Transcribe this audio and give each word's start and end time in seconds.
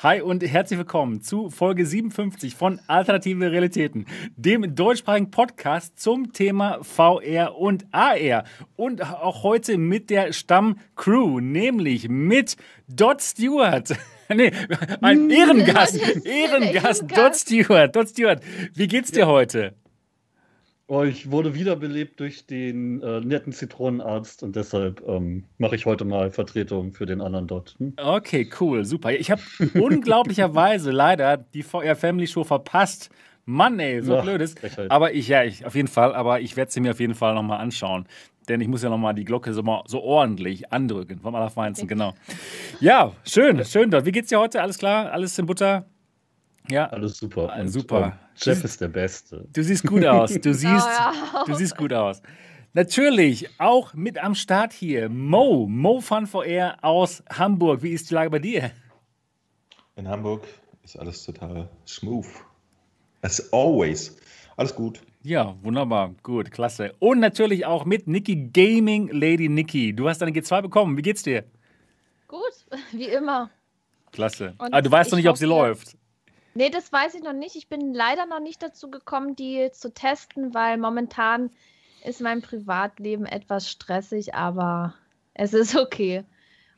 Hi 0.00 0.20
und 0.20 0.44
herzlich 0.44 0.78
willkommen 0.78 1.22
zu 1.22 1.50
Folge 1.50 1.84
57 1.84 2.54
von 2.54 2.78
Alternative 2.86 3.50
Realitäten, 3.50 4.06
dem 4.36 4.76
deutschsprachigen 4.76 5.32
Podcast 5.32 5.98
zum 5.98 6.32
Thema 6.32 6.78
VR 6.84 7.56
und 7.56 7.84
AR. 7.90 8.44
Und 8.76 9.02
auch 9.02 9.42
heute 9.42 9.76
mit 9.76 10.08
der 10.10 10.32
Stammcrew, 10.32 11.40
nämlich 11.40 12.08
mit 12.08 12.56
Dot 12.86 13.22
Stewart. 13.22 13.88
nee, 14.32 14.52
ein 15.00 15.30
Ehrengast, 15.30 15.98
Ehrengast, 16.24 17.02
Dot 17.16 17.34
Stewart. 17.34 17.96
Dot 17.96 18.10
Stewart, 18.10 18.40
wie 18.74 18.86
geht's 18.86 19.10
dir 19.10 19.26
heute? 19.26 19.74
Oh, 20.90 21.02
ich 21.02 21.30
wurde 21.30 21.54
wiederbelebt 21.54 22.18
durch 22.18 22.46
den 22.46 23.02
äh, 23.02 23.20
netten 23.20 23.52
Zitronenarzt 23.52 24.42
und 24.42 24.56
deshalb 24.56 25.06
ähm, 25.06 25.44
mache 25.58 25.76
ich 25.76 25.84
heute 25.84 26.06
mal 26.06 26.30
Vertretung 26.30 26.94
für 26.94 27.04
den 27.04 27.20
anderen 27.20 27.46
dort. 27.46 27.76
Hm? 27.78 27.92
Okay, 27.98 28.48
cool, 28.58 28.86
super. 28.86 29.12
Ich 29.12 29.30
habe 29.30 29.42
unglaublicherweise 29.78 30.90
leider 30.90 31.36
die 31.36 31.62
VR 31.62 31.94
Family 31.94 32.26
Show 32.26 32.42
verpasst. 32.42 33.10
Mann, 33.44 33.78
ey, 33.78 34.00
so 34.02 34.16
Ach, 34.16 34.22
blöd 34.22 34.40
ist. 34.40 34.58
Aber 34.88 35.12
ich, 35.12 35.28
ja, 35.28 35.44
ich, 35.44 35.66
auf 35.66 35.74
jeden 35.74 35.88
Fall, 35.88 36.14
aber 36.14 36.40
ich 36.40 36.56
werde 36.56 36.72
sie 36.72 36.80
mir 36.80 36.92
auf 36.92 37.00
jeden 37.00 37.14
Fall 37.14 37.34
nochmal 37.34 37.60
anschauen. 37.60 38.06
Denn 38.48 38.62
ich 38.62 38.68
muss 38.68 38.82
ja 38.82 38.88
nochmal 38.88 39.14
die 39.14 39.26
Glocke 39.26 39.52
so, 39.52 39.62
mal, 39.62 39.82
so 39.86 40.00
ordentlich 40.00 40.72
andrücken 40.72 41.20
vom 41.20 41.34
Allerfeinsten, 41.34 41.86
genau. 41.86 42.14
Ja, 42.80 43.12
schön, 43.24 43.62
schön 43.66 43.90
dort. 43.90 44.06
Wie 44.06 44.12
geht's 44.12 44.30
dir 44.30 44.40
heute? 44.40 44.62
Alles 44.62 44.78
klar? 44.78 45.12
Alles 45.12 45.38
in 45.38 45.44
Butter? 45.44 45.84
Ja. 46.70 46.86
Alles 46.86 47.18
super. 47.18 47.54
Und, 47.58 47.68
super. 47.68 48.04
Ähm, 48.04 48.12
Jeff 48.36 48.64
ist 48.64 48.80
der 48.80 48.88
Beste. 48.88 49.46
Du 49.52 49.62
siehst 49.62 49.86
gut 49.86 50.04
aus. 50.04 50.32
Du 50.32 50.40
siehst, 50.54 50.66
oh, 50.66 51.34
ja. 51.34 51.44
du 51.46 51.54
siehst 51.54 51.76
gut 51.76 51.92
aus. 51.92 52.22
Natürlich 52.74 53.48
auch 53.58 53.94
mit 53.94 54.22
am 54.22 54.34
Start 54.34 54.72
hier 54.72 55.08
Mo, 55.08 55.66
Mo 55.66 56.00
Fun 56.00 56.26
VR 56.26 56.76
aus 56.82 57.22
Hamburg. 57.30 57.82
Wie 57.82 57.90
ist 57.92 58.10
die 58.10 58.14
Lage 58.14 58.30
bei 58.30 58.38
dir? 58.38 58.70
In 59.96 60.06
Hamburg 60.06 60.46
ist 60.84 60.98
alles 60.98 61.24
total 61.24 61.68
smooth. 61.86 62.26
As 63.22 63.52
always. 63.52 64.16
Alles 64.56 64.74
gut. 64.74 65.00
Ja, 65.22 65.56
wunderbar. 65.62 66.14
Gut, 66.22 66.50
klasse. 66.50 66.94
Und 67.00 67.18
natürlich 67.18 67.66
auch 67.66 67.84
mit 67.84 68.06
Niki 68.06 68.50
Gaming 68.52 69.08
Lady 69.08 69.48
Niki. 69.48 69.92
Du 69.92 70.08
hast 70.08 70.22
deine 70.22 70.30
G2 70.30 70.62
bekommen. 70.62 70.96
Wie 70.96 71.02
geht's 71.02 71.22
dir? 71.22 71.44
Gut, 72.28 72.40
wie 72.92 73.08
immer. 73.08 73.50
Klasse. 74.12 74.54
Und 74.58 74.72
ah, 74.72 74.80
du 74.80 74.90
weißt 74.90 75.10
noch 75.10 75.18
nicht, 75.18 75.28
ob 75.28 75.36
sie 75.36 75.46
läuft. 75.46 75.97
Nee, 76.58 76.70
das 76.70 76.92
weiß 76.92 77.14
ich 77.14 77.22
noch 77.22 77.34
nicht. 77.34 77.54
Ich 77.54 77.68
bin 77.68 77.94
leider 77.94 78.26
noch 78.26 78.40
nicht 78.40 78.60
dazu 78.60 78.90
gekommen, 78.90 79.36
die 79.36 79.70
zu 79.70 79.94
testen, 79.94 80.54
weil 80.54 80.76
momentan 80.76 81.50
ist 82.04 82.20
mein 82.20 82.42
Privatleben 82.42 83.26
etwas 83.26 83.70
stressig, 83.70 84.34
aber 84.34 84.92
es 85.34 85.54
ist 85.54 85.76
okay. 85.76 86.24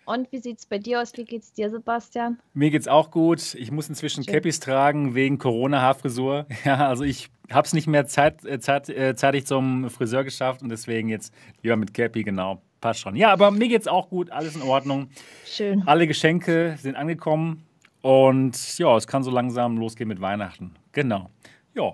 Und 0.04 0.30
wie 0.32 0.38
sieht 0.38 0.58
es 0.58 0.66
bei 0.66 0.76
dir 0.76 1.00
aus? 1.00 1.16
Wie 1.16 1.24
geht's 1.24 1.54
dir, 1.54 1.70
Sebastian? 1.70 2.38
Mir 2.52 2.70
geht's 2.70 2.88
auch 2.88 3.10
gut. 3.10 3.54
Ich 3.54 3.70
muss 3.70 3.88
inzwischen 3.88 4.22
Schön. 4.22 4.34
Cappies 4.34 4.60
tragen 4.60 5.14
wegen 5.14 5.38
Corona-Haarfrisur. 5.38 6.44
Ja, 6.66 6.86
also 6.86 7.04
ich 7.04 7.30
habe 7.50 7.64
es 7.64 7.72
nicht 7.72 7.86
mehr 7.86 8.04
zeit, 8.04 8.44
äh, 8.44 8.60
zeit, 8.60 8.90
äh, 8.90 9.14
zeitig 9.14 9.46
zum 9.46 9.88
Friseur 9.88 10.24
geschafft 10.24 10.60
und 10.60 10.68
deswegen 10.68 11.08
jetzt 11.08 11.32
lieber 11.62 11.76
mit 11.76 11.94
Cappy, 11.94 12.22
genau. 12.22 12.60
Passt 12.82 13.00
schon. 13.00 13.16
Ja, 13.16 13.32
aber 13.32 13.50
mir 13.50 13.68
geht's 13.68 13.88
auch 13.88 14.10
gut, 14.10 14.30
alles 14.30 14.56
in 14.56 14.62
Ordnung. 14.62 15.08
Schön. 15.46 15.84
Alle 15.86 16.06
Geschenke 16.06 16.76
sind 16.78 16.96
angekommen. 16.96 17.64
Und 18.02 18.78
ja, 18.78 18.96
es 18.96 19.06
kann 19.06 19.22
so 19.22 19.30
langsam 19.30 19.76
losgehen 19.76 20.08
mit 20.08 20.20
Weihnachten. 20.20 20.74
Genau. 20.92 21.30
Ja. 21.74 21.92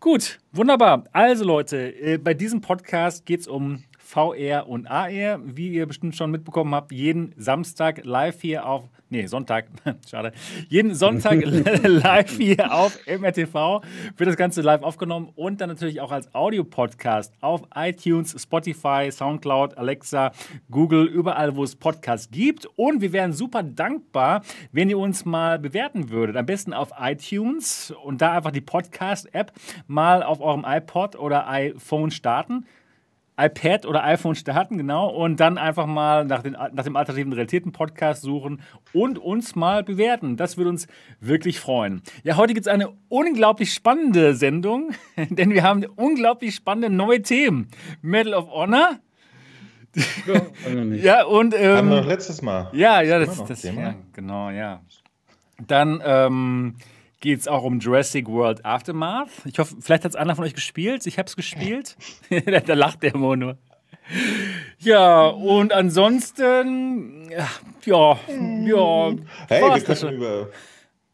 Gut, 0.00 0.40
wunderbar. 0.52 1.04
Also 1.12 1.44
Leute, 1.44 1.94
äh, 1.94 2.18
bei 2.18 2.34
diesem 2.34 2.60
Podcast 2.60 3.24
geht 3.24 3.40
es 3.40 3.46
um 3.46 3.84
VR 4.12 4.68
und 4.68 4.86
AR, 4.86 5.40
wie 5.42 5.68
ihr 5.68 5.86
bestimmt 5.86 6.14
schon 6.14 6.30
mitbekommen 6.30 6.74
habt, 6.74 6.92
jeden 6.92 7.34
Samstag 7.38 8.04
live 8.04 8.40
hier 8.42 8.66
auf 8.66 8.84
Nee, 9.12 9.26
Sonntag. 9.26 9.66
Schade. 10.10 10.32
Jeden 10.70 10.94
Sonntag 10.94 11.42
live 11.82 12.30
hier 12.38 12.72
auf 12.72 12.98
MRTV 13.06 13.82
wird 14.16 14.26
das 14.26 14.38
Ganze 14.38 14.62
live 14.62 14.82
aufgenommen 14.82 15.28
und 15.36 15.60
dann 15.60 15.68
natürlich 15.68 16.00
auch 16.00 16.10
als 16.10 16.34
Audiopodcast 16.34 17.34
auf 17.42 17.60
iTunes, 17.74 18.34
Spotify, 18.42 19.10
Soundcloud, 19.12 19.76
Alexa, 19.76 20.32
Google, 20.70 21.04
überall, 21.04 21.54
wo 21.56 21.62
es 21.62 21.76
Podcasts 21.76 22.30
gibt. 22.30 22.64
Und 22.76 23.02
wir 23.02 23.12
wären 23.12 23.34
super 23.34 23.62
dankbar, 23.62 24.44
wenn 24.72 24.88
ihr 24.88 24.98
uns 24.98 25.26
mal 25.26 25.58
bewerten 25.58 26.08
würdet. 26.08 26.34
Am 26.38 26.46
besten 26.46 26.72
auf 26.72 26.88
iTunes 26.98 27.92
und 28.04 28.22
da 28.22 28.32
einfach 28.32 28.50
die 28.50 28.62
Podcast-App 28.62 29.52
mal 29.88 30.22
auf 30.22 30.40
eurem 30.40 30.64
iPod 30.66 31.16
oder 31.16 31.50
iPhone 31.50 32.10
starten 32.10 32.64
iPad 33.38 33.86
oder 33.86 34.04
iPhone 34.04 34.34
starten, 34.34 34.76
genau, 34.76 35.08
und 35.08 35.40
dann 35.40 35.58
einfach 35.58 35.86
mal 35.86 36.24
nach, 36.24 36.42
den, 36.42 36.52
nach 36.52 36.84
dem 36.84 36.96
alternativen 36.96 37.32
Realitäten-Podcast 37.32 38.22
suchen 38.22 38.60
und 38.92 39.18
uns 39.18 39.54
mal 39.54 39.82
bewerten. 39.82 40.36
Das 40.36 40.56
würde 40.56 40.70
uns 40.70 40.86
wirklich 41.20 41.58
freuen. 41.58 42.02
Ja, 42.24 42.36
heute 42.36 42.54
gibt 42.54 42.66
es 42.66 42.72
eine 42.72 42.90
unglaublich 43.08 43.72
spannende 43.72 44.34
Sendung, 44.34 44.90
denn 45.30 45.50
wir 45.50 45.62
haben 45.62 45.84
unglaublich 45.96 46.54
spannende 46.54 46.90
neue 46.90 47.22
Themen. 47.22 47.68
Medal 48.02 48.34
of 48.34 48.50
Honor. 48.50 48.98
Ja, 51.02 51.24
und. 51.26 51.54
Ähm, 51.54 51.76
haben 51.76 51.88
wir 51.90 52.00
noch 52.00 52.06
letztes 52.06 52.42
Mal. 52.42 52.70
Ja, 52.72 53.02
ja, 53.02 53.18
das, 53.18 53.44
das, 53.44 53.62
ja, 53.62 53.94
genau, 54.12 54.50
ja. 54.50 54.80
Dann, 55.66 56.02
ähm, 56.04 56.76
geht 57.22 57.38
es 57.38 57.48
auch 57.48 57.62
um 57.62 57.78
Jurassic 57.78 58.28
World 58.28 58.64
Aftermath. 58.66 59.30
Ich 59.46 59.58
hoffe, 59.58 59.76
vielleicht 59.80 60.04
hat 60.04 60.10
es 60.10 60.16
einer 60.16 60.36
von 60.36 60.44
euch 60.44 60.54
gespielt. 60.54 61.06
Ich 61.06 61.18
habe 61.18 61.28
es 61.28 61.36
gespielt. 61.36 61.96
da 62.66 62.74
lacht 62.74 63.02
der 63.02 63.16
Mo 63.16 63.34
nur. 63.34 63.56
Ja, 64.78 65.28
und 65.28 65.72
ansonsten, 65.72 67.30
ja, 67.30 67.48
ja. 67.84 68.18
Hey, 69.48 69.62
wir 69.62 69.80
können 69.80 70.16
über 70.16 70.48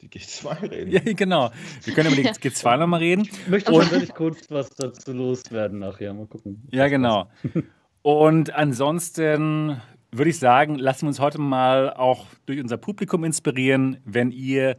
die 0.00 0.08
G2 0.08 0.70
reden. 0.70 0.90
Ja, 0.90 1.00
genau. 1.12 1.50
Wir 1.84 1.94
können 1.94 2.12
über 2.12 2.22
die 2.22 2.28
G2 2.50 2.78
nochmal 2.78 3.00
reden. 3.00 3.28
Ich 3.30 3.48
möchte 3.48 3.70
und, 3.70 3.90
wirklich 3.92 4.14
kurz 4.14 4.50
was 4.50 4.70
dazu 4.70 5.12
loswerden 5.12 5.78
nachher. 5.78 6.14
Mal 6.14 6.26
gucken. 6.26 6.66
Ja, 6.70 6.88
genau. 6.88 7.30
Und 8.02 8.54
ansonsten 8.54 9.82
würde 10.10 10.30
ich 10.30 10.38
sagen, 10.38 10.76
lassen 10.76 11.02
wir 11.02 11.08
uns 11.08 11.20
heute 11.20 11.38
mal 11.38 11.92
auch 11.92 12.24
durch 12.46 12.60
unser 12.60 12.78
Publikum 12.78 13.24
inspirieren, 13.24 13.98
wenn 14.06 14.30
ihr 14.30 14.78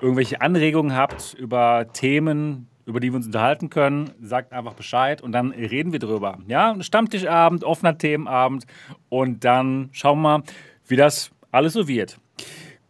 irgendwelche 0.00 0.40
Anregungen 0.40 0.94
habt 0.94 1.34
über 1.34 1.86
Themen, 1.92 2.68
über 2.86 3.00
die 3.00 3.10
wir 3.10 3.16
uns 3.16 3.26
unterhalten 3.26 3.70
können, 3.70 4.10
sagt 4.20 4.52
einfach 4.52 4.74
Bescheid 4.74 5.20
und 5.20 5.32
dann 5.32 5.50
reden 5.50 5.92
wir 5.92 5.98
drüber. 5.98 6.38
Ja, 6.48 6.76
Stammtischabend, 6.80 7.64
offener 7.64 7.98
Themenabend 7.98 8.66
und 9.08 9.44
dann 9.44 9.90
schauen 9.92 10.20
wir 10.20 10.38
mal, 10.38 10.42
wie 10.86 10.96
das 10.96 11.30
alles 11.50 11.74
so 11.74 11.86
wird. 11.86 12.18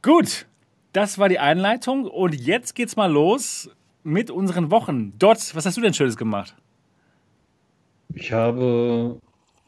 Gut, 0.02 0.46
das 0.92 1.18
war 1.18 1.28
die 1.28 1.38
Einleitung 1.38 2.04
und 2.04 2.34
jetzt 2.34 2.74
geht's 2.74 2.96
mal 2.96 3.10
los 3.10 3.70
mit 4.04 4.30
unseren 4.30 4.70
Wochen. 4.70 5.12
Dort, 5.18 5.54
was 5.54 5.66
hast 5.66 5.76
du 5.76 5.80
denn 5.80 5.94
Schönes 5.94 6.16
gemacht? 6.16 6.54
Ich 8.14 8.32
habe 8.32 9.20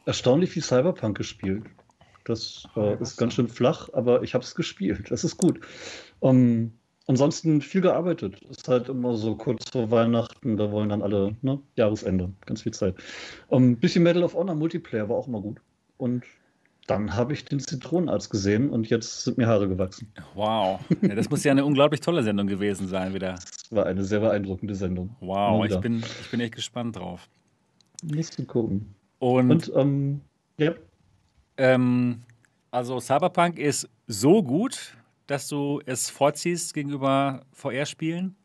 erstaunlich 0.05 0.51
viel 0.51 0.63
Cyberpunk 0.63 1.17
gespielt. 1.17 1.63
Das 2.23 2.67
äh, 2.75 2.99
ist 3.01 3.17
ganz 3.17 3.33
schön 3.33 3.47
flach, 3.47 3.89
aber 3.93 4.23
ich 4.23 4.33
habe 4.33 4.43
es 4.43 4.55
gespielt. 4.55 5.09
Das 5.09 5.23
ist 5.23 5.37
gut. 5.37 5.59
Um, 6.19 6.37
ähm, 6.37 6.73
Ansonsten 7.07 7.61
viel 7.61 7.81
gearbeitet. 7.81 8.41
Ist 8.49 8.67
halt 8.67 8.89
immer 8.89 9.15
so 9.15 9.35
kurz 9.35 9.69
vor 9.69 9.89
Weihnachten, 9.91 10.57
da 10.57 10.71
wollen 10.71 10.89
dann 10.89 11.01
alle, 11.01 11.35
ne, 11.41 11.59
Jahresende, 11.75 12.31
ganz 12.45 12.61
viel 12.61 12.73
Zeit. 12.73 12.95
Ein 13.49 13.55
um, 13.55 13.75
bisschen 13.77 14.03
Medal 14.03 14.23
of 14.23 14.33
Honor 14.33 14.55
Multiplayer 14.55 15.09
war 15.09 15.17
auch 15.17 15.27
immer 15.27 15.41
gut. 15.41 15.59
Und 15.97 16.23
dann 16.87 17.15
habe 17.15 17.33
ich 17.33 17.45
den 17.45 17.59
Zitronenarzt 17.59 18.29
gesehen 18.29 18.69
und 18.69 18.89
jetzt 18.89 19.23
sind 19.23 19.37
mir 19.37 19.47
Haare 19.47 19.67
gewachsen. 19.67 20.11
Wow. 20.35 20.79
Ja, 21.01 21.15
das 21.15 21.29
muss 21.29 21.43
ja 21.43 21.51
eine 21.51 21.63
unglaublich 21.63 22.01
tolle 22.01 22.23
Sendung 22.23 22.47
gewesen 22.47 22.87
sein 22.87 23.13
wieder. 23.13 23.35
Das 23.71 23.77
war 23.77 23.85
eine 23.85 24.03
sehr 24.03 24.19
beeindruckende 24.19 24.75
Sendung. 24.75 25.15
Wow, 25.21 25.65
ich 25.65 25.77
bin, 25.79 25.99
ich 25.99 26.29
bin 26.29 26.41
echt 26.41 26.55
gespannt 26.55 26.97
drauf. 26.97 27.29
Musst 28.03 28.37
du 28.37 28.43
gucken. 28.43 28.93
Und, 29.19 29.69
und 29.69 29.71
ähm, 29.77 30.21
ja. 30.57 30.73
Ähm, 31.55 32.23
also 32.71 32.99
Cyberpunk 32.99 33.57
ist 33.57 33.87
so 34.07 34.43
gut, 34.43 34.97
dass 35.31 35.47
du 35.47 35.81
es 35.85 36.09
vorziehst 36.09 36.73
gegenüber 36.73 37.45
VR-Spielen? 37.53 38.35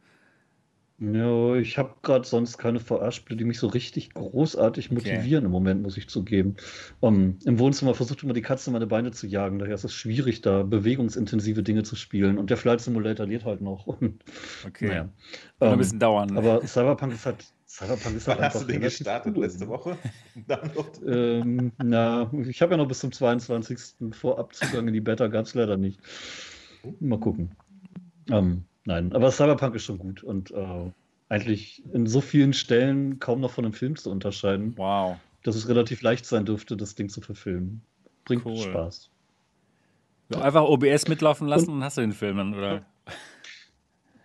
Ja, 0.98 1.56
ich 1.56 1.76
habe 1.76 1.94
gerade 2.02 2.26
sonst 2.26 2.56
keine 2.56 2.80
VR-Spiele, 2.80 3.36
die 3.36 3.44
mich 3.44 3.58
so 3.58 3.66
richtig 3.66 4.14
großartig 4.14 4.90
motivieren 4.90 5.44
okay. 5.44 5.46
im 5.46 5.50
Moment, 5.50 5.82
muss 5.82 5.98
ich 5.98 6.08
zugeben. 6.08 6.56
Um, 7.00 7.38
Im 7.44 7.58
Wohnzimmer 7.58 7.94
versucht 7.94 8.22
immer 8.22 8.32
die 8.32 8.40
Katze 8.40 8.70
meine 8.70 8.86
Beine 8.86 9.10
zu 9.10 9.26
jagen, 9.26 9.58
daher 9.58 9.74
ist 9.74 9.84
es 9.84 9.92
schwierig, 9.92 10.40
da 10.40 10.62
bewegungsintensive 10.62 11.62
Dinge 11.62 11.82
zu 11.82 11.96
spielen. 11.96 12.38
Und 12.38 12.48
der 12.48 12.56
Flight 12.56 12.80
Simulator 12.80 13.26
lädt 13.26 13.44
halt 13.44 13.60
noch. 13.60 13.86
Und, 14.00 14.22
okay. 14.64 14.86
Naja. 14.86 15.08
Um, 15.58 15.68
ein 15.68 15.78
bisschen 15.78 15.98
dauern. 15.98 16.38
Aber 16.38 16.66
Cyberpunk 16.66 17.12
ist 17.12 17.26
halt. 17.26 17.44
Cyberpunk 17.66 18.16
ist 18.16 18.28
halt 18.28 18.38
Wann 18.38 18.44
einfach 18.44 18.60
hast 18.60 18.68
du 18.68 18.72
den 18.72 18.80
gestartet 18.80 19.36
cool. 19.36 19.44
letzte 19.44 19.66
Woche? 19.68 19.98
ähm, 21.06 21.72
na, 21.82 22.30
ich 22.48 22.62
habe 22.62 22.70
ja 22.70 22.76
noch 22.78 22.88
bis 22.88 23.00
zum 23.00 23.12
22. 23.12 24.12
Vorabzugang 24.12 24.86
in 24.88 24.94
die 24.94 25.00
Beta, 25.00 25.26
gab 25.26 25.44
es 25.44 25.54
leider 25.54 25.76
nicht. 25.76 26.00
Mal 27.00 27.18
gucken. 27.18 27.50
Ähm, 28.30 28.64
nein, 28.84 29.12
aber 29.12 29.30
Cyberpunk 29.30 29.74
ist 29.74 29.84
schon 29.84 29.98
gut 29.98 30.22
und 30.22 30.50
äh, 30.50 30.90
eigentlich 31.28 31.82
in 31.92 32.06
so 32.06 32.20
vielen 32.20 32.52
Stellen 32.52 33.18
kaum 33.18 33.40
noch 33.40 33.50
von 33.50 33.64
einem 33.64 33.74
Film 33.74 33.96
zu 33.96 34.10
unterscheiden. 34.10 34.74
Wow. 34.76 35.16
Dass 35.42 35.56
es 35.56 35.68
relativ 35.68 36.02
leicht 36.02 36.26
sein 36.26 36.44
dürfte, 36.44 36.76
das 36.76 36.94
Ding 36.94 37.08
zu 37.08 37.20
verfilmen. 37.20 37.82
Bringt 38.24 38.44
cool. 38.44 38.56
Spaß. 38.56 39.10
Einfach 40.40 40.62
OBS 40.62 41.06
mitlaufen 41.06 41.46
lassen 41.46 41.70
und, 41.70 41.76
und 41.76 41.84
hast 41.84 41.98
du 41.98 42.00
den 42.00 42.12
Film 42.12 42.36
dann, 42.36 42.54
oder? 42.54 42.84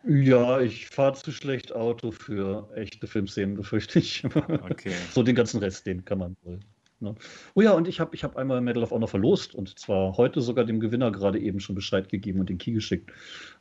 Ja, 0.04 0.60
ich 0.60 0.88
fahre 0.88 1.14
zu 1.14 1.32
schlecht 1.32 1.76
Auto 1.76 2.10
für 2.10 2.68
echte 2.76 3.06
Filmszenen, 3.06 3.56
befürchte 3.56 4.00
ich. 4.00 4.24
Okay. 4.26 4.94
so 5.12 5.22
den 5.22 5.36
ganzen 5.36 5.60
Rest, 5.60 5.86
den 5.86 6.04
kann 6.06 6.18
man 6.18 6.36
wohl. 6.42 6.60
Ne? 7.02 7.16
Oh 7.56 7.62
ja, 7.62 7.72
und 7.74 7.88
ich 7.88 8.00
habe 8.00 8.16
ich 8.16 8.24
hab 8.24 8.38
einmal 8.38 8.62
Medal 8.62 8.84
of 8.84 8.92
Honor 8.92 9.08
verlost 9.08 9.56
und 9.56 9.78
zwar 9.80 10.18
heute 10.18 10.42
sogar 10.42 10.66
dem 10.66 10.80
Gewinner 10.80 11.12
gerade 11.12 11.40
eben 11.40 11.60
schon 11.60 11.76
Bescheid 11.76 12.10
gegeben 12.10 12.40
und 12.40 12.50
den 12.50 12.58
Key 12.58 12.72
geschickt. 12.72 13.12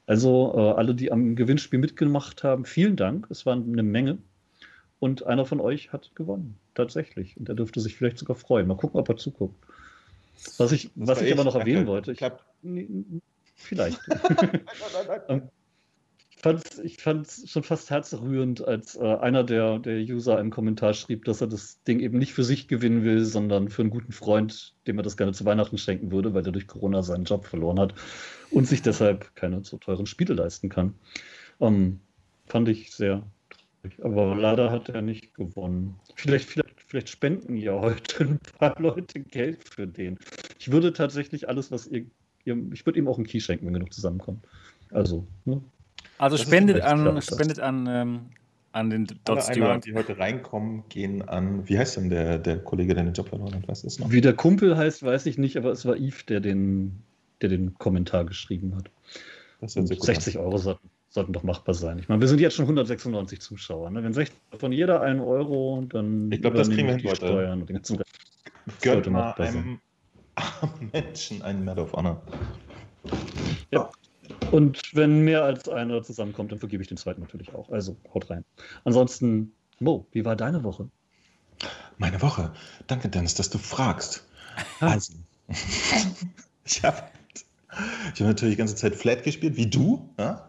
Also 0.07 0.53
äh, 0.57 0.73
alle, 0.73 0.95
die 0.95 1.11
am 1.11 1.37
Gewinnspiel 1.37 1.79
mitgemacht 1.79 2.45
haben, 2.45 2.65
vielen 2.65 2.97
Dank. 2.97 3.27
Es 3.31 3.47
waren 3.47 3.73
eine 3.73 3.83
Menge. 3.83 4.19
Und 4.99 5.25
einer 5.27 5.47
von 5.47 5.61
euch 5.61 5.93
hat 5.93 6.15
gewonnen, 6.15 6.59
tatsächlich. 6.75 7.37
Und 7.39 7.49
er 7.49 7.55
dürfte 7.55 7.81
sich 7.81 7.97
vielleicht 7.97 8.19
sogar 8.19 8.37
freuen. 8.37 8.67
Mal 8.67 8.77
gucken, 8.77 9.01
ob 9.01 9.09
er 9.09 9.17
zuguckt. 9.17 9.55
Was 10.59 10.73
ich, 10.73 10.91
was 10.95 11.23
ich 11.23 11.33
aber 11.33 11.45
noch 11.45 11.55
erwähnen 11.55 11.87
wollte, 11.87 12.13
ich, 12.13 12.21
vielleicht. 13.57 14.01
ich 16.83 16.97
fand 16.99 17.27
es 17.27 17.51
schon 17.51 17.63
fast 17.63 17.91
herzrührend, 17.91 18.67
als 18.67 18.97
äh, 18.97 19.17
einer 19.17 19.45
der, 19.45 19.79
der 19.79 19.99
User 19.99 20.39
im 20.41 20.51
Kommentar 20.51 20.95
schrieb, 20.95 21.25
dass 21.25 21.41
er 21.41 21.47
das 21.47 21.83
Ding 21.85 22.01
eben 22.01 22.19
nicht 22.19 22.33
für 22.33 22.45
sich 22.45 22.69
gewinnen 22.69 23.05
will, 23.05 23.25
sondern 23.25 23.69
für 23.69 23.83
einen 23.83 23.91
guten 23.91 24.13
Freund, 24.13 24.75
dem 24.87 24.99
er 24.99 25.03
das 25.03 25.17
gerne 25.17 25.33
zu 25.33 25.45
Weihnachten 25.45 25.79
schenken 25.79 26.11
würde, 26.11 26.33
weil 26.33 26.45
er 26.45 26.53
durch 26.53 26.67
Corona 26.67 27.03
seinen 27.03 27.25
Job 27.25 27.47
verloren 27.47 27.79
hat 27.79 27.95
und 28.51 28.67
sich 28.67 28.83
deshalb 28.83 29.35
keine 29.35 29.65
so 29.65 29.77
teuren 29.79 30.07
Spiele 30.07 30.35
leisten 30.35 30.69
kann. 30.69 30.95
Ähm, 31.61 32.01
fand 32.47 32.69
ich 32.69 32.93
sehr 32.93 33.23
traurig. 33.83 34.05
Aber 34.05 34.35
leider 34.35 34.71
hat 34.71 34.89
er 34.89 35.03
nicht 35.03 35.35
gewonnen. 35.35 35.97
Vielleicht, 36.15 36.49
vielleicht, 36.49 36.81
vielleicht 36.81 37.09
spenden 37.09 37.57
ja 37.57 37.79
heute 37.81 38.25
ein 38.25 38.41
paar 38.59 38.81
Leute 38.81 39.21
Geld 39.21 39.69
für 39.69 39.87
den. 39.87 40.19
Ich 40.59 40.71
würde 40.71 40.93
tatsächlich 40.93 41.49
alles, 41.49 41.71
was 41.71 41.87
ihr, 41.87 42.07
ihr 42.45 42.57
ich 42.73 42.87
würde 42.87 42.99
ihm 42.99 43.09
auch 43.09 43.17
einen 43.17 43.27
Key 43.27 43.41
schenken, 43.41 43.67
wenn 43.67 43.75
genug 43.75 43.93
zusammenkommt. 43.93 44.47
Also, 44.91 45.27
ne? 45.45 45.63
Also 46.21 46.37
spendet 46.37 46.83
an, 46.83 47.23
spendet 47.23 47.61
an, 47.61 47.87
ähm, 47.87 48.21
an 48.73 48.91
den 48.91 49.07
Dot 49.25 49.43
Stewart. 49.43 49.87
die 49.87 49.95
heute 49.95 50.19
reinkommen, 50.19 50.85
gehen 50.91 51.27
an, 51.27 51.67
wie 51.67 51.79
heißt 51.79 51.97
denn 51.97 52.11
der, 52.11 52.39
der 52.39 52.59
Kollege, 52.59 52.95
der 52.95 53.05
den 53.05 53.15
Job 53.15 53.31
verloren 53.31 53.55
hat? 53.55 53.67
Was 53.69 53.85
ist 53.85 54.01
noch? 54.01 54.11
Wie 54.11 54.21
der 54.21 54.35
Kumpel 54.35 54.77
heißt, 54.77 55.03
weiß 55.03 55.25
ich 55.25 55.39
nicht, 55.39 55.57
aber 55.57 55.73
es 55.73 55.87
war 55.87 55.97
Yves, 55.97 56.27
der 56.27 56.41
den, 56.41 57.03
der 57.41 57.49
den 57.49 57.73
Kommentar 57.79 58.27
geschrieben 58.27 58.77
hat. 58.77 58.91
Das 59.63 59.73
60 59.73 60.39
Euro 60.39 60.59
sollten, 60.59 60.91
sollten 61.09 61.33
doch 61.33 61.43
machbar 61.43 61.75
sein. 61.75 61.99
Ich 61.99 62.11
meine, 62.11 62.21
wir 62.21 62.29
sind 62.29 62.39
jetzt 62.39 62.55
schon 62.55 62.65
196 62.67 63.41
Zuschauer. 63.41 63.91
Ne? 63.91 64.05
Wenn 64.05 64.13
60 64.13 64.37
von 64.59 64.73
jeder 64.73 65.01
einen 65.01 65.21
Euro, 65.21 65.87
dann 65.89 66.31
ich 66.31 66.43
glaube, 66.43 66.59
das 66.59 66.69
kriegen 66.69 66.87
wir 66.87 66.97
hin, 66.97 67.17
Steuern 67.17 67.63
und 67.63 67.69
den 67.69 67.77
ganzen 67.77 67.97
Rest. 67.97 68.11
Gönnt 68.83 69.11
mal 69.11 69.33
einem 69.33 69.81
Menschen 70.93 71.41
einen 71.41 71.65
Medal 71.65 71.85
of 71.85 71.95
Honor. 71.95 72.21
Ja. 73.71 73.91
Und 74.51 74.83
wenn 74.95 75.21
mehr 75.23 75.45
als 75.45 75.69
einer 75.69 76.03
zusammenkommt, 76.03 76.53
dann 76.53 76.59
vergebe 76.59 76.83
ich 76.83 76.89
den 76.89 76.97
zweiten 76.97 77.21
natürlich 77.21 77.55
auch. 77.55 77.71
Also 77.71 77.97
haut 78.13 78.31
rein. 78.31 78.45
Ansonsten, 78.85 79.53
Mo, 79.79 80.07
wie 80.13 80.25
war 80.25 80.37
deine 80.37 80.65
Woche? 80.65 80.89
Meine 81.99 82.21
Woche? 82.23 82.53
Danke, 82.87 83.09
Dennis, 83.09 83.35
dass 83.35 83.51
du 83.51 83.59
fragst. 83.59 84.27
Also, 84.81 85.15
ich 86.65 86.83
habe 86.83 87.03
ich 88.15 88.21
hab 88.21 88.27
natürlich 88.27 88.55
die 88.55 88.59
ganze 88.59 88.75
Zeit 88.75 88.95
Flat 88.95 89.23
gespielt, 89.23 89.57
wie 89.57 89.69
du. 89.69 90.09
Ja? 90.19 90.49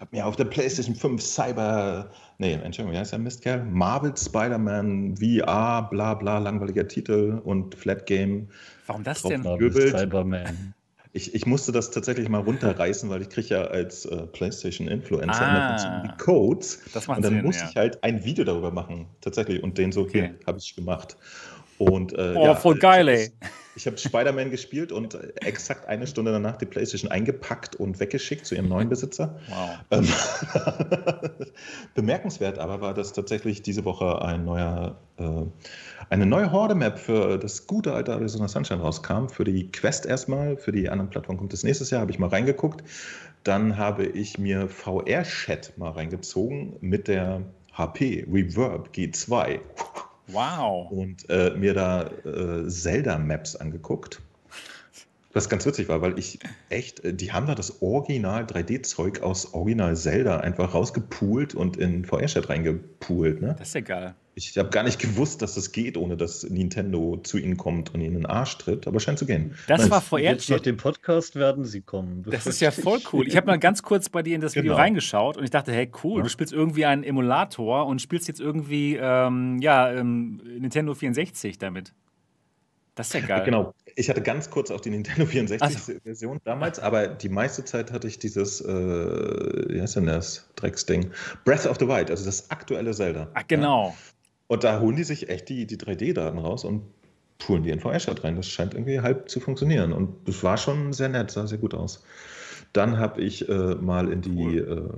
Hab 0.00 0.12
mir 0.12 0.26
auf 0.26 0.36
der 0.36 0.44
PlayStation 0.44 0.94
5 0.94 1.22
Cyber, 1.22 2.10
nee, 2.38 2.52
Entschuldigung, 2.52 2.92
wie 2.92 2.98
heißt 2.98 3.12
der 3.12 3.20
Mistkerl? 3.20 3.64
Marvel 3.64 4.12
Spider-Man 4.16 5.16
VR, 5.16 5.88
bla 5.88 6.14
bla, 6.14 6.38
langweiliger 6.38 6.86
Titel 6.86 7.40
und 7.44 7.74
Flat 7.76 8.06
Game. 8.06 8.48
Warum 8.86 9.04
das 9.04 9.22
denn? 9.22 9.42
Marvel 9.42 9.70
Cyberman. 9.70 10.74
Ich, 11.18 11.34
ich 11.34 11.46
musste 11.46 11.72
das 11.72 11.90
tatsächlich 11.90 12.28
mal 12.28 12.42
runterreißen, 12.42 13.10
weil 13.10 13.22
ich 13.22 13.28
kriege 13.28 13.48
ja 13.48 13.62
als 13.62 14.04
äh, 14.04 14.24
PlayStation-Influencer 14.28 15.42
ah, 15.42 16.02
die 16.04 16.22
Codes. 16.22 16.78
und 16.94 17.08
dann 17.08 17.34
Sinn, 17.34 17.44
musste 17.44 17.64
ja. 17.64 17.70
ich 17.70 17.76
halt 17.76 18.04
ein 18.04 18.24
Video 18.24 18.44
darüber 18.44 18.70
machen, 18.70 19.06
tatsächlich. 19.20 19.60
Und 19.60 19.78
den 19.78 19.90
so, 19.90 20.02
okay, 20.02 20.34
habe 20.46 20.58
ich 20.58 20.76
gemacht. 20.76 21.16
Und, 21.76 22.12
äh, 22.12 22.34
oh, 22.36 22.44
ja, 22.44 22.54
voll 22.54 22.78
geil, 22.78 23.08
ey. 23.08 23.32
Ich 23.78 23.86
habe 23.86 23.96
Spider-Man 23.96 24.50
gespielt 24.50 24.90
und 24.90 25.16
exakt 25.40 25.86
eine 25.86 26.08
Stunde 26.08 26.32
danach 26.32 26.56
die 26.56 26.66
PlayStation 26.66 27.12
eingepackt 27.12 27.76
und 27.76 28.00
weggeschickt 28.00 28.44
zu 28.44 28.56
ihrem 28.56 28.68
neuen 28.68 28.88
Besitzer. 28.88 29.38
Wow. 29.48 29.78
Ähm, 29.92 30.08
bemerkenswert 31.94 32.58
aber 32.58 32.80
war, 32.80 32.92
dass 32.92 33.12
tatsächlich 33.12 33.62
diese 33.62 33.84
Woche 33.84 34.20
ein 34.20 34.44
neuer, 34.44 34.98
äh, 35.18 35.22
eine 36.10 36.26
neue 36.26 36.50
Horde-Map 36.50 36.98
für 36.98 37.38
das 37.38 37.68
gute 37.68 37.92
alte 37.92 38.10
Arizona 38.10 38.48
Sunshine 38.48 38.80
rauskam. 38.80 39.28
Für 39.28 39.44
die 39.44 39.70
Quest 39.70 40.06
erstmal, 40.06 40.56
für 40.56 40.72
die 40.72 40.88
anderen 40.88 41.08
Plattformen 41.08 41.38
kommt 41.38 41.54
es 41.54 41.62
nächstes 41.62 41.90
Jahr, 41.90 42.00
habe 42.00 42.10
ich 42.10 42.18
mal 42.18 42.30
reingeguckt. 42.30 42.82
Dann 43.44 43.76
habe 43.76 44.06
ich 44.06 44.38
mir 44.38 44.68
VR-Chat 44.68 45.78
mal 45.78 45.92
reingezogen 45.92 46.74
mit 46.80 47.06
der 47.06 47.42
HP 47.72 48.26
Reverb 48.28 48.88
G2. 48.92 49.60
Wow. 50.28 50.90
Und 50.90 51.28
äh, 51.30 51.50
mir 51.56 51.74
da 51.74 52.06
äh, 52.24 52.68
Zelda-Maps 52.68 53.56
angeguckt. 53.56 54.20
Was 55.38 55.48
ganz 55.48 55.64
witzig 55.64 55.88
war, 55.88 56.02
weil 56.02 56.18
ich 56.18 56.40
echt, 56.68 57.04
äh, 57.04 57.14
die 57.14 57.30
haben 57.30 57.46
da 57.46 57.54
das 57.54 57.80
Original 57.80 58.42
3D-Zeug 58.42 59.22
aus 59.22 59.54
Original 59.54 59.94
Zelda 59.94 60.38
einfach 60.40 60.74
rausgepoolt 60.74 61.54
und 61.54 61.76
in 61.76 62.04
VR-Chat 62.04 62.48
reingepoolt. 62.48 63.40
Ne? 63.40 63.54
Das 63.56 63.68
ist 63.68 63.74
ja 63.74 63.82
geil. 63.82 64.14
Ich 64.34 64.58
habe 64.58 64.70
gar 64.70 64.82
nicht 64.82 64.98
gewusst, 64.98 65.40
dass 65.40 65.54
das 65.54 65.70
geht, 65.70 65.96
ohne 65.96 66.16
dass 66.16 66.42
Nintendo 66.42 67.18
zu 67.22 67.38
ihnen 67.38 67.56
kommt 67.56 67.94
und 67.94 68.00
ihnen 68.00 68.16
in 68.16 68.22
den 68.22 68.26
Arsch 68.26 68.58
tritt, 68.58 68.88
aber 68.88 68.98
scheint 68.98 69.20
zu 69.20 69.26
gehen. 69.26 69.54
Das 69.68 69.82
Nein, 69.82 69.90
war 69.92 70.00
VR. 70.00 70.18
Jetzt 70.22 70.50
nach 70.50 70.58
dem 70.58 70.76
Podcast 70.76 71.36
werden 71.36 71.64
sie 71.64 71.82
kommen. 71.82 72.24
Das 72.28 72.48
ist 72.48 72.58
ja 72.58 72.72
voll 72.72 72.98
cool. 73.12 73.28
Ich 73.28 73.36
habe 73.36 73.46
mal 73.46 73.60
ganz 73.60 73.84
kurz 73.84 74.08
bei 74.08 74.24
dir 74.24 74.34
in 74.34 74.40
das 74.40 74.56
Video 74.56 74.72
genau. 74.72 74.82
reingeschaut 74.82 75.36
und 75.36 75.44
ich 75.44 75.50
dachte, 75.50 75.70
hey, 75.72 75.88
cool, 76.02 76.18
ja. 76.18 76.24
du 76.24 76.30
spielst 76.30 76.52
irgendwie 76.52 76.84
einen 76.84 77.04
Emulator 77.04 77.86
und 77.86 78.02
spielst 78.02 78.26
jetzt 78.26 78.40
irgendwie 78.40 78.98
ähm, 79.00 79.58
ja, 79.60 79.92
ähm, 79.92 80.40
Nintendo 80.58 80.94
64 80.94 81.58
damit. 81.58 81.92
Das 82.98 83.06
ist 83.06 83.12
ja 83.12 83.20
geil. 83.20 83.44
Genau. 83.44 83.74
Ich 83.94 84.10
hatte 84.10 84.20
ganz 84.20 84.50
kurz 84.50 84.72
auch 84.72 84.80
die 84.80 84.90
Nintendo 84.90 85.22
64-Version 85.24 86.38
so. 86.38 86.42
damals, 86.44 86.80
aber 86.80 87.06
die 87.06 87.28
meiste 87.28 87.64
Zeit 87.64 87.92
hatte 87.92 88.08
ich 88.08 88.18
dieses, 88.18 88.60
äh, 88.60 88.66
wie 88.68 89.80
heißt 89.80 89.94
denn 89.94 90.06
das, 90.06 90.48
Drecksding? 90.56 91.12
Breath 91.44 91.64
of 91.66 91.76
the 91.78 91.86
Wild, 91.86 92.10
also 92.10 92.24
das 92.24 92.50
aktuelle 92.50 92.92
Zelda. 92.92 93.28
Ach, 93.34 93.44
genau. 93.46 93.90
Ja. 93.90 93.94
Und 94.48 94.64
da 94.64 94.80
holen 94.80 94.96
die 94.96 95.04
sich 95.04 95.28
echt 95.28 95.48
die, 95.48 95.64
die 95.64 95.76
3D-Daten 95.76 96.38
raus 96.38 96.64
und 96.64 96.82
pulen 97.38 97.62
die 97.62 97.70
in 97.70 97.78
VR-Chat 97.78 98.24
rein. 98.24 98.34
Das 98.34 98.48
scheint 98.48 98.74
irgendwie 98.74 99.00
halb 99.00 99.28
zu 99.28 99.38
funktionieren. 99.38 99.92
Und 99.92 100.26
das 100.26 100.42
war 100.42 100.56
schon 100.56 100.92
sehr 100.92 101.08
nett, 101.08 101.30
sah 101.30 101.46
sehr 101.46 101.58
gut 101.58 101.74
aus. 101.74 102.02
Dann 102.72 102.98
habe 102.98 103.20
ich 103.20 103.48
äh, 103.48 103.76
mal 103.76 104.10
in 104.10 104.22
die 104.22 104.56
äh, 104.56 104.88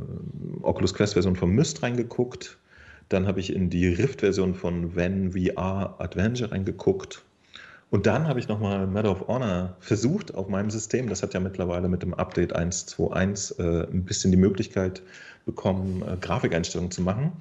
Oculus 0.62 0.94
Quest-Version 0.94 1.36
von 1.36 1.50
Myst 1.50 1.82
reingeguckt. 1.82 2.56
Dann 3.10 3.26
habe 3.26 3.40
ich 3.40 3.54
in 3.54 3.68
die 3.68 3.88
Rift-Version 3.88 4.54
von 4.54 4.96
Van 4.96 5.32
VR 5.32 5.96
Adventure 5.98 6.50
reingeguckt. 6.50 7.24
Und 7.90 8.06
dann 8.06 8.28
habe 8.28 8.38
ich 8.38 8.46
nochmal 8.46 8.86
Medal 8.86 9.10
of 9.10 9.26
Honor 9.26 9.76
versucht 9.80 10.32
auf 10.34 10.48
meinem 10.48 10.70
System. 10.70 11.08
Das 11.08 11.24
hat 11.24 11.34
ja 11.34 11.40
mittlerweile 11.40 11.88
mit 11.88 12.02
dem 12.02 12.14
Update 12.14 12.56
1.2.1 12.56 13.58
äh, 13.58 13.90
ein 13.90 14.04
bisschen 14.04 14.30
die 14.30 14.36
Möglichkeit 14.36 15.02
bekommen, 15.44 16.02
äh, 16.02 16.16
Grafikeinstellungen 16.16 16.92
zu 16.92 17.02
machen. 17.02 17.32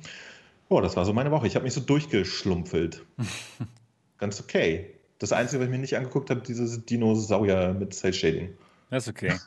Oh, 0.68 0.82
das 0.82 0.96
war 0.96 1.06
so 1.06 1.14
meine 1.14 1.30
Woche. 1.30 1.46
Ich 1.46 1.54
habe 1.56 1.66
mich 1.66 1.74
so 1.74 1.82
durchgeschlumpfelt. 1.82 3.06
Ganz 4.18 4.42
okay. 4.42 4.88
Das 5.20 5.34
Einzige, 5.34 5.60
was 5.60 5.68
ich 5.68 5.72
mir 5.72 5.78
nicht 5.78 5.96
angeguckt 5.96 6.32
habe, 6.32 6.42
dieses 6.42 6.84
Dinosaurier 6.84 7.76
mit 7.78 7.94
Cell 7.94 8.14
Shading. 8.14 8.50
Das 8.90 9.04
ist 9.04 9.10
okay. 9.10 9.34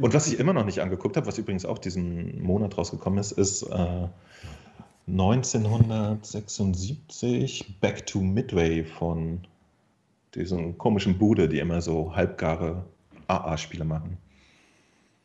Und 0.00 0.14
was 0.14 0.28
ich 0.28 0.38
immer 0.38 0.52
noch 0.52 0.64
nicht 0.64 0.80
angeguckt 0.80 1.16
habe, 1.16 1.26
was 1.26 1.38
übrigens 1.38 1.64
auch 1.64 1.78
diesen 1.78 2.40
Monat 2.40 2.78
rausgekommen 2.78 3.18
ist, 3.18 3.32
ist 3.32 3.62
äh, 3.62 4.06
1976 5.08 7.80
Back 7.80 8.06
to 8.06 8.20
Midway 8.20 8.84
von 8.84 9.40
diesem 10.38 10.78
komischen 10.78 11.18
Bude, 11.18 11.48
die 11.48 11.58
immer 11.58 11.80
so 11.80 12.14
halbgare 12.14 12.84
AA-Spiele 13.26 13.84
machen. 13.84 14.18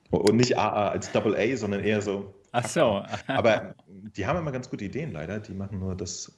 Und 0.09 0.35
nicht 0.35 0.57
AA 0.57 0.89
als 0.89 1.11
Double 1.11 1.35
A, 1.35 1.57
sondern 1.57 1.83
eher 1.83 2.01
so 2.01 2.33
Ach 2.53 2.67
so. 2.67 3.03
Aber 3.27 3.75
die 4.15 4.25
haben 4.25 4.39
immer 4.39 4.51
ganz 4.51 4.69
gute 4.69 4.85
Ideen 4.85 5.11
leider. 5.11 5.39
Die 5.39 5.53
machen 5.53 5.79
nur 5.79 5.95
das 5.95 6.31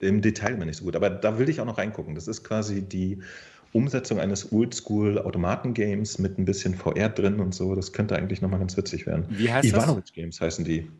im 0.00 0.20
Detail 0.20 0.54
immer 0.54 0.66
nicht 0.66 0.76
so 0.76 0.84
gut. 0.84 0.96
Aber 0.96 1.08
da 1.08 1.38
will 1.38 1.48
ich 1.48 1.60
auch 1.60 1.64
noch 1.64 1.78
reingucken. 1.78 2.14
Das 2.14 2.26
ist 2.26 2.42
quasi 2.42 2.82
die 2.82 3.20
Umsetzung 3.72 4.18
eines 4.18 4.52
Oldschool-Automaten-Games 4.52 6.18
mit 6.18 6.38
ein 6.38 6.44
bisschen 6.44 6.74
VR 6.74 7.08
drin 7.08 7.38
und 7.38 7.54
so. 7.54 7.76
Das 7.76 7.92
könnte 7.92 8.16
eigentlich 8.16 8.42
nochmal 8.42 8.58
ganz 8.58 8.76
witzig 8.76 9.06
werden. 9.06 9.26
Wie 9.28 9.50
heißt 9.50 9.68
Ivanovic 9.68 10.06
das? 10.06 10.12
Games 10.12 10.40
heißen 10.40 10.64
die. 10.64 10.90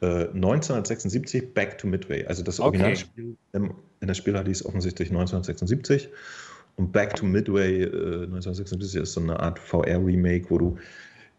Äh, 0.00 0.28
1976 0.28 1.52
Back 1.52 1.76
to 1.76 1.86
Midway. 1.86 2.24
Also 2.24 2.42
das 2.42 2.60
Originalspiel 2.60 3.36
okay. 3.52 3.70
In 4.00 4.06
der 4.08 4.14
Spieler 4.14 4.46
ist 4.46 4.64
offensichtlich 4.64 5.08
1976. 5.10 6.08
Und 6.76 6.92
Back 6.92 7.16
to 7.16 7.26
Midway 7.26 7.82
äh, 7.82 8.24
1976 8.24 9.02
ist 9.02 9.12
so 9.12 9.20
eine 9.20 9.38
Art 9.40 9.58
VR-Remake, 9.58 10.46
wo 10.50 10.58
du 10.58 10.78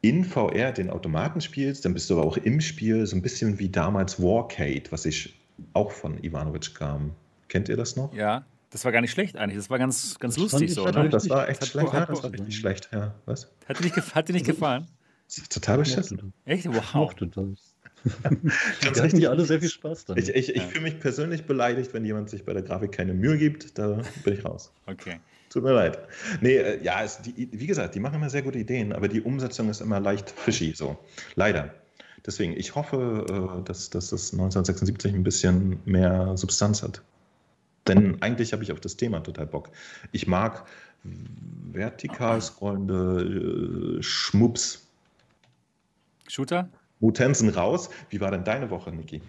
in 0.01 0.23
VR 0.23 0.71
den 0.71 0.89
Automaten 0.89 1.41
spielst, 1.41 1.83
dann 1.85 1.93
bist 1.93 2.09
du 2.09 2.17
aber 2.17 2.25
auch 2.25 2.37
im 2.37 2.61
Spiel 2.61 3.05
so 3.05 3.15
ein 3.15 3.21
bisschen 3.21 3.59
wie 3.59 3.69
damals 3.69 4.21
Warcade, 4.21 4.83
was 4.91 5.05
ich 5.05 5.37
auch 5.73 5.91
von 5.91 6.23
Ivanovic 6.23 6.73
kam. 6.75 7.11
Kennt 7.49 7.67
ihr 7.69 7.75
das 7.77 7.95
noch? 7.95 8.13
Ja. 8.13 8.45
Das 8.71 8.85
war 8.85 8.91
gar 8.91 9.01
nicht 9.01 9.11
schlecht 9.11 9.35
eigentlich. 9.35 9.57
Das 9.57 9.69
war 9.71 9.79
ganz, 9.79 10.19
ganz 10.19 10.35
Das 10.35 10.43
lustig 10.43 10.73
so, 10.73 10.85
leider 10.85 11.03
ne? 11.03 11.09
Das 11.09 11.27
war 11.27 11.41
Das 11.47 11.49
echt 11.49 11.61
hat 11.61 11.67
schlecht. 11.69 11.91
Ja, 11.93 12.05
das 12.05 12.21
war 12.23 12.31
richtig 12.31 12.55
schlecht. 12.55 12.89
Ja, 12.93 13.15
was? 13.25 13.49
Hat 13.67 13.79
dir 13.79 13.83
nicht, 13.83 14.15
hat 14.15 14.29
dir 14.29 14.33
nicht 14.33 14.45
gefallen? 14.45 14.85
Das 15.27 15.39
ist 15.39 15.51
total 15.51 15.79
beschissen. 15.79 16.33
Echt? 16.45 16.65
Ich 16.65 16.71
Wow. 16.73 16.93
mochte 16.93 17.27
das. 17.27 17.75
Die 18.95 19.01
hatten 19.01 19.17
die 19.19 19.27
alle 19.27 19.45
sehr 19.45 19.59
viel 19.59 19.69
Spaß 19.69 20.05
damit. 20.05 20.29
Ich, 20.29 20.35
ich, 20.35 20.49
ich 20.49 20.61
Ja. 20.61 20.67
fühle 20.67 20.83
mich 20.83 20.99
persönlich 20.99 21.45
beleidigt, 21.45 21.93
wenn 21.93 22.05
jemand 22.05 22.29
sich 22.29 22.45
bei 22.45 22.53
der 22.53 22.61
Grafik 22.61 22.91
keine 22.91 23.13
Mühe 23.13 23.37
gibt. 23.37 23.77
Da 23.77 24.01
bin 24.23 24.33
ich 24.33 24.45
raus. 24.45 24.71
Okay. 24.85 25.19
Tut 25.49 25.63
mir 25.63 25.73
leid. 25.73 25.97
Nee, 26.41 26.57
äh, 26.57 26.83
ja, 26.83 27.03
es, 27.03 27.21
die, 27.21 27.49
wie 27.51 27.67
gesagt, 27.67 27.95
die 27.95 27.99
machen 27.99 28.15
immer 28.15 28.29
sehr 28.29 28.43
gute 28.43 28.59
Ideen, 28.59 28.93
aber 28.93 29.07
die 29.07 29.21
Umsetzung 29.21 29.69
ist 29.69 29.81
immer 29.81 29.99
leicht 29.99 30.29
fishy, 30.29 30.73
so. 30.75 30.97
Leider. 31.35 31.73
Deswegen, 32.25 32.53
ich 32.55 32.75
hoffe, 32.75 33.25
äh, 33.59 33.63
dass, 33.65 33.89
dass 33.89 34.09
das 34.09 34.31
1976 34.31 35.13
ein 35.13 35.23
bisschen 35.23 35.79
mehr 35.85 36.37
Substanz 36.37 36.83
hat. 36.83 37.01
Denn 37.87 38.21
eigentlich 38.21 38.53
habe 38.53 38.61
ich 38.61 38.71
auf 38.71 38.79
das 38.79 38.97
Thema 38.97 39.21
total 39.21 39.47
Bock. 39.47 39.69
Ich 40.11 40.27
mag 40.27 40.65
vertikal 41.71 42.41
scrollende 42.41 43.97
äh, 43.99 44.03
Schmups. 44.03 44.85
Shooter? 46.27 46.69
Mutensen 46.99 47.49
raus. 47.49 47.89
Wie 48.09 48.19
war 48.21 48.31
denn 48.31 48.43
deine 48.43 48.69
Woche, 48.69 48.91
Niki? 48.91 49.21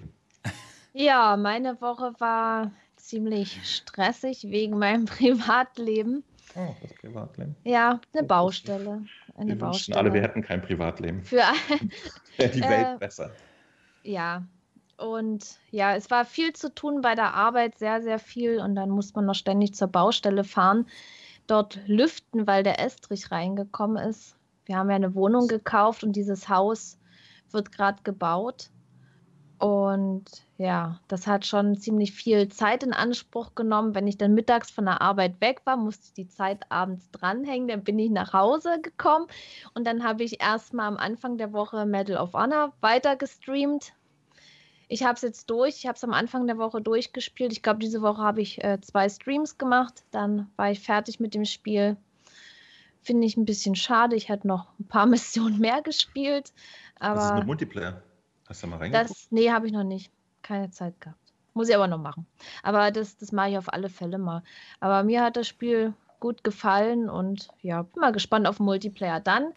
Ja, 0.92 1.36
meine 1.36 1.80
Woche 1.80 2.14
war 2.18 2.72
ziemlich 2.96 3.60
stressig 3.64 4.44
wegen 4.50 4.78
meinem 4.78 5.04
Privatleben. 5.06 6.24
Oh, 6.56 6.74
das 6.82 6.92
Privatleben. 6.94 7.54
Ja, 7.62 8.00
eine 8.12 8.26
Baustelle. 8.26 9.04
Eine 9.36 9.50
Wir 9.50 9.58
Baustelle. 9.58 9.98
alle, 9.98 10.12
wir 10.12 10.20
hätten 10.22 10.42
kein 10.42 10.60
Privatleben. 10.62 11.22
Für 11.22 11.42
die 12.38 12.60
Äh, 12.60 12.68
Welt 12.68 12.98
besser. 12.98 13.30
Ja, 14.02 14.42
und 14.96 15.58
ja, 15.70 15.94
es 15.94 16.10
war 16.10 16.24
viel 16.24 16.52
zu 16.52 16.74
tun 16.74 17.00
bei 17.02 17.14
der 17.14 17.34
Arbeit, 17.34 17.78
sehr, 17.78 18.02
sehr 18.02 18.18
viel. 18.18 18.58
Und 18.60 18.74
dann 18.74 18.90
muss 18.90 19.14
man 19.14 19.26
noch 19.26 19.34
ständig 19.34 19.74
zur 19.74 19.88
Baustelle 19.88 20.42
fahren, 20.42 20.86
dort 21.46 21.78
lüften, 21.86 22.46
weil 22.48 22.64
der 22.64 22.80
Estrich 22.84 23.30
reingekommen 23.30 23.96
ist. 24.08 24.34
Wir 24.66 24.76
haben 24.76 24.90
ja 24.90 24.96
eine 24.96 25.14
Wohnung 25.14 25.46
gekauft 25.48 26.02
und 26.02 26.12
dieses 26.16 26.48
Haus 26.48 26.98
wird 27.52 27.73
gerade 27.73 28.02
gebaut. 28.02 28.71
Und 29.59 30.25
ja, 30.57 31.00
das 31.07 31.26
hat 31.26 31.45
schon 31.45 31.76
ziemlich 31.76 32.12
viel 32.12 32.49
Zeit 32.49 32.83
in 32.83 32.95
Anspruch 32.95 33.54
genommen. 33.54 33.95
Wenn 33.95 34.07
ich 34.07 34.16
dann 34.16 34.33
mittags 34.33 34.71
von 34.71 34.87
der 34.87 35.02
Arbeit 35.02 35.38
weg 35.42 35.61
war, 35.64 35.76
musste 35.76 36.07
ich 36.07 36.12
die 36.14 36.28
Zeit 36.28 36.64
abends 36.71 37.11
dranhängen. 37.11 37.69
Dann 37.69 37.85
bin 37.85 37.99
ich 37.99 38.11
nach 38.11 38.33
Hause 38.33 38.80
gekommen 38.80 39.26
und 39.75 39.87
dann 39.87 40.02
habe 40.02 40.25
ich 40.25 40.40
erstmal 40.40 40.88
am 40.88 40.97
Anfang 40.97 41.37
der 41.37 41.52
Woche 41.52 41.85
Medal 41.85 42.16
of 42.16 42.33
Honor 42.33 42.73
weiter 42.80 43.16
gestreamt. 43.16 43.92
Ich 44.88 45.04
habe 45.04 45.14
es 45.14 45.23
jetzt 45.23 45.50
durch. 45.50 45.76
Ich 45.76 45.87
habe 45.87 45.97
es 45.97 46.04
am 46.04 46.14
Anfang 46.14 46.47
der 46.47 46.57
Woche 46.57 46.80
durchgespielt. 46.80 47.52
Ich 47.52 47.62
glaube, 47.62 47.78
diese 47.78 48.00
Woche 48.00 48.23
habe 48.23 48.40
ich 48.40 48.64
äh, 48.64 48.80
zwei 48.80 49.11
Streams 49.11 49.59
gemacht. 49.59 50.02
Dann 50.11 50.50
war 50.57 50.71
ich 50.71 50.80
fertig 50.80 51.21
mit 51.21 51.35
dem 51.35 51.45
Spiel. 51.45 51.99
Finde 53.02 53.26
ich 53.26 53.37
ein 53.37 53.45
bisschen 53.45 53.76
schade. 53.76 54.16
Ich 54.16 54.30
hätte 54.30 54.49
noch 54.49 54.66
ein 54.80 54.88
paar 54.88 55.07
Missionen 55.07 55.59
mehr 55.59 55.83
gespielt. 55.83 56.52
Das 57.00 57.25
ist 57.25 57.30
Aber 57.30 57.38
mit 57.38 57.47
Multiplayer. 57.47 58.02
Hast 58.49 58.62
du 58.62 58.66
mal 58.66 58.76
reingeguckt? 58.76 59.11
das, 59.11 59.28
nee, 59.30 59.50
habe 59.50 59.66
ich 59.66 59.73
noch 59.73 59.85
nicht. 59.85 60.12
Keine 60.42 60.71
Zeit 60.71 61.00
gehabt. 61.00 61.19
Muss 61.54 61.69
ich 61.69 61.75
aber 61.75 61.88
noch 61.88 61.99
machen. 61.99 62.26
Aber 62.62 62.90
das, 62.90 63.16
das 63.16 63.33
mache 63.33 63.50
ich 63.50 63.59
auf 63.59 63.73
alle 63.73 63.88
Fälle 63.88 64.19
mal. 64.19 64.42
Aber 64.80 65.02
mir 65.02 65.23
hat 65.23 65.37
das 65.37 65.49
Spiel 65.49 65.95
gut 66.21 66.45
gefallen 66.45 67.09
und 67.09 67.49
ja, 67.62 67.83
bin 67.83 68.00
mal 68.00 68.12
gespannt 68.12 68.47
auf 68.47 68.61
Multiplayer. 68.61 69.21
Dann 69.21 69.52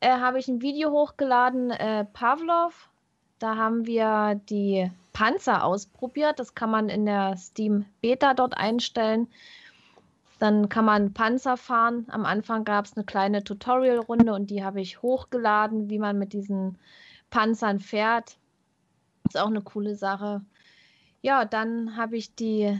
äh, 0.00 0.10
habe 0.10 0.38
ich 0.38 0.48
ein 0.48 0.62
Video 0.62 0.90
hochgeladen, 0.90 1.70
äh, 1.70 2.04
Pavlov. 2.04 2.88
Da 3.38 3.56
haben 3.56 3.86
wir 3.86 4.40
die 4.48 4.90
Panzer 5.12 5.64
ausprobiert. 5.64 6.38
Das 6.38 6.54
kann 6.54 6.70
man 6.70 6.88
in 6.88 7.06
der 7.06 7.36
Steam 7.36 7.86
Beta 8.00 8.34
dort 8.34 8.56
einstellen. 8.56 9.28
Dann 10.38 10.68
kann 10.68 10.84
man 10.84 11.14
Panzer 11.14 11.56
fahren. 11.56 12.06
Am 12.10 12.24
Anfang 12.24 12.64
gab 12.64 12.86
es 12.86 12.96
eine 12.96 13.04
kleine 13.04 13.44
Tutorial-Runde 13.44 14.34
und 14.34 14.50
die 14.50 14.64
habe 14.64 14.80
ich 14.80 15.02
hochgeladen, 15.02 15.88
wie 15.90 15.98
man 15.98 16.18
mit 16.18 16.32
diesen 16.32 16.78
Panzern 17.30 17.80
fährt. 17.80 18.36
Ist 19.26 19.38
auch 19.38 19.46
eine 19.46 19.62
coole 19.62 19.94
Sache. 19.94 20.44
Ja, 21.22 21.44
dann 21.44 21.96
habe 21.96 22.16
ich 22.16 22.34
die 22.34 22.78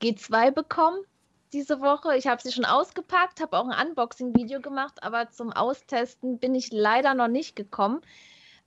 G2 0.00 0.50
bekommen 0.50 1.04
diese 1.52 1.80
Woche. 1.80 2.16
Ich 2.16 2.26
habe 2.26 2.40
sie 2.40 2.52
schon 2.52 2.64
ausgepackt, 2.64 3.40
habe 3.40 3.58
auch 3.58 3.68
ein 3.68 3.88
Unboxing-Video 3.88 4.60
gemacht, 4.60 5.02
aber 5.02 5.30
zum 5.30 5.52
Austesten 5.52 6.38
bin 6.38 6.54
ich 6.54 6.72
leider 6.72 7.14
noch 7.14 7.28
nicht 7.28 7.56
gekommen. 7.56 8.00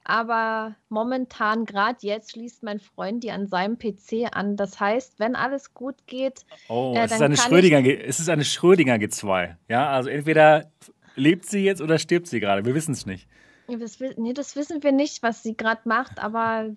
Aber 0.08 0.76
momentan, 0.88 1.66
gerade 1.66 1.98
jetzt, 2.02 2.32
schließt 2.32 2.62
mein 2.62 2.80
Freund 2.80 3.24
die 3.24 3.32
an 3.32 3.48
seinem 3.48 3.80
PC 3.80 4.28
an. 4.32 4.56
Das 4.56 4.80
heißt, 4.80 5.20
wenn 5.20 5.36
alles 5.36 5.74
gut 5.74 5.96
geht, 6.06 6.46
Oh, 6.70 6.94
Äh, 6.96 7.06
es, 7.06 7.12
ist 7.12 7.22
eine 7.24 7.36
Schrödinger, 7.36 7.84
es 7.84 8.20
ist 8.20 8.30
eine 8.30 8.46
Schrödinger 8.46 8.96
G2. 8.96 9.56
Ja, 9.68 9.90
also 9.90 10.10
entweder 10.10 10.72
lebt 11.16 11.46
sie 11.46 11.64
jetzt 11.66 11.82
oder 11.82 11.98
stirbt 11.98 12.28
sie 12.28 12.40
gerade. 12.40 12.66
Wir 12.66 12.76
wissen 12.76 12.92
es 12.92 13.08
nicht. 13.08 13.28
das, 13.68 14.00
nee, 14.18 14.34
das 14.34 14.56
wissen 14.56 14.84
wir 14.84 14.92
nicht, 14.92 15.24
was 15.24 15.42
sie 15.42 15.58
gerade 15.58 15.82
macht, 15.86 16.24
aber 16.24 16.70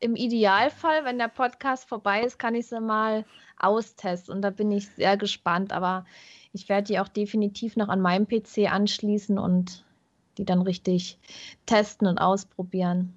im 0.00 0.16
Idealfall, 0.16 1.04
wenn 1.04 1.18
der 1.18 1.28
Podcast 1.28 1.86
vorbei 1.86 2.22
ist, 2.22 2.38
kann 2.38 2.54
ich 2.54 2.66
sie 2.66 2.80
mal 2.80 3.26
austesten 3.58 4.34
und 4.34 4.42
da 4.42 4.48
bin 4.48 4.70
ich 4.72 4.88
sehr 4.88 5.18
gespannt. 5.18 5.72
Aber 5.72 6.06
ich 6.52 6.70
werde 6.70 6.86
die 6.86 6.98
auch 6.98 7.08
definitiv 7.08 7.76
noch 7.76 7.88
an 7.88 8.00
meinem 8.00 8.26
PC 8.26 8.72
anschließen 8.72 9.38
und 9.38 9.83
die 10.38 10.44
dann 10.44 10.62
richtig 10.62 11.18
testen 11.66 12.06
und 12.06 12.18
ausprobieren. 12.18 13.14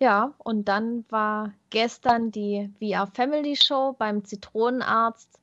Ja, 0.00 0.34
und 0.38 0.66
dann 0.68 1.04
war 1.08 1.52
gestern 1.70 2.30
die 2.30 2.72
VR 2.78 3.08
Family 3.08 3.56
Show 3.56 3.94
beim 3.98 4.24
Zitronenarzt. 4.24 5.40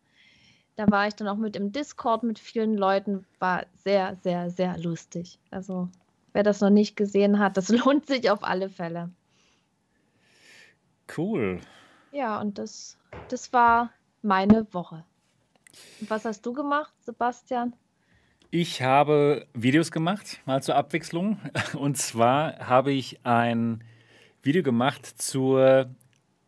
Da 0.77 0.89
war 0.89 1.07
ich 1.07 1.15
dann 1.15 1.27
auch 1.27 1.37
mit 1.37 1.55
im 1.55 1.71
Discord 1.71 2.23
mit 2.23 2.39
vielen 2.39 2.77
Leuten. 2.77 3.25
War 3.39 3.65
sehr, 3.75 4.15
sehr, 4.23 4.49
sehr 4.49 4.77
lustig. 4.77 5.39
Also, 5.51 5.89
wer 6.33 6.43
das 6.43 6.61
noch 6.61 6.69
nicht 6.69 6.95
gesehen 6.95 7.39
hat, 7.39 7.57
das 7.57 7.69
lohnt 7.85 8.05
sich 8.05 8.29
auf 8.29 8.43
alle 8.43 8.69
Fälle. 8.69 9.11
Cool. 11.15 11.61
Ja, 12.11 12.39
und 12.39 12.57
das, 12.57 12.97
das 13.29 13.51
war 13.51 13.91
meine 14.21 14.73
Woche. 14.73 15.03
Und 15.99 16.09
was 16.09 16.25
hast 16.25 16.45
du 16.45 16.53
gemacht, 16.53 16.93
Sebastian? 17.01 17.73
Ich 18.51 18.81
habe 18.81 19.47
Videos 19.53 19.91
gemacht, 19.91 20.39
mal 20.45 20.61
zur 20.61 20.75
Abwechslung. 20.75 21.39
Und 21.73 21.97
zwar 21.97 22.59
habe 22.59 22.91
ich 22.91 23.19
ein 23.23 23.83
Video 24.43 24.63
gemacht 24.63 25.05
zur 25.05 25.89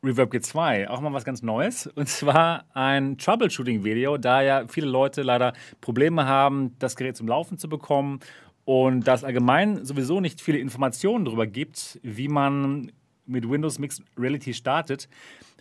Reverb 0.03 0.31
G2, 0.31 0.87
auch 0.87 1.01
mal 1.01 1.11
was 1.13 1.25
ganz 1.25 1.41
Neues. 1.41 1.87
Und 1.87 2.07
zwar 2.07 2.65
ein 2.73 3.17
Troubleshooting-Video, 3.17 4.17
da 4.17 4.41
ja 4.41 4.67
viele 4.67 4.87
Leute 4.87 5.23
leider 5.23 5.53
Probleme 5.81 6.25
haben, 6.25 6.75
das 6.79 6.95
Gerät 6.95 7.17
zum 7.17 7.27
Laufen 7.27 7.57
zu 7.57 7.67
bekommen 7.67 8.19
und 8.63 9.07
da 9.07 9.13
es 9.13 9.23
allgemein 9.23 9.83
sowieso 9.83 10.19
nicht 10.21 10.39
viele 10.39 10.59
Informationen 10.59 11.25
darüber 11.25 11.47
gibt, 11.47 11.99
wie 12.03 12.27
man 12.27 12.91
mit 13.25 13.49
Windows 13.49 13.79
Mixed 13.79 14.03
Reality 14.17 14.53
startet, 14.53 15.09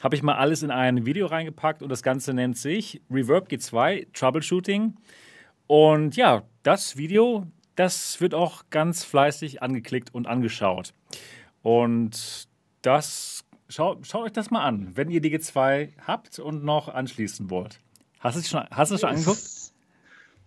habe 0.03 0.15
ich 0.15 0.23
mal 0.23 0.35
alles 0.35 0.63
in 0.63 0.71
ein 0.71 1.07
Video 1.07 1.27
reingepackt 1.27 1.83
und 1.83 1.89
das 1.89 2.03
Ganze 2.03 2.35
nennt 2.35 2.59
sich 2.59 3.01
Reverb 3.11 3.49
G2 3.49 4.09
Troubleshooting. 4.13 4.95
Und 5.67 6.17
ja, 6.17 6.43
das 6.63 6.97
Video, 6.97 7.47
das 7.75 8.21
wird 8.21 8.35
auch 8.35 8.65
ganz 8.71 9.05
fleißig 9.05 9.63
angeklickt 9.63 10.15
und 10.15 10.27
angeschaut. 10.27 10.93
Und 11.63 12.49
das, 12.83 13.45
schaut, 13.69 14.07
schaut 14.07 14.27
euch 14.27 14.33
das 14.33 14.51
mal 14.51 14.65
an, 14.65 14.93
wenn 14.95 15.11
ihr 15.11 15.21
die 15.21 15.37
G2 15.37 15.91
habt 16.07 16.39
und 16.39 16.65
noch 16.65 16.89
anschließen 16.89 17.51
wollt. 17.51 17.81
Hast 18.21 18.37
du 18.37 18.41
es 18.41 18.49
schon, 18.49 18.65
hast 18.71 18.91
du 18.91 18.95
es 18.95 19.01
schon 19.01 19.11
angeguckt? 19.11 19.43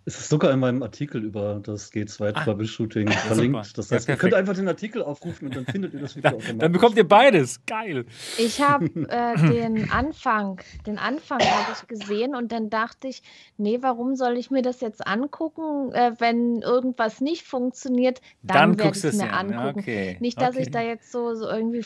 Es 0.05 0.17
ist 0.19 0.29
sogar 0.29 0.51
in 0.51 0.59
meinem 0.59 0.81
Artikel 0.81 1.23
über 1.23 1.59
das 1.61 1.91
G2 1.91 2.33
Ah. 2.33 2.43
Troubleshooting 2.43 3.07
super. 3.11 3.19
verlinkt. 3.19 3.77
Das 3.77 3.89
Ja, 3.89 3.95
heißt, 3.95 4.07
ihr 4.09 4.13
perfekt. 4.15 4.19
könnt 4.21 4.33
einfach 4.33 4.55
den 4.55 4.67
Artikel 4.67 5.03
aufrufen 5.03 5.47
und 5.47 5.55
dann 5.55 5.65
findet 5.65 5.93
ihr 5.93 5.99
das 5.99 6.15
Video 6.15 6.29
Dann, 6.31 6.35
automatisch. 6.39 6.57
dann 6.59 6.71
bekommt 6.71 6.97
ihr 6.97 7.07
beides. 7.07 7.63
Geil. 7.65 8.05
Ich 8.37 8.61
habe 8.61 8.85
äh, 9.09 9.35
den 9.51 9.91
Anfang, 9.91 10.61
den 10.87 10.97
Anfang 10.97 11.39
habe 11.41 11.73
ich 11.73 11.87
gesehen 11.87 12.33
und 12.35 12.51
dann 12.51 12.69
dachte 12.69 13.07
ich, 13.07 13.21
nee, 13.57 13.77
warum 13.81 14.15
soll 14.15 14.37
ich 14.37 14.49
mir 14.49 14.61
das 14.61 14.81
jetzt 14.81 15.05
angucken, 15.05 15.91
äh, 15.93 16.13
wenn 16.17 16.61
irgendwas 16.61 17.21
nicht 17.21 17.45
funktioniert, 17.45 18.21
dann, 18.41 18.57
Dann, 18.57 18.69
werde 18.79 18.83
guckst 18.83 19.03
ich 19.05 19.11
du 19.11 19.17
es 19.17 19.23
mir 19.23 19.33
an. 19.33 19.53
angucken. 19.53 19.79
Okay. 19.81 20.17
Nicht, 20.21 20.41
dass 20.41 20.55
okay. 20.55 20.61
ich 20.63 20.71
da 20.71 20.81
jetzt 20.81 21.11
so, 21.11 21.35
so 21.35 21.47
irgendwie 21.47 21.83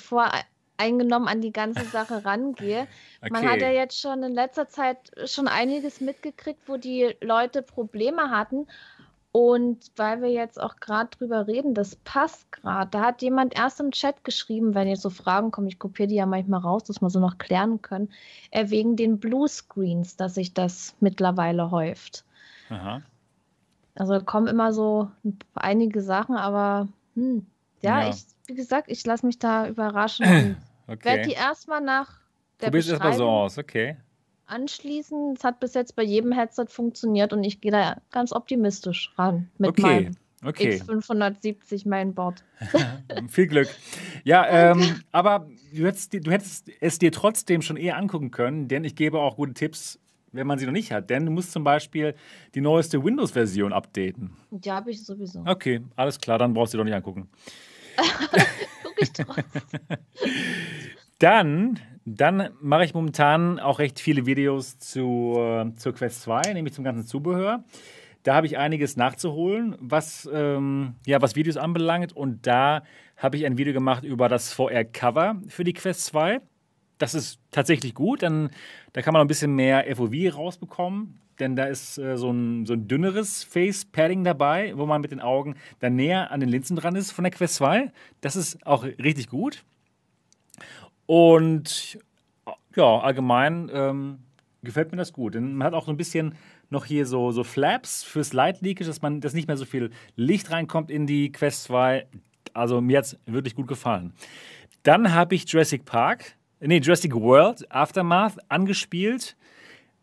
voreingenommen 0.77 1.27
an 1.27 1.41
die 1.41 1.51
ganze 1.51 1.85
Sache 1.85 2.25
rangehe. 2.25 2.87
Man 3.29 3.43
Okay. 3.43 3.49
hat 3.49 3.61
ja 3.61 3.69
jetzt 3.71 3.99
schon 3.99 4.23
in 4.23 4.33
letzter 4.33 4.67
Zeit 4.67 5.11
schon 5.25 5.47
einiges 5.47 6.01
mitgekriegt, 6.01 6.61
wo 6.67 6.77
die 6.77 7.15
Leute 7.21 7.61
Probleme 7.61 8.29
hatten. 8.31 8.67
Und 9.31 9.91
weil 9.95 10.21
wir 10.21 10.29
jetzt 10.29 10.61
auch 10.61 10.75
gerade 10.75 11.09
drüber 11.09 11.47
reden, 11.47 11.73
das 11.73 11.95
passt 11.95 12.51
gerade. 12.51 12.91
Da 12.91 13.01
hat 13.01 13.23
jemand 13.23 13.55
erst 13.57 13.79
im 13.79 13.89
Chat 13.91 14.23
geschrieben, 14.23 14.75
wenn 14.75 14.87
jetzt 14.87 15.01
so 15.01 15.09
Fragen 15.09 15.49
kommen, 15.49 15.67
ich 15.67 15.79
kopiere 15.79 16.07
die 16.07 16.15
ja 16.15 16.27
manchmal 16.27 16.59
raus, 16.61 16.83
dass 16.83 17.01
wir 17.01 17.09
so 17.09 17.19
noch 17.19 17.39
klären 17.39 17.81
können, 17.81 18.11
äh, 18.51 18.69
wegen 18.69 18.95
den 18.95 19.19
Bluescreens, 19.19 20.17
dass 20.17 20.35
sich 20.35 20.53
das 20.53 20.95
mittlerweile 20.99 21.71
häuft. 21.71 22.25
Aha. 22.69 23.01
Also 23.95 24.19
kommen 24.21 24.47
immer 24.47 24.73
so 24.73 25.11
einige 25.55 26.01
Sachen, 26.01 26.35
aber 26.35 26.87
hm, 27.15 27.45
ja, 27.81 28.01
Ja. 28.01 28.09
ich, 28.09 28.25
wie 28.47 28.55
gesagt, 28.55 28.89
ich 28.89 29.05
lasse 29.05 29.25
mich 29.25 29.39
da 29.39 29.67
überraschen 29.67 30.25
und 30.87 31.03
werde 31.03 31.23
die 31.23 31.31
Okay. 31.31 31.39
erstmal 31.39 31.81
nach 31.81 32.19
der 32.61 32.67
Probier's 32.67 32.89
erstmal 32.89 33.13
so 33.13 33.19
Beschreibung 33.23 33.35
aus. 33.41 33.57
Okay. 33.57 33.97
anschließen. 34.45 35.33
Es 35.37 35.43
hat 35.43 35.59
bis 35.59 35.73
jetzt 35.73 35.95
bei 35.95 36.03
jedem 36.03 36.31
Headset 36.31 36.65
funktioniert 36.67 37.33
und 37.33 37.43
ich 37.43 37.61
gehe 37.61 37.71
da 37.71 38.01
ganz 38.11 38.31
optimistisch 38.33 39.13
ran 39.17 39.49
mit 39.57 39.69
Okay, 39.69 39.81
meinem 39.81 40.15
okay. 40.45 40.81
X570 40.85 41.87
Mainboard. 41.87 42.43
Viel 43.29 43.47
Glück. 43.47 43.69
Ja, 44.23 44.45
ähm, 44.71 45.01
aber 45.11 45.47
du 45.73 45.85
hättest, 45.85 46.13
du 46.13 46.31
hättest 46.31 46.69
es 46.81 46.99
dir 46.99 47.11
trotzdem 47.11 47.61
schon 47.61 47.77
eher 47.77 47.97
angucken 47.97 48.31
können, 48.31 48.67
denn 48.67 48.83
ich 48.83 48.95
gebe 48.95 49.19
auch 49.19 49.37
gute 49.37 49.53
Tipps, 49.53 49.99
wenn 50.31 50.47
man 50.47 50.59
sie 50.59 50.65
noch 50.65 50.73
nicht 50.73 50.91
hat. 50.91 51.09
Denn 51.09 51.25
du 51.25 51.31
musst 51.31 51.51
zum 51.51 51.63
Beispiel 51.63 52.13
die 52.55 52.61
neueste 52.61 53.03
Windows-Version 53.03 53.71
updaten. 53.71 54.31
Die 54.51 54.71
habe 54.71 54.91
ich 54.91 55.03
sowieso. 55.03 55.43
Okay, 55.45 55.81
alles 55.95 56.19
klar, 56.19 56.37
dann 56.37 56.53
brauchst 56.53 56.73
du 56.73 56.77
doch 56.77 56.85
nicht 56.85 56.93
angucken. 56.95 57.29
Guck 58.83 59.01
ich 59.01 59.13
drauf. 59.13 59.35
Dann, 61.19 61.79
dann 62.05 62.49
mache 62.59 62.83
ich 62.83 62.93
momentan 62.93 63.59
auch 63.59 63.79
recht 63.79 63.99
viele 63.99 64.25
Videos 64.25 64.77
zu, 64.77 65.35
äh, 65.37 65.73
zur 65.77 65.93
Quest 65.93 66.23
2, 66.23 66.53
nämlich 66.53 66.73
zum 66.73 66.83
ganzen 66.83 67.05
Zubehör. 67.05 67.63
Da 68.23 68.35
habe 68.35 68.47
ich 68.47 68.57
einiges 68.57 68.97
nachzuholen, 68.97 69.75
was, 69.79 70.29
ähm, 70.33 70.95
ja, 71.05 71.21
was 71.21 71.35
Videos 71.35 71.57
anbelangt. 71.57 72.13
Und 72.13 72.47
da 72.47 72.83
habe 73.17 73.37
ich 73.37 73.45
ein 73.45 73.57
Video 73.57 73.73
gemacht 73.73 74.03
über 74.03 74.27
das 74.27 74.53
VR-Cover 74.53 75.41
für 75.47 75.63
die 75.63 75.73
Quest 75.73 76.05
2. 76.07 76.41
Das 76.97 77.13
ist 77.13 77.39
tatsächlich 77.51 77.93
gut, 77.93 78.21
denn 78.21 78.49
da 78.93 79.01
kann 79.01 79.13
man 79.13 79.19
noch 79.19 79.25
ein 79.25 79.29
bisschen 79.29 79.55
mehr 79.55 79.85
FOV 79.95 80.35
rausbekommen. 80.35 81.19
Denn 81.39 81.55
da 81.55 81.65
ist 81.65 81.97
äh, 81.97 82.17
so, 82.17 82.31
ein, 82.31 82.65
so 82.65 82.73
ein 82.73 82.87
dünneres 82.87 83.43
Face-Padding 83.43 84.23
dabei, 84.23 84.73
wo 84.75 84.85
man 84.85 85.01
mit 85.01 85.11
den 85.11 85.19
Augen 85.19 85.55
dann 85.79 85.95
näher 85.95 86.31
an 86.31 86.39
den 86.39 86.49
Linsen 86.49 86.75
dran 86.75 86.95
ist 86.95 87.11
von 87.11 87.23
der 87.23 87.31
Quest 87.31 87.55
2. 87.55 87.91
Das 88.21 88.35
ist 88.35 88.65
auch 88.65 88.83
richtig 88.83 89.29
gut. 89.29 89.63
Und 91.05 91.99
ja, 92.75 92.99
allgemein 92.99 93.69
ähm, 93.73 94.19
gefällt 94.63 94.91
mir 94.91 94.97
das 94.97 95.13
gut. 95.13 95.35
Denn 95.35 95.55
man 95.55 95.67
hat 95.67 95.73
auch 95.73 95.85
so 95.85 95.91
ein 95.91 95.97
bisschen 95.97 96.35
noch 96.69 96.85
hier 96.85 97.05
so, 97.05 97.31
so 97.31 97.43
Flaps 97.43 98.03
fürs 98.03 98.33
Light 98.33 98.61
Leakage, 98.61 98.87
dass 98.87 99.01
man 99.01 99.21
dass 99.21 99.33
nicht 99.33 99.47
mehr 99.47 99.57
so 99.57 99.65
viel 99.65 99.91
Licht 100.15 100.51
reinkommt 100.51 100.89
in 100.91 101.05
die 101.07 101.31
Quest 101.31 101.63
2. 101.65 102.07
Also 102.53 102.81
mir 102.81 102.99
hat 102.99 103.05
es 103.05 103.19
wirklich 103.25 103.55
gut 103.55 103.67
gefallen. 103.67 104.13
Dann 104.83 105.13
habe 105.13 105.35
ich 105.35 105.49
Jurassic 105.49 105.85
Park, 105.85 106.35
nee, 106.59 106.79
Jurassic 106.79 107.13
World 107.15 107.71
Aftermath 107.71 108.37
angespielt. 108.49 109.35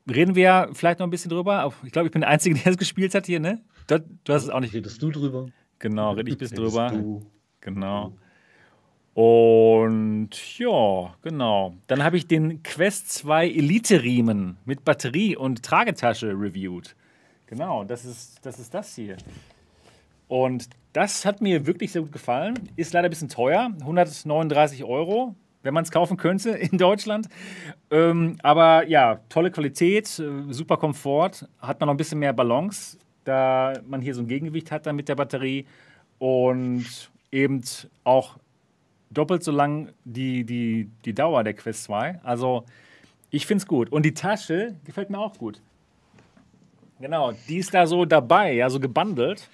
Reden 0.09 0.35
wir 0.35 0.71
vielleicht 0.73 0.99
noch 1.01 1.07
ein 1.07 1.11
bisschen 1.11 1.31
drüber. 1.31 1.73
Ich 1.85 1.93
glaube, 1.93 2.07
ich 2.07 2.13
bin 2.13 2.21
der 2.23 2.31
Einzige, 2.31 2.55
der 2.59 2.73
es 2.73 2.79
gespielt 2.79 3.15
hat 3.15 3.27
hier, 3.27 3.41
ne? 3.41 3.61
Du, 3.87 3.99
du 4.25 4.33
hast 4.33 4.45
es 4.45 4.51
auch 4.51 4.61
nicht. 4.61 4.73
Redest 4.75 5.03
du 5.03 5.11
drüber? 5.11 5.49
Genau, 5.79 6.13
rede 6.13 6.31
ich 6.31 6.39
bis 6.39 6.53
Redest 6.53 6.75
drüber. 6.77 6.91
du- 6.91 7.23
Genau. 7.61 8.13
Und 9.15 10.31
ja, 10.59 11.15
genau. 11.23 11.75
Dann 11.89 12.03
habe 12.05 12.17
ich 12.17 12.27
den 12.27 12.63
Quest 12.63 13.11
2 13.13 13.49
Elite-Riemen 13.49 14.57
mit 14.65 14.85
Batterie 14.85 15.37
und 15.37 15.63
Tragetasche 15.63 16.29
reviewed. 16.29 16.95
Genau, 17.47 17.85
das 17.85 18.05
ist, 18.05 18.39
das 18.47 18.59
ist 18.59 18.73
das 18.73 18.95
hier. 18.95 19.17
Und 20.29 20.69
das 20.93 21.25
hat 21.27 21.41
mir 21.41 21.67
wirklich 21.67 21.93
sehr 21.93 22.03
gut 22.03 22.13
gefallen. 22.13 22.55
Ist 22.77 22.93
leider 22.95 23.09
ein 23.09 23.11
bisschen 23.11 23.29
teuer, 23.29 23.71
139 23.81 24.85
Euro, 24.85 25.35
wenn 25.63 25.75
man 25.75 25.85
es 25.85 25.91
kaufen 25.91 26.17
könnte 26.17 26.51
in 26.51 26.79
Deutschland. 26.79 27.29
Ähm, 27.91 28.39
aber 28.43 28.87
ja, 28.87 29.21
tolle 29.29 29.51
Qualität, 29.51 30.07
äh, 30.19 30.53
super 30.53 30.77
Komfort, 30.77 31.47
hat 31.61 31.81
man 31.81 31.89
noch 31.89 31.95
ein 31.95 31.99
bisschen 31.99 32.19
mehr 32.19 32.33
Balance, 32.33 32.99
da 33.25 33.75
man 33.87 34.01
hier 34.01 34.15
so 34.15 34.23
ein 34.23 34.29
Gegengewicht 34.29 34.71
hat 34.71 34.87
dann 34.87 34.97
mit 34.97 35.09
der 35.09 35.17
Batterie 35.17 35.67
und 36.19 37.11
eben 37.33 37.63
auch 38.05 38.37
doppelt 39.11 39.43
so 39.43 39.53
lang 39.53 39.93
die, 40.05 40.45
die, 40.45 40.89
die 41.05 41.15
Dauer 41.15 41.45
der 41.45 41.55
Quest 41.55 41.85
2. 41.85 42.21
Also 42.23 42.65
ich 43.31 43.47
finde 43.47 43.63
es 43.63 43.67
gut. 43.67 43.91
Und 43.91 44.05
die 44.05 44.15
Tasche 44.15 44.77
gefällt 44.85 45.11
mir 45.11 45.19
auch 45.19 45.37
gut. 45.37 45.61
Genau, 47.01 47.33
die 47.49 47.59
ist 47.59 47.73
da 47.73 47.87
so 47.87 48.05
dabei, 48.05 48.53
ja, 48.53 48.69
so 48.69 48.79
gebundelt 48.79 49.49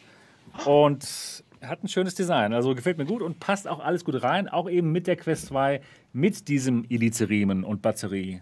und 0.65 1.45
hat 1.69 1.83
ein 1.85 1.89
schönes 1.89 2.15
Design. 2.15 2.53
Also 2.53 2.75
gefällt 2.75 2.99
mir 2.99 3.05
gut 3.07 3.23
und 3.23 3.41
passt 3.41 3.67
auch 3.69 3.81
alles 3.81 4.05
gut 4.05 4.23
rein, 4.23 4.49
auch 4.49 4.69
eben 4.69 4.93
mit 4.93 5.07
der 5.07 5.17
Quest 5.17 5.47
2, 5.47 5.81
mit 6.13 6.49
diesem 6.49 6.85
Elite-Riemen 6.89 7.65
und 7.65 7.83
Batterie. 7.83 8.41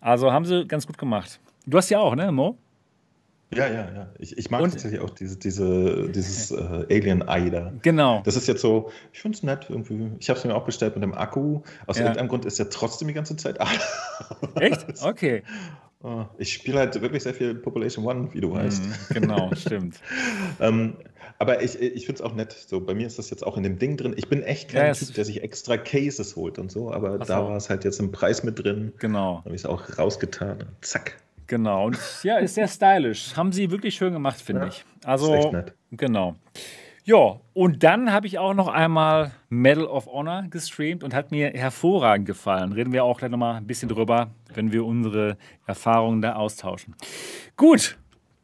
Also 0.00 0.32
haben 0.32 0.44
sie 0.44 0.66
ganz 0.66 0.86
gut 0.86 0.98
gemacht. 0.98 1.40
Du 1.66 1.76
hast 1.78 1.90
ja 1.90 2.00
auch, 2.00 2.14
ne, 2.14 2.32
Mo? 2.32 2.58
Ja, 3.54 3.66
ja, 3.68 3.90
ja. 3.94 4.08
Ich, 4.18 4.36
ich 4.38 4.50
mag 4.50 4.62
Und- 4.62 4.70
tatsächlich 4.70 5.00
auch 5.00 5.10
diese, 5.10 5.38
diese, 5.38 6.08
dieses 6.08 6.50
äh, 6.52 6.86
Alien-Ei 6.90 7.50
da. 7.50 7.72
Genau. 7.82 8.22
Das 8.24 8.34
ist 8.34 8.48
jetzt 8.48 8.62
so, 8.62 8.90
ich 9.12 9.20
finde 9.20 9.36
es 9.36 9.42
nett 9.42 9.66
irgendwie. 9.68 10.10
Ich 10.20 10.30
habe 10.30 10.38
es 10.38 10.44
mir 10.46 10.54
auch 10.54 10.64
bestellt 10.64 10.94
mit 10.96 11.02
dem 11.02 11.12
Akku. 11.14 11.60
Aus 11.86 11.98
Ja. 11.98 12.04
irgendeinem 12.04 12.28
Grund 12.28 12.46
ist 12.46 12.58
er 12.58 12.70
trotzdem 12.70 13.08
die 13.08 13.14
ganze 13.14 13.36
Zeit. 13.36 13.58
Echt? 14.54 14.86
Okay. 15.02 15.42
Oh, 16.02 16.24
Ich 16.38 16.52
spiele 16.54 16.78
halt 16.80 17.00
wirklich 17.00 17.22
sehr 17.22 17.34
viel 17.34 17.54
Population 17.54 18.04
One, 18.06 18.32
wie 18.32 18.40
du 18.40 18.50
weißt. 18.52 18.82
Mhm, 18.84 18.94
genau, 19.20 19.50
stimmt. 19.54 20.00
Ähm, 20.58 20.94
aber 21.42 21.62
ich, 21.62 21.78
ich 21.78 22.06
finde 22.06 22.22
es 22.22 22.22
auch 22.22 22.34
nett. 22.34 22.52
So, 22.52 22.80
bei 22.80 22.94
mir 22.94 23.06
ist 23.06 23.18
das 23.18 23.28
jetzt 23.30 23.46
auch 23.46 23.56
in 23.58 23.62
dem 23.62 23.78
Ding 23.78 23.96
drin. 23.96 24.14
Ich 24.16 24.28
bin 24.28 24.42
echt 24.42 24.70
kein 24.70 24.86
Ja, 24.86 24.92
Typ, 24.92 25.12
der 25.14 25.24
sich 25.24 25.42
extra 25.42 25.76
Cases 25.76 26.34
holt 26.36 26.58
und 26.58 26.70
so, 26.72 26.90
aber 26.92 27.18
Ach 27.20 27.26
da 27.26 27.40
so. 27.40 27.48
war 27.48 27.56
es 27.56 27.68
halt 27.68 27.84
jetzt 27.84 28.00
im 28.00 28.10
Preis 28.12 28.42
mit 28.44 28.58
drin. 28.62 28.92
Genau. 28.98 29.38
Habe 29.44 29.54
ich 29.54 29.62
es 29.62 29.66
auch 29.66 29.98
rausgetan. 29.98 30.64
Zack. 30.80 31.16
Genau. 31.48 31.86
Und 31.86 31.98
ja, 32.22 32.38
ist 32.38 32.54
sehr 32.54 32.68
stylisch. 32.68 33.36
Haben 33.36 33.52
sie 33.52 33.70
wirklich 33.70 33.94
schön 33.94 34.12
gemacht, 34.12 34.40
finde 34.40 34.62
Ja, 34.62 34.68
ich. 34.68 34.84
Also, 35.04 35.34
ist 35.34 35.44
echt 35.44 35.52
nett. 35.52 35.74
genau. 35.90 36.36
Ja, 37.04 37.40
und 37.52 37.82
dann 37.82 38.12
habe 38.12 38.28
ich 38.28 38.38
auch 38.38 38.54
noch 38.54 38.68
einmal 38.68 39.32
Medal 39.48 39.86
of 39.86 40.06
Honor 40.06 40.44
gestreamt 40.48 41.02
und 41.02 41.12
hat 41.14 41.32
mir 41.32 41.50
hervorragend 41.50 42.26
gefallen. 42.26 42.72
Reden 42.72 42.92
wir 42.92 43.02
auch 43.02 43.18
gleich 43.18 43.30
nochmal 43.32 43.56
ein 43.56 43.66
bisschen 43.66 43.88
drüber, 43.88 44.30
wenn 44.54 44.70
wir 44.70 44.84
unsere 44.84 45.36
Erfahrungen 45.66 46.22
da 46.22 46.34
austauschen. 46.36 46.94
Gut, 47.56 47.98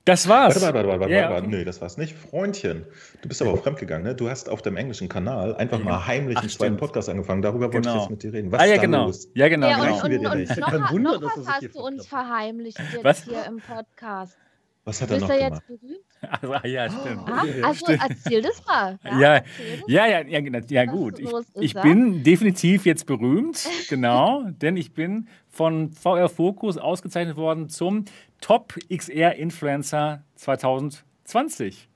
das 0.09 0.29
war's. 0.29 0.61
Warte, 0.61 0.75
warte, 0.75 0.89
warte, 0.89 1.01
warte, 1.01 1.13
Ja, 1.15 1.31
warte. 1.31 1.47
okay. 1.47 1.57
Nee, 1.59 1.65
das 1.65 1.81
war's 1.81 1.97
nicht. 1.97 2.15
Freundchen, 2.17 2.85
du 3.23 3.29
bist 3.29 3.41
aber 3.43 3.53
auch 3.53 3.63
fremdgegangen, 3.63 4.05
ne? 4.07 4.15
Du 4.15 4.29
hast 4.29 4.49
auf 4.49 4.63
dem 4.63 4.77
englischen 4.77 5.09
Kanal 5.09 5.55
einfach 5.57 5.79
mal 5.83 6.07
heimlich 6.07 6.37
Ach, 6.39 6.43
einen 6.43 6.51
zweiten 6.51 6.75
stimmt. 6.75 6.81
Podcast 6.81 7.09
angefangen. 7.09 7.43
Darüber 7.43 7.67
wollte 7.73 7.81
Genau. 7.89 7.95
ich 7.97 8.01
jetzt 8.03 8.11
mit 8.11 8.23
dir 8.23 8.33
reden. 8.33 8.51
Was 8.53 8.61
Ah, 8.61 8.65
ist 8.65 8.71
ja, 8.71 8.77
da 8.77 8.83
genau. 8.83 9.07
los? 9.07 9.29
Ja, 9.35 9.49
genau. 9.49 9.69
Ja, 9.69 9.77
genau. 9.79 9.95
und, 9.97 10.03
und, 10.05 10.11
wir 10.23 10.31
und, 10.31 10.39
nicht. 10.39 10.57
noch, 10.59 10.93
Wunder, 10.93 11.13
noch 11.13 11.21
dass 11.21 11.39
was 11.39 11.49
hast 11.49 11.75
du 11.75 11.81
uns 11.81 12.07
verheimlicht 12.07 12.79
jetzt 12.93 13.05
Was? 13.05 13.25
hier 13.25 13.45
im 13.47 13.59
Podcast. 13.61 14.37
Was 14.85 15.03
hat 15.03 15.11
er 15.11 15.17
Bist 15.19 15.29
noch 15.29 15.35
du 15.37 15.45
gemacht? 15.45 15.63
jetzt 15.69 15.81
berühmt? 15.81 15.99
Also, 16.41 16.53
ah, 16.55 16.67
ja, 16.67 16.89
stimmt. 16.91 17.23
Ah, 17.29 17.45
also 17.69 17.87
erzähl 17.93 18.43
das 18.43 18.65
mal. 18.67 18.99
Ja. 19.05 19.43
Ja, 19.87 20.07
ja, 20.07 20.21
ja, 20.27 20.41
genau. 20.41 20.59
ja 20.69 20.87
Was 20.87 20.93
gut. 20.93 21.19
Ich, 21.21 21.29
ich 21.61 21.73
ja? 21.75 21.83
bin 21.83 22.23
definitiv 22.25 22.87
jetzt 22.87 23.05
berühmt, 23.07 23.69
genau, 23.91 24.45
denn 24.49 24.77
ich 24.79 24.95
bin 24.95 25.29
von 25.51 25.93
VR 25.93 26.29
Focus 26.29 26.79
ausgezeichnet 26.79 27.37
worden 27.37 27.69
zum 27.69 28.07
Top 28.41 28.75
XR 28.89 29.35
Influencer 29.35 30.23
2020. 30.37 31.89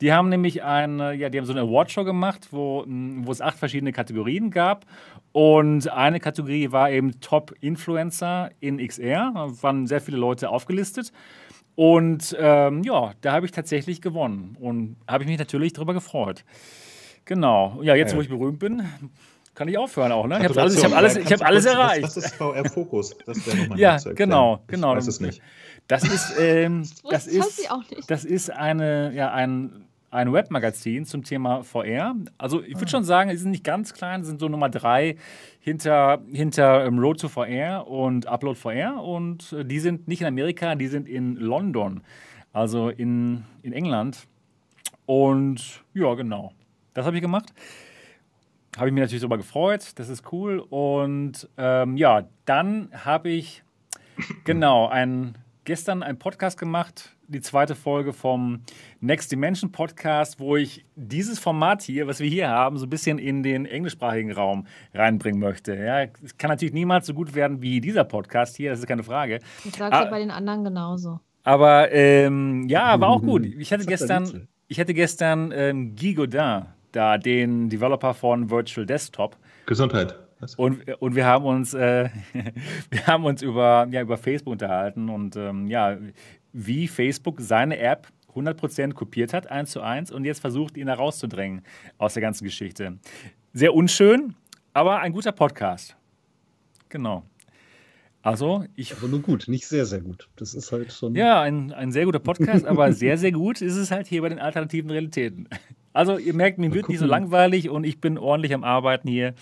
Die 0.00 0.12
haben 0.12 0.28
nämlich 0.28 0.62
eine, 0.62 1.12
ja, 1.14 1.28
die 1.28 1.38
haben 1.38 1.46
so 1.46 1.52
eine 1.52 1.62
Awardshow 1.62 2.04
gemacht, 2.04 2.48
wo, 2.50 2.84
mh, 2.86 3.26
wo 3.26 3.32
es 3.32 3.40
acht 3.40 3.58
verschiedene 3.58 3.92
Kategorien 3.92 4.50
gab. 4.50 4.86
Und 5.32 5.88
eine 5.90 6.20
Kategorie 6.20 6.72
war 6.72 6.90
eben 6.90 7.20
Top 7.20 7.54
Influencer 7.60 8.50
in 8.60 8.78
XR. 8.78 9.32
Da 9.34 9.62
waren 9.62 9.86
sehr 9.86 10.00
viele 10.00 10.16
Leute 10.16 10.48
aufgelistet. 10.48 11.12
Und 11.76 12.36
ähm, 12.38 12.82
ja, 12.82 13.12
da 13.20 13.32
habe 13.32 13.46
ich 13.46 13.52
tatsächlich 13.52 14.02
gewonnen 14.02 14.56
und 14.58 14.96
habe 15.06 15.24
ich 15.24 15.30
mich 15.30 15.38
natürlich 15.38 15.72
darüber 15.72 15.94
gefreut. 15.94 16.44
Genau. 17.24 17.80
Ja, 17.82 17.94
jetzt, 17.94 18.16
wo 18.16 18.20
ich 18.20 18.28
berühmt 18.28 18.58
bin, 18.58 18.82
kann 19.54 19.68
ich 19.68 19.76
aufhören 19.78 20.12
auch. 20.12 20.26
Ne? 20.26 20.38
Ich 20.40 20.44
habe 20.48 20.60
alles, 20.60 20.76
ich 20.76 20.84
hab 20.84 20.92
alles, 20.96 21.16
ich 21.16 21.32
hab 21.32 21.42
alles 21.44 21.64
kurz- 21.64 21.74
erreicht. 21.74 22.16
Ist 22.16 22.72
Fokus? 22.74 23.16
Das 23.26 23.46
wäre 23.46 23.56
nochmal 23.58 23.78
Ja, 23.78 23.96
genau, 24.14 24.62
genau. 24.66 24.92
Ich 24.92 24.98
weiß 24.98 25.06
es 25.08 25.20
nicht. 25.20 25.42
Das 25.88 26.04
ist, 26.04 26.34
ähm, 26.38 26.82
das 27.10 27.24
Das 27.24 27.26
ist, 27.26 27.60
ich 27.60 27.70
auch 27.70 27.82
nicht. 27.90 28.10
das 28.10 28.24
ist 28.24 28.50
eine, 28.50 29.12
ja, 29.12 29.32
ein, 29.32 29.84
ein 30.12 30.32
Webmagazin 30.32 31.04
zum 31.04 31.24
Thema 31.24 31.62
VR. 31.64 32.14
Also 32.38 32.62
ich 32.62 32.74
würde 32.74 32.86
Ah. 32.86 32.88
schon 32.88 33.04
sagen, 33.04 33.30
die 33.30 33.36
sind 33.36 33.50
nicht 33.50 33.64
ganz 33.64 33.92
klein, 33.92 34.22
sind 34.24 34.40
so 34.40 34.48
Nummer 34.48 34.68
drei 34.68 35.16
hinter, 35.60 36.20
hinter 36.32 36.84
ähm, 36.86 36.98
Road 36.98 37.20
to 37.20 37.28
VR 37.28 37.86
und 37.88 38.26
Upload 38.26 38.58
VR. 38.58 39.02
Und 39.02 39.52
äh, 39.52 39.64
die 39.64 39.80
sind 39.80 40.06
nicht 40.08 40.20
in 40.20 40.26
Amerika, 40.28 40.74
die 40.76 40.86
sind 40.88 41.08
in 41.08 41.34
London, 41.36 42.02
also 42.52 42.88
in, 42.88 43.44
in 43.62 43.72
England. 43.72 44.26
Und 45.06 45.82
ja, 45.94 46.14
genau. 46.14 46.52
Das 46.94 47.04
habe 47.06 47.16
ich 47.16 47.22
gemacht. 47.22 47.52
Habe 48.76 48.88
ich 48.88 48.94
mich 48.94 49.00
natürlich 49.02 49.20
darüber 49.20 49.36
gefreut. 49.38 49.92
Das 49.96 50.08
ist 50.08 50.32
cool. 50.32 50.60
Und 50.60 51.48
ähm, 51.58 51.96
ja, 51.96 52.28
dann 52.44 52.88
habe 53.04 53.28
ich 53.30 53.62
genau 54.44 54.86
ein, 54.88 55.36
gestern 55.64 56.02
einen 56.02 56.18
Podcast 56.18 56.58
gemacht, 56.58 57.16
die 57.26 57.40
zweite 57.40 57.74
Folge 57.74 58.12
vom 58.12 58.60
Next 59.00 59.30
Dimension 59.32 59.70
Podcast, 59.72 60.38
wo 60.40 60.56
ich 60.56 60.84
dieses 60.96 61.38
Format 61.38 61.82
hier, 61.82 62.06
was 62.06 62.20
wir 62.20 62.28
hier 62.28 62.48
haben, 62.48 62.76
so 62.78 62.86
ein 62.86 62.90
bisschen 62.90 63.18
in 63.18 63.42
den 63.42 63.66
englischsprachigen 63.66 64.32
Raum 64.32 64.66
reinbringen 64.94 65.40
möchte. 65.40 65.74
Ja, 65.74 66.02
es 66.24 66.36
kann 66.38 66.50
natürlich 66.50 66.74
niemals 66.74 67.06
so 67.06 67.14
gut 67.14 67.34
werden 67.34 67.62
wie 67.62 67.80
dieser 67.80 68.04
Podcast 68.04 68.56
hier, 68.56 68.70
das 68.70 68.80
ist 68.80 68.86
keine 68.86 69.02
Frage. 69.04 69.40
Das 69.64 69.74
sagst 69.74 69.92
Ah. 70.00 70.04
du 70.04 70.10
bei 70.10 70.18
den 70.20 70.30
anderen 70.30 70.64
genauso. 70.64 71.20
Aber 71.42 71.90
ähm, 71.92 72.68
ja, 72.68 73.00
war 73.00 73.08
auch 73.08 73.22
gut. 73.22 73.44
Ich 73.46 73.72
hatte 73.72 73.82
er 73.84 73.86
gestern, 73.86 74.48
ich 74.68 74.78
hatte 74.78 74.92
gestern 74.94 75.52
ähm, 75.54 75.96
Guy 75.96 76.14
Godin, 76.14 76.66
da 76.92 77.18
den 77.18 77.68
Developer 77.68 78.14
von 78.14 78.50
Virtual 78.50 78.86
Desktop. 78.86 79.36
Gesundheit. 79.66 80.18
Und, 80.56 80.88
und 81.00 81.14
wir 81.14 81.26
haben 81.26 81.44
uns, 81.44 81.74
äh, 81.74 82.08
wir 82.90 83.06
haben 83.06 83.24
uns 83.24 83.42
über, 83.42 83.86
ja, 83.90 84.00
über 84.00 84.16
Facebook 84.16 84.52
unterhalten 84.52 85.08
und 85.08 85.36
ähm, 85.36 85.66
ja, 85.66 85.98
wie 86.52 86.88
Facebook 86.88 87.40
seine 87.40 87.78
App 87.78 88.08
100% 88.34 88.92
kopiert 88.94 89.32
hat, 89.34 89.50
eins 89.50 89.70
zu 89.72 89.80
eins, 89.80 90.10
und 90.10 90.24
jetzt 90.24 90.40
versucht, 90.40 90.76
ihn 90.76 90.88
herauszudrängen 90.88 91.62
aus 91.98 92.14
der 92.14 92.22
ganzen 92.22 92.44
Geschichte. 92.44 92.98
Sehr 93.52 93.74
unschön, 93.74 94.34
aber 94.72 95.00
ein 95.00 95.12
guter 95.12 95.32
Podcast. 95.32 95.96
Genau. 96.88 97.24
Also, 98.22 98.64
ich. 98.76 98.92
Aber 98.92 99.08
nur 99.08 99.20
gut, 99.20 99.48
nicht 99.48 99.66
sehr, 99.66 99.86
sehr 99.86 100.00
gut. 100.00 100.28
Das 100.36 100.54
ist 100.54 100.72
halt 100.72 100.92
schon. 100.92 101.14
Ja, 101.14 101.40
ein, 101.40 101.72
ein 101.72 101.90
sehr 101.90 102.04
guter 102.04 102.18
Podcast, 102.18 102.66
aber 102.66 102.92
sehr, 102.92 103.16
sehr 103.16 103.32
gut 103.32 103.62
ist 103.62 103.76
es 103.76 103.90
halt 103.90 104.06
hier 104.06 104.20
bei 104.20 104.28
den 104.28 104.38
alternativen 104.38 104.90
Realitäten. 104.90 105.48
Also, 105.92 106.18
ihr 106.18 106.34
merkt, 106.34 106.58
mir 106.58 106.72
wird 106.72 106.88
nicht 106.88 106.98
so 106.98 107.06
langweilig 107.06 107.68
und 107.68 107.84
ich 107.84 108.00
bin 108.00 108.18
ordentlich 108.18 108.54
am 108.54 108.64
Arbeiten 108.64 109.08
hier. 109.08 109.34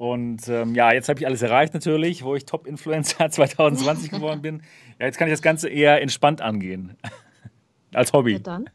Und 0.00 0.48
ähm, 0.48 0.74
ja, 0.74 0.94
jetzt 0.94 1.10
habe 1.10 1.20
ich 1.20 1.26
alles 1.26 1.42
erreicht 1.42 1.74
natürlich, 1.74 2.24
wo 2.24 2.34
ich 2.34 2.46
Top-Influencer 2.46 3.30
2020 3.30 4.10
geworden 4.10 4.40
bin. 4.40 4.62
Ja, 4.98 5.04
jetzt 5.04 5.18
kann 5.18 5.28
ich 5.28 5.32
das 5.32 5.42
Ganze 5.42 5.68
eher 5.68 6.00
entspannt 6.00 6.40
angehen. 6.40 6.96
Als 7.92 8.14
Hobby. 8.14 8.32
Ja, 8.32 8.38
dann. 8.38 8.70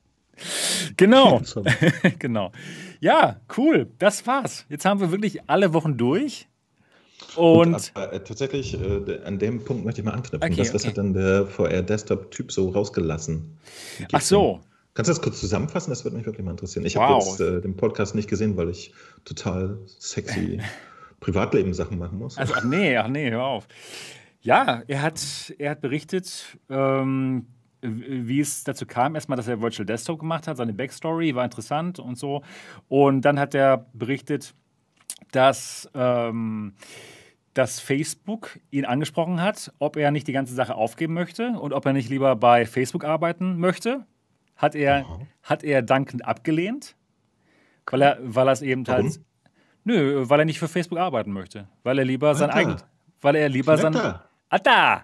Genau. 0.98 1.42
genau. 2.20 2.52
Ja, 3.00 3.40
cool. 3.58 3.88
Das 3.98 4.28
war's. 4.28 4.68
Jetzt 4.70 4.86
haben 4.86 5.00
wir 5.00 5.12
wirklich 5.12 5.50
alle 5.50 5.74
Wochen 5.74 5.98
durch. 5.98 6.48
Und, 7.36 7.74
und 7.74 7.92
aber, 7.96 8.14
äh, 8.14 8.24
tatsächlich, 8.24 8.80
äh, 8.80 9.22
an 9.26 9.40
dem 9.40 9.64
Punkt 9.64 9.84
möchte 9.84 10.02
ich 10.02 10.06
mal 10.06 10.14
anknüpfen. 10.14 10.52
Okay, 10.52 10.58
das, 10.58 10.76
okay. 10.76 10.90
hat 10.90 10.98
dann 11.00 11.14
der 11.16 11.48
VR-Desktop-Typ 11.48 12.52
so 12.52 12.70
rausgelassen. 12.70 13.58
Ach 14.12 14.22
so. 14.22 14.62
Kannst 14.96 15.10
du 15.10 15.14
das 15.14 15.22
kurz 15.22 15.42
zusammenfassen? 15.42 15.92
Das 15.92 16.06
würde 16.06 16.16
mich 16.16 16.26
wirklich 16.26 16.46
mal 16.46 16.52
interessieren. 16.52 16.86
Ich 16.86 16.96
wow. 16.96 17.04
habe 17.04 17.24
jetzt 17.26 17.40
äh, 17.42 17.62
den 17.62 17.76
Podcast 17.76 18.16
nicht 18.16 18.30
gesehen, 18.30 18.56
weil 18.56 18.70
ich 18.70 18.94
total 19.26 19.78
sexy 19.86 20.62
Privatleben-Sachen 21.20 21.98
machen 21.98 22.18
muss. 22.18 22.38
Also, 22.38 22.54
ach 22.56 22.64
nee, 22.64 22.96
ach 22.96 23.10
nee, 23.10 23.30
hör 23.30 23.44
auf. 23.44 23.68
Ja, 24.40 24.84
er 24.88 25.02
hat, 25.02 25.54
er 25.58 25.72
hat 25.72 25.82
berichtet, 25.82 26.58
ähm, 26.70 27.48
wie 27.82 28.40
es 28.40 28.64
dazu 28.64 28.86
kam. 28.86 29.16
Erstmal, 29.16 29.36
dass 29.36 29.50
er 29.50 29.62
Virtual 29.62 29.86
Desktop 29.86 30.20
gemacht 30.20 30.48
hat, 30.48 30.56
seine 30.56 30.74
Backstory 30.74 31.36
war 31.36 31.44
interessant 31.44 32.00
und 32.00 32.18
so. 32.18 32.42
Und 32.88 33.22
dann 33.22 33.38
hat 33.38 33.54
er 33.54 33.88
berichtet, 33.92 34.54
dass, 35.32 35.90
ähm, 35.94 36.74
dass 37.54 37.82
Facebook 37.82 38.60
ihn 38.72 38.86
angesprochen 38.86 39.42
hat, 39.42 39.74
ob 39.80 39.98
er 39.98 40.12
nicht 40.12 40.28
die 40.28 40.34
ganze 40.34 40.56
Sache 40.56 40.76
aufgeben 40.76 41.16
möchte 41.16 41.50
und 41.60 41.74
ob 41.74 41.86
er 41.86 41.92
nicht 41.92 42.10
lieber 42.10 42.38
bei 42.38 42.66
Facebook 42.66 43.04
arbeiten 43.04 43.58
möchte. 43.58 44.06
Hat 44.56 44.76
er, 44.76 45.06
hat 45.44 45.64
er 45.64 45.82
dankend 45.82 46.26
abgelehnt, 46.26 46.96
weil 47.90 48.02
er, 48.02 48.18
weil 48.22 48.48
er 48.48 48.54
es 48.54 48.62
eben 48.62 48.88
Warum? 48.88 49.06
halt. 49.06 49.20
Nö, 49.84 50.24
weil 50.30 50.40
er 50.40 50.46
nicht 50.46 50.60
für 50.60 50.68
Facebook 50.68 50.98
arbeiten 50.98 51.32
möchte. 51.32 51.68
Weil 51.84 52.00
er 52.00 52.06
lieber 52.06 52.34
sein 52.36 52.50
eigenes. 52.50 52.86
Weil 53.22 53.36
er 53.36 53.50
lieber 53.50 53.78
sein. 53.78 53.96
Ah! 53.96 55.04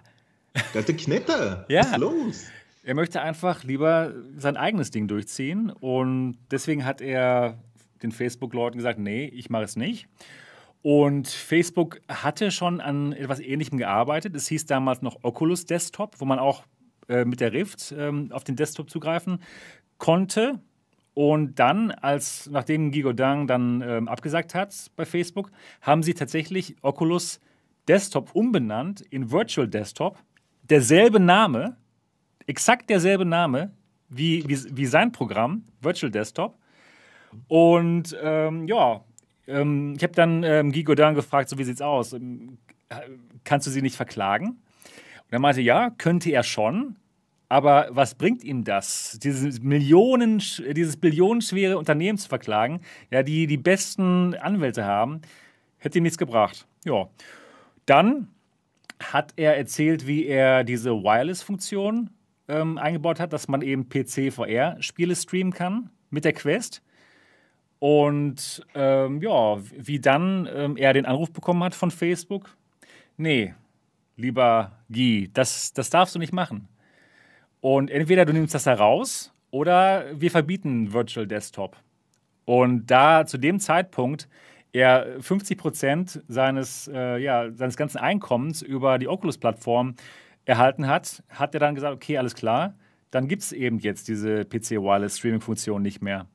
Das 0.54 0.74
ist 0.74 0.88
der 0.88 0.96
Knetter. 0.96 1.66
ja. 1.68 1.80
Was 1.80 1.90
ist 1.92 1.98
los? 1.98 2.44
Er 2.84 2.94
möchte 2.94 3.22
einfach 3.22 3.62
lieber 3.62 4.12
sein 4.36 4.56
eigenes 4.56 4.90
Ding 4.90 5.06
durchziehen 5.06 5.70
und 5.70 6.36
deswegen 6.50 6.84
hat 6.84 7.00
er 7.00 7.58
den 8.02 8.10
Facebook-Leuten 8.10 8.76
gesagt, 8.76 8.98
nee, 8.98 9.26
ich 9.26 9.50
mache 9.50 9.62
es 9.62 9.76
nicht. 9.76 10.08
Und 10.82 11.28
Facebook 11.28 12.00
hatte 12.08 12.50
schon 12.50 12.80
an 12.80 13.12
etwas 13.12 13.38
Ähnlichem 13.38 13.78
gearbeitet. 13.78 14.34
Es 14.34 14.48
hieß 14.48 14.66
damals 14.66 15.00
noch 15.00 15.18
Oculus 15.22 15.64
Desktop, 15.64 16.20
wo 16.20 16.24
man 16.24 16.40
auch 16.40 16.64
äh, 17.08 17.24
mit 17.24 17.40
der 17.40 17.52
Rift 17.52 17.94
ähm, 17.96 18.30
auf 18.32 18.44
den 18.44 18.56
Desktop 18.56 18.90
zugreifen 18.90 19.40
konnte. 19.98 20.60
Und 21.14 21.58
dann, 21.58 21.90
als 21.90 22.48
nachdem 22.50 22.90
Gigodang 22.90 23.46
dann 23.46 23.82
ähm, 23.82 24.08
abgesagt 24.08 24.54
hat 24.54 24.90
bei 24.96 25.04
Facebook, 25.04 25.50
haben 25.82 26.02
sie 26.02 26.14
tatsächlich 26.14 26.76
Oculus 26.82 27.40
Desktop 27.88 28.34
umbenannt 28.34 29.02
in 29.10 29.30
Virtual 29.30 29.68
Desktop. 29.68 30.18
Derselbe 30.62 31.20
Name, 31.20 31.76
exakt 32.46 32.88
derselbe 32.88 33.26
Name 33.26 33.72
wie, 34.08 34.44
wie, 34.48 34.76
wie 34.76 34.86
sein 34.86 35.12
Programm, 35.12 35.64
Virtual 35.80 36.10
Desktop. 36.10 36.58
Und 37.48 38.16
ähm, 38.22 38.66
ja, 38.68 39.04
ähm, 39.46 39.94
ich 39.96 40.02
habe 40.02 40.12
dann 40.14 40.42
ähm, 40.44 40.72
Guy 40.72 40.84
Godin 40.84 41.14
gefragt, 41.14 41.48
so 41.48 41.58
wie 41.58 41.64
sieht's 41.64 41.82
aus? 41.82 42.12
Ähm, 42.12 42.58
kannst 43.44 43.66
du 43.66 43.70
sie 43.70 43.82
nicht 43.82 43.96
verklagen? 43.96 44.61
Und 45.32 45.36
er 45.36 45.40
meinte, 45.40 45.62
ja, 45.62 45.88
könnte 45.88 46.30
er 46.30 46.42
schon. 46.42 46.96
Aber 47.48 47.88
was 47.88 48.14
bringt 48.14 48.44
ihm 48.44 48.64
das, 48.64 49.18
dieses 49.22 49.62
Millionen, 49.62 50.42
dieses 50.76 50.98
billionenschwere 50.98 51.78
Unternehmen 51.78 52.18
zu 52.18 52.28
verklagen, 52.28 52.82
ja, 53.10 53.22
die 53.22 53.46
die 53.46 53.56
besten 53.56 54.34
Anwälte 54.34 54.84
haben, 54.84 55.22
hätte 55.78 55.96
ihm 55.96 56.02
nichts 56.02 56.18
gebracht. 56.18 56.66
Ja. 56.84 57.08
Dann 57.86 58.28
hat 59.02 59.32
er 59.36 59.56
erzählt, 59.56 60.06
wie 60.06 60.26
er 60.26 60.64
diese 60.64 60.90
Wireless-Funktion 60.90 62.10
ähm, 62.48 62.76
eingebaut 62.76 63.18
hat, 63.18 63.32
dass 63.32 63.48
man 63.48 63.62
eben 63.62 63.88
PC-VR-Spiele 63.88 65.16
streamen 65.16 65.54
kann 65.54 65.88
mit 66.10 66.26
der 66.26 66.34
Quest. 66.34 66.82
Und 67.78 68.66
ähm, 68.74 69.22
ja, 69.22 69.56
wie 69.78 69.98
dann 69.98 70.46
ähm, 70.54 70.76
er 70.76 70.92
den 70.92 71.06
Anruf 71.06 71.32
bekommen 71.32 71.64
hat 71.64 71.74
von 71.74 71.90
Facebook. 71.90 72.54
Nee, 73.16 73.54
lieber 74.16 74.72
Guy, 74.90 75.30
das, 75.32 75.72
das 75.72 75.90
darfst 75.90 76.14
du 76.14 76.18
nicht 76.18 76.32
machen. 76.32 76.68
Und 77.60 77.90
entweder 77.90 78.24
du 78.24 78.32
nimmst 78.32 78.54
das 78.54 78.64
da 78.64 78.74
raus 78.74 79.32
oder 79.50 80.06
wir 80.14 80.30
verbieten 80.30 80.92
Virtual 80.92 81.26
Desktop. 81.26 81.76
Und 82.44 82.86
da 82.86 83.24
zu 83.26 83.38
dem 83.38 83.60
Zeitpunkt 83.60 84.28
er 84.72 85.20
50 85.20 85.58
Prozent 85.58 86.22
seines, 86.28 86.88
äh, 86.92 87.18
ja, 87.18 87.52
seines 87.52 87.76
ganzen 87.76 87.98
Einkommens 87.98 88.62
über 88.62 88.98
die 88.98 89.08
Oculus-Plattform 89.08 89.94
erhalten 90.44 90.86
hat, 90.86 91.22
hat 91.28 91.54
er 91.54 91.60
dann 91.60 91.74
gesagt, 91.74 91.94
okay, 91.94 92.18
alles 92.18 92.34
klar, 92.34 92.74
dann 93.10 93.28
gibt 93.28 93.42
es 93.42 93.52
eben 93.52 93.78
jetzt 93.78 94.08
diese 94.08 94.44
PC-Wireless-Streaming-Funktion 94.44 95.82
nicht 95.82 96.02
mehr. 96.02 96.26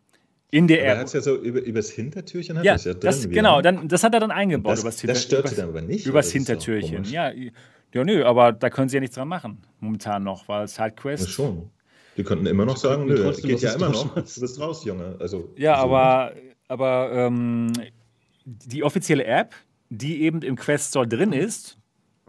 In 0.50 0.68
der 0.68 0.82
App. 0.82 0.88
Er 0.88 0.98
hat 1.00 1.08
es 1.08 1.14
ja 1.14 1.22
so 1.22 1.36
über, 1.36 1.60
übers 1.62 1.90
Hintertürchen. 1.90 2.58
Hat 2.58 2.64
ja, 2.64 2.74
das, 2.74 2.86
ja 2.86 2.94
drin, 2.94 3.02
das, 3.02 3.30
genau, 3.30 3.62
dann, 3.62 3.88
das 3.88 4.04
hat 4.04 4.14
er 4.14 4.22
dann 4.22 4.32
eingebaut. 4.32 4.72
Das, 4.72 4.82
übers 4.82 5.02
das 5.02 5.24
stört 5.24 5.50
sie 5.50 5.56
dann 5.56 5.70
aber 5.70 5.82
nicht. 5.82 6.06
Übers 6.06 6.32
Hintertürchen. 6.32 7.04
Ja, 7.04 7.32
ja, 7.32 8.04
nö, 8.04 8.24
aber 8.24 8.54
da 8.54 8.70
können 8.70 8.88
sie 8.90 8.98
ja 8.98 9.02
nichts 9.02 9.16
dran 9.16 9.28
machen, 9.28 9.60
momentan 9.80 10.24
noch, 10.24 10.48
weil 10.48 10.68
SideQuest. 10.68 11.26
Ja, 11.26 11.30
schon. 11.30 11.70
Die 12.16 12.24
könnten 12.24 12.46
immer 12.46 12.66
noch 12.66 12.78
sagen, 12.78 13.06
nö, 13.06 13.16
trotzdem, 13.22 13.50
geht 13.50 13.62
ja 13.62 13.74
immer 13.74 13.90
noch, 13.90 14.16
du 14.16 14.22
bist 14.22 14.60
raus, 14.60 14.84
Junge. 14.86 15.16
Also, 15.20 15.54
ja, 15.56 15.76
aber, 15.76 16.34
aber 16.68 17.12
ähm, 17.14 17.74
die 18.46 18.84
offizielle 18.84 19.26
App, 19.26 19.54
die 19.90 20.24
eben 20.24 20.42
im 20.42 20.56
Quest 20.56 20.90
Store 20.90 21.08
drin 21.08 21.34
ist, 21.34 21.78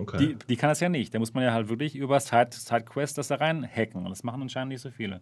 Okay. 0.01 0.19
Die, 0.19 0.37
die, 0.49 0.57
kann 0.57 0.69
das 0.69 0.79
ja 0.79 0.89
nicht. 0.89 1.13
Da 1.13 1.19
muss 1.19 1.35
man 1.35 1.43
ja 1.43 1.53
halt 1.53 1.69
wirklich 1.69 1.97
über 1.97 2.21
Side, 2.21 2.51
Sidequest 2.53 3.19
das 3.19 3.29
da 3.29 3.35
rein 3.35 3.69
hacken. 3.69 4.05
Und 4.05 4.11
das 4.11 4.23
machen 4.23 4.43
anscheinend 4.43 4.69
nicht 4.69 4.81
so 4.81 4.93
viele. 4.93 5.21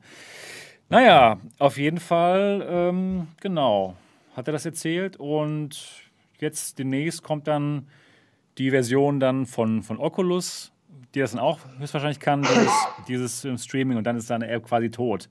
Naja, 0.88 1.38
auf 1.58 1.78
jeden 1.78 1.98
Fall, 1.98 2.64
ähm, 2.68 3.28
genau, 3.40 3.96
hat 4.36 4.48
er 4.48 4.52
das 4.52 4.66
erzählt. 4.66 5.16
Und 5.16 6.10
jetzt 6.38 6.78
demnächst 6.78 7.22
kommt 7.22 7.48
dann 7.48 7.88
die 8.58 8.70
Version 8.70 9.20
dann 9.20 9.46
von, 9.46 9.82
von 9.82 9.98
Oculus, 9.98 10.72
die 11.14 11.20
das 11.20 11.32
dann 11.32 11.40
auch 11.40 11.58
höchstwahrscheinlich 11.78 12.20
kann, 12.20 12.42
dieses, 12.42 12.72
dieses 13.08 13.44
ähm, 13.44 13.58
Streaming. 13.58 13.98
Und 13.98 14.04
dann 14.04 14.16
ist 14.16 14.28
seine 14.28 14.48
App 14.48 14.64
quasi 14.64 14.90
tot. 14.90 15.28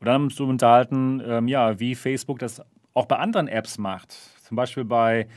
Und 0.00 0.06
dann 0.06 0.24
musst 0.24 0.38
du 0.38 0.44
unterhalten, 0.44 1.22
ähm, 1.24 1.48
ja, 1.48 1.78
wie 1.78 1.94
Facebook 1.94 2.38
das 2.38 2.62
auch 2.92 3.06
bei 3.06 3.16
anderen 3.16 3.48
Apps 3.48 3.78
macht. 3.78 4.12
Zum 4.42 4.56
Beispiel 4.56 4.84
bei 4.84 5.28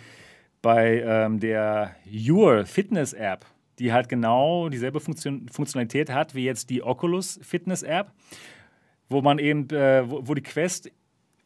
bei 0.62 1.02
ähm, 1.02 1.40
der 1.40 1.96
Your 2.06 2.66
Fitness 2.66 3.14
App, 3.14 3.46
die 3.80 3.94
halt 3.94 4.10
genau 4.10 4.70
dieselbe 4.70 5.00
Funktion 5.00 5.48
Funktionalität 5.50 6.10
hat 6.10 6.36
wie 6.36 6.44
jetzt 6.44 6.70
die 6.70 6.84
Oculus 6.84 7.40
Fitness 7.42 7.84
App, 7.84 8.12
wo 9.10 9.22
man 9.22 9.40
eben, 9.40 9.70
äh, 9.70 10.10
wo, 10.10 10.28
wo, 10.28 10.34
die 10.34 10.42
Quest 10.42 10.92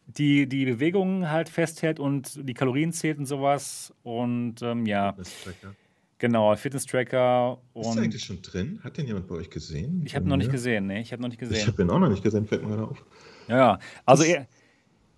die, 0.05 0.47
die 0.47 0.65
Bewegungen 0.65 1.31
halt 1.31 1.49
festhält 1.49 1.99
und 1.99 2.47
die 2.47 2.53
Kalorien 2.53 2.91
zählt 2.91 3.17
und 3.17 3.25
sowas. 3.25 3.93
Und 4.03 4.61
ähm, 4.61 4.85
ja. 4.85 5.13
Fitness-Tracker. 5.13 5.75
Genau, 6.17 6.55
Fitness-Tracker. 6.55 7.57
Ist 7.75 7.95
der 7.95 8.03
eigentlich 8.03 8.23
schon 8.23 8.41
drin? 8.41 8.79
Hat 8.83 8.97
den 8.97 9.07
jemand 9.07 9.27
bei 9.27 9.35
euch 9.35 9.49
gesehen? 9.49 10.03
Ich 10.05 10.15
habe 10.15 10.27
noch 10.27 10.37
nicht 10.37 10.51
gesehen, 10.51 10.87
ne? 10.87 11.01
Ich 11.01 11.11
habe 11.11 11.21
noch 11.21 11.29
nicht 11.29 11.39
gesehen. 11.39 11.57
Ich 11.57 11.67
habe 11.67 11.81
ihn 11.81 11.89
auch 11.89 11.99
noch 11.99 12.09
nicht 12.09 12.23
gesehen, 12.23 12.45
fällt 12.45 12.63
mir 12.63 12.69
gerade 12.69 12.87
auf. 12.87 13.05
Ja, 13.47 13.79
also 14.05 14.23
er, 14.23 14.47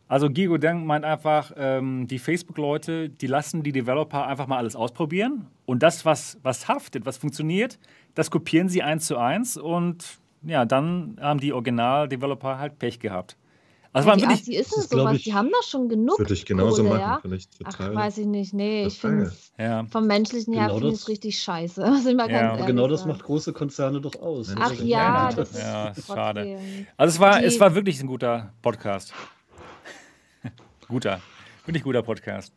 also 0.08 0.30
Gigo 0.30 0.58
Deng 0.58 0.86
meint 0.86 1.04
einfach, 1.04 1.52
ähm, 1.58 2.08
die 2.08 2.20
Facebook-Leute, 2.20 3.10
die 3.10 3.28
lassen 3.28 3.64
die 3.64 3.72
Developer 3.72 4.28
einfach 4.28 4.48
mal 4.48 4.58
alles 4.58 4.76
ausprobieren 4.76 5.48
und 5.66 5.82
das, 5.82 6.06
was, 6.06 6.38
was 6.44 6.68
haftet, 6.68 7.06
was 7.06 7.18
funktioniert, 7.18 7.80
das 8.14 8.30
kopieren 8.30 8.70
sie 8.70 8.84
eins 8.84 9.08
zu 9.08 9.18
eins 9.18 9.58
und 9.58 10.20
ja, 10.46 10.66
dann 10.66 11.18
haben 11.20 11.40
die 11.40 11.54
Original-Developer 11.54 12.58
halt 12.58 12.80
Pech 12.80 13.00
gehabt. 13.00 13.38
Also 13.96 14.10
ja, 14.10 14.16
die 14.18 14.22
wirklich, 14.24 14.44
die 14.44 14.56
ist 14.58 14.78
es 14.78 14.90
sowas, 14.90 15.22
die 15.22 15.34
haben 15.34 15.50
doch 15.50 15.64
schon 15.64 15.88
genug. 15.88 16.20
Würde 16.20 16.34
ich 16.34 16.46
genauso 16.46 16.84
Kohle, 16.84 16.96
machen, 16.96 17.00
ja? 17.00 17.20
vielleicht 17.22 17.58
total. 17.58 17.92
Ach, 17.92 17.96
weiß 17.96 18.18
ich 18.18 18.26
nicht. 18.26 18.54
Nee, 18.54 18.86
ich 18.88 19.00
finde 19.00 19.32
ja. 19.58 19.86
vom 19.86 20.06
menschlichen 20.06 20.54
her 20.54 20.64
genau 20.64 20.80
finde 20.80 20.94
ich 20.96 21.00
es 21.00 21.08
richtig 21.08 21.40
scheiße. 21.40 21.82
Also 21.86 22.10
ja. 22.10 22.66
genau 22.66 22.90
das 22.90 23.06
macht 23.06 23.24
große 23.24 23.54
Konzerne 23.54 24.02
doch 24.02 24.22
aus. 24.22 24.54
Ach 24.60 24.74
ja, 24.74 25.32
das 25.32 25.52
ist 25.52 25.60
ja, 25.60 25.94
schade. 26.06 26.60
Also 26.98 27.16
es 27.16 27.20
war, 27.22 27.42
es 27.42 27.58
war 27.62 27.74
wirklich 27.74 28.02
ein 28.02 28.08
guter 28.08 28.52
Podcast. 28.62 29.14
Guter, 30.90 31.22
wirklich 31.66 31.84
guter 31.84 32.04
Podcast. 32.04 32.54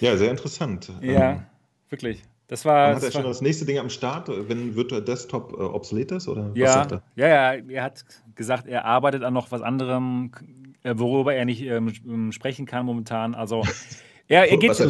Ja, 0.00 0.14
sehr 0.18 0.30
interessant. 0.30 0.92
Ja, 1.00 1.30
Ähm, 1.30 1.42
wirklich. 1.88 2.22
Das 2.48 2.64
war. 2.64 2.88
Dann 2.88 2.96
hat 2.96 3.02
er 3.02 3.06
das 3.06 3.12
schon 3.14 3.22
war 3.24 3.30
das 3.30 3.40
nächste 3.40 3.64
Ding 3.64 3.78
am 3.78 3.90
Start, 3.90 4.28
wenn 4.48 4.76
Virtual 4.76 5.02
Desktop 5.02 5.52
äh, 5.52 5.56
obsolet 5.56 6.12
ist? 6.12 6.28
Oder 6.28 6.50
was 6.50 6.58
ja, 6.58 6.72
sagt 6.72 6.92
er? 6.92 7.02
ja, 7.16 7.28
ja, 7.28 7.62
er 7.68 7.82
hat 7.82 8.04
gesagt, 8.34 8.66
er 8.66 8.84
arbeitet 8.84 9.24
an 9.24 9.34
noch 9.34 9.50
was 9.50 9.62
anderem, 9.62 10.30
äh, 10.82 10.94
worüber 10.96 11.34
er 11.34 11.44
nicht 11.44 11.62
ähm, 11.62 12.30
sprechen 12.32 12.66
kann 12.66 12.86
momentan. 12.86 13.34
Also 13.34 13.62
er, 14.28 14.48
er, 14.48 14.56
geht, 14.58 14.70
was 14.70 14.80
er 14.80 14.86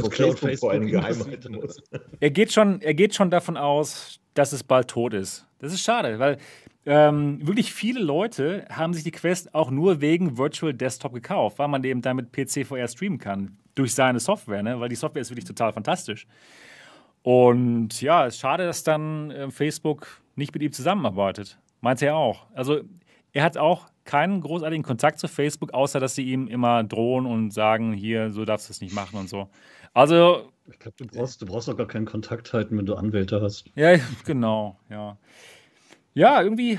muss. 1.50 1.82
er, 2.20 2.30
geht 2.30 2.52
schon, 2.52 2.82
er 2.82 2.94
geht 2.94 3.14
schon 3.14 3.30
davon 3.30 3.56
aus, 3.56 4.20
dass 4.34 4.52
es 4.52 4.62
bald 4.62 4.88
tot 4.88 5.14
ist. 5.14 5.46
Das 5.58 5.72
ist 5.72 5.80
schade, 5.80 6.18
weil 6.18 6.36
ähm, 6.84 7.44
wirklich 7.44 7.72
viele 7.72 8.00
Leute 8.00 8.64
haben 8.70 8.94
sich 8.94 9.02
die 9.02 9.10
Quest 9.10 9.54
auch 9.54 9.70
nur 9.70 10.00
wegen 10.00 10.38
Virtual 10.38 10.72
Desktop 10.72 11.14
gekauft, 11.14 11.58
weil 11.58 11.68
man 11.68 11.82
eben 11.82 12.00
damit 12.00 12.32
PC 12.32 12.66
VR 12.66 12.86
streamen 12.86 13.18
kann. 13.18 13.56
Durch 13.74 13.92
seine 13.92 14.20
Software, 14.20 14.62
ne? 14.62 14.78
weil 14.78 14.88
die 14.88 14.94
Software 14.94 15.20
ist 15.20 15.30
wirklich 15.30 15.44
total 15.44 15.72
fantastisch. 15.72 16.26
Und 17.26 18.02
ja, 18.02 18.24
es 18.24 18.34
ist 18.34 18.40
schade, 18.40 18.66
dass 18.66 18.84
dann 18.84 19.32
äh, 19.32 19.50
Facebook 19.50 20.20
nicht 20.36 20.54
mit 20.54 20.62
ihm 20.62 20.70
zusammenarbeitet. 20.70 21.58
Meint 21.80 22.00
er 22.00 22.14
auch. 22.14 22.46
Also 22.54 22.82
er 23.32 23.42
hat 23.42 23.56
auch 23.56 23.88
keinen 24.04 24.40
großartigen 24.40 24.84
Kontakt 24.84 25.18
zu 25.18 25.26
Facebook, 25.26 25.74
außer 25.74 25.98
dass 25.98 26.14
sie 26.14 26.22
ihm 26.22 26.46
immer 26.46 26.84
drohen 26.84 27.26
und 27.26 27.50
sagen, 27.50 27.92
hier, 27.92 28.30
so 28.30 28.44
darfst 28.44 28.68
du 28.68 28.74
es 28.74 28.80
nicht 28.80 28.94
machen 28.94 29.18
und 29.18 29.28
so. 29.28 29.48
Also, 29.92 30.52
Ich 30.70 30.78
glaube, 30.78 30.98
du 30.98 31.06
brauchst, 31.08 31.42
du 31.42 31.46
brauchst 31.46 31.68
auch 31.68 31.76
gar 31.76 31.88
keinen 31.88 32.06
Kontakt 32.06 32.52
halten, 32.52 32.78
wenn 32.78 32.86
du 32.86 32.94
Anwälte 32.94 33.42
hast. 33.42 33.72
ja, 33.74 33.96
genau, 34.24 34.78
ja. 34.88 35.16
Ja, 36.14 36.40
irgendwie, 36.40 36.78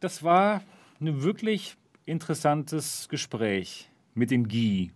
das 0.00 0.24
war 0.24 0.60
ein 1.00 1.22
wirklich 1.22 1.76
interessantes 2.04 3.08
Gespräch 3.08 3.88
mit 4.14 4.32
dem 4.32 4.48
Guy. 4.48 4.90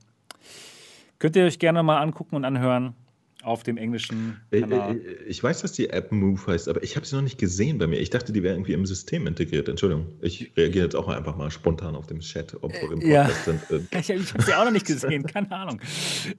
Könnt 1.20 1.36
ihr 1.36 1.44
euch 1.44 1.60
gerne 1.60 1.84
mal 1.84 2.00
angucken 2.00 2.34
und 2.34 2.44
anhören 2.44 2.96
auf 3.42 3.62
dem 3.62 3.76
englischen 3.76 4.40
Äh, 4.50 4.60
Kanal. 4.62 4.96
äh, 4.96 5.22
Ich 5.26 5.42
weiß, 5.42 5.62
dass 5.62 5.72
die 5.72 5.90
App 5.90 6.10
Move 6.12 6.40
heißt, 6.46 6.68
aber 6.68 6.82
ich 6.82 6.96
habe 6.96 7.06
sie 7.06 7.14
noch 7.16 7.22
nicht 7.22 7.38
gesehen 7.38 7.78
bei 7.78 7.86
mir. 7.86 8.00
Ich 8.00 8.10
dachte, 8.10 8.32
die 8.32 8.42
wäre 8.42 8.54
irgendwie 8.54 8.72
im 8.72 8.84
System 8.86 9.26
integriert. 9.26 9.68
Entschuldigung. 9.68 10.06
Ich 10.20 10.52
reagiere 10.56 10.84
jetzt 10.86 10.96
auch 10.96 11.08
einfach 11.08 11.36
mal 11.36 11.50
spontan 11.50 11.94
auf 11.94 12.06
dem 12.06 12.20
Chat, 12.20 12.56
ob 12.62 12.72
wir 12.72 12.90
im 12.92 13.00
Ja. 13.00 13.28
Sind. 13.44 13.60
Äh, 13.70 13.80
Ich, 14.00 14.10
ich 14.10 14.32
habe 14.34 14.42
sie 14.42 14.54
auch 14.54 14.64
noch 14.64 14.72
nicht 14.72 14.86
gesehen, 14.86 15.24
keine 15.24 15.50
Ahnung. 15.52 15.80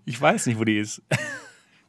Ich 0.06 0.20
weiß 0.20 0.46
nicht, 0.48 0.60
wo 0.60 0.64
die 0.66 0.78
ist. 0.80 1.02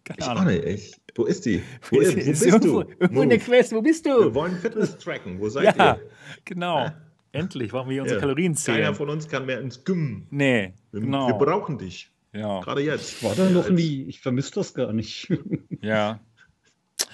Ich 0.09 0.17
Keine 0.27 0.41
auch 0.41 0.45
nicht. 0.45 0.65
Ich, 0.65 1.01
wo 1.15 1.25
ist 1.25 1.45
die? 1.47 1.63
Wo, 1.89 1.97
Wo 1.97 2.01
ist, 2.01 2.17
wo 2.17 2.19
ist 2.19 2.27
bist 2.27 2.47
irgendwo, 2.47 2.83
du? 2.83 2.91
irgendwo 2.99 3.23
in 3.23 3.29
der. 3.29 3.39
Quest, 3.39 3.73
wo 3.73 3.81
bist 3.83 4.05
Wir 4.07 4.15
du? 4.15 4.35
wollen 4.35 4.57
Fitness 4.57 4.99
tracken. 4.99 5.39
Wo 5.39 5.49
seid 5.49 5.77
Ja, 5.77 5.93
ihr? 5.99 6.01
genau. 6.45 6.79
Ja. 6.79 6.95
Endlich 7.33 7.73
wollen 7.73 7.89
wir 7.91 8.03
unsere 8.03 8.19
Ja. 8.19 8.21
Kalorien 8.21 8.55
Keiner 8.57 8.77
zählen. 8.83 8.95
von 8.97 9.09
uns 9.09 9.29
kann 9.29 9.47
mehr 9.47 9.61
ins 9.61 9.85
Gym. 9.85 10.27
Nee, 10.31 10.73
Wir, 10.91 11.01
genau. 11.03 11.29
wir 11.29 11.35
brauchen 11.35 11.79
dich. 11.79 12.10
Ja. 12.33 12.61
Gerade 12.61 12.83
jetzt. 12.83 13.23
War 13.23 13.35
da 13.35 13.45
Ja, 13.45 13.51
noch 13.51 13.69
nie. 13.71 14.05
Ich 14.05 14.21
vermisse 14.21 14.53
das 14.55 14.75
gar 14.75 14.93
nicht. 14.93 15.29
ja. 15.83 16.21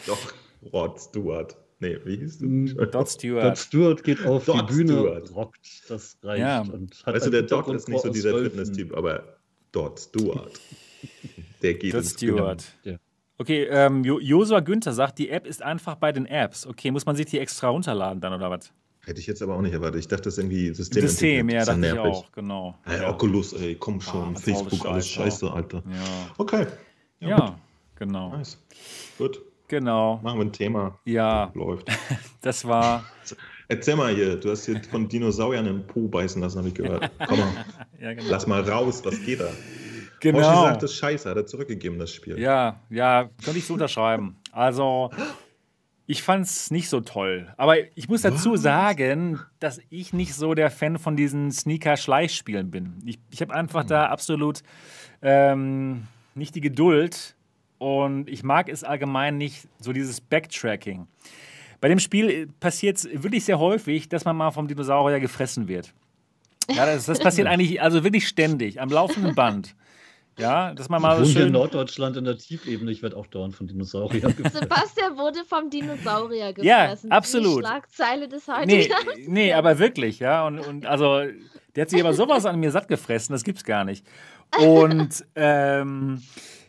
Doch, 0.07 0.18
Rod 0.72 1.00
Stewart. 1.00 1.57
Nee, 1.79 1.98
wie 2.05 2.16
hieß 2.16 2.38
du? 2.38 2.46
Mm, 2.46 2.66
Dot 2.76 2.94
Dot 2.94 3.09
Stewart. 3.11 3.59
Stewart 3.59 4.02
geht 4.02 4.24
auf 4.24 4.46
Dot 4.46 4.70
die 4.70 4.74
Bühne, 4.74 4.92
Stewart. 4.94 5.35
rockt, 5.35 5.83
das 5.90 6.16
reicht. 6.22 6.40
Ja. 6.40 6.61
Und 6.62 7.02
hat 7.05 7.14
Weißt 7.14 7.26
du, 7.26 7.31
der 7.31 7.42
Dot 7.42 7.66
Hintergrund 7.66 7.76
ist 7.81 7.88
nicht 7.88 8.00
so 8.02 8.09
dieser. 8.11 8.38
Fitness-Typ, 8.42 8.96
aber 8.96 9.37
Dot 9.72 10.00
Stewart. 10.00 10.52
Der 11.62 11.74
geht 11.74 11.92
Dot. 11.94 12.05
Stewart. 12.05 12.64
Ja. 12.85 12.96
Okay, 13.38 13.64
ähm, 13.70 14.05
Jo- 14.05 14.18
Josua 14.20 14.61
Günther 14.61 14.92
sagt, 14.94 15.18
die 15.18 15.29
App 15.29 15.46
ist 15.46 15.62
einfach 15.62 15.96
bei 15.96 16.12
den 16.12 16.24
Apps. 16.24 16.66
Okay, 16.66 16.90
muss 16.90 17.05
man 17.05 17.16
sich 17.16 17.26
die 17.26 17.38
extra 17.38 17.68
runterladen 17.68 18.20
dann 18.20 18.33
oder 18.33 18.50
was? 18.50 18.72
Hätte 19.07 19.21
ich 19.21 19.29
jetzt 19.29 19.40
aber 19.40 19.55
auch 19.55 19.61
nicht 19.62 19.73
erwartet. 19.73 20.01
Ich 20.01 20.09
dachte, 20.09 20.25
das 20.25 20.35
ist 20.35 20.38
irgendwie 20.38 20.75
System. 20.75 21.03
System, 21.07 21.49
ja, 21.49 21.61
Das 21.61 21.69
ist 21.69 21.75
dachte 21.77 21.87
ich 21.87 21.95
nervig. 21.95 22.12
auch, 22.12 22.33
genau. 22.33 22.75
Ey, 22.87 23.03
ja. 23.03 23.09
Oculus, 23.11 23.53
ey, 23.53 23.77
komm 23.77 24.01
schon. 24.01 24.35
Ah, 24.35 24.38
Facebook, 24.40 24.85
alles 24.85 25.07
Scheiß, 25.09 25.35
scheiße, 25.35 25.53
Alter. 25.53 25.83
ja. 25.88 26.31
Okay. 26.38 26.66
Ja, 27.21 27.57
genau. 27.95 28.31
Gut. 28.31 28.38
Nice. 28.38 28.59
Gut. 29.16 29.40
Genau. 29.69 30.19
Machen 30.25 30.38
wir 30.40 30.45
ein 30.47 30.53
Thema. 30.53 30.99
Ja, 31.05 31.53
Läuft. 31.55 31.88
das 32.40 32.64
war. 32.64 33.05
Erzähl 33.69 33.95
mal 33.95 34.12
hier, 34.12 34.37
du 34.37 34.51
hast 34.51 34.66
hier 34.66 34.81
von 34.90 35.09
Dinosauriern 35.09 35.66
im 35.66 35.87
Po 35.87 36.09
beißen 36.09 36.42
lassen, 36.42 36.59
habe 36.59 36.69
ich 36.69 36.75
gehört. 36.75 37.09
Komm 37.29 37.38
mal, 37.38 37.64
Ja, 38.01 38.12
genau. 38.12 38.29
lass 38.29 38.47
mal 38.49 38.61
raus, 38.69 39.03
was 39.05 39.21
geht 39.25 39.38
da? 39.40 39.45
Hoshi 39.47 40.33
genau. 40.33 40.40
sagt, 40.62 40.83
das 40.83 40.90
ist 40.90 40.97
scheiße, 40.99 41.31
hat 41.31 41.37
er 41.37 41.47
zurückgegeben, 41.47 41.99
das 42.01 42.12
Spiel. 42.12 42.38
Ja, 42.40 42.81
ja, 42.90 43.29
könnte 43.45 43.59
ich 43.61 43.66
so 43.66 43.75
unterschreiben. 43.75 44.37
Also, 44.51 45.11
ich 46.07 46.23
fand 46.23 46.47
es 46.47 46.71
nicht 46.71 46.88
so 46.88 47.01
toll. 47.01 47.53
Aber 47.57 47.77
ich 47.97 48.09
muss 48.09 48.23
dazu 48.23 48.53
Was? 48.53 48.62
sagen, 48.62 49.40
dass 49.59 49.81
ich 49.90 50.12
nicht 50.12 50.35
so 50.35 50.55
der 50.55 50.71
Fan 50.71 50.99
von 50.99 51.16
diesen 51.16 51.51
Sneaker-Schleichspielen 51.51 52.71
bin. 52.71 52.95
Ich, 53.05 53.19
ich 53.31 53.40
habe 53.40 53.55
einfach 53.55 53.85
da 53.85 54.07
absolut 54.07 54.62
ähm, 55.23 56.07
nicht 56.35 56.55
die 56.55 56.61
Geduld 56.61 57.35
und 57.79 58.29
ich 58.29 58.45
mag 58.45 58.69
es 58.69 58.85
allgemein 58.85 59.37
nicht, 59.37 59.69
so 59.81 59.92
dieses 59.92 60.21
Backtracking. 60.21 61.09
Bei 61.81 61.88
dem 61.88 61.99
Spiel 61.99 62.49
passiert 62.61 62.99
es 62.99 63.23
wirklich 63.23 63.45
sehr 63.45 63.59
häufig, 63.59 64.09
dass 64.09 64.25
man 64.25 64.37
mal 64.37 64.51
vom 64.51 64.69
Dinosaurier 64.69 65.21
gefressen 65.21 65.69
wird. 65.69 65.92
Ja, 66.71 66.87
das, 66.87 67.07
das 67.07 67.19
passiert 67.19 67.47
eigentlich 67.49 67.83
also 67.83 68.05
wirklich 68.05 68.29
ständig, 68.29 68.81
am 68.81 68.88
laufenden 68.88 69.35
Band. 69.35 69.75
Ja, 70.38 70.75
dass 70.75 70.88
man 70.88 71.01
Ich 71.01 71.03
mal 71.03 71.16
so 71.18 71.25
hier 71.25 71.37
in 71.40 71.42
schön. 71.46 71.53
Norddeutschland 71.53 72.16
in 72.16 72.25
der 72.25 72.37
Tiefebene. 72.37 72.90
Ich 72.90 73.03
werde 73.03 73.16
auch 73.16 73.27
dauernd 73.27 73.55
von 73.55 73.66
Dinosauriern 73.66 74.37
gefressen. 74.37 74.61
Sebastian 74.61 75.16
wurde 75.16 75.44
vom 75.49 75.70
Dinosaurier 75.70 76.53
gefressen. 76.53 76.64
Ja, 76.64 76.94
Die 76.94 77.11
absolut. 77.11 77.61
Schlagzeile 77.61 78.29
des 78.29 78.46
heutigen 78.46 78.66
Nee, 78.66 78.88
Tages. 78.88 79.29
nee, 79.29 79.53
aber 79.53 79.79
wirklich, 79.79 80.18
ja. 80.18 80.46
Und, 80.46 80.59
und 80.59 80.85
also, 80.87 81.22
der 81.75 81.83
hat 81.83 81.90
sich 81.90 82.01
aber 82.01 82.12
sowas 82.12 82.44
an 82.46 82.61
mir 82.61 82.70
satt 82.70 82.88
gefressen, 82.88 83.33
das 83.33 83.44
gibt's 83.44 83.64
gar 83.64 83.85
nicht. 83.85 84.05
Und 84.61 85.25
ähm, 85.35 86.22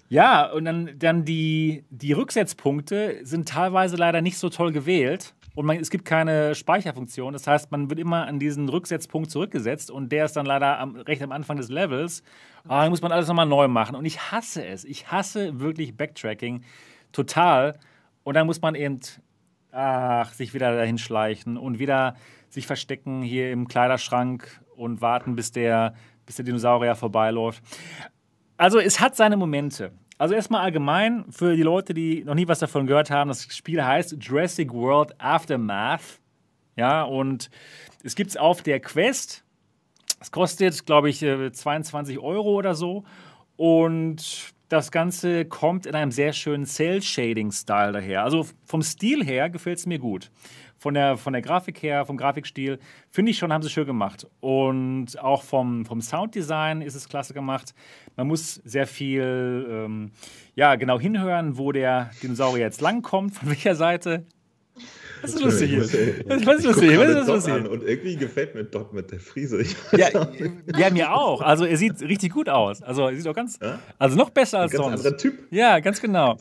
ja, 0.09 0.49
und 0.49 0.63
dann, 0.65 0.91
dann 0.97 1.25
die, 1.25 1.83
die 1.89 2.13
Rücksetzpunkte 2.13 3.19
sind 3.23 3.49
teilweise 3.49 3.97
leider 3.97 4.21
nicht 4.21 4.37
so 4.37 4.49
toll 4.49 4.71
gewählt. 4.71 5.33
Und 5.57 5.65
man, 5.65 5.77
es 5.77 5.89
gibt 5.89 6.05
keine 6.05 6.53
Speicherfunktion. 6.53 7.33
Das 7.33 7.47
heißt, 7.47 7.71
man 7.71 7.89
wird 7.89 7.99
immer 7.99 8.27
an 8.27 8.37
diesen 8.37 8.69
Rücksetzpunkt 8.69 9.31
zurückgesetzt 9.31 9.89
und 9.89 10.11
der 10.11 10.25
ist 10.25 10.35
dann 10.35 10.45
leider 10.45 10.77
am, 10.77 10.95
recht 10.97 11.23
am 11.23 11.31
Anfang 11.31 11.57
des 11.57 11.69
Levels. 11.69 12.21
Ah, 12.67 12.83
dann 12.83 12.91
muss 12.91 13.01
man 13.01 13.11
alles 13.11 13.27
nochmal 13.27 13.47
neu 13.47 13.67
machen. 13.67 13.95
Und 13.95 14.05
ich 14.05 14.31
hasse 14.31 14.63
es. 14.63 14.85
Ich 14.85 15.11
hasse 15.11 15.59
wirklich 15.59 15.97
Backtracking 15.97 16.61
total. 17.11 17.79
Und 18.23 18.35
dann 18.35 18.45
muss 18.45 18.61
man 18.61 18.75
eben 18.75 18.99
ach, 19.71 20.31
sich 20.31 20.53
wieder 20.53 20.75
dahin 20.75 20.99
schleichen 20.99 21.57
und 21.57 21.79
wieder 21.79 22.13
sich 22.49 22.67
verstecken 22.67 23.23
hier 23.23 23.51
im 23.51 23.67
Kleiderschrank 23.67 24.61
und 24.75 25.01
warten, 25.01 25.35
bis 25.35 25.53
der, 25.53 25.95
bis 26.27 26.35
der 26.35 26.45
Dinosaurier 26.45 26.93
vorbeiläuft. 26.93 27.63
Also 28.57 28.77
es 28.77 28.99
hat 28.99 29.15
seine 29.15 29.37
Momente. 29.37 29.91
Also 30.17 30.33
erstmal 30.33 30.61
allgemein 30.61 31.25
für 31.29 31.55
die 31.55 31.63
Leute, 31.63 31.93
die 31.93 32.23
noch 32.23 32.33
nie 32.33 32.47
was 32.47 32.59
davon 32.59 32.87
gehört 32.87 33.11
haben, 33.11 33.27
das 33.27 33.43
Spiel 33.55 33.83
heißt 33.83 34.17
Jurassic 34.19 34.73
World 34.73 35.13
Aftermath. 35.19 36.19
Ja, 36.75 37.03
und 37.03 37.49
es 38.03 38.15
gibt 38.15 38.31
es 38.31 38.37
auf 38.37 38.61
der 38.61 38.79
Quest. 38.79 39.43
Es 40.19 40.31
kostet, 40.31 40.85
glaube 40.85 41.09
ich, 41.09 41.21
äh, 41.21 41.51
22 41.51 42.19
Euro 42.19 42.55
oder 42.55 42.73
so. 42.73 43.03
Und 43.57 44.53
das 44.69 44.91
Ganze 44.91 45.45
kommt 45.45 45.85
in 45.85 45.95
einem 45.95 46.11
sehr 46.11 46.33
schönen 46.33 46.65
Cell-Shading-Style 46.65 47.93
daher. 47.93 48.23
Also 48.23 48.45
vom 48.65 48.81
Stil 48.81 49.23
her 49.23 49.49
gefällt 49.49 49.79
es 49.79 49.85
mir 49.85 49.99
gut. 49.99 50.31
Von 50.77 50.93
der, 50.93 51.17
von 51.17 51.33
der 51.33 51.41
Grafik 51.41 51.81
her, 51.81 52.05
vom 52.05 52.17
Grafikstil, 52.17 52.79
finde 53.09 53.31
ich 53.31 53.37
schon, 53.37 53.51
haben 53.51 53.63
sie 53.63 53.69
schön 53.69 53.85
gemacht. 53.85 54.27
Und 54.39 55.19
auch 55.19 55.43
vom, 55.43 55.85
vom 55.85 56.01
Sounddesign 56.01 56.81
ist 56.81 56.95
es 56.95 57.09
klasse 57.09 57.33
gemacht. 57.33 57.73
Man 58.15 58.27
muss 58.27 58.55
sehr 58.55 58.87
viel 58.87 59.67
ähm, 59.69 60.11
ja, 60.55 60.75
genau 60.75 60.99
hinhören, 60.99 61.57
wo 61.57 61.71
der 61.71 62.11
Dinosaurier 62.21 62.65
jetzt 62.65 62.81
langkommt, 62.81 63.35
von 63.35 63.49
welcher 63.49 63.75
Seite. 63.75 64.25
Was 65.21 65.33
ist 65.33 65.43
lustig 65.43 65.69
hier? 65.69 65.81
Was 65.81 65.93
ist 65.93 66.63
lustig? 66.65 66.97
Was 66.97 67.09
ist 67.21 67.27
lustig? 67.27 67.53
An 67.53 67.67
und 67.67 67.83
irgendwie 67.83 68.15
gefällt 68.15 68.55
mir 68.55 68.63
Dot 68.63 68.93
mit 68.93 69.11
der 69.11 69.19
Frise. 69.19 69.63
Ja, 69.97 70.07
ja, 70.77 70.89
mir 70.89 71.13
auch. 71.13 71.41
Also 71.41 71.65
er 71.65 71.77
sieht 71.77 72.01
richtig 72.01 72.33
gut 72.33 72.49
aus. 72.49 72.81
Also 72.83 73.07
er 73.07 73.15
sieht 73.15 73.27
auch 73.27 73.33
ganz, 73.35 73.57
Ja? 73.61 73.79
also 73.97 74.15
noch 74.17 74.29
besser 74.29 74.57
ein 74.57 74.63
als 74.63 74.71
ganz 74.73 74.83
sonst. 74.83 74.99
anderer 75.05 75.17
Typ. 75.17 75.33
Ja, 75.51 75.79
ganz 75.79 76.01
genau. 76.01 76.37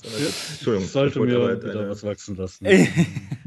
Entschuldigung. 0.52 0.88
Sollte 0.88 1.20
mir 1.20 1.26
wieder 1.26 1.56
deine- 1.56 1.90
was 1.90 2.02
wachsen 2.04 2.36
lassen. 2.36 2.66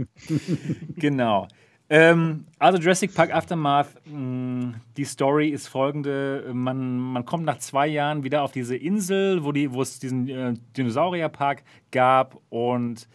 Genau. 0.97 1.47
Ähm, 1.91 2.45
also 2.59 2.77
Jurassic 2.77 3.15
Park 3.15 3.33
Aftermath, 3.33 3.87
mh, 4.05 4.75
die 4.95 5.05
Story 5.05 5.49
ist 5.49 5.67
folgende. 5.67 6.43
Man, 6.53 6.99
man 6.99 7.25
kommt 7.25 7.45
nach 7.45 7.57
zwei 7.57 7.87
Jahren 7.87 8.23
wieder 8.23 8.43
auf 8.43 8.51
diese 8.51 8.75
Insel, 8.75 9.43
wo, 9.43 9.51
die, 9.51 9.73
wo 9.73 9.81
es 9.81 9.97
diesen 9.97 10.27
äh, 10.29 10.53
Dinosaurierpark 10.77 11.63
gab 11.91 12.37
und 12.49 13.07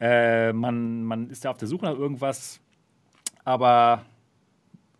äh, 0.00 0.52
man, 0.52 1.02
man 1.04 1.30
ist 1.30 1.44
da 1.44 1.50
auf 1.50 1.58
der 1.58 1.68
Suche 1.68 1.86
nach 1.86 1.96
irgendwas, 1.96 2.60
aber 3.44 4.04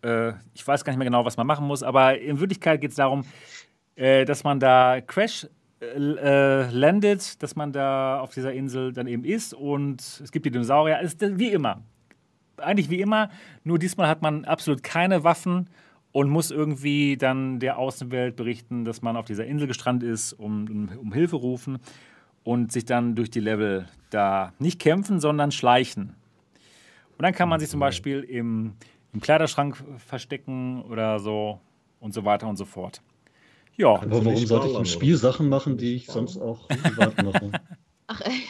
äh, 0.02 0.32
ich 0.54 0.66
weiß 0.66 0.84
gar 0.84 0.92
nicht 0.92 0.98
mehr 0.98 1.06
genau, 1.06 1.24
was 1.24 1.36
man 1.36 1.46
machen 1.46 1.66
muss, 1.66 1.82
aber 1.82 2.18
in 2.18 2.40
Wirklichkeit 2.40 2.80
geht 2.80 2.90
es 2.90 2.96
darum, 2.96 3.24
äh, 3.96 4.24
dass 4.24 4.44
man 4.44 4.60
da 4.60 5.00
Crash 5.00 5.46
äh, 5.80 5.86
äh, 5.86 6.70
landet, 6.70 7.42
dass 7.42 7.56
man 7.56 7.72
da 7.72 8.20
auf 8.20 8.32
dieser 8.32 8.52
Insel 8.52 8.92
dann 8.92 9.06
eben 9.06 9.24
ist 9.24 9.52
und 9.52 10.00
es 10.22 10.32
gibt 10.32 10.46
die 10.46 10.50
Dinosaurier. 10.50 11.00
Ist 11.00 11.20
wie 11.38 11.48
immer. 11.48 11.82
Eigentlich 12.56 12.88
wie 12.88 13.00
immer, 13.00 13.28
nur 13.64 13.78
diesmal 13.78 14.08
hat 14.08 14.22
man 14.22 14.46
absolut 14.46 14.82
keine 14.82 15.24
Waffen 15.24 15.68
und 16.12 16.30
muss 16.30 16.50
irgendwie 16.50 17.18
dann 17.18 17.60
der 17.60 17.78
Außenwelt 17.78 18.36
berichten, 18.36 18.86
dass 18.86 19.02
man 19.02 19.18
auf 19.18 19.26
dieser 19.26 19.44
Insel 19.44 19.66
gestrandet 19.66 20.08
ist, 20.08 20.32
um, 20.32 20.88
um 20.98 21.12
Hilfe 21.12 21.36
rufen 21.36 21.78
und 22.46 22.70
sich 22.70 22.84
dann 22.84 23.16
durch 23.16 23.28
die 23.28 23.40
Level 23.40 23.86
da 24.10 24.52
nicht 24.60 24.78
kämpfen, 24.78 25.18
sondern 25.18 25.50
schleichen. 25.50 26.14
Und 27.18 27.22
dann 27.22 27.34
kann 27.34 27.48
man 27.48 27.58
sich 27.58 27.68
zum 27.68 27.80
Beispiel 27.80 28.20
im, 28.20 28.74
im 29.12 29.20
Kleiderschrank 29.20 29.82
verstecken 29.98 30.80
oder 30.82 31.18
so 31.18 31.60
und 31.98 32.14
so 32.14 32.24
weiter 32.24 32.46
und 32.46 32.56
so 32.56 32.64
fort. 32.64 33.02
Ja. 33.76 33.94
Aber 33.94 34.24
warum 34.24 34.36
sollte 34.46 34.68
ich 34.68 34.76
im 34.76 34.84
Spiel 34.84 35.16
Sachen 35.16 35.48
machen, 35.48 35.76
die 35.76 35.96
ich 35.96 36.06
sonst 36.06 36.38
auch 36.38 36.68
privat 36.68 37.20
mache? 37.22 37.50
Ach, 38.06 38.20
ey. 38.20 38.44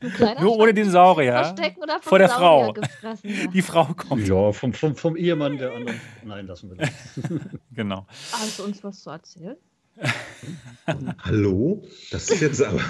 Nur 0.40 0.58
ohne 0.58 0.74
Dinosaurier. 0.74 1.32
Verstecken 1.32 1.80
oder 1.80 2.00
vom 2.00 2.02
Vor 2.02 2.18
der 2.18 2.28
Saurier 2.28 2.64
Frau. 2.64 2.72
gefressen, 2.72 3.30
ja. 3.44 3.46
Die 3.46 3.62
Frau 3.62 3.84
kommt. 3.96 4.26
Ja, 4.26 4.50
vom, 4.50 4.72
vom, 4.72 4.96
vom 4.96 5.16
Ehemann 5.16 5.58
der 5.58 5.72
anderen. 5.72 6.00
Nein, 6.24 6.48
lassen 6.48 6.70
wir 6.70 6.78
das. 6.78 6.90
Genau. 7.72 8.04
Hast 8.32 8.58
du 8.58 8.64
uns 8.64 8.82
was 8.82 9.00
zu 9.00 9.10
erzählen? 9.10 9.56
Hallo? 11.24 11.84
Das 12.10 12.28
ist 12.28 12.40
jetzt 12.40 12.60
aber. 12.60 12.80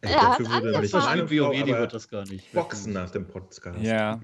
Ey, 0.00 0.12
hat 0.12 0.22
dafür 0.22 0.46
würde 0.46 0.56
angefangen. 0.56 0.82
nicht 0.82 0.94
Das 0.94 1.04
meine 1.04 1.22
WoW, 1.30 1.64
die 1.64 1.72
aber 1.72 1.80
wird 1.80 1.94
das 1.94 2.08
gar 2.08 2.24
nicht. 2.24 2.52
boxen 2.52 2.92
nach 2.92 3.10
dem 3.10 3.26
Podcast. 3.26 3.80
Ja. 3.82 4.20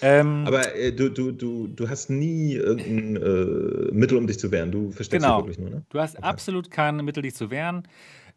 Ähm, 0.00 0.44
Aber 0.46 0.74
äh, 0.74 0.92
du, 0.92 1.10
du, 1.10 1.32
du, 1.32 1.68
du 1.68 1.88
hast 1.88 2.10
nie 2.10 2.54
irgendein 2.54 3.16
äh, 3.16 3.92
Mittel, 3.92 4.16
um 4.18 4.26
dich 4.26 4.38
zu 4.38 4.50
wehren. 4.50 4.72
Du 4.72 4.90
versteckst 4.90 5.24
Genau. 5.24 5.42
dich 5.42 5.46
wirklich 5.56 5.58
nur, 5.58 5.70
ne? 5.70 5.82
Du 5.90 6.00
hast 6.00 6.16
Okay. 6.16 6.24
absolut 6.26 6.70
keine 6.70 7.02
Mittel, 7.02 7.22
dich 7.22 7.34
zu 7.34 7.50
wehren. 7.50 7.86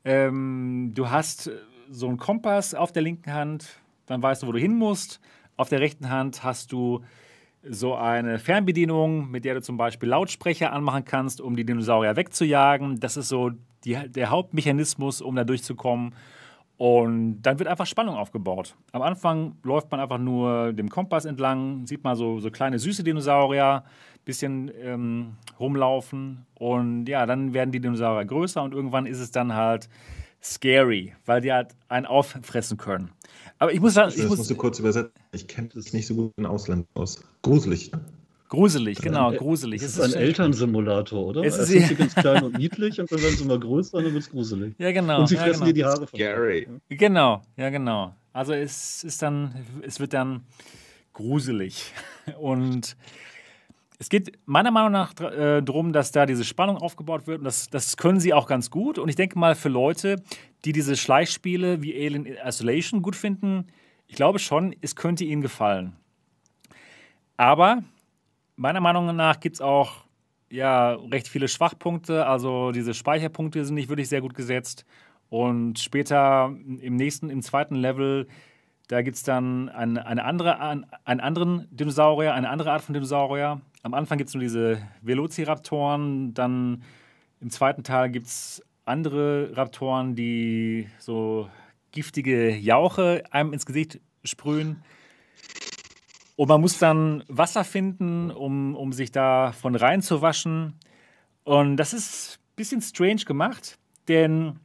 Ähm, 0.04 0.92
du 0.94 1.10
hast 1.10 1.48
äh, 1.48 1.52
so 1.90 2.08
einen 2.08 2.18
Kompass 2.18 2.76
auf 2.76 2.92
der 2.92 3.02
linken 3.02 3.34
Hand, 3.34 3.68
dann 4.06 4.22
weißt 4.22 4.44
du, 4.44 4.48
wo 4.48 4.52
du 4.52 4.60
hin 4.60 4.76
musst. 4.76 5.20
Auf 5.58 5.70
der 5.70 5.80
rechten 5.80 6.10
Hand 6.10 6.44
hast 6.44 6.72
du 6.72 7.04
so 7.70 7.96
eine 7.96 8.40
Fernbedienung, 8.40 9.30
mit 9.32 9.46
der 9.46 9.56
du 9.56 9.62
zum 9.62 9.78
Beispiel 9.78 10.10
Lautsprecher 10.10 10.72
anmachen 10.72 11.06
kannst, 11.06 11.42
um 11.42 11.56
die 11.56 11.66
Dinosaurier 11.66 12.16
wegzujagen. 12.16 13.00
Das 13.00 13.18
ist 13.18 13.30
so 13.30 13.52
die, 13.84 13.98
der 14.10 14.30
Hauptmechanismus, 14.30 15.22
um 15.22 15.36
da 15.36 15.44
durchzukommen. 15.44 16.14
Und 16.78 17.42
dann 17.42 17.58
wird 17.58 17.70
einfach 17.70 17.86
Spannung 17.86 18.16
aufgebaut. 18.16 18.76
Am 18.92 19.02
Anfang 19.02 19.56
läuft 19.64 19.90
man 19.92 20.02
einfach 20.02 20.18
nur 20.18 20.74
dem 20.74 20.90
Kompass 20.90 21.24
entlang, 21.24 21.86
sieht 21.88 22.04
man 22.04 22.18
so, 22.18 22.40
so 22.40 22.52
kleine 22.52 22.80
süße 22.80 23.04
Dinosaurier, 23.04 23.84
bisschen 24.26 24.72
ähm, 24.82 25.38
rumlaufen. 25.60 26.46
Und 26.56 27.08
ja, 27.08 27.26
dann 27.26 27.54
werden 27.54 27.72
die 27.72 27.80
Dinosaurier 27.80 28.26
größer 28.26 28.62
und 28.62 28.74
irgendwann 28.74 29.06
ist 29.06 29.20
es 29.20 29.32
dann 29.32 29.54
halt 29.54 29.88
scary, 30.54 31.14
weil 31.26 31.42
die 31.42 31.52
halt 31.52 31.76
einen 31.88 32.06
auffressen 32.06 32.78
können. 32.78 33.12
Aber 33.58 33.74
ich 33.74 33.80
muss 33.80 33.94
sagen, 33.94 34.10
ich 34.10 34.18
das 34.18 34.28
muss, 34.28 34.38
musst 34.40 34.52
du 34.52 34.56
kurz 34.56 34.80
übersetzen. 34.80 35.12
Ich 35.32 35.48
kenne 35.48 35.70
das 35.74 35.94
nicht 35.94 36.08
so 36.08 36.16
gut 36.16 36.32
in 36.38 36.46
Ausland 36.46 36.88
aus. 36.94 37.24
Gruselig. 37.42 37.92
ne? 37.92 38.00
gruselig, 38.48 39.00
genau, 39.00 39.32
Äh, 39.32 39.38
gruselig. 39.38 39.82
Das 39.82 39.98
Es 39.98 39.98
ist 39.98 40.16
ein 40.16 40.22
Elternsimulator, 40.22 41.26
oder? 41.26 41.44
Es 41.44 41.56
Es 41.58 41.62
ist- 41.62 41.70
sind 41.70 41.88
sie 41.88 41.96
ganz 41.96 42.16
klein 42.16 42.44
und 42.44 42.58
niedlich 42.58 43.00
und 43.02 43.12
dann 43.12 43.22
werden 43.22 43.36
sie 43.36 43.44
immer 43.44 43.60
größer 43.60 43.98
und 43.98 44.04
dann 44.06 44.14
wird 44.14 44.24
es 44.24 44.30
gruselig. 44.30 44.76
Ja, 44.78 44.92
genau. 44.92 45.22
und 45.22 45.28
sie 45.28 45.36
ja, 45.36 45.42
fressen 45.42 45.54
genau. 45.62 45.66
dir 45.66 45.74
die 45.74 45.86
Haare 45.86 46.08
von 46.08 46.20
Scary. 46.20 46.68
Genau, 46.90 47.42
ja, 47.58 47.70
genau. 47.70 48.16
Also 48.32 48.54
es 48.54 49.04
ist 49.04 49.22
dann, 49.22 49.56
es 49.82 50.00
wird 50.00 50.14
dann 50.14 50.44
gruselig. 51.14 51.92
Und 52.40 52.96
es 54.00 54.10
geht 54.10 54.38
meiner 54.46 54.72
Meinung 54.72 54.92
nach 54.92 55.14
äh, 55.20 55.62
darum, 55.62 55.94
dass 55.94 56.12
da 56.12 56.26
diese 56.26 56.44
Spannung 56.44 56.78
aufgebaut 56.78 57.28
wird. 57.28 57.40
Und 57.40 57.46
das, 57.46 57.70
das 57.70 57.98
können 57.98 58.20
sie 58.20 58.34
auch 58.34 58.48
ganz 58.48 58.70
gut. 58.70 59.00
Und 59.00 59.10
ich 59.10 59.16
denke 59.16 59.40
mal, 59.40 59.56
für 59.56 59.70
Leute, 59.70 60.22
die 60.66 60.72
diese 60.74 60.96
Schleichspiele 60.98 61.82
wie 61.82 61.94
Alien 61.96 62.26
Isolation 62.26 63.02
gut 63.02 63.16
finden, 63.16 63.68
ich 64.08 64.16
glaube 64.16 64.40
schon, 64.40 64.76
es 64.82 64.96
könnte 64.96 65.24
ihnen 65.24 65.42
gefallen. 65.42 65.96
Aber 67.38 67.84
meiner 68.56 68.82
Meinung 68.82 69.16
nach 69.16 69.40
gibt 69.40 69.56
es 69.56 69.62
auch 69.62 70.06
ja, 70.50 70.94
recht 70.94 71.28
viele 71.28 71.48
Schwachpunkte. 71.48 72.26
Also 72.26 72.72
diese 72.72 72.94
Speicherpunkte 72.94 73.64
sind 73.66 73.76
nicht 73.76 73.90
wirklich 73.90 74.10
sehr 74.10 74.22
gut 74.22 74.34
gesetzt. 74.36 74.86
Und 75.30 75.80
später 75.80 76.54
im 76.82 76.96
nächsten, 76.96 77.30
im 77.30 77.42
zweiten 77.42 77.76
Level, 77.76 78.28
da 78.88 79.02
gibt 79.02 79.18
es 79.18 79.24
dann 79.24 79.70
eine, 79.70 80.06
eine 80.06 80.24
andere, 80.24 80.60
ein- 80.60 80.86
einen 81.04 81.20
anderen 81.20 81.68
Dinosaurier, 81.72 82.34
eine 82.34 82.50
andere 82.50 82.72
Art 82.72 82.84
von 82.84 82.94
Dinosaurier. 82.94 83.60
Am 83.86 83.94
Anfang 83.94 84.18
gibt 84.18 84.30
es 84.30 84.34
nur 84.34 84.42
diese 84.42 84.82
Velociraptoren, 85.04 86.34
dann 86.34 86.82
im 87.40 87.52
zweiten 87.52 87.84
Teil 87.84 88.10
gibt 88.10 88.26
es 88.26 88.64
andere 88.84 89.56
Raptoren, 89.56 90.16
die 90.16 90.90
so 90.98 91.48
giftige 91.92 92.56
Jauche 92.56 93.22
einem 93.30 93.54
ins 93.54 93.68
Gesicht 93.68 94.00
sprühen. 94.24 94.82
Und 96.36 96.50
man 96.50 96.62
muss 96.62 96.80
dann 96.80 97.24
Wasser 97.28 97.64
finden, 97.64 98.32
um, 98.32 98.76
um 98.76 98.92
sich 98.92 99.12
davon 99.12 99.76
reinzuwaschen. 99.76 100.74
Und 101.44 101.78
das 101.78 101.94
ist 101.94 102.40
ein 102.40 102.56
bisschen 102.56 102.82
strange 102.82 103.26
gemacht, 103.26 103.78
denn 104.08 104.58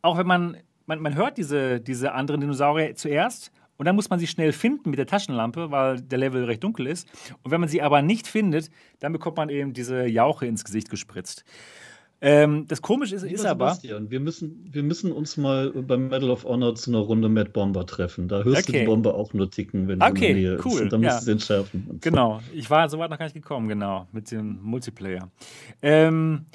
auch 0.00 0.16
wenn 0.16 0.26
man, 0.26 0.56
man, 0.86 1.00
man 1.00 1.16
hört 1.16 1.36
diese, 1.36 1.80
diese 1.80 2.12
anderen 2.12 2.40
Dinosaurier 2.40 2.94
zuerst 2.94 3.52
und 3.82 3.86
dann 3.86 3.96
muss 3.96 4.10
man 4.10 4.20
sie 4.20 4.28
schnell 4.28 4.52
finden 4.52 4.90
mit 4.90 4.98
der 5.00 5.08
Taschenlampe, 5.08 5.72
weil 5.72 6.00
der 6.00 6.16
Level 6.16 6.44
recht 6.44 6.62
dunkel 6.62 6.86
ist. 6.86 7.08
Und 7.42 7.50
wenn 7.50 7.58
man 7.58 7.68
sie 7.68 7.82
aber 7.82 8.00
nicht 8.00 8.28
findet, 8.28 8.70
dann 9.00 9.12
bekommt 9.12 9.38
man 9.38 9.48
eben 9.48 9.72
diese 9.72 10.06
Jauche 10.06 10.46
ins 10.46 10.62
Gesicht 10.64 10.88
gespritzt. 10.88 11.44
Ähm, 12.20 12.66
das 12.68 12.80
Komische 12.80 13.16
ist, 13.16 13.24
ist 13.24 13.44
aber. 13.44 13.70
Sebastian, 13.70 14.08
wir 14.08 14.20
müssen, 14.20 14.68
wir 14.70 14.84
müssen 14.84 15.10
uns 15.10 15.36
mal 15.36 15.70
beim 15.72 16.06
Medal 16.06 16.30
of 16.30 16.44
Honor 16.44 16.76
zu 16.76 16.92
einer 16.92 17.00
Runde 17.00 17.28
Mad 17.28 17.50
Bomber 17.50 17.84
treffen. 17.84 18.28
Da 18.28 18.44
hörst 18.44 18.68
du 18.68 18.70
Okay. 18.70 18.82
die 18.82 18.86
Bombe 18.86 19.14
auch 19.14 19.34
nur 19.34 19.50
ticken, 19.50 19.88
wenn 19.88 20.00
Okay, 20.00 20.12
sie 20.12 20.26
in 20.26 20.34
der 20.36 20.52
Nähe 20.52 20.60
cool, 20.64 20.82
ist. 20.82 20.92
Dann 20.92 21.02
ja. 21.02 21.08
musst 21.08 21.22
du 21.22 21.24
sie 21.24 21.32
entschärfen. 21.32 21.84
So. 21.88 21.98
Genau, 22.02 22.40
ich 22.54 22.70
war 22.70 22.88
soweit 22.88 23.10
noch 23.10 23.18
gar 23.18 23.24
nicht 23.26 23.34
gekommen, 23.34 23.66
genau, 23.66 24.06
mit 24.12 24.30
dem 24.30 24.60
Multiplayer. 24.62 25.28
Ähm, 25.82 26.46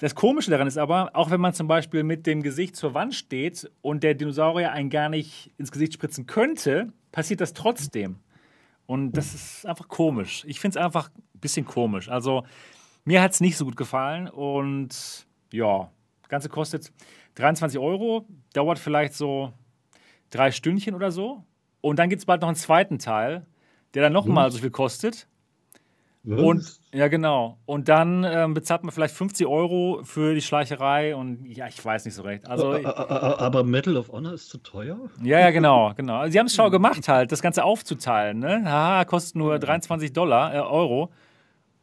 das 0.00 0.14
Komische 0.14 0.50
daran 0.50 0.66
ist 0.66 0.78
aber, 0.78 1.10
auch 1.14 1.30
wenn 1.30 1.40
man 1.40 1.52
zum 1.52 1.68
Beispiel 1.68 2.02
mit 2.02 2.26
dem 2.26 2.42
Gesicht 2.42 2.74
zur 2.74 2.94
Wand 2.94 3.14
steht 3.14 3.70
und 3.82 4.02
der 4.02 4.14
Dinosaurier 4.14 4.72
einen 4.72 4.88
gar 4.88 5.10
nicht 5.10 5.52
ins 5.58 5.70
Gesicht 5.70 5.92
spritzen 5.92 6.26
könnte, 6.26 6.90
passiert 7.12 7.42
das 7.42 7.52
trotzdem. 7.52 8.18
Und 8.86 9.12
das 9.12 9.34
ist 9.34 9.66
einfach 9.66 9.88
komisch. 9.88 10.42
Ich 10.46 10.58
finde 10.58 10.78
es 10.78 10.84
einfach 10.84 11.10
ein 11.10 11.40
bisschen 11.40 11.66
komisch. 11.66 12.08
Also, 12.08 12.44
mir 13.04 13.20
hat 13.20 13.32
es 13.32 13.40
nicht 13.40 13.58
so 13.58 13.66
gut 13.66 13.76
gefallen 13.76 14.28
und 14.28 15.26
ja, 15.52 15.90
das 16.22 16.28
Ganze 16.30 16.48
kostet 16.48 16.90
23 17.34 17.78
Euro, 17.78 18.26
dauert 18.54 18.78
vielleicht 18.78 19.12
so 19.12 19.52
drei 20.30 20.50
Stündchen 20.50 20.94
oder 20.94 21.10
so. 21.10 21.44
Und 21.82 21.98
dann 21.98 22.08
gibt 22.08 22.20
es 22.20 22.26
bald 22.26 22.40
noch 22.40 22.48
einen 22.48 22.56
zweiten 22.56 22.98
Teil, 22.98 23.46
der 23.92 24.02
dann 24.02 24.14
nochmal 24.14 24.50
so 24.50 24.58
viel 24.58 24.70
kostet. 24.70 25.28
Was? 26.22 26.38
Und 26.40 26.80
ja, 26.92 27.08
genau. 27.08 27.58
Und 27.64 27.88
dann 27.88 28.24
ähm, 28.24 28.52
bezahlt 28.52 28.82
man 28.82 28.92
vielleicht 28.92 29.14
50 29.14 29.46
Euro 29.46 30.00
für 30.04 30.34
die 30.34 30.42
Schleicherei 30.42 31.16
und 31.16 31.46
ja, 31.46 31.66
ich 31.66 31.82
weiß 31.82 32.04
nicht 32.04 32.14
so 32.14 32.22
recht. 32.22 32.46
Also, 32.46 32.72
A- 32.72 32.76
a- 32.84 33.04
a- 33.32 33.38
aber 33.38 33.64
Medal 33.64 33.96
of 33.96 34.10
Honor 34.12 34.34
ist 34.34 34.48
zu 34.50 34.58
teuer? 34.58 34.98
ja, 35.22 35.40
ja, 35.40 35.50
genau, 35.50 35.92
genau. 35.96 36.16
Also, 36.18 36.32
sie 36.32 36.38
haben 36.38 36.46
es 36.46 36.54
schau 36.54 36.68
gemacht, 36.68 37.08
halt, 37.08 37.32
das 37.32 37.40
Ganze 37.40 37.64
aufzuteilen. 37.64 38.38
Ne? 38.38 38.62
Haha, 38.66 39.04
kostet 39.06 39.36
nur 39.36 39.58
23 39.58 40.12
Dollar, 40.12 40.54
äh, 40.54 40.58
Euro. 40.58 41.10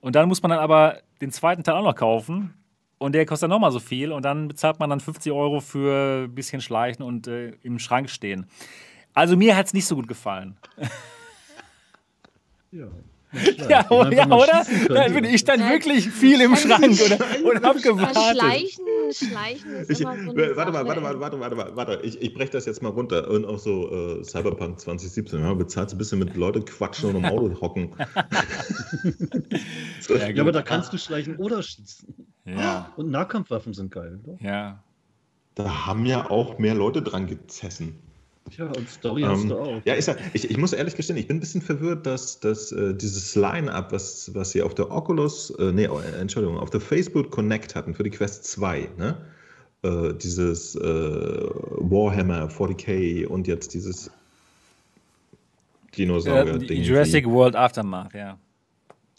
Und 0.02 0.16
dann 0.16 0.28
muss 0.28 0.44
man 0.44 0.52
dann 0.52 0.60
aber 0.60 0.98
den 1.20 1.32
zweiten 1.32 1.64
Teil 1.64 1.74
auch 1.76 1.84
noch 1.84 1.96
kaufen. 1.96 2.54
Und 3.00 3.14
der 3.14 3.26
kostet 3.26 3.46
dann 3.46 3.52
nochmal 3.52 3.72
so 3.72 3.80
viel. 3.80 4.12
Und 4.12 4.24
dann 4.24 4.48
bezahlt 4.48 4.80
man 4.80 4.90
dann 4.92 5.00
50 5.00 5.32
Euro 5.32 5.62
für 5.62 6.26
ein 6.26 6.36
bisschen 6.36 6.62
Schleichen 6.62 7.04
und 7.04 7.28
äh, 7.28 7.54
im 7.64 7.80
Schrank 7.80 8.10
stehen. 8.12 8.46
Also 9.16 9.36
mir 9.36 9.56
hat 9.58 9.66
es 9.66 9.74
nicht 9.74 9.88
so 9.88 9.96
gut 9.96 10.08
gefallen. 10.08 10.58
Ja. 12.72 12.86
Ja, 13.70 13.86
ja 14.10 14.26
oder? 14.32 14.66
Da, 14.88 15.06
könnte. 15.10 15.30
ich 15.30 15.42
stand 15.42 15.60
Ja. 15.62 15.70
wirklich 15.70 16.10
viel 16.10 16.40
im 16.40 16.56
Schrank 16.56 16.98
oder, 17.06 17.18
und 17.44 17.64
hab 17.64 17.82
gewartet. 17.82 18.18
Schleichen, 18.32 18.86
Schleichen 19.12 19.72
ist 19.76 19.90
Ich, 19.92 19.98
so 19.98 20.06
warte 20.06 20.24
mal, 20.24 20.56
Sache, 20.56 20.56
warte 20.56 21.02
mal, 21.02 21.20
warte 21.20 21.38
mal, 21.38 21.40
warte 21.40 21.56
mal, 21.56 21.76
warte. 21.76 22.00
Ich, 22.04 22.22
ich 22.22 22.34
breche 22.34 22.52
das 22.52 22.66
jetzt 22.66 22.82
mal 22.82 22.90
runter. 22.90 23.30
Und 23.30 23.46
auch 23.46 23.60
so 23.60 23.92
äh, 24.20 24.24
Cyberpunk 24.24 24.80
2017. 24.80 25.42
Ja, 25.42 25.54
bezahlst 25.54 25.94
ein 25.94 25.98
bisschen 25.98 26.20
mit 26.20 26.36
Leute 26.38 26.62
quatschen 26.62 27.10
und 27.10 27.16
im 27.18 27.26
Auto 27.26 27.60
hocken. 27.60 27.92
So. 30.02 30.16
Ja, 30.16 30.30
Ja, 30.30 30.42
aber 30.42 30.52
da 30.52 30.62
kannst 30.62 30.94
du 30.94 30.98
schleichen 30.98 31.36
oder 31.38 31.62
schießen. 31.62 32.08
Ja, 32.46 32.94
Und 32.96 33.10
Nahkampfwaffen 33.12 33.74
sind 33.74 33.92
geil. 33.92 34.20
Oder? 34.24 34.38
ja. 34.42 34.84
Da 35.56 35.88
haben 35.88 36.06
ja 36.06 36.30
auch 36.30 36.60
mehr 36.60 36.76
Leute 36.76 37.02
dran 37.02 37.26
gezessen. 37.26 37.98
Ja, 38.58 38.66
und 38.68 38.90
Story 38.90 39.24
hast 39.24 39.42
Ähm, 39.44 39.50
du 39.50 39.58
auch. 39.60 39.82
ja, 39.86 39.94
ist 39.94 40.08
ja, 40.08 40.16
ich, 40.34 40.50
ich 40.50 40.58
muss 40.58 40.74
ehrlich 40.74 40.96
gestehen, 40.96 41.18
ich 41.18 41.28
bin 41.28 41.38
ein 41.38 41.40
bisschen 41.40 41.62
verwirrt, 41.62 42.06
dass, 42.06 42.40
dass 42.40 42.72
äh, 42.72 42.94
dieses 42.94 43.36
Line-Up, 43.36 43.92
was, 43.92 44.34
was 44.34 44.52
sie 44.52 44.62
auf 44.62 44.74
der 44.76 44.90
Oculus, 44.92 45.50
äh, 45.60 45.72
nee, 45.72 45.88
oh, 45.88 46.00
äh, 46.00 46.20
Entschuldigung, 46.20 46.58
auf 46.58 46.70
der 46.70 46.80
Facebook 46.82 47.32
Connect 47.32 47.76
hatten 47.76 47.94
für 47.94 48.04
die 48.04 48.10
Quest 48.10 48.46
2, 48.46 48.90
ne? 48.98 49.18
Äh, 49.84 50.14
dieses 50.16 50.76
äh, 50.76 50.80
Warhammer 50.82 52.48
40k 52.50 53.28
und 53.28 53.48
jetzt 53.48 53.74
dieses 53.74 54.10
Dinosaurier-Ding. 55.98 56.84
Jurassic 56.84 57.26
World 57.26 57.56
Aftermath, 57.56 58.14
ja. 58.14 58.38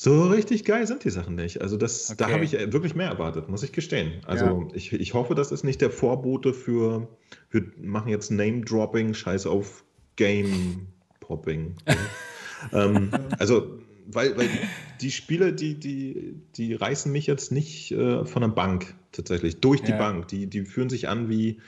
So 0.00 0.28
richtig 0.28 0.64
geil 0.64 0.86
sind 0.86 1.02
die 1.02 1.10
Sachen 1.10 1.34
nicht. 1.34 1.60
Also 1.60 1.76
das, 1.76 2.14
da 2.16 2.26
Okay. 2.26 2.34
habe 2.34 2.44
ich 2.44 2.54
äh, 2.54 2.72
wirklich 2.72 2.94
mehr 2.94 3.08
erwartet, 3.08 3.48
muss 3.48 3.64
ich 3.64 3.72
gestehen. 3.72 4.12
Also 4.26 4.44
Ja. 4.46 4.66
ich, 4.72 4.92
ich 4.92 5.12
hoffe, 5.12 5.34
das 5.34 5.50
ist 5.50 5.64
nicht 5.64 5.80
der 5.80 5.90
Vorbote 5.90 6.54
für, 6.54 7.08
wir 7.50 7.64
machen 7.82 8.08
jetzt 8.08 8.30
Name-Dropping, 8.30 9.12
scheiß 9.12 9.46
auf 9.46 9.82
Game-Popping. 10.14 11.74
ähm, 12.72 13.10
also, 13.40 13.80
weil, 14.06 14.36
weil 14.38 14.48
die 15.00 15.10
Spiele, 15.10 15.52
die, 15.52 15.74
die, 15.74 16.36
die 16.54 16.74
reißen 16.74 17.10
mich 17.10 17.26
jetzt 17.26 17.50
nicht 17.50 17.90
äh, 17.90 18.24
von 18.24 18.42
der 18.42 18.48
Bank 18.50 18.94
tatsächlich, 19.10 19.58
durch 19.60 19.82
die 19.82 19.90
Ja. 19.90 19.98
Bank. 19.98 20.28
Die, 20.28 20.46
die 20.46 20.64
fühlen 20.64 20.90
sich 20.90 21.08
an 21.08 21.28
wie, 21.28 21.60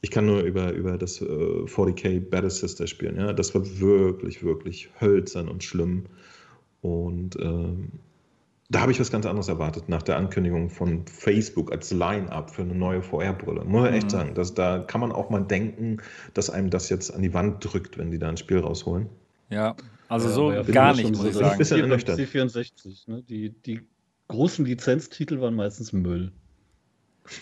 ich 0.00 0.10
kann 0.10 0.24
nur 0.24 0.40
über, 0.40 0.72
über 0.72 0.96
das 0.96 1.20
äh, 1.20 1.24
40k 1.24 2.18
Battle 2.20 2.48
Sister 2.48 2.86
spielen. 2.86 3.16
Ja? 3.16 3.34
Das 3.34 3.54
war 3.54 3.62
wirklich, 3.78 4.42
wirklich 4.42 4.88
hölzern 5.02 5.48
und 5.48 5.62
schlimm. 5.64 6.04
Und 6.80 7.36
ähm, 7.40 7.90
da 8.70 8.80
habe 8.80 8.92
ich 8.92 9.00
was 9.00 9.10
ganz 9.10 9.24
anderes 9.26 9.48
erwartet 9.48 9.88
nach 9.88 10.02
der 10.02 10.16
Ankündigung 10.16 10.68
von 10.70 11.06
Facebook 11.06 11.72
als 11.72 11.90
Line-Up 11.90 12.50
für 12.54 12.62
eine 12.62 12.74
neue 12.74 13.02
VR-Brille. 13.02 13.64
Muss 13.64 13.82
man 13.82 13.94
echt 13.94 14.06
Mhm. 14.06 14.10
sagen, 14.10 14.34
dass, 14.34 14.54
da 14.54 14.80
kann 14.80 15.00
man 15.00 15.10
auch 15.10 15.30
mal 15.30 15.40
denken, 15.42 15.98
dass 16.34 16.50
einem 16.50 16.70
das 16.70 16.88
jetzt 16.90 17.12
an 17.14 17.22
die 17.22 17.32
Wand 17.34 17.64
drückt, 17.64 17.96
wenn 17.98 18.10
die 18.10 18.18
da 18.18 18.28
ein 18.28 18.36
Spiel 18.36 18.58
rausholen. 18.58 19.08
Ja, 19.50 19.74
also 20.08 20.28
Ja, 20.28 20.34
so 20.34 20.52
ja, 20.52 20.62
gar 20.62 20.94
nicht, 20.94 21.08
muss 21.16 21.24
ich 21.24 21.32
so, 21.32 21.40
sagen. 21.40 21.58
Bisschen 21.58 21.78
wie 21.78 21.82
beim 21.82 21.90
ernüchternd. 21.92 22.20
C64. 22.20 23.10
Ne? 23.10 23.22
Die, 23.22 23.50
die 23.50 23.80
großen 24.28 24.66
Lizenztitel 24.66 25.40
waren 25.40 25.54
meistens 25.54 25.92
Müll. 25.94 26.32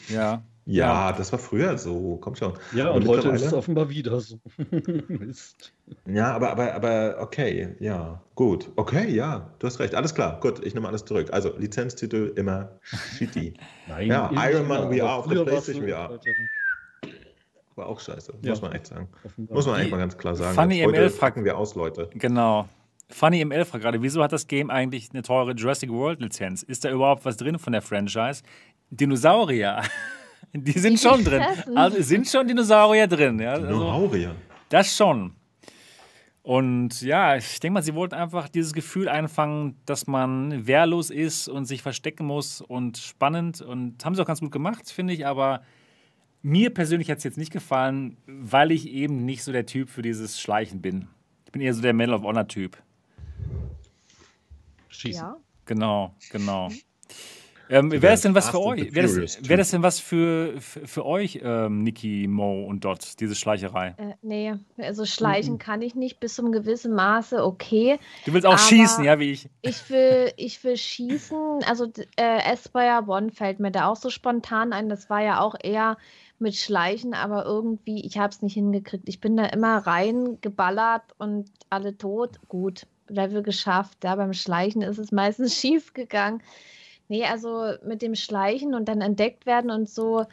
Ja. 0.08 0.44
Ja, 0.68 1.12
das 1.12 1.30
war 1.30 1.38
früher 1.38 1.78
so, 1.78 2.16
kommt 2.16 2.38
schon. 2.38 2.52
Ja, 2.74 2.86
Aber 2.86 2.96
und 2.96 3.06
heute 3.06 3.28
ist 3.28 3.42
es 3.44 3.52
offenbar 3.52 3.88
wieder 3.88 4.18
so. 4.20 4.40
Mist. 5.08 5.72
Ja, 6.06 6.32
aber, 6.34 6.50
aber, 6.50 6.74
aber 6.74 7.16
okay, 7.20 7.76
ja, 7.78 8.20
gut. 8.34 8.68
Okay, 8.74 9.08
ja, 9.14 9.48
du 9.60 9.66
hast 9.68 9.78
recht. 9.78 9.94
Alles 9.94 10.12
klar, 10.12 10.40
gut, 10.40 10.64
ich 10.66 10.74
nehme 10.74 10.88
alles 10.88 11.04
zurück. 11.04 11.28
Also 11.32 11.56
Lizenztitel 11.56 12.32
immer 12.34 12.80
shitty. 12.82 13.54
Nein, 13.88 14.08
Ja, 14.08 14.28
Iron 14.50 14.66
Man 14.66 14.92
VR 14.92 15.14
auf 15.14 15.28
der 15.28 15.44
PlayStation 15.44 15.86
VR. 15.88 16.18
War 17.76 17.86
auch 17.86 18.00
scheiße, 18.00 18.34
Ja. 18.42 18.50
muss 18.50 18.62
man 18.62 18.72
echt 18.72 18.86
sagen. 18.88 19.08
offenbar. 19.24 19.54
Muss 19.54 19.66
man 19.66 19.80
echt 19.80 19.90
mal 19.92 19.98
ganz 19.98 20.18
klar 20.18 20.34
sagen. 20.34 20.54
Funny 20.56 20.80
Heute 20.80 20.98
ML 21.00 21.10
fragt- 21.10 21.20
packen 21.20 21.44
wir 21.44 21.58
aus, 21.58 21.74
Leute. 21.76 22.10
Genau. 22.14 22.68
Funny 23.08 23.44
ML 23.44 23.64
fragt 23.66 23.84
gerade, 23.84 24.02
wieso 24.02 24.20
hat 24.20 24.32
das 24.32 24.48
Game 24.48 24.70
eigentlich 24.70 25.10
eine 25.12 25.22
teure 25.22 25.52
Jurassic 25.52 25.90
World 25.90 26.20
Lizenz? 26.20 26.64
Ist 26.64 26.84
da 26.84 26.90
überhaupt 26.90 27.24
was 27.24 27.36
drin 27.36 27.58
von 27.60 27.72
der 27.72 27.82
Franchise? 27.82 28.42
Dinosaurier. 28.90 29.82
Die 30.52 30.78
sind 30.78 30.94
Die 30.94 30.98
schon 30.98 31.24
drin. 31.24 31.42
fressen. 31.42 31.76
Also 31.76 32.02
sind 32.02 32.26
schon 32.28 32.46
Dinosaurier 32.48 33.06
drin. 33.06 33.38
Ja? 33.38 33.52
Also, 33.52 33.66
Dinosaurier. 33.66 34.34
das 34.68 34.96
schon. 34.96 35.32
Und 36.42 37.02
ja, 37.02 37.36
ich 37.36 37.58
denke 37.58 37.74
mal, 37.74 37.82
sie 37.82 37.94
wollten 37.94 38.14
einfach 38.14 38.48
dieses 38.48 38.72
Gefühl 38.72 39.08
einfangen, 39.08 39.76
dass 39.84 40.06
man 40.06 40.66
wehrlos 40.66 41.10
ist 41.10 41.48
und 41.48 41.64
sich 41.64 41.82
verstecken 41.82 42.24
muss 42.24 42.60
und 42.60 42.98
spannend. 42.98 43.60
Und 43.60 44.04
haben 44.04 44.14
sie 44.14 44.22
auch 44.22 44.26
ganz 44.26 44.40
gut 44.40 44.52
gemacht, 44.52 44.88
finde 44.88 45.12
ich. 45.12 45.26
Aber 45.26 45.62
mir 46.42 46.72
persönlich 46.72 47.10
hat 47.10 47.18
es 47.18 47.24
jetzt 47.24 47.36
nicht 47.36 47.52
gefallen, 47.52 48.16
weil 48.26 48.70
ich 48.70 48.88
eben 48.88 49.24
nicht 49.24 49.42
so 49.42 49.50
der 49.50 49.66
Typ 49.66 49.90
für 49.90 50.02
dieses 50.02 50.40
Schleichen 50.40 50.80
bin. 50.80 51.08
Ich 51.46 51.52
bin 51.52 51.60
eher 51.62 51.74
so 51.74 51.82
der 51.82 51.92
Medal 51.92 52.14
of 52.14 52.22
Honor-Typ. 52.22 52.76
Schießen. 54.88 55.22
Ja. 55.22 55.36
Genau, 55.64 56.14
genau. 56.30 56.70
Ähm, 57.68 57.90
Wäre 57.90 58.12
das 58.12 58.20
denn 58.22 58.34
was 58.34 58.50
für 58.50 58.60
euch? 58.60 58.94
Wäre 58.94 59.06
das, 59.06 59.48
wär 59.48 59.56
das 59.56 59.70
denn 59.70 59.82
was 59.82 59.98
für, 59.98 60.60
für, 60.60 60.86
für 60.86 61.04
euch, 61.04 61.40
ähm, 61.42 61.82
Niki, 61.82 62.26
Mo 62.28 62.64
und 62.64 62.84
Dot, 62.84 63.20
diese 63.20 63.34
Schleicherei? 63.34 63.94
Äh, 63.96 64.14
nee, 64.22 64.54
also 64.78 65.04
schleichen 65.04 65.58
kann 65.58 65.82
ich 65.82 65.94
nicht 65.94 66.20
bis 66.20 66.34
zum 66.34 66.52
gewissen 66.52 66.94
Maße, 66.94 67.44
okay. 67.44 67.98
Du 68.24 68.32
willst 68.32 68.46
auch 68.46 68.58
schießen, 68.58 69.04
ja, 69.04 69.18
wie 69.18 69.32
ich. 69.32 69.48
Ich 69.62 69.88
will, 69.90 70.32
ich 70.36 70.62
will 70.64 70.76
schießen. 70.76 71.64
Also 71.68 71.86
äh, 72.16 72.52
Aspire 72.52 73.04
One 73.06 73.30
fällt 73.30 73.60
mir 73.60 73.70
da 73.70 73.88
auch 73.88 73.96
so 73.96 74.10
spontan 74.10 74.72
ein. 74.72 74.88
Das 74.88 75.10
war 75.10 75.22
ja 75.22 75.40
auch 75.40 75.54
eher 75.60 75.96
mit 76.38 76.54
Schleichen, 76.54 77.14
aber 77.14 77.44
irgendwie, 77.44 78.04
ich 78.04 78.18
habe 78.18 78.28
es 78.28 78.42
nicht 78.42 78.54
hingekriegt. 78.54 79.08
Ich 79.08 79.20
bin 79.20 79.36
da 79.36 79.46
immer 79.46 79.78
rein 79.78 80.38
geballert 80.40 81.02
und 81.18 81.50
alle 81.70 81.96
tot. 81.96 82.38
Gut, 82.48 82.86
Level 83.08 83.42
geschafft. 83.42 84.04
Ja, 84.04 84.16
beim 84.16 84.32
Schleichen 84.32 84.82
ist 84.82 84.98
es 84.98 85.12
meistens 85.12 85.54
schief 85.60 85.94
gegangen. 85.94 86.42
Nee, 87.08 87.24
also 87.24 87.74
mit 87.84 88.02
dem 88.02 88.14
Schleichen 88.14 88.74
und 88.74 88.86
dann 88.86 89.00
entdeckt 89.00 89.46
werden 89.46 89.70
und 89.70 89.88
so, 89.88 90.26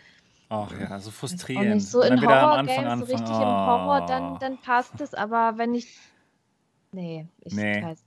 Ach 0.50 0.72
ja, 0.80 1.00
so 1.00 1.10
frustrierend. 1.12 1.74
nicht 1.76 1.88
so 1.88 2.00
Und 2.00 2.10
dann 2.10 2.18
in 2.18 2.22
wieder 2.24 2.42
am 2.42 2.50
Anfang 2.52 2.86
Horror-Games, 2.86 3.10
so 3.10 3.16
richtig 3.16 3.36
im 3.36 3.48
Horror, 3.48 4.02
Ah. 4.02 4.06
dann, 4.06 4.40
dann 4.40 4.58
passt 4.60 5.00
es. 5.02 5.14
Aber 5.14 5.58
wenn 5.58 5.74
ich. 5.74 5.98
Nee, 6.92 7.28
ich 7.42 7.54
Nee. 7.54 7.84
weiß. 7.84 8.04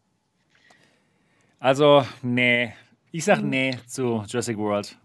Also, 1.59 2.05
nee. 2.23 2.73
Ich 3.13 3.25
sag 3.25 3.39
Hm. 3.39 3.51
nee 3.51 3.79
zu 3.87 4.23
Jurassic 4.29 4.59
World. 4.59 4.97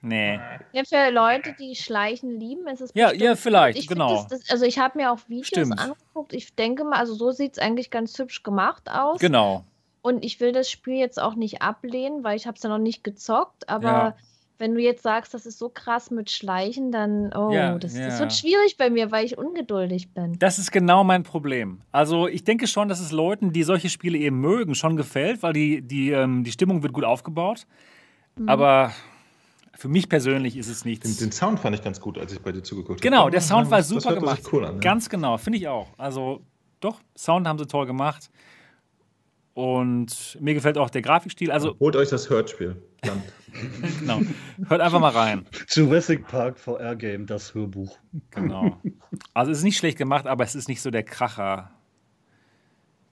Nee. 0.00 0.40
Ja, 0.72 0.82
für 0.84 1.10
Leute, 1.10 1.54
die 1.58 1.74
Schleichen 1.76 2.40
lieben, 2.40 2.66
ist 2.66 2.80
es 2.80 2.90
Ja, 2.94 3.08
bestimmt 3.08 3.22
ja, 3.22 3.36
vielleicht, 3.36 3.78
Ich 3.78 3.86
genau. 3.86 4.14
Das, 4.14 4.26
das, 4.40 4.50
also 4.50 4.64
ich 4.64 4.78
habe 4.78 4.98
mir 4.98 5.12
auch 5.12 5.18
Videos 5.28 5.46
Stimmt. 5.46 5.78
angeguckt. 5.78 6.32
Ich 6.32 6.54
denke 6.54 6.84
mal, 6.84 6.96
also 6.98 7.14
so 7.14 7.30
sieht 7.30 7.52
es 7.52 7.58
eigentlich 7.58 7.90
ganz 7.90 8.18
hübsch 8.18 8.42
gemacht 8.42 8.90
aus. 8.90 9.20
Genau. 9.20 9.64
Und 10.02 10.24
ich 10.24 10.40
will 10.40 10.52
das 10.52 10.68
Spiel 10.70 10.94
jetzt 10.94 11.20
auch 11.22 11.34
nicht 11.36 11.62
ablehnen, 11.62 12.24
weil 12.24 12.36
ich 12.36 12.46
habe 12.46 12.56
es 12.56 12.62
ja 12.62 12.68
noch 12.68 12.78
nicht 12.78 13.04
gezockt. 13.04 13.68
Aber 13.68 13.84
Ja. 13.88 14.16
wenn 14.58 14.74
du 14.74 14.80
jetzt 14.80 15.02
sagst, 15.04 15.32
das 15.32 15.46
ist 15.46 15.58
so 15.58 15.68
krass 15.68 16.10
mit 16.10 16.30
Schleichen, 16.30 16.90
dann, 16.92 17.32
oh, 17.34 17.50
Ja, 17.52 17.78
das, 17.78 17.96
ja. 17.96 18.06
das 18.06 18.18
wird 18.18 18.32
schwierig 18.32 18.76
bei 18.76 18.90
mir, 18.90 19.10
weil 19.12 19.24
ich 19.24 19.38
ungeduldig 19.38 20.12
bin. 20.12 20.38
Das 20.40 20.58
ist 20.58 20.72
genau 20.72 21.04
mein 21.04 21.22
Problem. 21.22 21.80
Also, 21.92 22.26
ich 22.28 22.42
denke 22.44 22.66
schon, 22.66 22.88
dass 22.88 22.98
es 23.00 23.12
Leuten, 23.12 23.52
die 23.52 23.62
solche 23.62 23.88
Spiele 23.90 24.18
eben 24.18 24.40
mögen, 24.40 24.74
schon 24.74 24.96
gefällt, 24.96 25.42
weil 25.42 25.52
die, 25.52 25.82
die, 25.82 26.10
ähm, 26.10 26.42
die 26.44 26.50
Stimmung 26.52 26.82
wird 26.82 26.92
gut 26.92 27.04
aufgebaut. 27.04 27.66
Hm. 28.36 28.48
Aber 28.48 28.92
für 29.76 29.88
mich 29.88 30.08
persönlich 30.08 30.56
ist 30.56 30.68
es 30.68 30.82
Den, 30.82 30.90
nichts. 30.90 31.16
den 31.18 31.30
Sound 31.32 31.60
fand 31.60 31.76
ich 31.76 31.82
ganz 31.82 32.00
gut, 32.00 32.18
als 32.18 32.32
ich 32.32 32.40
bei 32.40 32.50
dir 32.52 32.62
zugeguckt 32.62 33.00
habe. 33.00 33.08
Genau, 33.08 33.30
der 33.30 33.40
Sound 33.40 33.70
war 33.70 33.82
super 33.82 34.14
gemacht. 34.14 34.42
Cool 34.52 34.64
an, 34.64 34.74
ne? 34.74 34.80
Ganz 34.80 35.08
genau, 35.08 35.38
finde 35.38 35.58
ich 35.58 35.68
auch. 35.68 35.88
Also, 35.96 36.40
doch, 36.80 37.00
Sound 37.16 37.46
haben 37.46 37.58
sie 37.58 37.66
toll 37.66 37.86
gemacht. 37.86 38.30
Und 39.54 40.38
mir 40.40 40.54
gefällt 40.54 40.78
auch 40.78 40.88
der 40.88 41.02
Grafikstil. 41.02 41.50
Also, 41.50 41.76
Holt 41.78 41.96
euch 41.96 42.08
das 42.08 42.28
Hörspiel. 42.30 42.76
Genau. 44.00 44.22
Hört 44.68 44.80
einfach 44.80 44.98
mal 44.98 45.10
rein. 45.10 45.44
Jurassic 45.68 46.26
Park 46.26 46.58
VR 46.58 46.96
Game, 46.96 47.26
das 47.26 47.52
Hörbuch. 47.52 47.98
Genau. 48.30 48.80
Also, 49.34 49.52
es 49.52 49.58
ist 49.58 49.64
nicht 49.64 49.76
schlecht 49.76 49.98
gemacht, 49.98 50.26
aber 50.26 50.42
es 50.42 50.54
ist 50.54 50.68
nicht 50.68 50.80
so 50.80 50.90
der 50.90 51.02
Kracher. 51.02 51.70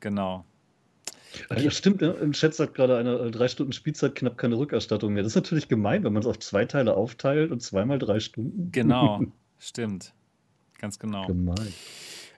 Genau. 0.01 0.47
Ja, 1.55 1.71
stimmt, 1.71 2.01
ne? 2.01 2.13
im 2.23 2.33
Chat 2.33 2.55
sagt 2.55 2.75
gerade 2.75 2.97
eine 2.97 3.19
äh, 3.19 3.31
drei 3.31 3.49
Stunden 3.49 3.73
Spielzeit 3.73 4.15
knapp 4.15 4.39
keine 4.39 4.57
Rückerstattung 4.57 5.13
mehr. 5.13 5.23
Das 5.23 5.33
ist 5.33 5.37
natürlich 5.37 5.69
gemein, 5.69 6.05
wenn 6.05 6.13
man 6.13 6.23
es 6.23 6.27
auf 6.27 6.39
zwei 6.39 6.65
Teile 6.65 6.95
aufteilt 6.95 7.51
und 7.51 7.61
zweimal 7.61 7.99
drei 7.99 8.19
Stunden. 8.19 8.73
Genau. 8.73 9.21
Stimmt. 9.59 10.15
Ganz 10.79 10.99
genau. 10.99 11.27
Gemein. 11.27 11.73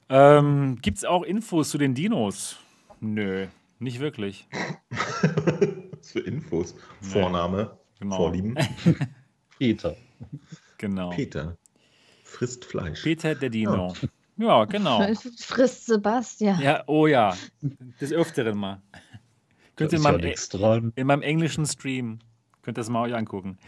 Ähm, 0.09 0.78
Gibt 0.82 0.98
es 0.98 1.05
auch 1.05 1.22
Infos 1.22 1.70
zu 1.70 1.78
den 1.78 1.94
Dinos? 1.94 2.59
Nö, 3.00 3.46
nicht 3.83 4.01
wirklich. 4.01 4.49
Was 4.91 6.12
für 6.12 6.20
Infos. 6.20 6.74
Vorname, 7.01 7.76
Genau. 8.03 8.16
Vorlieben. 8.16 8.57
Peter. 9.59 9.97
Genau. 10.78 11.11
Peter 11.11 11.57
frisst 12.24 12.64
Fleisch. 12.64 13.03
Peter 13.03 13.35
der 13.35 13.51
Dino. 13.51 13.95
Ja, 14.37 14.64
genau. 14.64 15.07
Frisst 15.37 15.87
Sebastian. 15.87 16.61
Ja, 16.61 16.83
oh 16.87 17.07
ja. 17.07 17.37
Des 18.01 18.12
Öfteren 18.12 18.59
mal. 18.59 18.83
Könnt 19.76 19.93
ihr 19.93 20.01
mal 20.01 20.20
ja 20.24 20.80
in 20.97 21.07
meinem 21.07 21.22
englischen 21.22 21.66
Stream, 21.66 22.18
könnt 22.62 22.76
ihr 22.76 22.80
das 22.80 22.89
mal 22.91 23.03
euch 23.03 23.14
angucken. 23.14 23.59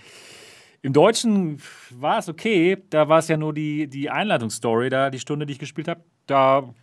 Im 0.83 0.93
Deutschen 0.93 1.63
war 1.91 2.19
es 2.19 2.29
okay. 2.29 2.83
Da 2.91 3.09
war 3.09 3.21
es 3.21 3.29
ja 3.29 3.37
nur 3.37 3.55
die, 3.55 3.87
die 3.87 4.11
Einleitungsstory, 4.11 4.91
da 4.91 5.11
die 5.11 5.21
Stunde, 5.21 5.47
die 5.47 5.53
ich 5.53 5.59
gespielt 5.59 5.89
habe. 5.89 6.03
Da, 6.27 6.75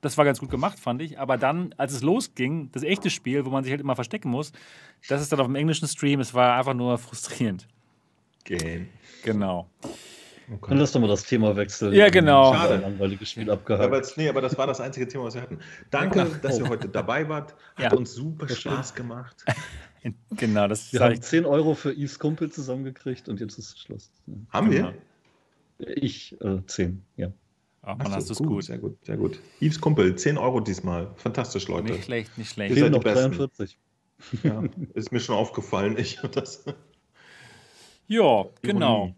das 0.00 0.16
war 0.18 0.24
ganz 0.24 0.38
gut 0.40 0.50
gemacht, 0.50 0.78
fand 0.78 1.02
ich. 1.02 1.18
Aber 1.18 1.36
dann, 1.36 1.74
als 1.76 1.92
es 1.92 2.02
losging, 2.02 2.70
das 2.72 2.82
echte 2.82 3.10
Spiel, 3.10 3.44
wo 3.44 3.50
man 3.50 3.64
sich 3.64 3.70
halt 3.72 3.80
immer 3.80 3.94
verstecken 3.96 4.30
muss, 4.30 4.52
das 5.08 5.20
ist 5.22 5.32
dann 5.32 5.40
auf 5.40 5.46
dem 5.46 5.56
englischen 5.56 5.88
Stream. 5.88 6.20
Es 6.20 6.34
war 6.34 6.56
einfach 6.56 6.74
nur 6.74 6.98
frustrierend. 6.98 7.66
Game. 8.44 8.88
Genau. 9.24 9.68
Okay. 10.50 10.70
Dann 10.70 10.78
lass 10.78 10.92
doch 10.92 11.00
mal 11.00 11.08
das 11.08 11.24
Thema 11.24 11.54
wechseln. 11.56 11.92
Ja, 11.92 12.08
genau. 12.08 12.54
Schade. 12.54 12.76
Langweiliges 12.78 13.30
Spiel 13.32 13.46
Ja, 13.46 13.52
aber, 13.52 13.60
abgehakt. 13.60 14.16
nee, 14.16 14.28
aber 14.30 14.40
das 14.40 14.56
war 14.56 14.66
das 14.66 14.80
einzige 14.80 15.06
Thema, 15.06 15.24
was 15.24 15.34
wir 15.34 15.42
hatten. 15.42 15.58
Danke, 15.90 16.26
Ach, 16.32 16.40
dass 16.40 16.56
oh. 16.58 16.64
ihr 16.64 16.68
heute 16.70 16.88
dabei 16.88 17.28
wart. 17.28 17.54
Hat 17.76 17.92
Ja. 17.92 17.98
uns 17.98 18.14
super 18.14 18.48
Spaß 18.48 18.94
gemacht. 18.94 19.44
Genau, 20.30 20.68
das 20.68 20.92
Wir 20.92 21.00
haben 21.00 21.14
ich. 21.14 21.22
10 21.22 21.44
Euro 21.44 21.74
für 21.74 21.92
Yves 21.92 22.18
Kumpel 22.20 22.50
zusammengekriegt 22.50 23.28
und 23.28 23.40
jetzt 23.40 23.58
ist 23.58 23.78
Schluss. 23.80 24.10
Haben 24.50 24.70
Genau. 24.70 24.92
wir? 25.78 25.96
Ich 26.02 26.40
äh, 26.40 26.62
10, 26.64 27.02
ja. 27.16 27.32
Ach, 27.82 27.94
Ach 27.94 27.98
man, 27.98 28.06
so, 28.08 28.12
hast 28.16 28.28
du 28.28 28.32
es 28.34 28.38
gut. 28.40 28.64
Sehr 28.64 28.78
gut, 28.78 28.98
sehr 29.04 29.16
gut. 29.16 29.38
Yves 29.60 29.80
Kumpel, 29.80 30.14
10 30.16 30.36
Euro 30.36 30.60
diesmal. 30.60 31.10
Fantastisch, 31.16 31.68
Leute. 31.68 31.92
Nicht 31.92 32.04
schlecht, 32.04 32.36
nicht 32.36 32.48
Ihr 32.48 32.52
schlecht. 32.54 32.74
seid 32.74 32.78
Fehlen 32.78 32.92
die 32.92 32.98
noch 32.98 33.04
Besten. 33.04 33.30
43. 33.32 33.78
Ja, 34.42 34.62
ist 34.94 35.12
mir 35.12 35.20
schon 35.20 35.36
aufgefallen. 35.36 35.96
Ich, 35.96 36.18
das, 36.32 36.64
Ja, 38.08 38.46
genau. 38.62 39.14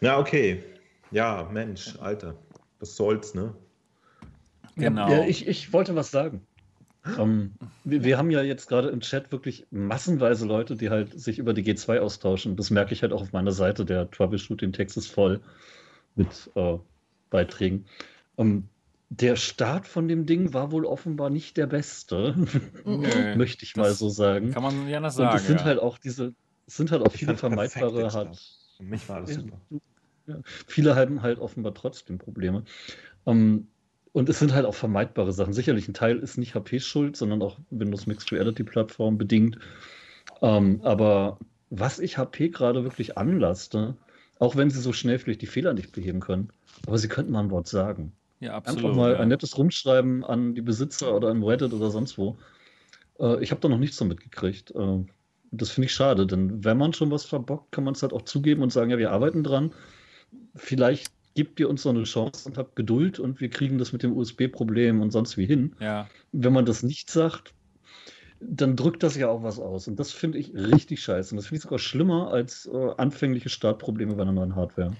ja, 0.00 0.18
okay. 0.18 0.62
Ja, 1.10 1.48
Mensch, 1.50 1.96
Alter. 2.00 2.34
Was 2.80 2.94
soll's, 2.96 3.34
ne? 3.34 3.54
Genau. 4.76 5.10
Ja, 5.10 5.24
ich, 5.24 5.48
ich 5.48 5.72
wollte 5.72 5.94
was 5.96 6.10
sagen. 6.10 6.46
Ähm, 7.18 7.54
wir, 7.84 8.04
wir 8.04 8.18
haben 8.18 8.30
ja 8.30 8.42
jetzt 8.42 8.68
gerade 8.68 8.88
im 8.88 9.00
Chat 9.00 9.32
wirklich 9.32 9.66
massenweise 9.70 10.46
Leute, 10.46 10.76
die 10.76 10.90
halt 10.90 11.18
sich 11.18 11.38
über 11.38 11.54
die 11.54 11.64
G2 11.64 11.98
austauschen. 12.00 12.56
Das 12.56 12.70
merke 12.70 12.92
ich 12.92 13.02
halt 13.02 13.12
auch 13.12 13.22
auf 13.22 13.32
meiner 13.32 13.52
Seite. 13.52 13.84
Der 13.84 14.10
Troubleshooting-Text 14.10 14.96
ist 14.96 15.08
voll 15.08 15.40
mit 16.14 16.50
äh, 16.54 16.76
Beiträgen. 17.30 17.84
Ähm, 18.36 18.68
der 19.10 19.36
Start 19.36 19.86
von 19.86 20.06
dem 20.08 20.26
Ding 20.26 20.52
war 20.52 20.70
wohl 20.70 20.84
offenbar 20.84 21.30
nicht 21.30 21.56
der 21.56 21.66
beste, 21.66 22.34
Nö, 22.84 23.34
möchte 23.36 23.64
ich 23.64 23.74
mal 23.76 23.88
das 23.88 23.98
so 23.98 24.08
sagen. 24.08 24.52
Kann 24.52 24.62
man 24.62 24.88
ja 24.88 25.00
nicht 25.00 25.06
Und 25.08 25.12
sagen. 25.12 25.36
es 25.36 25.46
sind 25.46 25.60
ja. 25.60 25.64
halt 25.66 25.78
auch 25.78 25.98
diese, 25.98 26.34
es 26.66 26.76
sind 26.76 26.90
halt 26.90 27.02
auch 27.06 27.12
viele 27.12 27.36
vermeidbare 27.36 28.12
halt. 28.12 28.38
Für 28.76 28.82
mich 28.82 29.08
war 29.08 29.20
Ja, 29.20 29.34
super. 29.34 29.58
ja. 30.26 30.36
Viele 30.66 30.94
haben 30.94 31.22
halt 31.22 31.38
offenbar 31.38 31.74
trotzdem 31.74 32.18
Probleme. 32.18 32.64
Ähm, 33.26 33.68
und 34.12 34.28
es 34.28 34.38
sind 34.38 34.52
halt 34.52 34.66
auch 34.66 34.74
vermeidbare 34.74 35.32
Sachen. 35.32 35.52
Sicherlich 35.52 35.88
ein 35.88 35.94
Teil 35.94 36.18
ist 36.18 36.38
nicht 36.38 36.54
HP 36.54 36.80
schuld, 36.80 37.16
sondern 37.16 37.40
auch 37.42 37.58
Windows 37.70 38.06
Mixed 38.06 38.32
Reality 38.32 38.64
Plattform 38.64 39.16
bedingt. 39.16 39.58
Ähm, 40.42 40.80
aber 40.82 41.38
was 41.70 41.98
ich 41.98 42.18
HP 42.18 42.48
gerade 42.50 42.84
wirklich 42.84 43.16
anlaste, 43.18 43.96
auch 44.38 44.56
wenn 44.56 44.70
sie 44.70 44.80
so 44.80 44.92
schnell 44.92 45.18
vielleicht 45.18 45.42
die 45.42 45.46
Fehler 45.46 45.74
nicht 45.74 45.92
beheben 45.92 46.20
können, 46.20 46.50
aber 46.86 46.98
sie 46.98 47.08
könnten 47.08 47.32
mal 47.32 47.40
ein 47.40 47.50
Wort 47.50 47.68
sagen. 47.68 48.12
ja, 48.40 48.56
Einfach 48.56 48.72
absolut. 48.72 48.96
mal 48.96 49.12
ja. 49.12 49.20
ein 49.20 49.28
nettes 49.28 49.56
Rumschreiben 49.58 50.24
an 50.24 50.54
die 50.54 50.62
Besitzer 50.62 51.14
oder 51.14 51.28
an 51.28 51.42
Reddit 51.42 51.72
oder 51.72 51.90
sonst 51.90 52.18
wo. 52.18 52.38
Äh, 53.18 53.42
ich 53.42 53.50
habe 53.50 53.60
da 53.60 53.68
noch 53.68 53.78
nichts 53.78 53.96
so 53.96 54.04
mitgekriegt. 54.04 54.70
Äh, 54.72 55.04
das 55.50 55.70
finde 55.70 55.86
ich 55.86 55.94
schade, 55.94 56.26
denn 56.26 56.64
wenn 56.64 56.76
man 56.76 56.92
schon 56.92 57.10
was 57.10 57.24
verbockt, 57.24 57.72
kann 57.72 57.84
man 57.84 57.94
es 57.94 58.02
halt 58.02 58.12
auch 58.12 58.22
zugeben 58.22 58.62
und 58.62 58.72
sagen, 58.72 58.90
ja, 58.90 58.98
wir 58.98 59.10
arbeiten 59.10 59.42
dran. 59.42 59.72
Vielleicht 60.54 61.10
gebt 61.34 61.58
ihr 61.60 61.70
uns 61.70 61.82
so 61.82 61.88
eine 61.88 62.02
Chance 62.02 62.48
und 62.48 62.58
habt 62.58 62.76
Geduld 62.76 63.18
und 63.18 63.40
wir 63.40 63.48
kriegen 63.48 63.78
das 63.78 63.92
mit 63.92 64.02
dem 64.02 64.16
USB-Problem 64.16 65.00
und 65.00 65.10
sonst 65.10 65.38
wie 65.38 65.46
hin. 65.46 65.74
ja. 65.80 66.08
Wenn 66.32 66.52
man 66.52 66.66
das 66.66 66.82
nicht 66.82 67.10
sagt, 67.10 67.54
dann 68.40 68.76
drückt 68.76 69.02
das 69.02 69.16
ja 69.16 69.28
auch 69.28 69.42
was 69.42 69.58
aus. 69.58 69.88
Und 69.88 69.98
das 69.98 70.12
finde 70.12 70.38
ich 70.38 70.54
richtig 70.54 71.02
scheiße. 71.02 71.32
Und 71.32 71.36
das 71.36 71.46
finde 71.46 71.56
ich 71.58 71.62
sogar 71.62 71.78
schlimmer 71.78 72.30
als 72.30 72.66
äh, 72.72 72.90
anfängliche 72.96 73.48
Startprobleme 73.48 74.14
bei 74.14 74.22
einer 74.22 74.32
neuen 74.32 74.54
Hardware. 74.56 74.94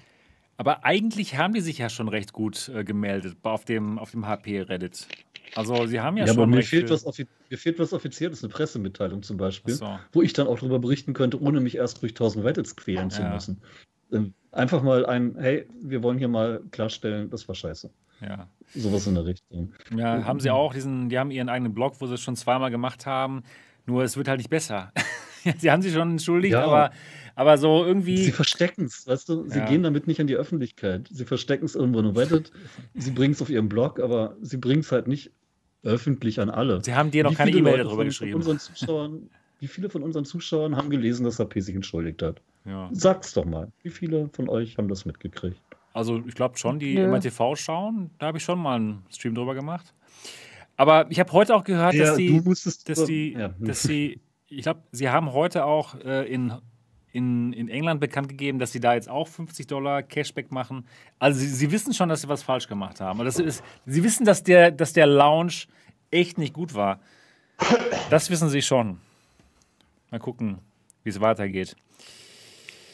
Aber 0.57 0.83
eigentlich 0.83 1.37
haben 1.37 1.53
die 1.53 1.61
sich 1.61 1.77
ja 1.77 1.89
schon 1.89 2.09
recht 2.09 2.33
gut 2.33 2.69
äh, 2.75 2.83
gemeldet 2.83 3.37
auf 3.43 3.63
dem, 3.63 3.97
auf 3.97 4.11
dem 4.11 4.27
HP-Reddit. 4.27 5.07
Also 5.55 5.85
sie 5.87 6.01
haben 6.01 6.17
ja, 6.17 6.25
Ja, 6.25 6.33
schon 6.33 6.43
aber 6.43 6.47
mir 6.47 6.63
fehlt, 6.63 6.89
was 6.89 7.05
mir 7.49 7.57
fehlt 7.57 7.79
was 7.79 7.93
Offizielles, 7.93 8.43
eine 8.43 8.51
Pressemitteilung 8.51 9.23
zum 9.23 9.37
Beispiel, 9.37 9.73
so. 9.73 9.87
wo 10.11 10.21
ich 10.21 10.33
dann 10.33 10.47
auch 10.47 10.59
darüber 10.59 10.79
berichten 10.79 11.13
könnte, 11.13 11.41
ohne 11.41 11.61
mich 11.61 11.75
erst 11.75 12.01
durch 12.01 12.13
tausend 12.13 12.45
Reddits 12.45 12.75
quälen 12.75 13.09
zu 13.09 13.21
Ja. 13.21 13.33
müssen. 13.33 13.61
Ähm, 14.11 14.33
Einfach 14.51 14.81
mal 14.81 15.05
ein, 15.05 15.35
hey, 15.37 15.67
wir 15.83 16.01
wollen 16.01 16.17
hier 16.17 16.27
mal 16.27 16.63
klarstellen, 16.71 17.29
das 17.29 17.47
war 17.47 17.53
scheiße. 17.53 17.91
Ja. 18.21 18.47
Sowas 18.75 19.07
in 19.07 19.15
der 19.15 19.25
Richtung. 19.25 19.73
Ja, 19.95 20.23
haben 20.25 20.39
sie 20.39 20.51
auch 20.51 20.73
diesen, 20.73 21.09
die 21.09 21.17
haben 21.17 21.31
ihren 21.31 21.49
eigenen 21.49 21.73
Blog, 21.73 21.95
wo 21.99 22.07
sie 22.07 22.13
es 22.15 22.21
schon 22.21 22.35
zweimal 22.35 22.69
gemacht 22.71 23.05
haben. 23.05 23.43
Nur 23.85 24.03
es 24.03 24.17
wird 24.17 24.27
halt 24.27 24.37
nicht 24.37 24.49
besser. 24.49 24.91
sie 25.57 25.71
haben 25.71 25.81
sich 25.81 25.93
schon 25.93 26.11
entschuldigt, 26.11 26.53
Ja. 26.53 26.65
aber, 26.65 26.91
aber 27.35 27.57
so 27.57 27.83
Sie 27.83 27.87
irgendwie. 27.89 28.31
verstecken 28.31 28.85
es, 28.85 29.07
weißt 29.07 29.29
du? 29.29 29.47
Sie 29.47 29.59
Ja. 29.59 29.65
gehen 29.65 29.83
damit 29.83 30.05
nicht 30.07 30.19
an 30.19 30.27
die 30.27 30.35
Öffentlichkeit. 30.35 31.07
Sie 31.09 31.25
verstecken 31.25 31.65
es 31.65 31.75
irgendwo 31.75 31.99
in 31.99 32.05
Reddit, 32.07 32.51
sie 32.93 33.11
bringen 33.11 33.33
es 33.33 33.41
auf 33.41 33.49
ihrem 33.49 33.69
Blog, 33.69 33.99
aber 33.99 34.35
sie 34.41 34.57
bringen 34.57 34.81
es 34.81 34.91
halt 34.91 35.07
nicht 35.07 35.31
öffentlich 35.83 36.39
an 36.41 36.49
alle. 36.49 36.83
Sie 36.83 36.93
haben 36.93 37.09
dir 37.09 37.23
noch 37.23 37.31
Wie 37.31 37.35
keine 37.35 37.51
E-Mail 37.51 37.77
darüber 37.77 38.03
geschrieben. 38.03 38.41
Von 38.43 38.51
unseren 38.51 38.59
Zuschauern, 38.59 39.29
wie 39.59 39.67
viele 39.67 39.89
von 39.89 40.03
unseren 40.03 40.25
Zuschauern 40.25 40.75
haben 40.75 40.89
gelesen, 40.89 41.23
dass 41.23 41.39
HP 41.39 41.61
sich 41.61 41.73
entschuldigt 41.75 42.21
hat? 42.21 42.41
Ja. 42.65 42.89
Sag's 42.91 43.33
doch 43.33 43.45
mal. 43.45 43.71
Wie 43.81 43.89
viele 43.89 44.29
von 44.33 44.49
euch 44.49 44.77
haben 44.77 44.89
das 44.89 45.05
mitgekriegt? 45.05 45.59
Also 45.93 46.21
ich 46.25 46.35
glaube 46.35 46.57
schon, 46.57 46.79
die 46.79 46.95
Nö. 46.95 47.05
immer 47.05 47.19
TV 47.19 47.55
schauen, 47.55 48.11
da 48.19 48.27
habe 48.27 48.37
ich 48.37 48.43
schon 48.43 48.59
mal 48.59 48.75
einen 48.75 49.03
Stream 49.09 49.35
drüber 49.35 49.55
gemacht. 49.55 49.93
Aber 50.77 51.09
ich 51.09 51.19
habe 51.19 51.31
heute 51.33 51.55
auch 51.55 51.63
gehört, 51.63 51.97
dass 51.99 52.15
die, 52.15 52.39
musstest 52.39 52.87
dass 52.87 53.03
die, 53.05 53.33
ja. 53.33 53.49
dass 53.59 53.83
sie, 53.83 54.21
ich 54.47 54.61
glaube, 54.61 54.81
sie 54.91 55.09
haben 55.09 55.33
heute 55.33 55.65
auch 55.65 55.95
äh, 55.95 56.31
in, 56.31 56.53
in, 57.11 57.51
in 57.53 57.67
England 57.67 57.99
bekannt 57.99 58.29
gegeben, 58.29 58.59
dass 58.59 58.71
sie 58.71 58.79
da 58.79 58.93
jetzt 58.93 59.09
auch 59.09 59.27
50 59.27 59.67
Dollar 59.67 60.03
Cashback 60.03 60.51
machen. 60.51 60.85
Also 61.17 61.39
sie, 61.39 61.47
sie 61.47 61.71
wissen 61.71 61.93
schon, 61.93 62.07
dass 62.07 62.21
sie 62.21 62.29
was 62.29 62.43
falsch 62.43 62.67
gemacht 62.67 63.01
haben. 63.01 63.19
Und 63.19 63.25
das 63.25 63.39
ist, 63.39 63.63
sie 63.85 64.03
wissen, 64.03 64.25
dass 64.25 64.43
der, 64.43 64.71
dass 64.71 64.93
der 64.93 65.07
Lounge 65.07 65.65
echt 66.11 66.37
nicht 66.37 66.53
gut 66.53 66.73
war. 66.73 66.99
Das 68.09 68.29
wissen 68.29 68.49
sie 68.49 68.61
schon. 68.61 68.99
Mal 70.11 70.19
gucken, 70.19 70.59
wie 71.03 71.09
es 71.09 71.19
weitergeht. 71.19 71.75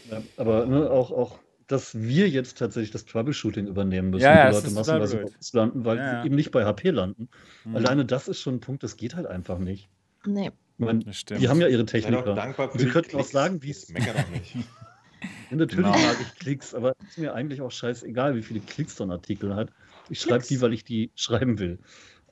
Ja, 0.09 0.21
aber 0.37 0.65
ne, 0.65 0.89
auch, 0.89 1.11
auch, 1.11 1.39
dass 1.67 1.99
wir 1.99 2.29
jetzt 2.29 2.57
tatsächlich 2.57 2.91
das 2.91 3.05
Troubleshooting 3.05 3.67
übernehmen 3.67 4.11
müssen, 4.11 4.23
Ja, 4.23 4.35
ja, 4.35 4.49
die 4.49 4.55
Leute 4.55 4.71
massenweise 4.71 5.17
bei 5.17 5.23
uns 5.23 5.53
landen, 5.53 5.85
weil 5.85 5.97
Ja, 5.97 6.03
ja. 6.13 6.21
sie 6.21 6.27
eben 6.27 6.35
nicht 6.35 6.51
bei 6.51 6.63
HP 6.65 6.91
landen. 6.91 7.29
Mhm. 7.63 7.75
Alleine 7.75 8.05
das 8.05 8.27
ist 8.27 8.39
schon 8.41 8.55
ein 8.55 8.59
Punkt, 8.59 8.83
das 8.83 8.97
geht 8.97 9.15
halt 9.15 9.25
einfach 9.27 9.57
nicht. 9.59 9.89
Nee. 10.25 10.51
Meine, 10.77 10.99
Das 11.05 11.17
stimmt. 11.17 11.41
die 11.41 11.47
haben 11.49 11.61
ja 11.61 11.67
ihre 11.67 11.85
Techniker. 11.85 12.33
dankbar 12.35 12.69
für 12.69 12.79
sie 12.79 12.87
könnten 12.87 13.15
auch 13.17 13.23
sagen, 13.25 13.61
wie 13.63 13.71
Das 13.71 13.83
es 13.83 13.89
natürlich 15.51 15.85
Genau. 15.85 15.91
mag 15.91 16.17
ich 16.21 16.35
Klicks, 16.39 16.73
aber 16.75 16.93
ist 17.07 17.17
mir 17.17 17.33
eigentlich 17.33 17.61
auch 17.61 17.71
scheißegal, 17.71 18.35
wie 18.35 18.41
viele 18.41 18.59
Klicks 18.59 18.97
so 18.97 19.03
ein 19.03 19.11
Artikel 19.11 19.55
hat. 19.55 19.69
Ich 20.09 20.19
schreibe 20.21 20.43
die, 20.45 20.61
weil 20.61 20.73
ich 20.73 20.83
die 20.83 21.11
schreiben 21.15 21.57
will. 21.59 21.79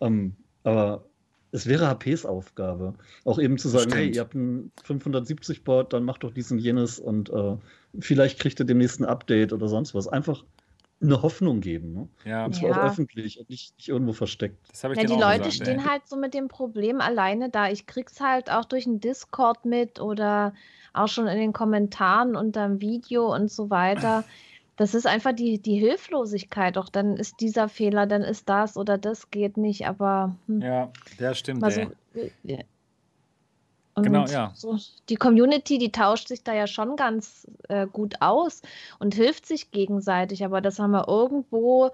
Ähm, 0.01 0.35
aber 0.63 1.05
es 1.51 1.67
wäre 1.67 1.87
HPs 1.87 2.25
Aufgabe, 2.25 2.95
auch 3.25 3.39
eben 3.39 3.57
zu 3.57 3.69
sagen, 3.69 3.91
hey, 3.93 4.03
Stimmt. 4.03 4.15
ihr 4.15 4.21
habt 4.21 4.33
ein 4.35 4.71
570 4.83 5.63
Board, 5.63 5.93
dann 5.93 6.03
macht 6.03 6.23
doch 6.23 6.33
dies 6.33 6.51
und 6.51 6.59
jenes 6.59 6.99
und 6.99 7.29
äh, 7.29 7.57
vielleicht 7.99 8.39
kriegt 8.39 8.59
ihr 8.59 8.65
demnächst 8.65 8.99
ein 8.99 9.05
Update 9.05 9.53
oder 9.53 9.67
sonst 9.67 9.93
was. 9.95 10.07
Einfach 10.07 10.43
eine 11.01 11.21
Hoffnung 11.21 11.59
geben. 11.61 11.93
Ne? 11.93 12.07
Ja, 12.25 12.45
Und 12.45 12.55
zwar 12.55 12.69
Ja. 12.69 12.77
auch 12.77 12.85
öffentlich 12.87 13.39
und 13.39 13.49
nicht, 13.49 13.75
nicht 13.77 13.89
irgendwo 13.89 14.13
versteckt. 14.13 14.57
das 14.71 14.83
habe 14.83 14.93
ich 14.93 15.01
Ja, 15.01 15.07
die 15.07 15.13
Leute 15.19 15.49
gesagt, 15.49 15.55
stehen 15.55 15.79
ey. 15.79 15.85
halt 15.85 16.07
so 16.07 16.15
mit 16.15 16.33
dem 16.33 16.47
Problem 16.47 17.01
alleine 17.01 17.49
da. 17.49 17.69
Ich 17.69 17.85
krieg's 17.85 18.19
halt 18.19 18.49
auch 18.49 18.65
durch 18.65 18.85
den 18.85 18.99
Discord 18.99 19.65
mit 19.65 19.99
oder 19.99 20.53
auch 20.93 21.07
schon 21.07 21.27
in 21.27 21.37
den 21.37 21.53
Kommentaren 21.53 22.35
unterm 22.35 22.79
Video 22.79 23.33
und 23.33 23.51
so 23.51 23.69
weiter. 23.69 24.25
Das 24.77 24.95
ist 24.95 25.05
einfach 25.05 25.33
die, 25.33 25.59
die 25.59 25.75
Hilflosigkeit. 25.75 26.77
Doch 26.77 26.89
dann 26.89 27.17
ist 27.17 27.39
dieser 27.41 27.69
Fehler, 27.69 28.07
dann 28.07 28.21
ist 28.21 28.49
das 28.49 28.77
oder 28.77 28.97
das 28.97 29.29
geht 29.29 29.57
nicht. 29.57 29.87
Aber 29.87 30.35
hm, 30.47 30.61
Ja, 30.61 30.91
der 31.19 31.33
stimmt. 31.33 31.61
mal 31.61 31.91
ey. 32.43 32.65
Und 33.95 34.03
Genau, 34.03 34.25
ja. 34.25 34.51
So, 34.55 34.77
die 35.09 35.15
Community, 35.15 35.77
die 35.77 35.91
tauscht 35.91 36.27
sich 36.27 36.43
da 36.43 36.53
ja 36.53 36.65
schon 36.65 36.95
ganz 36.95 37.47
äh, 37.69 37.85
gut 37.85 38.15
aus 38.21 38.61
und 38.97 39.13
hilft 39.13 39.45
sich 39.45 39.69
gegenseitig, 39.71 40.43
aber 40.43 40.61
das 40.61 40.79
haben 40.79 40.91
wir 40.91 41.07
irgendwo 41.07 41.91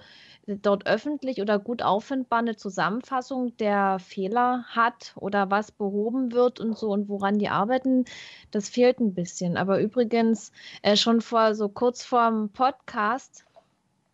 äh, 0.47 0.56
dort 0.56 0.88
öffentlich 0.88 1.41
oder 1.41 1.60
gut 1.60 1.82
auffindbar 1.82 2.39
eine 2.39 2.56
Zusammenfassung 2.56 3.58
der 3.58 4.00
Fehler 4.00 4.64
hat 4.70 5.14
oder 5.16 5.52
was 5.52 5.72
behoben 5.72 6.32
wird 6.32 6.62
und 6.62 6.78
so 6.78 6.89
und 6.89 7.10
woran 7.10 7.38
die 7.38 7.50
arbeiten, 7.50 8.06
das 8.52 8.70
fehlt 8.70 9.00
ein 9.00 9.14
bisschen. 9.14 9.58
Aber 9.58 9.82
übrigens, 9.82 10.54
äh, 10.82 10.95
schon 10.95 11.20
vor 11.20 11.54
so 11.54 11.68
kurz 11.68 12.06
vorm 12.06 12.50
Podcast 12.50 13.45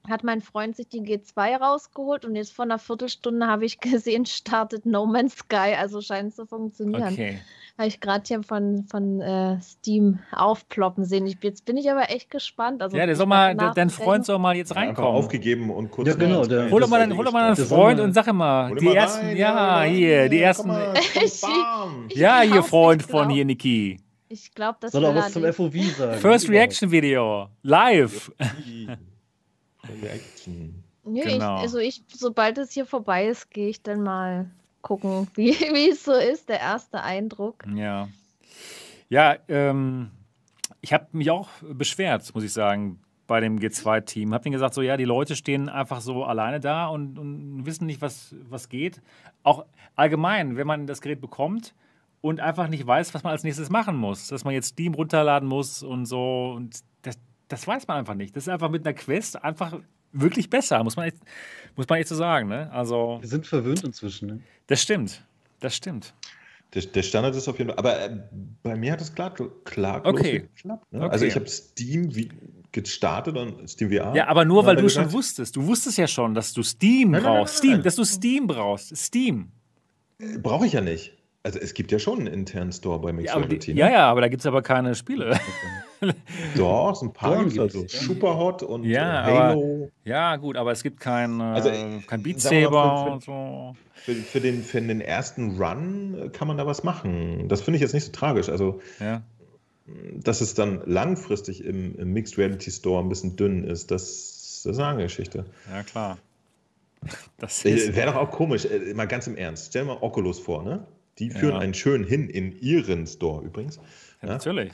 hat 0.09 0.23
mein 0.23 0.41
Freund 0.41 0.75
sich 0.75 0.87
die 0.87 1.01
G2 1.01 1.57
rausgeholt 1.57 2.25
und 2.25 2.35
jetzt 2.35 2.53
vor 2.53 2.65
einer 2.65 2.79
Viertelstunde 2.79 3.47
habe 3.47 3.65
ich 3.65 3.79
gesehen, 3.81 4.25
startet 4.25 4.85
No 4.85 5.05
Man's 5.05 5.35
Sky, 5.37 5.75
also 5.77 6.01
scheint 6.01 6.29
es 6.29 6.35
zu 6.35 6.45
funktionieren. 6.45 7.13
Okay. 7.13 7.39
Habe 7.77 7.89
ich 7.89 7.99
gerade 7.99 8.23
hier 8.25 8.41
von, 8.41 8.85
von 8.89 9.19
äh, 9.19 9.59
Steam 9.61 10.19
aufploppen 10.31 11.03
sehen. 11.03 11.27
Ich, 11.27 11.37
jetzt 11.41 11.65
bin 11.65 11.75
ich 11.75 11.91
aber 11.91 12.09
echt 12.09 12.31
gespannt. 12.31 12.81
Also, 12.81 12.95
Ja, 12.95 13.05
der 13.05 13.17
soll 13.17 13.25
mal, 13.25 13.53
dein 13.53 13.89
Freund 13.89 14.25
soll 14.25 14.39
mal 14.39 14.55
jetzt 14.55 14.73
reinkommen. 14.77 15.11
aufgegeben 15.11 15.69
und 15.69 15.91
kurz. 15.91 16.07
Ja, 16.07 16.15
genau, 16.15 16.45
der- 16.45 16.71
Hol 16.71 16.79
doch 16.79 16.87
mal, 16.87 17.09
war 17.09 17.17
hol 17.17 17.25
doch 17.25 17.33
mal 17.33 17.53
soll 17.53 17.65
Freund 17.65 17.99
und 17.99 18.13
sag 18.13 18.31
mal, 18.31 18.73
die 18.75 18.85
mal 18.85 18.95
ersten, 18.95 19.25
rein, 19.25 19.35
ja, 19.37 19.75
rein, 19.75 19.93
hier, 19.93 20.29
die 20.29 20.39
ersten, 20.39 20.69
mal, 20.69 20.93
Ich- 21.21 21.41
ja, 22.17 22.39
hier 22.41 22.63
Freund 22.63 23.03
von 23.03 23.29
hier, 23.29 23.43
Niki. 23.43 23.99
Ich 24.29 24.53
glaube, 24.55 24.77
das 24.79 24.93
Soll 24.93 25.03
will 25.03 25.13
was 25.15 25.33
zum. 25.33 25.43
FOV 25.43 25.75
sagen? 25.97 26.19
First. 26.19 26.49
Reaction 26.49 26.89
Video, 26.91 27.49
live. 27.61 28.31
Reaction. 30.01 30.83
Nö, 31.03 31.21
Genau. 31.21 31.57
ich, 31.57 31.61
also 31.61 31.77
ich, 31.77 32.03
sobald 32.13 32.57
es 32.57 32.71
hier 32.71 32.85
vorbei 32.85 33.27
ist, 33.27 33.51
gehe 33.51 33.69
ich 33.69 33.83
dann 33.83 34.01
mal 34.01 34.49
gucken, 34.81 35.27
wie, 35.35 35.51
wie 35.51 35.89
es 35.89 36.03
so 36.03 36.13
ist, 36.13 36.49
der 36.49 36.59
erste 36.59 37.01
Eindruck. 37.01 37.63
Ja. 37.75 38.07
Ja, 39.09 39.35
ähm, 39.47 40.11
ich 40.81 40.93
habe 40.93 41.07
mich 41.11 41.29
auch 41.29 41.49
beschwert, 41.61 42.33
muss 42.33 42.43
ich 42.43 42.53
sagen, 42.53 42.99
bei 43.27 43.39
dem 43.39 43.59
G2-Team. 43.59 44.33
Habe 44.33 44.43
denen 44.43 44.53
gesagt, 44.53 44.73
so 44.73 44.81
ja, 44.81 44.97
die 44.97 45.05
Leute 45.05 45.35
stehen 45.35 45.69
einfach 45.69 46.01
so 46.01 46.23
alleine 46.23 46.59
da 46.59 46.87
und, 46.87 47.17
und 47.17 47.65
wissen 47.65 47.85
nicht, 47.85 48.01
was, 48.01 48.35
was 48.49 48.69
geht. 48.69 49.01
Auch 49.43 49.65
allgemein, 49.95 50.57
wenn 50.57 50.67
man 50.67 50.87
das 50.87 51.01
Gerät 51.01 51.21
bekommt 51.21 51.73
und 52.21 52.39
einfach 52.39 52.67
nicht 52.67 52.85
weiß, 52.85 53.13
was 53.13 53.23
man 53.23 53.31
als 53.31 53.43
nächstes 53.43 53.69
machen 53.69 53.95
muss. 53.95 54.27
Dass 54.27 54.43
man 54.43 54.53
jetzt 54.53 54.69
Steam 54.69 54.93
runterladen 54.93 55.47
muss 55.47 55.83
und 55.83 56.05
so. 56.05 56.53
Und 56.55 56.79
das, 57.01 57.17
das 57.47 57.67
weiß 57.67 57.87
man 57.87 57.97
einfach 57.97 58.15
nicht. 58.15 58.35
Das 58.35 58.43
ist 58.43 58.49
einfach 58.49 58.69
mit 58.69 58.85
einer 58.85 58.93
Quest 58.95 59.41
einfach 59.43 59.79
wirklich 60.11 60.49
besser, 60.49 60.83
muss 60.83 60.95
man 60.95 61.07
echt, 61.07 61.17
muss 61.75 61.87
man 61.89 61.99
echt 61.99 62.07
so 62.09 62.15
sagen. 62.15 62.47
Ne? 62.49 62.71
Also, 62.71 63.17
Wir 63.21 63.27
sind 63.27 63.45
verwöhnt 63.45 63.83
inzwischen. 63.83 64.27
Ne? 64.27 64.39
das 64.67 64.81
stimmt. 64.81 65.23
Das 65.59 65.75
stimmt. 65.75 66.13
Der, 66.73 66.81
der 66.81 67.03
Standard 67.03 67.35
ist 67.35 67.47
auf 67.47 67.57
jeden 67.57 67.69
Fall. 67.69 67.79
Aber 67.79 67.99
äh, 68.01 68.17
bei 68.63 68.75
mir 68.75 68.91
hat 68.91 68.99
es 69.01 69.13
klar, 69.13 69.33
klar 69.63 70.05
Okay. 70.05 70.39
geklappt. 70.53 70.91
Ne? 70.91 71.01
Okay. 71.01 71.09
Also 71.11 71.25
ich 71.25 71.35
habe 71.35 71.47
Steam 71.47 72.13
wie 72.15 72.29
gestartet 72.73 73.37
und 73.37 73.69
Steam 73.69 73.89
VR. 73.89 74.13
Ja, 74.15 74.27
aber 74.27 74.43
nur, 74.43 74.65
weil 74.65 74.75
du 74.75 74.83
wie 74.83 74.89
schon 74.89 75.03
gesagt, 75.03 75.13
wusstest. 75.15 75.55
Du 75.55 75.65
wusstest 75.65 75.97
ja 75.97 76.07
schon, 76.07 76.33
dass 76.33 76.51
du 76.51 76.61
Steam 76.63 77.11
Nein, 77.11 77.21
nein, 77.21 77.23
nein, 77.23 77.39
brauchst. 77.39 77.53
nein, 77.53 77.57
Steam, 77.59 77.71
nein. 77.73 77.83
dass 77.83 77.95
du 77.95 78.03
Steam 78.03 78.47
brauchst. 78.47 78.97
Steam. 78.97 79.51
Brauche 80.41 80.65
ich 80.65 80.73
ja 80.73 80.81
nicht. 80.81 81.13
Also 81.45 81.59
es 81.59 81.75
gibt 81.75 81.91
ja 81.91 81.99
schon 81.99 82.21
einen 82.21 82.27
internen 82.33 82.71
Store 82.71 82.99
bei 82.99 83.13
Mixed 83.13 83.27
Ja, 83.29 83.35
aber, 83.35 83.43
Reality. 83.45 83.67
die, 83.67 83.73
ne? 83.75 83.79
ja, 83.81 83.89
ja, 83.91 84.09
aber 84.09 84.21
da 84.21 84.29
gibt 84.29 84.39
es 84.41 84.47
aber 84.47 84.63
keine 84.63 84.95
Spiele. 84.95 85.37
Doch, 86.57 86.95
so 86.95 87.05
ein 87.05 87.13
paar 87.13 87.37
gibt's 87.37 87.53
gibt's, 87.53 87.75
also 87.75 87.85
ja. 87.87 87.99
Superhot 88.01 88.63
und 88.63 88.83
Ja, 88.83 89.27
äh, 89.29 89.31
Halo. 89.49 89.91
ja, 90.05 90.35
gut, 90.37 90.57
aber 90.57 90.71
es 90.71 90.81
gibt 90.81 90.99
kein, 90.99 91.39
äh, 91.39 91.43
Also, 91.43 91.69
kein 92.07 92.23
Beat 92.23 92.41
Saber 92.41 93.03
für- 93.05 93.11
und 93.11 93.23
so. 93.23 93.75
Für, 93.93 94.13
für, 94.15 94.41
den, 94.41 94.63
für 94.63 94.81
den 94.81 95.01
ersten 95.01 95.57
Run 95.61 96.31
kann 96.33 96.47
man 96.47 96.57
da 96.57 96.65
was 96.65 96.83
machen. 96.83 97.47
Das 97.47 97.61
finde 97.61 97.75
ich 97.77 97.81
jetzt 97.81 97.93
nicht 97.93 98.05
so 98.05 98.11
tragisch. 98.11 98.49
Also, 98.49 98.81
Ja. 98.99 99.21
dass 100.15 100.41
es 100.41 100.55
dann 100.55 100.81
langfristig 100.85 101.63
im, 101.63 101.95
im 101.99 102.11
Mixed 102.11 102.39
Reality 102.39 102.71
Store 102.71 103.03
ein 103.03 103.09
bisschen 103.09 103.35
dünn 103.35 103.63
ist, 103.65 103.91
das, 103.91 104.61
das 104.63 104.73
ist 104.73 104.79
eine 104.79 104.87
andere 104.87 105.05
Geschichte. 105.05 105.45
ja, 105.71 105.83
klar. 105.83 106.17
Das 107.37 107.63
ist, 107.65 107.89
Äh, 107.89 107.95
Wäre 107.95 108.13
doch 108.13 108.19
auch 108.19 108.31
komisch, 108.31 108.67
mal 108.95 109.05
ganz 109.07 109.27
im 109.27 109.35
Ernst. 109.37 109.67
Stell 109.67 109.83
dir 109.83 109.89
mal 109.93 109.97
Oculus 110.01 110.39
vor, 110.39 110.63
ne? 110.63 110.87
Die 111.19 111.29
führen 111.29 111.53
Ja. 111.55 111.59
einen 111.59 111.73
schön 111.73 112.03
hin 112.03 112.29
in 112.29 112.51
ihren 112.59 113.07
Store 113.07 113.43
übrigens. 113.45 113.77
ja, 114.21 114.27
Ja? 114.27 114.33
natürlich. 114.33 114.71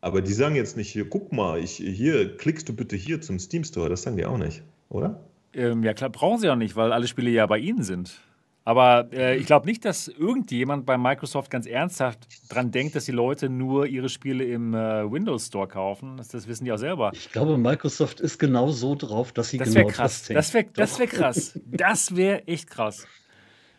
Aber 0.00 0.20
die 0.20 0.32
sagen 0.32 0.56
jetzt 0.56 0.76
nicht 0.76 0.90
hier, 0.90 1.08
guck 1.08 1.32
mal, 1.32 1.60
ich, 1.60 1.76
hier, 1.76 2.36
klickst 2.36 2.68
du 2.68 2.74
bitte 2.74 2.96
hier 2.96 3.20
zum 3.20 3.38
Steam 3.38 3.62
Store. 3.64 3.88
Das 3.88 4.02
sagen 4.02 4.16
die 4.16 4.26
auch 4.26 4.36
nicht, 4.38 4.62
oder? 4.88 5.20
Ähm, 5.54 5.82
ja, 5.84 5.94
klar, 5.94 6.10
brauchen 6.10 6.40
sie 6.40 6.50
auch 6.50 6.56
nicht, 6.56 6.74
weil 6.76 6.92
alle 6.92 7.06
Spiele 7.06 7.30
ja 7.30 7.46
bei 7.46 7.58
ihnen 7.58 7.82
sind. 7.84 8.20
Aber 8.64 9.08
äh, 9.12 9.36
ich 9.36 9.46
glaube 9.46 9.66
nicht, 9.66 9.84
dass 9.84 10.06
irgendjemand 10.08 10.86
bei 10.86 10.96
Microsoft 10.96 11.50
ganz 11.50 11.66
ernsthaft 11.66 12.26
dran 12.48 12.70
denkt, 12.70 12.94
dass 12.94 13.04
die 13.06 13.12
Leute 13.12 13.48
nur 13.48 13.86
ihre 13.86 14.08
Spiele 14.08 14.44
im 14.44 14.72
äh, 14.74 15.10
Windows 15.10 15.46
Store 15.48 15.66
kaufen. 15.66 16.16
Das, 16.16 16.28
das 16.28 16.46
wissen 16.46 16.64
die 16.64 16.72
auch 16.72 16.76
selber. 16.78 17.10
Ich 17.12 17.30
glaube, 17.32 17.58
Microsoft 17.58 18.20
ist 18.20 18.38
genau 18.38 18.68
so 18.70 18.94
drauf, 18.94 19.32
dass 19.32 19.50
sie 19.50 19.58
Das 19.58 19.68
genau 19.68 19.80
wäre 19.80 19.92
krass. 19.92 20.22
denkt. 20.24 20.38
Das 20.38 20.54
wäre 20.54 20.66
das 20.74 20.92
Doch. 20.92 20.98
wär 21.00 21.06
krass. 21.08 21.60
Das 21.66 22.16
wäre 22.16 22.46
echt 22.46 22.70
krass. 22.70 23.06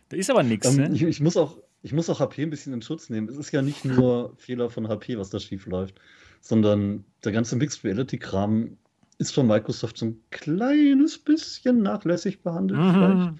Da 0.09 0.17
ist 0.17 0.29
aber 0.29 0.43
nichts, 0.43 0.67
Ähm, 0.67 0.75
ne? 0.83 0.89
ich, 0.93 1.01
ich, 1.03 1.21
muss 1.21 1.37
auch, 1.37 1.57
ich 1.83 1.93
muss 1.93 2.09
auch 2.09 2.19
HP 2.19 2.43
ein 2.43 2.49
bisschen 2.49 2.73
in 2.73 2.81
Schutz 2.81 3.09
nehmen. 3.09 3.29
Es 3.29 3.37
ist 3.37 3.51
ja 3.51 3.61
nicht 3.61 3.85
nur 3.85 4.33
Fehler 4.37 4.69
von 4.69 4.87
HP, 4.87 5.17
was 5.17 5.29
da 5.29 5.39
schief 5.39 5.65
läuft, 5.67 5.99
sondern 6.41 7.03
der 7.23 7.33
ganze 7.33 7.55
Mixed 7.57 7.83
Reality-Kram 7.83 8.77
ist 9.19 9.33
von 9.33 9.45
Microsoft 9.45 9.97
so 9.97 10.07
ein 10.07 10.21
kleines 10.31 11.19
bisschen 11.19 11.83
nachlässig 11.83 12.41
behandelt. 12.41 12.79
vielleicht. 12.79 13.31
Mhm. 13.31 13.39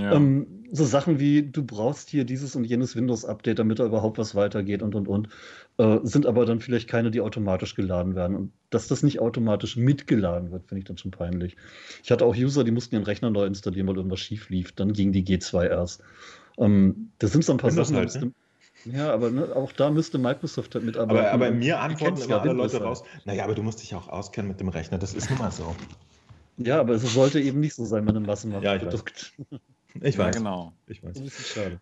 Ja. 0.00 0.12
Ähm, 0.14 0.64
so 0.72 0.84
Sachen 0.84 1.20
wie, 1.20 1.48
du 1.48 1.62
brauchst 1.62 2.10
hier 2.10 2.24
dieses 2.24 2.56
und 2.56 2.64
jenes 2.64 2.96
Windows-Update, 2.96 3.60
damit 3.60 3.78
da 3.78 3.86
überhaupt 3.86 4.18
was 4.18 4.34
weitergeht 4.34 4.82
und 4.82 4.96
und 4.96 5.06
und, 5.06 5.28
äh, 5.78 6.00
sind 6.02 6.26
aber 6.26 6.44
dann 6.44 6.60
vielleicht 6.60 6.88
keine, 6.88 7.12
die 7.12 7.20
automatisch 7.20 7.76
geladen 7.76 8.16
werden. 8.16 8.36
Und 8.36 8.52
dass 8.70 8.88
das 8.88 9.04
nicht 9.04 9.20
automatisch 9.20 9.76
mitgeladen 9.76 10.50
wird, 10.50 10.66
finde 10.66 10.80
ich 10.80 10.86
dann 10.86 10.98
schon 10.98 11.12
peinlich. 11.12 11.56
Ich 12.02 12.10
hatte 12.10 12.24
auch 12.24 12.34
User, 12.34 12.64
die 12.64 12.72
mussten 12.72 12.96
ihren 12.96 13.04
Rechner 13.04 13.30
neu 13.30 13.46
installieren, 13.46 13.86
weil 13.86 13.96
irgendwas 13.96 14.18
schief 14.18 14.48
lief. 14.48 14.72
Dann 14.72 14.92
ging 14.92 15.12
die 15.12 15.24
G2 15.24 15.68
erst. 15.68 16.02
Ähm, 16.58 17.10
da 17.18 17.26
sind 17.28 17.44
so 17.44 17.52
ein 17.52 17.58
paar 17.58 17.70
Windows 17.70 17.88
Sachen. 17.88 17.96
halt, 17.96 18.14
ne? 18.14 18.32
müsste, 18.84 18.96
Ja, 18.96 19.12
aber 19.12 19.30
ne, 19.30 19.54
auch 19.54 19.72
da 19.72 19.90
müsste 19.90 20.18
Microsoft 20.18 20.74
halt 20.74 20.84
mitarbeiten. 20.84 21.18
Aber, 21.26 21.32
aber 21.46 21.50
mir 21.50 21.80
antworten 21.80 22.16
immer 22.22 22.30
ja, 22.30 22.38
alle 22.38 22.50
Windows 22.50 22.72
Leute 22.72 22.84
halt. 22.84 22.98
raus, 22.98 23.04
naja, 23.24 23.44
aber 23.44 23.54
du 23.54 23.62
musst 23.62 23.82
dich 23.82 23.94
auch 23.94 24.08
auskennen 24.08 24.48
mit 24.48 24.60
dem 24.60 24.68
Rechner. 24.68 24.98
Das 24.98 25.14
ist 25.14 25.28
nun 25.30 25.38
mal 25.38 25.50
so. 25.52 25.74
Ja, 26.58 26.80
aber 26.80 26.94
es 26.94 27.02
sollte 27.02 27.40
eben 27.40 27.60
nicht 27.60 27.74
so 27.74 27.84
sein 27.84 28.04
bei 28.04 28.10
einem 28.10 28.24
Ja, 28.24 28.26
ich 28.26 28.28
Massenmarktprodukt. 28.28 29.34
Ich 30.02 30.16
ja, 30.16 30.24
weiß. 30.24 30.36
genau. 30.36 30.72
Ich 30.86 31.02
weiß. 31.02 31.14
Das 31.14 31.24
ist 31.24 31.48
schade. 31.48 31.80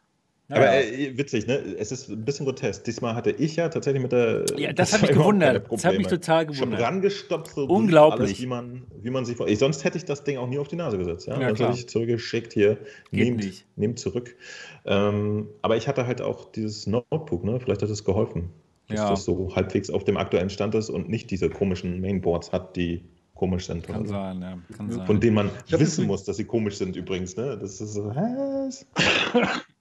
Aber 0.50 0.60
Naja. 0.60 0.80
äh, 0.80 1.16
witzig, 1.16 1.46
ne? 1.46 1.54
Es 1.78 1.90
ist 1.90 2.10
ein 2.10 2.22
bisschen 2.22 2.44
grotesk. 2.44 2.84
Diesmal 2.84 3.14
hatte 3.14 3.30
ich 3.30 3.56
ja 3.56 3.68
tatsächlich 3.70 4.02
mit 4.02 4.12
der. 4.12 4.44
ja, 4.58 4.74
das 4.74 4.92
war 4.92 5.00
hat 5.00 5.08
mich 5.08 5.16
gewundert. 5.16 5.66
Das 5.72 5.84
hat 5.86 5.96
mich 5.96 6.06
total 6.06 6.44
Schon 6.46 6.54
gewundert. 6.54 6.80
rangestopft, 6.82 7.54
so 7.54 7.64
Unglaublich. 7.64 8.20
Alles, 8.28 8.40
wie 8.42 8.46
man, 8.46 8.82
wie 9.02 9.08
man 9.10 9.24
sich 9.24 9.36
vor. 9.38 9.48
Ich, 9.48 9.58
sonst 9.58 9.84
hätte 9.84 9.96
ich 9.96 10.04
das 10.04 10.22
Ding 10.22 10.36
auch 10.36 10.46
nie 10.46 10.58
auf 10.58 10.68
die 10.68 10.76
Nase 10.76 10.98
gesetzt. 10.98 11.26
Ja, 11.28 11.40
Ja, 11.40 11.48
Sonst 11.48 11.56
klar. 11.58 11.68
hätte 11.70 11.80
ich 11.80 11.88
zurückgeschickt 11.88 12.52
hier. 12.52 12.74
Geht 13.10 13.24
Nehmt, 13.24 13.36
nicht. 13.44 13.66
nehmt 13.76 13.98
zurück. 13.98 14.36
Ähm, 14.84 15.48
aber 15.62 15.78
ich 15.78 15.88
hatte 15.88 16.06
halt 16.06 16.20
auch 16.20 16.52
dieses 16.52 16.86
Notebook, 16.86 17.42
ne? 17.42 17.58
Vielleicht 17.58 17.80
hat 17.80 17.88
es 17.88 18.04
geholfen, 18.04 18.50
dass 18.88 18.98
Ja. 18.98 19.10
das 19.10 19.24
so 19.24 19.56
halbwegs 19.56 19.88
auf 19.88 20.04
dem 20.04 20.18
aktuellen 20.18 20.50
Stand 20.50 20.74
ist 20.74 20.90
und 20.90 21.08
nicht 21.08 21.30
diese 21.30 21.48
komischen 21.48 22.02
Mainboards 22.02 22.52
hat, 22.52 22.76
die 22.76 23.02
komisch 23.34 23.64
sind. 23.66 23.86
Kann 23.86 24.06
sein, 24.06 24.42
ja. 24.42 24.58
Kann 24.76 24.90
sein. 24.90 25.06
Von 25.06 25.20
denen 25.20 25.36
man 25.36 25.50
wissen 25.68 26.06
muss, 26.06 26.24
dass 26.24 26.36
sie 26.36 26.44
komisch 26.44 26.76
sind 26.76 26.96
übrigens. 26.96 27.34
Ne? 27.38 27.56
Das 27.58 27.80
ist 27.80 27.94
so, 27.94 28.04
was? 28.14 28.86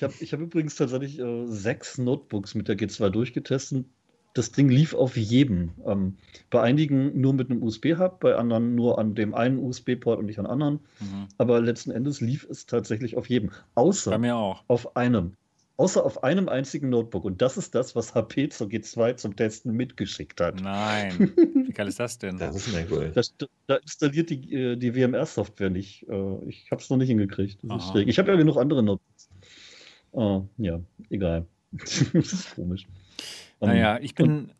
Ich 0.00 0.02
habe 0.04 0.14
ich 0.20 0.32
hab 0.32 0.40
übrigens 0.40 0.76
tatsächlich 0.76 1.18
äh, 1.18 1.44
sechs 1.46 1.98
Notebooks 1.98 2.54
mit 2.54 2.68
der 2.68 2.78
G2 2.78 3.10
durchgetestet. 3.10 3.84
Das 4.32 4.50
Ding 4.50 4.70
lief 4.70 4.94
auf 4.94 5.14
jedem. 5.16 5.72
Ähm, 5.84 6.16
bei 6.48 6.62
einigen 6.62 7.20
nur 7.20 7.34
mit 7.34 7.50
einem 7.50 7.62
USB-Hub, 7.62 8.18
bei 8.20 8.34
anderen 8.34 8.74
nur 8.76 8.98
an 8.98 9.14
dem 9.14 9.34
einen 9.34 9.58
USB-Port 9.58 10.18
und 10.20 10.24
nicht 10.26 10.38
an 10.38 10.46
anderen. 10.46 10.80
Mhm. 11.00 11.28
Aber 11.36 11.60
letzten 11.60 11.90
Endes 11.90 12.22
lief 12.22 12.46
es 12.48 12.64
tatsächlich 12.64 13.18
auf 13.18 13.28
jedem. 13.28 13.50
Außer 13.74 14.12
Bei 14.12 14.18
mir 14.18 14.36
auch. 14.36 14.64
auf 14.68 14.96
einem. 14.96 15.34
Außer 15.76 16.04
auf 16.04 16.22
einem 16.24 16.48
einzigen 16.48 16.88
Notebook. 16.90 17.24
Und 17.24 17.42
das 17.42 17.56
ist 17.58 17.74
das, 17.74 17.94
was 17.96 18.14
HP 18.14 18.48
zur 18.50 18.68
G2 18.68 19.16
zum 19.16 19.34
Testen 19.36 19.72
mitgeschickt 19.74 20.40
hat. 20.40 20.62
Nein. 20.62 21.32
Wie 21.66 21.72
geil 21.72 21.88
ist 21.88 21.98
das 22.00 22.16
denn? 22.18 22.38
Das 22.38 22.54
ist 22.54 22.72
merkwürdig. 22.72 23.14
Da, 23.14 23.46
da 23.66 23.76
installiert 23.76 24.30
die, 24.30 24.54
äh, 24.54 24.76
die 24.76 24.94
WMR-Software 24.94 25.70
nicht. 25.70 26.06
Äh, 26.08 26.44
Ich 26.48 26.70
habe 26.70 26.80
es 26.80 26.88
noch 26.88 26.96
nicht 26.98 27.08
hingekriegt. 27.08 27.58
Das 27.64 27.76
ist 27.78 27.84
Aha. 27.84 27.92
schräg. 27.92 28.08
Ich 28.08 28.18
habe 28.18 28.30
ja 28.30 28.36
genug 28.36 28.56
andere 28.56 28.82
Notebooks. 28.82 29.29
Äh, 30.12 30.40
ja, 30.58 30.80
egal. 31.10 31.46
das 31.72 32.00
ist 32.12 32.54
komisch. 32.54 32.86
Ähm, 33.60 33.68
Naja, 33.68 33.98
ich 34.00 34.14
bin 34.14 34.52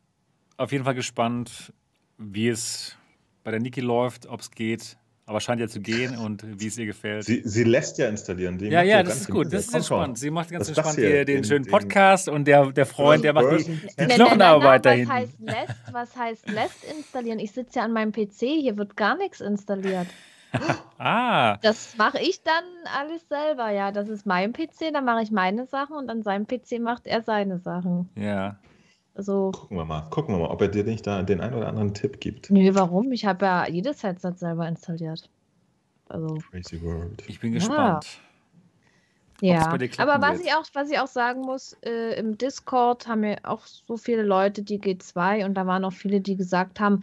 auf 0.57 0.73
jeden 0.73 0.85
Fall 0.85 0.95
gespannt, 0.95 1.73
wie 2.19 2.49
es 2.49 2.97
bei 3.45 3.51
der 3.51 3.61
Niki 3.61 3.81
läuft, 3.81 4.27
ob 4.27 4.41
es 4.41 4.51
geht. 4.51 4.97
Aber 5.27 5.41
scheint 5.41 5.61
ja 5.61 5.69
zu 5.69 5.81
gehen 5.81 6.17
und 6.19 6.45
wie 6.61 6.67
es 6.67 6.77
ihr 6.77 6.87
gefällt. 6.87 7.25
Sie, 7.25 7.41
sie 7.45 7.63
lässt 7.63 7.99
ja 7.99 8.09
installieren. 8.09 8.59
Die 8.59 8.67
ja, 8.67 8.83
ja, 8.83 8.97
ganz 8.97 9.11
das 9.11 9.21
ist 9.21 9.31
gut. 9.31 9.53
Das 9.53 9.67
ist 9.69 9.75
entspannt. 9.75 10.19
Sie 10.19 10.29
macht 10.29 10.51
ganz 10.51 10.67
entspannt 10.67 10.97
hier? 10.97 11.25
den 11.25 11.37
Den- 11.37 11.45
schönen 11.45 11.65
den- 11.65 11.71
Podcast 11.71 12.29
und 12.29 12.47
der, 12.49 12.73
der 12.73 12.85
Freund, 12.85 13.23
der 13.23 13.33
macht 13.33 13.61
die, 13.61 13.65
die 13.99 14.07
Knochenarbeit 14.07 14.85
da 14.85 14.91
nein, 14.97 15.07
hinten. 15.09 15.47
Was 15.47 15.57
heißt 15.57 15.69
lässt? 15.69 15.95
Was 15.95 16.17
heißt 16.17 16.51
lässt 16.51 16.85
installieren? 16.97 17.39
Ich 17.39 17.53
sitze 17.53 17.79
ja 17.79 17.85
an 17.85 17.93
meinem 17.93 18.11
PC, 18.11 18.41
hier 18.61 18.77
wird 18.77 18.97
gar 18.97 19.17
nichts 19.17 19.41
installiert. 19.41 20.09
Ah, 20.99 21.59
Das 21.63 21.97
mache 21.97 22.19
ich 22.21 22.43
dann 22.43 22.65
alles 22.95 23.27
selber, 23.29 23.71
ja. 23.71 23.91
Das 23.93 24.09
ist 24.09 24.27
mein 24.27 24.53
PC, 24.53 24.91
dann 24.93 25.05
mache 25.05 25.23
ich 25.23 25.31
meine 25.31 25.67
Sachen 25.67 25.97
und 25.97 26.11
an 26.11 26.23
seinem 26.23 26.47
PC 26.47 26.79
macht 26.79 27.07
er 27.07 27.23
seine 27.23 27.59
Sachen. 27.59 28.09
ja. 28.17 28.59
Also, 29.15 29.51
Gucken 29.53 29.77
wir 29.77 29.85
mal, 29.85 30.03
gucken 30.11 30.35
wir 30.35 30.39
mal, 30.41 30.51
ob 30.51 30.61
er 30.63 30.69
dir 30.69 30.85
nicht 30.85 31.07
da 31.07 31.23
den 31.23 31.41
einen 31.41 31.55
oder 31.55 31.69
anderen 31.69 31.93
Tipp 31.95 32.21
gibt. 32.21 32.51
nö, 32.51 32.75
warum? 32.75 33.13
Ich 33.13 33.27
habe 33.27 33.45
ja 33.45 33.67
jedes 33.69 34.03
Headset 34.03 34.35
selber 34.37 34.67
installiert. 34.69 35.29
Also, 36.09 36.39
Crazy 36.51 36.81
World. 36.83 37.23
Ich 37.29 37.41
bin 37.41 37.53
Ja. 37.53 37.59
gespannt. 37.59 38.21
ja. 39.41 39.69
bei 39.71 39.79
dir 39.79 39.89
klappen 39.89 40.11
Aber 40.13 40.23
was 40.27 40.39
wird. 40.39 40.47
ich 40.47 40.55
auch, 40.55 40.65
was 40.75 40.91
ich 40.91 40.99
auch 40.99 41.07
sagen 41.09 41.43
muss, 41.43 41.77
äh, 41.83 42.19
im 42.19 42.39
Discord 42.39 43.07
haben 43.09 43.25
ja 43.25 43.37
auch 43.43 43.67
so 43.67 43.97
viele 43.97 44.23
Leute 44.23 44.63
die 44.63 44.79
G2 44.81 45.45
und 45.45 45.55
da 45.55 45.67
waren 45.67 45.85
auch 45.85 45.93
viele, 45.93 46.21
die 46.21 46.37
gesagt 46.37 46.79
haben, 46.81 47.03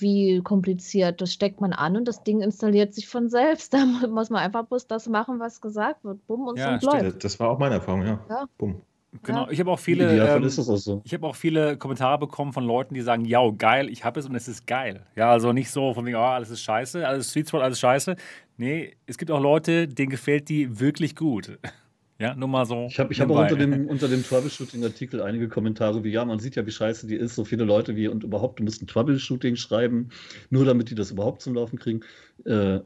wie 0.00 0.40
kompliziert, 0.42 1.20
das 1.20 1.32
steckt 1.32 1.60
man 1.60 1.72
an 1.72 1.96
und 1.96 2.06
das 2.08 2.22
Ding 2.24 2.40
installiert 2.40 2.94
sich 2.94 3.08
von 3.08 3.28
selbst. 3.28 3.72
Da 3.74 3.84
mu- 3.84 4.08
muss 4.08 4.30
man 4.30 4.42
einfach 4.42 4.64
bloß 4.66 4.86
das 4.86 5.08
machen, 5.08 5.38
was 5.38 5.60
gesagt 5.60 6.02
wird. 6.04 6.26
Bumm 6.26 6.48
und 6.48 6.58
Ja, 6.58 6.78
so 6.80 6.90
läuft. 6.90 7.22
Das 7.24 7.38
war 7.38 7.50
auch 7.50 7.58
meine 7.58 7.76
Erfahrung, 7.76 8.02
ja. 8.06 8.20
Ja. 8.28 8.44
Bumm. 8.58 8.80
Genau. 9.22 9.44
Ja. 9.44 9.50
Ich 9.50 9.60
habe 9.60 9.70
auch 9.70 9.78
viele. 9.78 10.04
Ähm, 10.26 10.42
ist 10.44 10.56
es 10.56 10.70
auch 10.70 10.76
so. 10.78 11.02
ich 11.04 11.12
habe 11.12 11.26
auch 11.26 11.36
viele 11.36 11.76
Kommentare 11.76 12.18
bekommen 12.18 12.54
von 12.54 12.64
Leuten, 12.64 12.94
die 12.94 13.02
sagen, 13.02 13.26
ja, 13.26 13.46
geil, 13.50 13.90
ich 13.90 14.04
habe 14.06 14.18
es 14.18 14.26
und 14.26 14.34
es 14.34 14.48
ist 14.48 14.66
geil. 14.66 15.04
Ja, 15.16 15.30
also 15.30 15.52
nicht 15.52 15.70
so 15.70 15.92
von 15.92 16.06
wegen, 16.06 16.16
oh, 16.16 16.20
alles 16.20 16.48
ist 16.48 16.62
scheiße, 16.62 17.06
alles 17.06 17.30
Sweet 17.30 17.48
Spot, 17.48 17.58
alles 17.60 17.78
scheiße. 17.78 18.16
Nee, 18.56 18.96
es 19.06 19.18
gibt 19.18 19.30
auch 19.30 19.40
Leute, 19.40 19.86
denen 19.86 20.08
gefällt 20.10 20.48
die 20.48 20.80
wirklich 20.80 21.14
gut. 21.14 21.58
Ja, 22.22 22.36
nur 22.36 22.46
mal 22.46 22.66
so. 22.66 22.86
Ich 22.88 23.00
habe 23.00 23.12
ich 23.12 23.20
hab 23.20 23.30
auch 23.30 23.40
unter 23.40 23.56
dem, 23.56 23.86
unter 23.88 24.06
dem 24.06 24.22
Troubleshooting-Artikel 24.22 25.20
einige 25.20 25.48
Kommentare 25.48 26.04
wie, 26.04 26.10
ja, 26.10 26.24
man 26.24 26.38
sieht 26.38 26.54
ja, 26.54 26.64
wie 26.64 26.70
scheiße 26.70 27.08
die 27.08 27.16
ist, 27.16 27.34
so 27.34 27.44
viele 27.44 27.64
Leute 27.64 27.96
wie, 27.96 28.06
und 28.06 28.22
überhaupt, 28.22 28.60
du 28.60 28.62
musst 28.62 28.80
ein 28.80 28.86
Troubleshooting 28.86 29.56
schreiben, 29.56 30.10
nur 30.48 30.64
damit 30.64 30.88
die 30.88 30.94
das 30.94 31.10
überhaupt 31.10 31.42
zum 31.42 31.56
Laufen 31.56 31.80
kriegen. 31.80 32.02
Äh, 32.44 32.78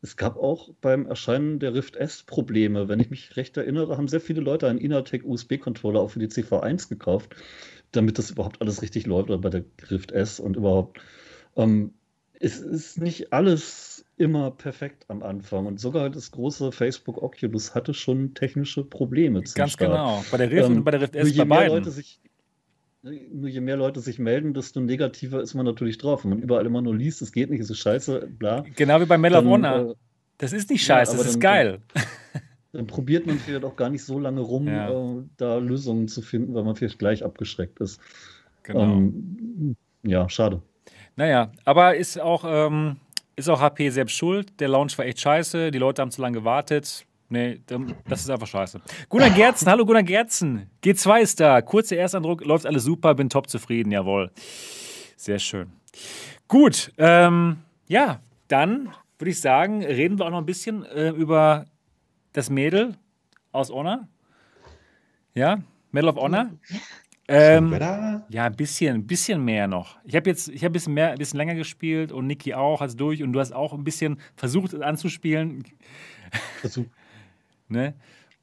es 0.00 0.16
gab 0.16 0.38
auch 0.38 0.70
beim 0.80 1.04
Erscheinen 1.04 1.58
der 1.58 1.74
Rift 1.74 1.96
S 1.96 2.22
Probleme. 2.22 2.88
Wenn 2.88 2.98
ich 2.98 3.10
mich 3.10 3.36
recht 3.36 3.58
erinnere, 3.58 3.98
haben 3.98 4.08
sehr 4.08 4.22
viele 4.22 4.40
Leute 4.40 4.66
einen 4.68 4.78
Inatec 4.78 5.22
USB-Controller 5.22 6.00
auch 6.00 6.12
für 6.12 6.20
die 6.20 6.28
CV1 6.28 6.88
gekauft, 6.88 7.36
damit 7.92 8.16
das 8.16 8.30
überhaupt 8.30 8.62
alles 8.62 8.80
richtig 8.80 9.06
läuft 9.06 9.28
oder 9.28 9.38
bei 9.38 9.50
der 9.50 9.64
Rift 9.90 10.12
S 10.12 10.40
und 10.40 10.56
überhaupt. 10.56 10.98
Ähm, 11.56 11.92
es 12.40 12.60
ist 12.60 12.98
nicht 13.02 13.34
alles 13.34 14.06
immer 14.18 14.50
perfekt 14.50 15.04
am 15.08 15.22
Anfang 15.22 15.66
und 15.66 15.78
sogar 15.80 16.10
das 16.10 16.30
große 16.30 16.72
Facebook 16.72 17.22
Oculus 17.22 17.74
hatte 17.74 17.94
schon 17.94 18.34
technische 18.34 18.84
Probleme. 18.84 19.40
Ganz 19.40 19.72
Start. 19.72 19.78
genau. 19.78 20.24
Bei 20.30 20.36
der 20.38 20.50
Rift 20.50 20.68
Ähm, 20.70 20.76
und 20.78 20.84
bei 20.84 20.90
der 20.92 21.00
Rift 21.02 21.16
S 21.16 21.30
je 21.30 21.38
bei 21.38 21.44
mehr 21.44 21.58
beiden. 21.58 21.78
Leute 21.78 21.90
sich 21.90 22.20
nur 23.02 23.48
je 23.48 23.60
mehr 23.60 23.76
Leute 23.76 24.00
sich 24.00 24.18
melden, 24.18 24.54
desto 24.54 24.80
negativer 24.80 25.40
ist 25.40 25.54
man 25.54 25.64
natürlich 25.64 25.98
drauf. 25.98 26.24
Wenn 26.24 26.30
man 26.30 26.38
überall 26.40 26.66
immer 26.66 26.82
nur 26.82 26.96
liest, 26.96 27.22
es 27.22 27.30
geht 27.32 27.48
nicht, 27.48 27.60
es 27.60 27.70
ist 27.70 27.78
scheiße, 27.78 28.28
bla. 28.38 28.64
Genau 28.74 29.00
wie 29.00 29.06
bei 29.06 29.16
Medal 29.16 29.38
of 29.38 29.44
dann, 29.44 29.52
Honor. 29.64 29.90
äh, 29.92 29.94
Das 30.38 30.52
ist 30.52 30.68
nicht 30.68 30.86
ja, 30.86 30.96
scheiße, 30.96 31.12
aber 31.12 31.18
das 31.18 31.28
ist 31.28 31.34
dann- 31.36 31.40
geil. 31.40 31.78
dann 32.72 32.86
probiert 32.88 33.26
man 33.26 33.38
vielleicht 33.38 33.64
auch 33.64 33.76
gar 33.76 33.88
nicht 33.88 34.04
so 34.04 34.18
lange 34.18 34.40
rum, 34.40 34.66
Ja. 34.66 34.90
äh, 34.90 35.22
da 35.36 35.58
Lösungen 35.58 36.08
zu 36.08 36.22
finden, 36.22 36.54
weil 36.54 36.64
man 36.64 36.74
vielleicht 36.74 36.98
gleich 36.98 37.24
abgeschreckt 37.24 37.80
ist. 37.80 38.00
Genau. 38.64 38.82
Ähm, 38.82 39.76
ja, 40.02 40.28
schade. 40.28 40.60
Naja, 41.16 41.52
aber 41.64 41.96
ist 41.96 42.20
auch, 42.20 42.44
ähm, 42.46 42.96
ist 43.38 43.48
auch 43.48 43.60
HP 43.60 43.90
selbst 43.90 44.16
schuld. 44.16 44.58
Der 44.60 44.68
Launch 44.68 44.98
war 44.98 45.06
echt 45.06 45.20
scheiße. 45.20 45.70
Die 45.70 45.78
Leute 45.78 46.02
haben 46.02 46.10
zu 46.10 46.20
lange 46.20 46.38
gewartet. 46.38 47.06
Nee, 47.30 47.60
das 48.08 48.20
ist 48.20 48.30
einfach 48.30 48.46
scheiße. 48.46 48.80
Gunnar 49.08 49.30
Gerzen, 49.30 49.68
hallo 49.68 49.84
Gunnar 49.84 50.02
Gerzen. 50.02 50.70
G2 50.82 51.20
ist 51.20 51.40
da. 51.40 51.60
Kurzer 51.62 51.96
Ersteindruck, 51.96 52.44
läuft 52.44 52.66
alles 52.66 52.84
super, 52.84 53.14
bin 53.14 53.28
top 53.28 53.48
zufrieden, 53.48 53.92
jawohl. 53.92 54.30
Sehr 55.16 55.38
schön. 55.38 55.70
Gut, 56.48 56.92
ähm, 56.96 57.58
ja, 57.86 58.20
dann 58.48 58.94
würde 59.18 59.30
ich 59.30 59.40
sagen, 59.40 59.84
reden 59.84 60.18
wir 60.18 60.26
auch 60.26 60.30
noch 60.30 60.38
ein 60.38 60.46
bisschen 60.46 60.84
äh, 60.86 61.10
über 61.10 61.66
das 62.32 62.48
Mädel 62.48 62.94
aus 63.52 63.70
Honor. 63.70 64.08
Ja, 65.34 65.58
Medal 65.92 66.10
of 66.10 66.16
Honor. 66.16 66.50
Ähm, 67.30 67.76
ja, 68.30 68.46
ein 68.46 68.56
bisschen, 68.56 68.94
ein 68.96 69.06
bisschen 69.06 69.44
mehr 69.44 69.66
noch. 69.68 69.98
Ich 70.04 70.16
habe 70.16 70.30
jetzt, 70.30 70.48
ich 70.48 70.64
habe 70.64 70.70
ein 70.70 70.72
bisschen 70.72 70.94
mehr, 70.94 71.10
ein 71.10 71.18
bisschen 71.18 71.36
länger 71.36 71.54
gespielt 71.54 72.10
und 72.10 72.26
Niki 72.26 72.54
auch, 72.54 72.80
als 72.80 72.96
durch 72.96 73.22
und 73.22 73.34
du 73.34 73.40
hast 73.40 73.52
auch 73.52 73.74
ein 73.74 73.84
bisschen 73.84 74.18
versucht 74.34 74.74
anzuspielen. 74.74 75.64
Versucht. 76.60 76.88
ne? 77.68 77.94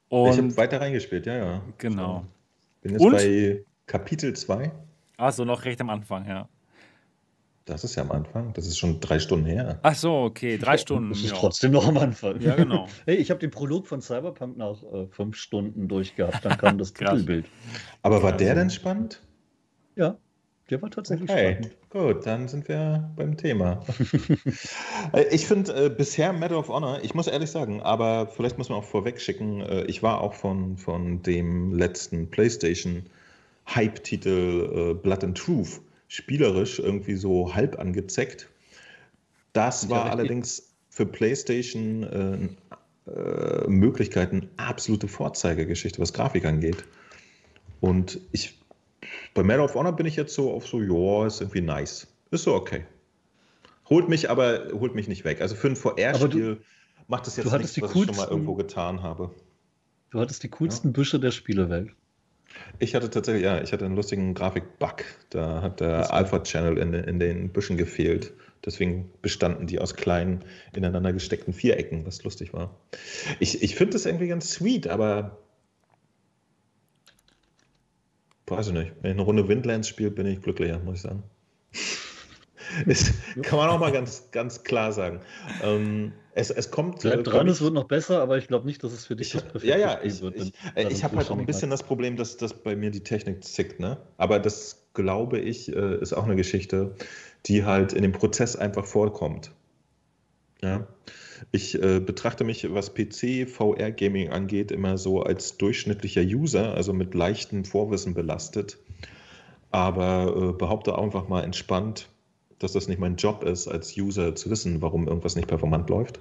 Und 0.08 0.30
ich 0.30 0.38
habe 0.38 0.56
weiter 0.56 0.80
reingespielt, 0.80 1.26
ja, 1.26 1.36
ja. 1.36 1.62
Genau. 1.78 2.24
Bin 2.80 2.92
jetzt 2.92 3.00
und? 3.00 3.12
bei 3.12 3.64
Kapitel 3.86 4.34
2. 4.34 4.70
Achso, 5.16 5.44
noch 5.44 5.64
recht 5.64 5.80
am 5.80 5.90
Anfang, 5.90 6.28
ja. 6.28 6.48
Das 7.66 7.82
ist 7.82 7.96
ja 7.96 8.04
am 8.04 8.12
Anfang. 8.12 8.52
Das 8.52 8.64
ist 8.66 8.78
schon 8.78 9.00
drei 9.00 9.18
Stunden 9.18 9.44
her. 9.44 9.80
Ach 9.82 9.94
so, 9.96 10.22
okay, 10.22 10.56
drei 10.56 10.78
Stunden. 10.78 11.10
Das 11.10 11.18
ist 11.18 11.30
ja. 11.30 11.36
trotzdem 11.36 11.72
noch 11.72 11.88
am 11.88 11.98
Anfang. 11.98 12.40
Ja, 12.40 12.54
genau. 12.54 12.86
hey, 13.06 13.16
ich 13.16 13.30
habe 13.30 13.40
den 13.40 13.50
Prolog 13.50 13.88
von 13.88 14.00
Cyberpunk 14.00 14.56
nach 14.56 14.80
äh, 14.84 15.08
fünf 15.08 15.36
Stunden 15.36 15.88
durchgehabt. 15.88 16.44
Dann 16.44 16.58
kam 16.58 16.78
das 16.78 16.92
Titelbild. 16.94 17.46
Aber 18.02 18.22
war 18.22 18.32
der 18.32 18.54
denn 18.54 18.70
spannend? 18.70 19.20
Ja, 19.96 20.16
der 20.70 20.80
war 20.80 20.90
tatsächlich 20.90 21.28
okay. 21.28 21.54
spannend. 21.54 21.76
Gut, 21.90 22.24
dann 22.24 22.46
sind 22.46 22.68
wir 22.68 23.10
beim 23.16 23.36
Thema. 23.36 23.84
Ich 25.30 25.46
finde 25.46 25.86
äh, 25.86 25.88
bisher 25.88 26.32
Medal 26.32 26.58
of 26.58 26.68
Honor, 26.68 26.98
ich 27.02 27.14
muss 27.14 27.28
ehrlich 27.28 27.50
sagen, 27.50 27.80
aber 27.80 28.26
vielleicht 28.26 28.58
muss 28.58 28.68
man 28.68 28.78
auch 28.78 28.84
vorweg 28.84 29.20
schicken, 29.20 29.60
äh, 29.60 29.84
ich 29.84 30.02
war 30.02 30.20
auch 30.20 30.34
von, 30.34 30.76
von 30.76 31.22
dem 31.22 31.72
letzten 31.72 32.28
PlayStation 32.28 33.06
Hype-Titel 33.72 34.90
äh, 34.92 34.94
Blood 34.94 35.24
and 35.24 35.38
Truth 35.38 35.80
spielerisch 36.08 36.78
irgendwie 36.78 37.16
so 37.16 37.54
halb 37.54 37.78
angezeckt. 37.78 38.48
Das 39.52 39.88
war 39.88 40.06
ja, 40.06 40.12
allerdings 40.12 40.74
für 40.90 41.06
PlayStation 41.06 42.02
äh, 42.04 43.10
äh, 43.10 43.68
Möglichkeiten 43.68 44.48
absolute 44.56 45.08
Vorzeigegeschichte, 45.08 46.00
was 46.00 46.12
Grafik 46.12 46.44
angeht. 46.44 46.84
Und 47.80 48.20
ich, 48.32 48.58
bei 49.34 49.42
Medal 49.42 49.64
of 49.64 49.74
Honor 49.74 49.94
bin 49.94 50.06
ich 50.06 50.16
jetzt 50.16 50.34
so 50.34 50.52
auf 50.52 50.66
so, 50.66 50.80
ja, 50.80 51.26
ist 51.26 51.40
irgendwie 51.40 51.60
nice. 51.60 52.06
Ist 52.30 52.44
so 52.44 52.54
okay. 52.54 52.84
Holt 53.88 54.08
mich 54.08 54.30
aber, 54.30 54.68
holt 54.72 54.94
mich 54.94 55.06
nicht 55.06 55.24
weg. 55.24 55.40
Also 55.40 55.54
für 55.54 55.68
ein 55.68 55.76
VR-Spiel 55.76 56.60
macht 57.08 57.26
es 57.26 57.36
jetzt 57.36 57.52
nichts, 57.52 57.80
was 57.80 57.94
ich 57.94 58.04
schon 58.04 58.16
mal 58.16 58.28
irgendwo 58.28 58.54
getan 58.54 59.02
habe. 59.02 59.30
Du 60.10 60.20
hattest 60.20 60.42
die 60.42 60.48
coolsten 60.48 60.88
ja. 60.88 60.92
Büsche 60.92 61.20
der 61.20 61.30
Spielewelt. 61.30 61.92
Ich 62.78 62.94
hatte 62.94 63.10
tatsächlich, 63.10 63.44
ja, 63.44 63.60
ich 63.62 63.72
hatte 63.72 63.84
einen 63.84 63.96
lustigen 63.96 64.34
Grafik-Bug. 64.34 65.04
Da 65.30 65.62
hat 65.62 65.80
der 65.80 66.12
Alpha-Channel 66.12 66.78
in, 66.78 66.94
in 66.94 67.18
den 67.18 67.50
Büschen 67.50 67.76
gefehlt. 67.76 68.32
Deswegen 68.64 69.10
bestanden 69.22 69.66
die 69.66 69.78
aus 69.78 69.94
kleinen, 69.94 70.44
ineinander 70.74 71.12
gesteckten 71.12 71.54
Vierecken, 71.54 72.04
was 72.04 72.24
lustig 72.24 72.52
war. 72.52 72.74
Ich, 73.38 73.62
ich 73.62 73.76
finde 73.76 73.92
das 73.92 74.06
irgendwie 74.06 74.28
ganz 74.28 74.50
sweet, 74.50 74.88
aber 74.88 75.38
weiß 78.46 78.68
ich 78.68 78.72
nicht. 78.72 78.92
Wenn 79.00 79.12
ich 79.12 79.16
eine 79.16 79.22
Runde 79.22 79.48
Windlands 79.48 79.88
spiele, 79.88 80.10
bin 80.10 80.26
ich 80.26 80.42
glücklicher, 80.42 80.78
muss 80.80 80.96
ich 80.96 81.02
sagen. 81.02 81.22
Das 82.86 83.12
kann 83.42 83.58
man 83.58 83.68
auch 83.68 83.78
mal 83.78 83.92
ganz, 83.92 84.30
ganz 84.30 84.62
klar 84.64 84.92
sagen. 84.92 85.20
Ähm, 85.62 86.12
es, 86.32 86.50
es 86.50 86.70
kommt. 86.70 87.00
Bleib 87.00 87.24
dran, 87.24 87.48
es 87.48 87.62
wird 87.62 87.72
noch 87.72 87.84
besser, 87.84 88.20
aber 88.20 88.36
ich 88.36 88.46
glaube 88.46 88.66
nicht, 88.66 88.84
dass 88.84 88.92
es 88.92 89.06
für 89.06 89.16
dich 89.16 89.28
ich, 89.28 89.40
das 89.40 89.42
perfekte 89.44 89.68
ja, 89.68 89.78
ja, 89.78 90.00
ich, 90.02 90.20
wird. 90.20 90.36
Ich, 90.36 90.52
ich, 90.74 90.90
ich 90.90 91.04
habe 91.04 91.16
halt 91.16 91.30
auch 91.30 91.38
ein 91.38 91.46
bisschen 91.46 91.70
das 91.70 91.82
Problem, 91.82 92.16
dass, 92.16 92.36
dass 92.36 92.52
bei 92.52 92.76
mir 92.76 92.90
die 92.90 93.00
Technik 93.00 93.42
zickt, 93.42 93.80
ne? 93.80 93.96
Aber 94.18 94.38
das 94.38 94.86
glaube 94.92 95.38
ich, 95.38 95.74
äh, 95.74 96.00
ist 96.00 96.12
auch 96.12 96.24
eine 96.24 96.36
Geschichte, 96.36 96.94
die 97.46 97.64
halt 97.64 97.92
in 97.92 98.02
dem 98.02 98.12
Prozess 98.12 98.56
einfach 98.56 98.84
vorkommt. 98.84 99.52
Ja. 100.62 100.86
Ich 101.52 101.80
äh, 101.82 102.00
betrachte 102.00 102.44
mich, 102.44 102.72
was 102.72 102.94
PC, 102.94 103.48
VR-Gaming 103.48 104.30
angeht, 104.30 104.72
immer 104.72 104.98
so 104.98 105.22
als 105.22 105.56
durchschnittlicher 105.58 106.22
User, 106.22 106.74
also 106.74 106.92
mit 106.92 107.14
leichtem 107.14 107.64
Vorwissen 107.64 108.14
belastet. 108.14 108.78
Aber 109.70 110.50
äh, 110.50 110.52
behaupte 110.52 110.98
einfach 110.98 111.28
mal 111.28 111.44
entspannt, 111.44 112.08
dass 112.58 112.72
das 112.72 112.88
nicht 112.88 112.98
mein 112.98 113.16
Job 113.16 113.44
ist, 113.44 113.68
als 113.68 113.96
User 113.96 114.34
zu 114.34 114.50
wissen, 114.50 114.80
warum 114.82 115.06
irgendwas 115.06 115.36
nicht 115.36 115.48
performant 115.48 115.90
läuft. 115.90 116.20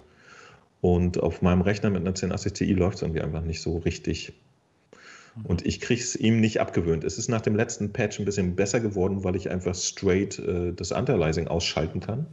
Und 0.82 1.20
auf 1.20 1.42
meinem 1.42 1.62
Rechner 1.62 1.90
mit 1.90 2.02
einer 2.02 2.10
1080 2.10 2.54
Ti 2.54 2.74
läuft 2.74 2.98
es 2.98 3.02
irgendwie 3.02 3.22
einfach 3.22 3.42
nicht 3.42 3.62
so 3.62 3.78
richtig. 3.78 4.34
Mhm. 5.36 5.46
Und 5.46 5.66
ich 5.66 5.80
kriege 5.80 6.02
es 6.02 6.16
ihm 6.16 6.40
nicht 6.42 6.60
abgewöhnt. 6.60 7.04
Es 7.04 7.18
ist 7.18 7.30
nach 7.30 7.42
dem 7.42 7.56
letzten 7.56 7.94
Patch 7.94 8.20
ein 8.20 8.26
bisschen 8.26 8.56
besser 8.56 8.80
geworden, 8.80 9.24
weil 9.24 9.36
ich 9.36 9.50
einfach 9.50 9.76
straight 9.76 10.38
äh, 10.40 10.74
das 10.74 10.92
Antialiasing 10.92 11.48
ausschalten 11.48 12.02
kann. 12.02 12.28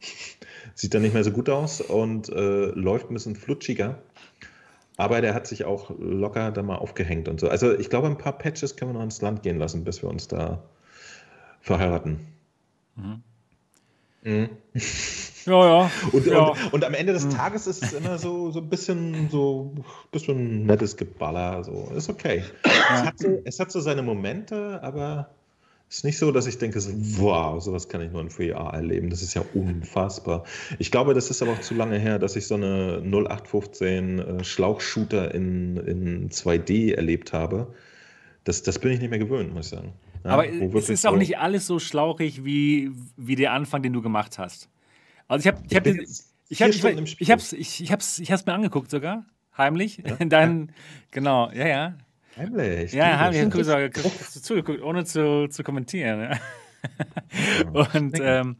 Sieht 0.74 0.94
dann 0.94 1.02
nicht 1.02 1.14
mehr 1.14 1.24
so 1.24 1.32
gut 1.32 1.48
aus 1.48 1.80
und 1.80 2.28
äh, 2.28 2.66
läuft 2.66 3.10
ein 3.10 3.14
bisschen 3.14 3.34
flutschiger. 3.34 3.98
Aber 4.96 5.20
der 5.20 5.32
hat 5.32 5.46
sich 5.46 5.64
auch 5.64 5.90
locker 5.98 6.50
da 6.50 6.62
mal 6.62 6.76
aufgehängt 6.76 7.28
und 7.28 7.40
so. 7.40 7.48
Also 7.48 7.76
ich 7.76 7.88
glaube, 7.88 8.08
ein 8.08 8.18
paar 8.18 8.36
Patches 8.36 8.76
können 8.76 8.92
wir 8.92 8.98
noch 8.98 9.04
ins 9.04 9.22
Land 9.22 9.42
gehen 9.42 9.58
lassen, 9.58 9.84
bis 9.84 10.02
wir 10.02 10.10
uns 10.10 10.26
da 10.26 10.64
verheiraten. 11.60 12.20
Mhm. 12.98 13.22
Mhm. 14.24 14.48
Ja, 15.46 15.66
ja. 15.66 15.90
Und, 16.12 16.26
ja. 16.26 16.48
Und, 16.48 16.72
und, 16.72 16.84
am 16.84 16.94
Ende 16.94 17.12
des 17.12 17.24
mhm. 17.24 17.30
Tages 17.30 17.66
ist 17.66 17.82
es 17.82 17.92
immer 17.92 18.18
so, 18.18 18.50
so 18.50 18.60
ein 18.60 18.68
bisschen 18.68 19.30
so 19.30 19.72
bisschen 20.10 20.66
nettes 20.66 20.96
Geballer. 20.96 21.64
So. 21.64 21.90
Ist 21.96 22.10
okay. 22.10 22.42
Ja. 22.64 22.72
Es, 22.94 23.02
hat 23.02 23.18
so, 23.18 23.42
es 23.44 23.60
hat 23.60 23.72
so 23.72 23.80
seine 23.80 24.02
Momente, 24.02 24.82
aber 24.82 25.30
es 25.88 25.98
ist 25.98 26.04
nicht 26.04 26.18
so, 26.18 26.32
dass 26.32 26.46
ich 26.46 26.58
denke, 26.58 26.80
so, 26.80 26.90
wow, 27.18 27.62
sowas 27.62 27.88
kann 27.88 28.02
ich 28.02 28.12
nur 28.12 28.20
in 28.20 28.28
VR 28.28 28.74
erleben. 28.74 29.08
Das 29.08 29.22
ist 29.22 29.32
ja 29.32 29.42
unfassbar. 29.54 30.44
Ich 30.78 30.90
glaube, 30.90 31.14
das 31.14 31.30
ist 31.30 31.40
aber 31.40 31.52
auch 31.52 31.60
zu 31.60 31.74
lange 31.74 31.98
her, 31.98 32.18
dass 32.18 32.36
ich 32.36 32.46
so 32.46 32.56
eine 32.56 33.00
0815 33.02 34.18
äh, 34.18 34.44
Schlauchshooter 34.44 35.34
in, 35.34 35.78
in 35.78 36.28
2D 36.28 36.94
erlebt 36.94 37.32
habe. 37.32 37.68
Das, 38.44 38.62
das 38.62 38.78
bin 38.78 38.92
ich 38.92 39.00
nicht 39.00 39.10
mehr 39.10 39.18
gewöhnt, 39.18 39.54
muss 39.54 39.66
ich 39.66 39.70
sagen. 39.70 39.92
Ja, 40.24 40.30
Aber 40.30 40.48
es 40.48 40.88
ist 40.88 41.06
auch 41.06 41.16
nicht 41.16 41.38
alles 41.38 41.66
so 41.66 41.78
schlauchig 41.78 42.44
wie, 42.44 42.90
wie 43.16 43.36
der 43.36 43.52
Anfang, 43.52 43.82
den 43.82 43.92
du 43.92 44.02
gemacht 44.02 44.38
hast. 44.38 44.68
Also 45.26 45.48
ich 45.48 45.54
habe 45.54 45.66
ich 45.68 45.76
hab, 45.76 45.86
ich, 45.86 46.22
ich, 46.48 46.62
hab, 46.62 46.70
ich, 46.70 47.20
ich, 47.20 47.30
hab's, 47.30 47.52
ich, 47.52 47.82
ich, 47.82 47.92
hab's, 47.92 48.18
ich 48.18 48.32
hab's 48.32 48.46
mir 48.46 48.54
angeguckt 48.54 48.90
sogar, 48.90 49.24
heimlich. 49.56 50.02
Ja. 50.04 50.16
Dein, 50.26 50.72
genau, 51.10 51.50
ja, 51.50 51.66
ja. 51.66 51.94
Heimlich? 52.36 52.92
Ja, 52.92 53.18
heimlich. 53.18 53.42
Ich 53.42 53.68
habe 53.68 53.90
zugeguckt, 54.42 54.82
ohne 54.82 55.04
zu, 55.04 55.48
zu 55.48 55.62
kommentieren. 55.62 56.38
Und 57.72 58.18
ähm, 58.20 58.56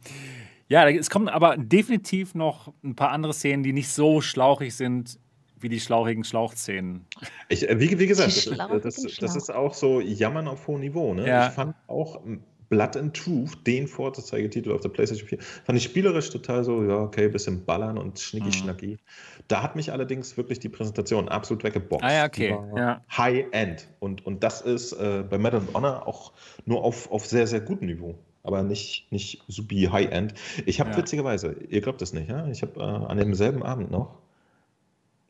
ja, 0.67 0.87
es 0.87 1.09
kommen 1.09 1.29
aber 1.29 1.57
definitiv 1.57 2.35
noch 2.35 2.73
ein 2.83 2.95
paar 2.95 3.11
andere 3.11 3.33
Szenen, 3.33 3.63
die 3.63 3.73
nicht 3.73 3.89
so 3.89 4.21
schlauchig 4.21 4.75
sind 4.75 5.17
wie 5.61 5.69
die 5.69 5.79
schlauchigen 5.79 6.23
Schlauchszenen. 6.23 7.05
Ich, 7.49 7.67
äh, 7.67 7.79
wie, 7.79 7.99
wie 7.99 8.07
gesagt, 8.07 8.35
das, 8.35 8.81
das, 8.81 9.15
das, 9.19 9.35
ist 9.35 9.53
auch 9.53 9.73
so 9.73 9.99
Jammern 10.01 10.47
auf 10.47 10.67
hohem 10.67 10.81
Niveau. 10.81 11.13
Ne? 11.13 11.27
Ja. 11.27 11.47
Ich 11.47 11.53
fand 11.53 11.75
auch 11.87 12.21
Blood 12.69 12.95
and 12.95 13.15
Truth, 13.15 13.65
den 13.65 13.87
Vorzeigetitel 13.87 14.71
auf 14.71 14.81
der 14.81 14.89
PlayStation 14.89 15.27
4, 15.27 15.39
fand 15.39 15.77
ich 15.77 15.83
spielerisch 15.83 16.29
total 16.29 16.63
so, 16.63 16.83
ja, 16.83 16.99
okay, 16.99 17.27
bisschen 17.27 17.65
ballern 17.65 17.97
und 17.97 18.19
schnicki-schnacki. 18.19 18.91
Mhm. 18.91 18.99
Da 19.47 19.63
hat 19.63 19.75
mich 19.75 19.91
allerdings 19.91 20.37
wirklich 20.37 20.59
die 20.59 20.69
Präsentation 20.69 21.27
absolut 21.27 21.63
weggeboxt. 21.63 22.05
Ah, 22.05 22.13
ja, 22.13 22.25
okay. 22.25 22.55
Ja. 22.75 23.03
High-End. 23.17 23.87
Und, 23.99 24.25
und 24.25 24.43
das 24.43 24.61
ist 24.61 24.93
äh, 24.93 25.23
bei 25.27 25.39
Medal 25.39 25.61
of 25.61 25.73
Honor 25.73 26.07
auch 26.07 26.33
nur 26.65 26.83
auf, 26.83 27.11
auf 27.11 27.25
sehr, 27.25 27.47
sehr 27.47 27.59
gutem 27.59 27.87
Niveau. 27.87 28.15
Aber 28.43 28.63
nicht, 28.63 29.11
nicht 29.11 29.43
supi 29.47 29.89
High-End. 29.91 30.35
Ich 30.65 30.79
habe 30.79 30.91
ja. 30.91 30.97
witzigerweise, 30.97 31.55
ihr 31.69 31.81
glaubt 31.81 32.01
das 32.01 32.13
nicht, 32.13 32.29
ja? 32.29 32.47
ich 32.47 32.61
habe 32.61 32.79
äh, 32.79 32.83
an 32.83 33.17
demselben 33.17 33.63
Abend 33.63 33.91
noch 33.91 34.19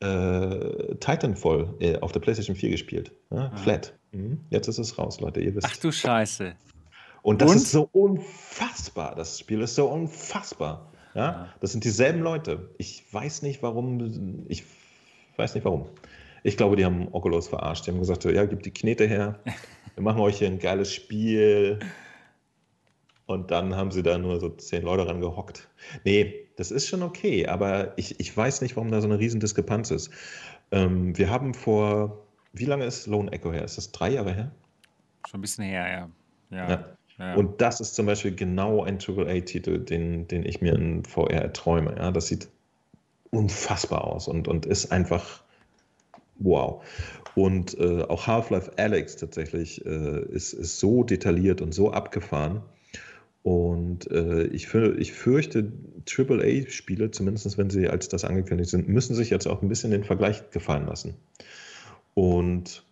äh, 0.00 0.94
Titanfall 0.96 1.74
äh, 1.80 1.98
auf 2.00 2.12
der 2.12 2.20
PlayStation 2.20 2.56
4 2.56 2.70
gespielt. 2.70 3.12
Ja? 3.30 3.50
Ah. 3.52 3.56
Flat. 3.56 3.94
Mhm. 4.12 4.40
Jetzt 4.50 4.68
ist 4.68 4.78
es 4.78 4.98
raus, 4.98 5.20
Leute, 5.20 5.40
ihr 5.40 5.54
wisst. 5.54 5.66
Ach 5.70 5.76
du 5.76 5.92
Scheiße. 5.92 6.54
Und 7.22 7.42
das 7.42 7.50
Und? 7.50 7.56
ist 7.56 7.70
so 7.70 7.88
unfassbar. 7.92 9.14
Das 9.14 9.38
Spiel 9.38 9.60
ist 9.60 9.74
so 9.74 9.88
unfassbar. 9.88 10.90
Ja? 11.14 11.20
ja? 11.20 11.48
Das 11.60 11.72
sind 11.72 11.84
dieselben 11.84 12.20
Leute. 12.20 12.70
Ich 12.78 13.04
weiß 13.12 13.42
nicht, 13.42 13.62
warum. 13.62 14.46
Ich 14.48 14.64
weiß 15.36 15.54
nicht 15.54 15.64
warum. 15.64 15.86
Ich 16.42 16.56
glaube, 16.56 16.76
die 16.76 16.84
haben 16.84 17.08
Oculus 17.12 17.48
verarscht. 17.48 17.86
Die 17.86 17.90
haben 17.90 17.98
gesagt, 17.98 18.24
ja, 18.24 18.46
gib 18.46 18.62
die 18.62 18.72
Knete 18.72 19.06
her. 19.06 19.38
Wir 19.94 20.02
machen 20.02 20.20
euch 20.20 20.38
hier 20.38 20.48
ein 20.48 20.58
geiles 20.58 20.92
Spiel. 20.92 21.78
Und 23.30 23.52
dann 23.52 23.76
haben 23.76 23.92
sie 23.92 24.02
da 24.02 24.18
nur 24.18 24.40
so 24.40 24.48
zehn 24.48 24.82
Leute 24.82 25.06
ran 25.06 25.20
gehockt. 25.20 25.68
Nee, 26.04 26.48
das 26.56 26.72
ist 26.72 26.88
schon 26.88 27.04
okay, 27.04 27.46
aber 27.46 27.96
ich, 27.96 28.18
ich 28.18 28.36
weiß 28.36 28.60
nicht, 28.60 28.74
warum 28.74 28.90
da 28.90 29.00
so 29.00 29.06
eine 29.06 29.20
riesen 29.20 29.38
Diskrepanz 29.38 29.92
ist. 29.92 30.10
Ähm, 30.72 31.16
wir 31.16 31.30
haben 31.30 31.54
vor, 31.54 32.26
wie 32.52 32.64
lange 32.64 32.84
ist 32.86 33.06
Lone 33.06 33.30
Echo 33.30 33.52
her? 33.52 33.62
Ist 33.62 33.76
das 33.76 33.92
drei 33.92 34.10
Jahre 34.10 34.34
her? 34.34 34.50
Schon 35.28 35.38
ein 35.38 35.42
bisschen 35.42 35.64
her, 35.64 36.10
ja. 36.50 36.58
ja. 36.58 36.70
ja. 36.70 36.84
ja. 37.18 37.34
Und 37.36 37.60
das 37.60 37.80
ist 37.80 37.94
zum 37.94 38.06
Beispiel 38.06 38.34
genau 38.34 38.82
ein 38.82 38.98
AAA-Titel, 38.98 39.78
den, 39.78 40.26
den 40.26 40.44
ich 40.44 40.60
mir 40.60 40.74
in 40.74 41.04
VR 41.04 41.42
erträume. 41.42 41.94
Ja, 41.98 42.10
das 42.10 42.26
sieht 42.26 42.48
unfassbar 43.30 44.08
aus 44.08 44.26
und, 44.26 44.48
und 44.48 44.66
ist 44.66 44.90
einfach 44.90 45.44
wow. 46.40 46.82
Und 47.36 47.78
äh, 47.78 48.02
auch 48.08 48.26
Half-Life 48.26 48.72
Alex 48.76 49.14
tatsächlich 49.14 49.86
äh, 49.86 50.24
ist, 50.32 50.52
ist 50.52 50.80
so 50.80 51.04
detailliert 51.04 51.60
und 51.60 51.72
so 51.72 51.92
abgefahren. 51.92 52.62
Und 53.42 54.10
äh, 54.10 54.44
ich, 54.44 54.68
für, 54.68 54.98
ich 54.98 55.12
fürchte, 55.12 55.72
AAA-Spiele, 56.08 57.10
zumindest 57.10 57.56
wenn 57.56 57.70
sie 57.70 57.88
als 57.88 58.08
das 58.08 58.24
angekündigt 58.24 58.70
sind, 58.70 58.88
müssen 58.88 59.14
sich 59.14 59.30
jetzt 59.30 59.46
auch 59.46 59.62
ein 59.62 59.68
bisschen 59.68 59.90
den 59.90 60.04
Vergleich 60.04 60.50
gefallen 60.50 60.86
lassen. 60.86 61.14
Und 62.14 62.84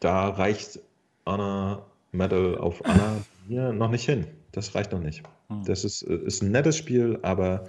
da 0.00 0.28
reicht 0.28 0.80
Anna 1.24 1.84
Medal 2.12 2.56
auf 2.56 2.84
Anna 2.84 3.24
mir 3.46 3.72
noch 3.72 3.90
nicht 3.90 4.04
hin. 4.04 4.26
Das 4.52 4.74
reicht 4.74 4.92
noch 4.92 5.00
nicht. 5.02 5.22
Hm. 5.48 5.64
Das 5.66 5.84
ist, 5.84 6.02
ist 6.02 6.42
ein 6.42 6.50
nettes 6.50 6.78
Spiel, 6.78 7.18
aber 7.22 7.66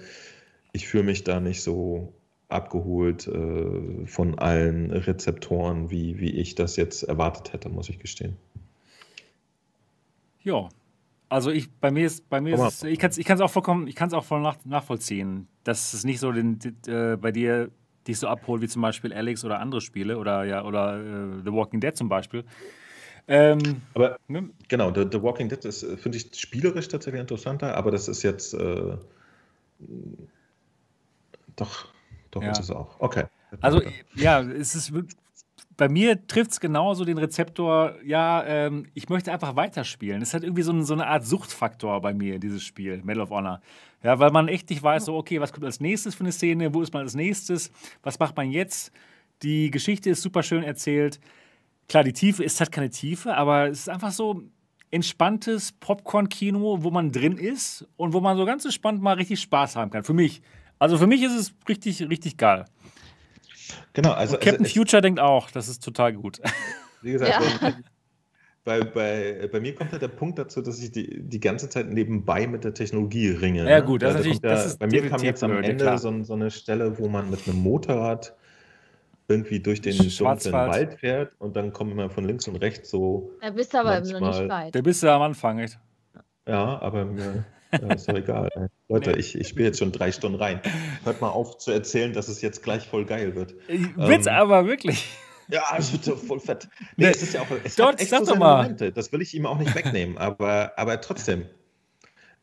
ich 0.72 0.88
fühle 0.88 1.04
mich 1.04 1.24
da 1.24 1.38
nicht 1.38 1.62
so 1.62 2.14
abgeholt 2.48 3.26
äh, 3.26 4.06
von 4.06 4.38
allen 4.38 4.90
Rezeptoren, 4.90 5.90
wie, 5.90 6.18
wie 6.18 6.30
ich 6.30 6.54
das 6.54 6.76
jetzt 6.76 7.02
erwartet 7.02 7.52
hätte, 7.52 7.68
muss 7.68 7.90
ich 7.90 7.98
gestehen. 7.98 8.36
Ja, 10.42 10.70
also 11.28 11.50
ich, 11.50 11.70
bei 11.70 11.90
mir 11.90 12.06
ist, 12.06 12.28
bei 12.28 12.40
mir 12.40 12.54
ist 12.54 12.60
es, 12.60 12.82
ich 12.84 12.98
kann 12.98 13.10
es 13.10 13.18
ich 13.18 13.30
auch 13.30 13.50
vollkommen, 13.50 13.86
ich 13.86 13.94
kann 13.94 14.08
es 14.08 14.14
auch 14.14 14.24
voll 14.24 14.40
nach, 14.40 14.56
nachvollziehen, 14.64 15.48
dass 15.64 15.92
es 15.92 16.04
nicht 16.04 16.20
so 16.20 16.32
den, 16.32 16.58
äh, 16.86 17.16
bei 17.16 17.32
dir 17.32 17.70
dich 18.06 18.18
so 18.18 18.28
abholt 18.28 18.62
wie 18.62 18.68
zum 18.68 18.82
Beispiel 18.82 19.12
Alex 19.12 19.44
oder 19.44 19.60
andere 19.60 19.80
Spiele 19.80 20.18
oder 20.18 20.44
ja 20.44 20.64
oder 20.64 20.98
äh, 20.98 21.42
The 21.44 21.52
Walking 21.52 21.80
Dead 21.80 21.94
zum 21.96 22.08
Beispiel. 22.08 22.44
Ähm, 23.26 23.82
aber 23.92 24.16
ne? 24.26 24.48
genau, 24.68 24.92
The, 24.94 25.06
The, 25.12 25.22
Walking 25.22 25.50
Dead 25.50 25.62
ist, 25.66 25.84
finde 25.98 26.16
ich, 26.16 26.30
spielerisch 26.34 26.88
tatsächlich 26.88 27.20
interessanter, 27.20 27.76
aber 27.76 27.90
das 27.90 28.08
ist 28.08 28.22
jetzt 28.22 28.54
äh, 28.54 28.96
doch, 31.56 31.88
doch 32.30 32.42
ja. 32.42 32.52
ist 32.52 32.60
es 32.60 32.70
auch. 32.70 32.98
Okay. 33.00 33.24
Also 33.60 33.82
ja, 34.14 34.40
es 34.40 34.74
ist 34.74 34.92
bei 35.78 35.88
mir 35.88 36.26
trifft 36.26 36.50
es 36.50 36.60
genauso 36.60 37.04
den 37.04 37.18
Rezeptor, 37.18 37.94
ja, 38.04 38.44
ähm, 38.44 38.86
ich 38.94 39.08
möchte 39.08 39.32
einfach 39.32 39.54
weiterspielen. 39.54 40.20
Es 40.20 40.34
hat 40.34 40.42
irgendwie 40.42 40.62
so, 40.62 40.72
ein, 40.72 40.84
so, 40.84 40.92
eine 40.92 41.06
Art 41.06 41.24
Suchtfaktor 41.24 42.00
bei 42.00 42.12
mir, 42.12 42.40
dieses 42.40 42.64
Spiel, 42.64 43.00
Medal 43.04 43.22
of 43.22 43.30
Honor. 43.30 43.60
Ja, 44.02 44.18
weil 44.18 44.32
man 44.32 44.48
echt 44.48 44.68
nicht 44.70 44.82
weiß, 44.82 45.04
so, 45.04 45.16
okay, 45.16 45.40
was 45.40 45.52
kommt 45.52 45.64
als 45.64 45.78
nächstes 45.78 46.16
für 46.16 46.24
eine 46.24 46.32
Szene, 46.32 46.74
wo 46.74 46.82
ist 46.82 46.92
man 46.92 47.02
als 47.02 47.14
nächstes, 47.14 47.70
was 48.02 48.18
macht 48.18 48.36
man 48.36 48.50
jetzt? 48.50 48.90
Die 49.42 49.70
Geschichte 49.70 50.10
ist 50.10 50.20
super 50.20 50.42
schön 50.42 50.64
erzählt. 50.64 51.20
Klar, 51.88 52.02
die 52.02 52.12
Tiefe 52.12 52.42
ist 52.42 52.58
halt 52.58 52.72
keine 52.72 52.90
Tiefe, 52.90 53.36
aber 53.36 53.68
es 53.68 53.80
ist 53.80 53.88
einfach 53.88 54.10
so 54.10 54.42
entspanntes 54.90 55.70
Popcorn-Kino, 55.70 56.82
wo 56.82 56.90
man 56.90 57.12
drin 57.12 57.38
ist 57.38 57.86
und 57.96 58.14
wo 58.14 58.20
man 58.20 58.36
so 58.36 58.44
ganz 58.44 58.64
entspannt 58.64 59.00
mal 59.00 59.14
richtig 59.14 59.40
Spaß 59.42 59.76
haben 59.76 59.92
kann. 59.92 60.02
Für 60.02 60.12
mich. 60.12 60.42
Also 60.80 60.98
für 60.98 61.06
mich 61.06 61.22
ist 61.22 61.34
es 61.34 61.54
richtig, 61.68 62.02
richtig 62.08 62.36
geil. 62.36 62.64
Genau, 63.92 64.12
also. 64.12 64.34
Und 64.34 64.42
Captain 64.42 64.64
also, 64.64 64.78
Future 64.78 65.02
denkt 65.02 65.20
auch, 65.20 65.50
das 65.50 65.68
ist 65.68 65.82
total 65.82 66.12
gut. 66.12 66.40
Wie 67.02 67.12
gesagt, 67.12 67.32
ja. 67.62 67.72
bei, 68.64 68.80
bei, 68.80 69.48
bei 69.50 69.60
mir 69.60 69.74
kommt 69.74 69.92
halt 69.92 70.02
der 70.02 70.08
Punkt 70.08 70.38
dazu, 70.38 70.60
dass 70.60 70.82
ich 70.82 70.90
die, 70.90 71.22
die 71.22 71.40
ganze 71.40 71.68
Zeit 71.68 71.88
nebenbei 71.88 72.46
mit 72.46 72.64
der 72.64 72.74
Technologie 72.74 73.30
ringe. 73.30 73.68
Ja, 73.68 73.80
gut, 73.80 74.02
das, 74.02 74.16
also 74.16 74.30
ist 74.30 74.42
natürlich. 74.42 74.72
Ja, 74.72 74.76
bei 74.78 74.86
mir 74.86 75.08
kam 75.08 75.22
jetzt 75.22 75.44
am 75.44 75.62
Ende 75.62 75.98
so, 75.98 76.22
so, 76.24 76.34
eine 76.34 76.50
Stelle, 76.50 76.98
wo 76.98 77.08
man 77.08 77.30
mit 77.30 77.46
einem 77.46 77.58
Motorrad 77.58 78.34
irgendwie 79.28 79.60
durch 79.60 79.80
den 79.80 79.96
dunklen 79.96 80.52
Wald 80.52 80.94
fährt 80.94 81.32
und 81.38 81.54
dann 81.54 81.72
kommen 81.72 81.92
immer 81.92 82.08
von 82.08 82.24
links 82.24 82.48
und 82.48 82.56
rechts 82.56 82.90
so. 82.90 83.30
Da 83.40 83.50
bist 83.50 83.74
du 83.74 83.78
aber 83.78 83.90
manchmal, 83.90 84.20
noch 84.20 84.40
nicht 84.40 84.48
weit. 84.48 84.74
Da 84.74 84.80
bist 84.80 85.02
du 85.02 85.12
am 85.12 85.22
Anfang, 85.22 85.58
echt. 85.58 85.78
Ja, 86.46 86.80
aber 86.80 87.04
mir, 87.04 87.44
ja, 87.72 87.94
ist 87.94 88.08
doch 88.08 88.14
egal. 88.14 88.70
Leute, 88.88 89.12
ich, 89.12 89.34
ich 89.34 89.48
spiele 89.48 89.66
jetzt 89.66 89.78
schon 89.78 89.92
drei 89.92 90.12
Stunden 90.12 90.38
rein. 90.38 90.60
Hört 91.04 91.20
mal 91.20 91.30
auf 91.30 91.58
zu 91.58 91.70
erzählen, 91.70 92.12
dass 92.12 92.28
es 92.28 92.40
jetzt 92.40 92.62
gleich 92.62 92.86
voll 92.86 93.04
geil 93.04 93.34
wird. 93.34 93.54
Wird's 93.96 94.26
ähm, 94.26 94.32
aber 94.32 94.66
wirklich. 94.66 95.06
Ja, 95.50 95.62
es 95.78 95.92
wird 95.92 96.04
so 96.04 96.16
voll 96.16 96.40
fett. 96.40 96.68
Nee, 96.96 97.06
nee, 97.06 97.10
es 97.10 97.22
ist 97.22 97.34
ja 97.34 97.40
auch. 97.40 97.46
Es 97.64 97.76
Dort, 97.76 98.00
echt 98.00 98.10
sag 98.10 98.24
so 98.26 98.32
doch 98.32 98.38
mal. 98.38 98.62
Momente. 98.62 98.92
Das 98.92 99.12
will 99.12 99.22
ich 99.22 99.34
ihm 99.34 99.46
auch 99.46 99.58
nicht 99.58 99.74
wegnehmen, 99.74 100.18
aber, 100.18 100.72
aber 100.76 101.00
trotzdem. 101.00 101.46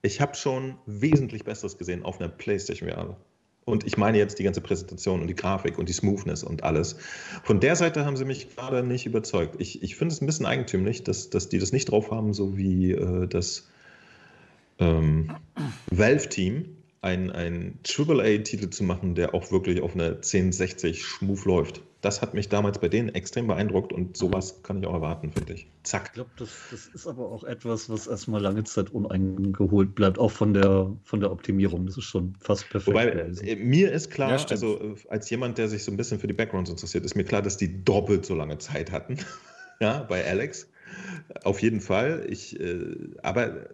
Ich 0.01 0.21
habe 0.21 0.35
schon 0.35 0.77
wesentlich 0.85 1.43
Besseres 1.43 1.77
gesehen 1.77 2.03
auf 2.03 2.19
einer 2.19 2.29
PlayStation 2.29 2.89
VR. 2.89 3.17
Und 3.65 3.87
ich 3.87 3.97
meine 3.97 4.19
jetzt 4.19 4.37
die 4.37 4.43
ganze 4.43 4.61
Präsentation 4.61 5.21
und 5.21 5.27
die 5.27 5.35
Grafik 5.35 5.79
und 5.79 5.89
die 5.89 5.93
Smoothness 5.93 6.43
und 6.43 6.63
alles. 6.63 6.97
Von 7.43 7.59
der 7.59 7.75
Seite 7.75 8.05
haben 8.05 8.15
sie 8.15 8.25
mich 8.25 8.55
gerade 8.55 8.83
nicht 8.83 9.07
überzeugt. 9.07 9.55
Ich, 9.57 9.81
ich 9.81 9.95
finde 9.95 10.13
es 10.13 10.21
ein 10.21 10.27
bisschen 10.27 10.45
eigentümlich, 10.45 11.03
dass, 11.03 11.31
dass 11.31 11.49
die 11.49 11.57
das 11.57 11.71
nicht 11.71 11.89
drauf 11.89 12.11
haben, 12.11 12.33
so 12.33 12.55
wie 12.55 12.91
äh, 12.91 13.27
das 13.27 13.67
ähm, 14.79 15.35
Valve-Team, 15.91 16.75
ein, 17.01 17.29
ein 17.31 17.79
AAA-Titel 17.87 18.71
zu 18.71 18.83
machen, 18.83 19.13
der 19.13 19.35
auch 19.35 19.51
wirklich 19.51 19.81
auf 19.81 19.93
einer 19.93 20.15
1060 20.15 21.05
Schmuf 21.05 21.45
läuft. 21.45 21.83
Das 22.01 22.21
hat 22.21 22.33
mich 22.33 22.49
damals 22.49 22.79
bei 22.79 22.89
denen 22.89 23.09
extrem 23.09 23.47
beeindruckt 23.47 23.93
und 23.93 24.17
sowas 24.17 24.63
kann 24.63 24.79
ich 24.79 24.87
auch 24.87 24.93
erwarten, 24.93 25.31
finde 25.31 25.53
ich. 25.53 25.67
Zack. 25.83 26.07
Ich 26.07 26.13
glaube, 26.13 26.31
das, 26.37 26.49
das, 26.71 26.87
ist 26.87 27.07
aber 27.07 27.31
auch 27.31 27.43
etwas, 27.43 27.89
was 27.91 28.07
erstmal 28.07 28.41
lange 28.41 28.63
Zeit 28.63 28.89
uneingeholt 28.89 29.93
bleibt, 29.93 30.17
auch 30.17 30.31
von 30.31 30.53
der, 30.53 30.91
von 31.03 31.19
der 31.19 31.31
Optimierung. 31.31 31.85
Das 31.85 31.97
ist 31.97 32.05
schon 32.05 32.35
fast 32.39 32.69
perfekt. 32.69 32.87
Wobei, 32.87 33.07
äh, 33.07 33.55
mir 33.55 33.91
ist 33.91 34.09
klar, 34.09 34.31
ja, 34.31 34.45
also 34.49 34.79
äh, 34.79 34.95
als 35.09 35.29
jemand, 35.29 35.59
der 35.59 35.67
sich 35.67 35.83
so 35.83 35.91
ein 35.91 35.97
bisschen 35.97 36.19
für 36.19 36.27
die 36.27 36.33
Backgrounds 36.33 36.71
interessiert, 36.71 37.05
ist 37.05 37.15
mir 37.15 37.23
klar, 37.23 37.43
dass 37.43 37.57
die 37.57 37.83
doppelt 37.83 38.25
so 38.25 38.33
lange 38.33 38.57
Zeit 38.57 38.91
hatten. 38.91 39.17
ja, 39.79 40.03
bei 40.03 40.25
Alex. 40.25 40.69
Auf 41.43 41.61
jeden 41.61 41.81
Fall. 41.81 42.25
Ich, 42.29 42.59
äh, 42.59 42.95
aber 43.21 43.69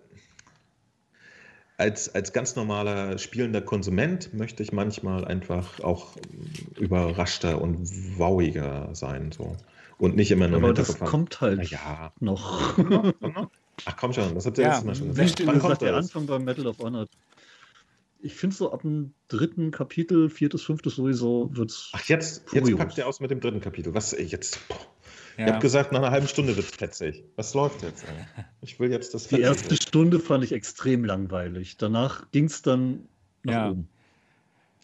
als, 1.82 2.14
als 2.14 2.32
ganz 2.32 2.56
normaler 2.56 3.18
spielender 3.18 3.60
Konsument 3.60 4.34
möchte 4.36 4.62
ich 4.62 4.72
manchmal 4.72 5.26
einfach 5.26 5.80
auch 5.80 6.16
überraschter 6.80 7.60
und 7.60 7.80
wowiger 8.18 8.90
sein. 8.94 9.32
So. 9.32 9.58
Und 9.98 10.16
nicht 10.16 10.30
immer 10.30 10.48
nur 10.48 10.60
Aber 10.60 10.74
das 10.74 11.00
kommt 11.00 11.42
halt 11.42 11.70
ja. 11.72 12.14
noch. 12.20 12.78
Ach 13.86 13.98
komm 13.98 14.14
schon, 14.14 14.36
das 14.36 14.46
habt 14.46 14.60
ihr 14.60 14.66
ja, 14.66 14.70
letztes 14.70 14.86
Mal 14.86 14.96
schon 14.96 15.08
gesagt. 15.10 15.40
Wie 15.40 15.46
gesagt, 15.46 15.82
der 15.82 15.96
Anfang 15.96 16.28
beim 16.28 16.44
Metal 16.44 16.68
of 16.68 16.78
Honor. 16.78 17.08
Ich 18.22 18.36
finde 18.36 18.56
so 18.56 18.72
ab 18.72 18.84
dem 18.84 19.16
dritten 19.28 19.72
Kapitel, 19.72 20.30
viertes, 20.30 20.62
fünftes 20.62 20.96
sowieso 20.96 21.50
wird 21.54 21.72
es. 21.72 21.90
Ach, 21.94 22.04
jetzt, 22.04 22.54
jetzt 22.54 22.78
packt 22.78 22.96
ihr 23.00 23.08
aus 23.08 23.20
mit 23.20 23.32
dem 23.32 23.40
dritten 23.40 23.60
Kapitel. 23.60 23.96
Was, 23.96 24.12
jetzt. 24.12 24.60
Boah. 24.68 24.78
Ja. 25.42 25.48
Ich 25.48 25.54
habe 25.54 25.62
gesagt, 25.62 25.92
nach 25.92 26.00
einer 26.00 26.12
halben 26.12 26.28
Stunde 26.28 26.56
wird 26.56 26.68
es 26.68 26.76
fetzig. 26.76 27.24
Was 27.36 27.56
läuft 27.56 27.82
jetzt? 27.82 28.04
Ey? 28.04 28.44
Ich 28.62 28.80
will 28.80 28.92
jetzt 28.92 29.16
das 29.16 29.28
Die 29.28 29.42
erste 29.42 29.72
wird. 29.72 29.82
Stunde 29.82 30.20
fand 30.20 30.44
ich 30.44 30.52
extrem 30.52 31.04
langweilig. 31.04 31.78
Danach 31.78 32.30
ging 32.32 32.46
es 32.46 32.62
dann 32.62 33.08
nach 33.42 33.54
ja. 33.54 33.70
oben. 33.72 33.88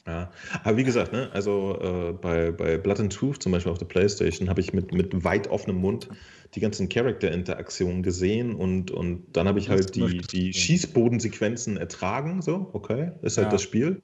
Ja, 0.08 0.32
aber 0.64 0.78
wie 0.78 0.84
gesagt, 0.84 1.12
ne, 1.12 1.30
also 1.34 1.78
äh, 1.80 2.14
bei, 2.14 2.52
bei 2.52 2.78
Blood 2.78 3.02
and 3.02 3.14
Truth 3.14 3.44
zum 3.44 3.52
Beispiel 3.52 3.72
auf 3.72 3.78
der 3.78 3.86
Playstation 3.86 4.50
habe 4.50 4.62
ich 4.62 4.74
mit, 4.74 4.94
mit 4.94 5.24
weit 5.24 5.50
offenem 5.50 5.78
Mund 5.82 6.10
die 6.56 6.60
ganzen 6.60 6.90
Charakter-Interaktionen 6.90 8.02
gesehen 8.02 8.56
und, 8.56 8.90
und 8.90 9.26
dann 9.34 9.48
habe 9.48 9.60
ich 9.60 9.70
halt 9.70 9.96
die, 9.96 10.22
die 10.22 10.54
Schießbodensequenzen 10.54 11.78
ertragen, 11.78 12.42
so, 12.42 12.70
okay, 12.74 13.12
ist 13.22 13.38
halt 13.38 13.48
ja. 13.48 13.52
das 13.52 13.62
Spiel. 13.62 14.02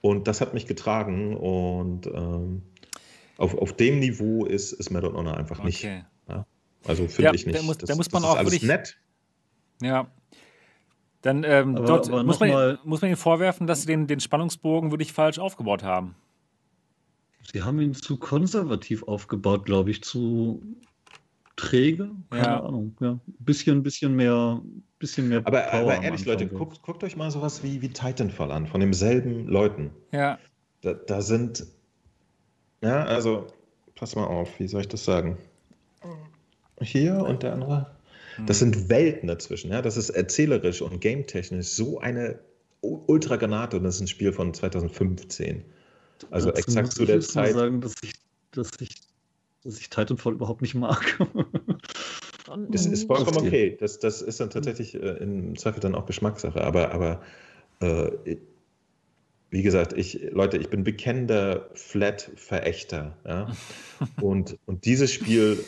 Und 0.00 0.28
das 0.28 0.40
hat 0.40 0.54
mich 0.54 0.66
getragen 0.66 1.36
und 1.36 2.06
ähm, 2.06 2.62
auf, 3.38 3.54
auf 3.56 3.72
dem 3.72 4.00
Niveau 4.00 4.44
ist, 4.44 4.72
ist 4.72 4.90
Medal 4.90 5.14
Honor 5.14 5.36
einfach 5.36 5.64
nicht. 5.64 5.82
Okay. 5.82 6.04
Ja? 6.28 6.44
Also 6.84 7.06
finde 7.06 7.22
ja, 7.22 7.34
ich 7.34 7.46
nicht. 7.46 7.58
Da 7.58 7.62
muss, 7.62 7.78
das, 7.78 7.88
da 7.88 7.96
muss 7.96 8.10
man 8.12 8.22
das 8.22 8.30
auch 8.30 8.36
alles 8.36 8.52
wirklich, 8.52 8.68
nett. 8.68 8.98
Ja. 9.80 10.08
Dann 11.22 11.44
ähm, 11.44 11.76
aber, 11.76 11.86
dort 11.86 12.08
aber 12.08 12.24
muss, 12.24 12.40
man, 12.40 12.78
muss 12.84 13.00
man 13.00 13.08
ihnen 13.08 13.16
vorwerfen, 13.16 13.66
dass 13.66 13.82
sie 13.82 13.86
den, 13.86 14.06
den 14.06 14.20
Spannungsbogen 14.20 14.90
wirklich 14.90 15.12
falsch 15.12 15.38
aufgebaut 15.38 15.82
haben. 15.82 16.14
Sie 17.52 17.62
haben 17.62 17.80
ihn 17.80 17.94
zu 17.94 18.18
konservativ 18.18 19.04
aufgebaut, 19.04 19.64
glaube 19.64 19.90
ich, 19.90 20.02
zu 20.02 20.62
träge. 21.56 22.10
Keine 22.30 22.42
ja. 22.42 22.60
Ahnung. 22.60 22.96
Ja. 23.00 23.12
Ein 23.12 23.20
bisschen, 23.38 23.82
bisschen 23.82 24.14
mehr, 24.16 24.60
bisschen 24.98 25.28
mehr. 25.28 25.42
Aber, 25.44 25.72
aber 25.72 26.02
ehrlich, 26.02 26.24
Leute, 26.24 26.46
guckt, 26.46 26.82
guckt, 26.82 27.02
euch 27.04 27.16
mal 27.16 27.30
sowas 27.30 27.62
wie, 27.62 27.82
wie 27.82 27.88
Titanfall 27.88 28.50
an, 28.50 28.66
von 28.66 28.80
demselben 28.80 29.46
Leuten. 29.46 29.90
Ja. 30.12 30.38
Da, 30.82 30.94
da 30.94 31.22
sind 31.22 31.66
ja, 32.80 33.04
also, 33.04 33.46
pass 33.94 34.16
mal 34.16 34.26
auf, 34.26 34.58
wie 34.58 34.68
soll 34.68 34.82
ich 34.82 34.88
das 34.88 35.04
sagen? 35.04 35.38
Hier 36.80 37.16
und 37.16 37.42
der 37.42 37.54
andere. 37.54 37.98
Das 38.46 38.60
sind 38.60 38.88
Welten 38.88 39.26
dazwischen, 39.26 39.70
ja. 39.70 39.82
Das 39.82 39.96
ist 39.96 40.10
erzählerisch 40.10 40.80
und 40.80 41.00
gametechnisch 41.00 41.66
so 41.66 41.98
eine 41.98 42.38
Ultra-Granate 42.80 43.76
und 43.78 43.84
das 43.84 43.96
ist 43.96 44.02
ein 44.02 44.08
Spiel 44.08 44.32
von 44.32 44.54
2015. 44.54 45.64
Also 46.30 46.50
Dazu 46.50 46.58
exakt 46.58 46.92
zu 46.92 47.04
der 47.04 47.20
Zeit. 47.20 47.48
Ich 47.48 47.54
sagen, 47.54 47.80
dass 47.80 47.94
ich, 48.02 48.12
dass 48.52 48.70
ich, 48.80 48.90
dass 49.64 49.78
ich 49.78 49.90
Titanfall 49.90 50.34
überhaupt 50.34 50.62
nicht 50.62 50.74
mag. 50.74 51.18
das 52.70 52.86
ist 52.86 53.06
vollkommen 53.06 53.38
okay. 53.38 53.76
Das, 53.78 53.98
das 53.98 54.22
ist 54.22 54.40
dann 54.40 54.50
tatsächlich 54.50 54.94
äh, 54.94 55.16
im 55.18 55.56
Zweifel 55.56 55.80
dann 55.80 55.94
auch 55.94 56.06
Geschmackssache. 56.06 56.60
Aber, 56.62 56.92
aber 56.92 57.22
äh, 57.80 58.36
wie 59.50 59.62
gesagt, 59.62 59.92
ich, 59.94 60.28
Leute, 60.30 60.58
ich 60.58 60.68
bin 60.68 60.84
bekennender 60.84 61.70
Flat-Verächter. 61.74 63.16
Ja? 63.26 63.52
und, 64.20 64.58
und 64.66 64.84
dieses 64.84 65.12
Spiel, 65.12 65.64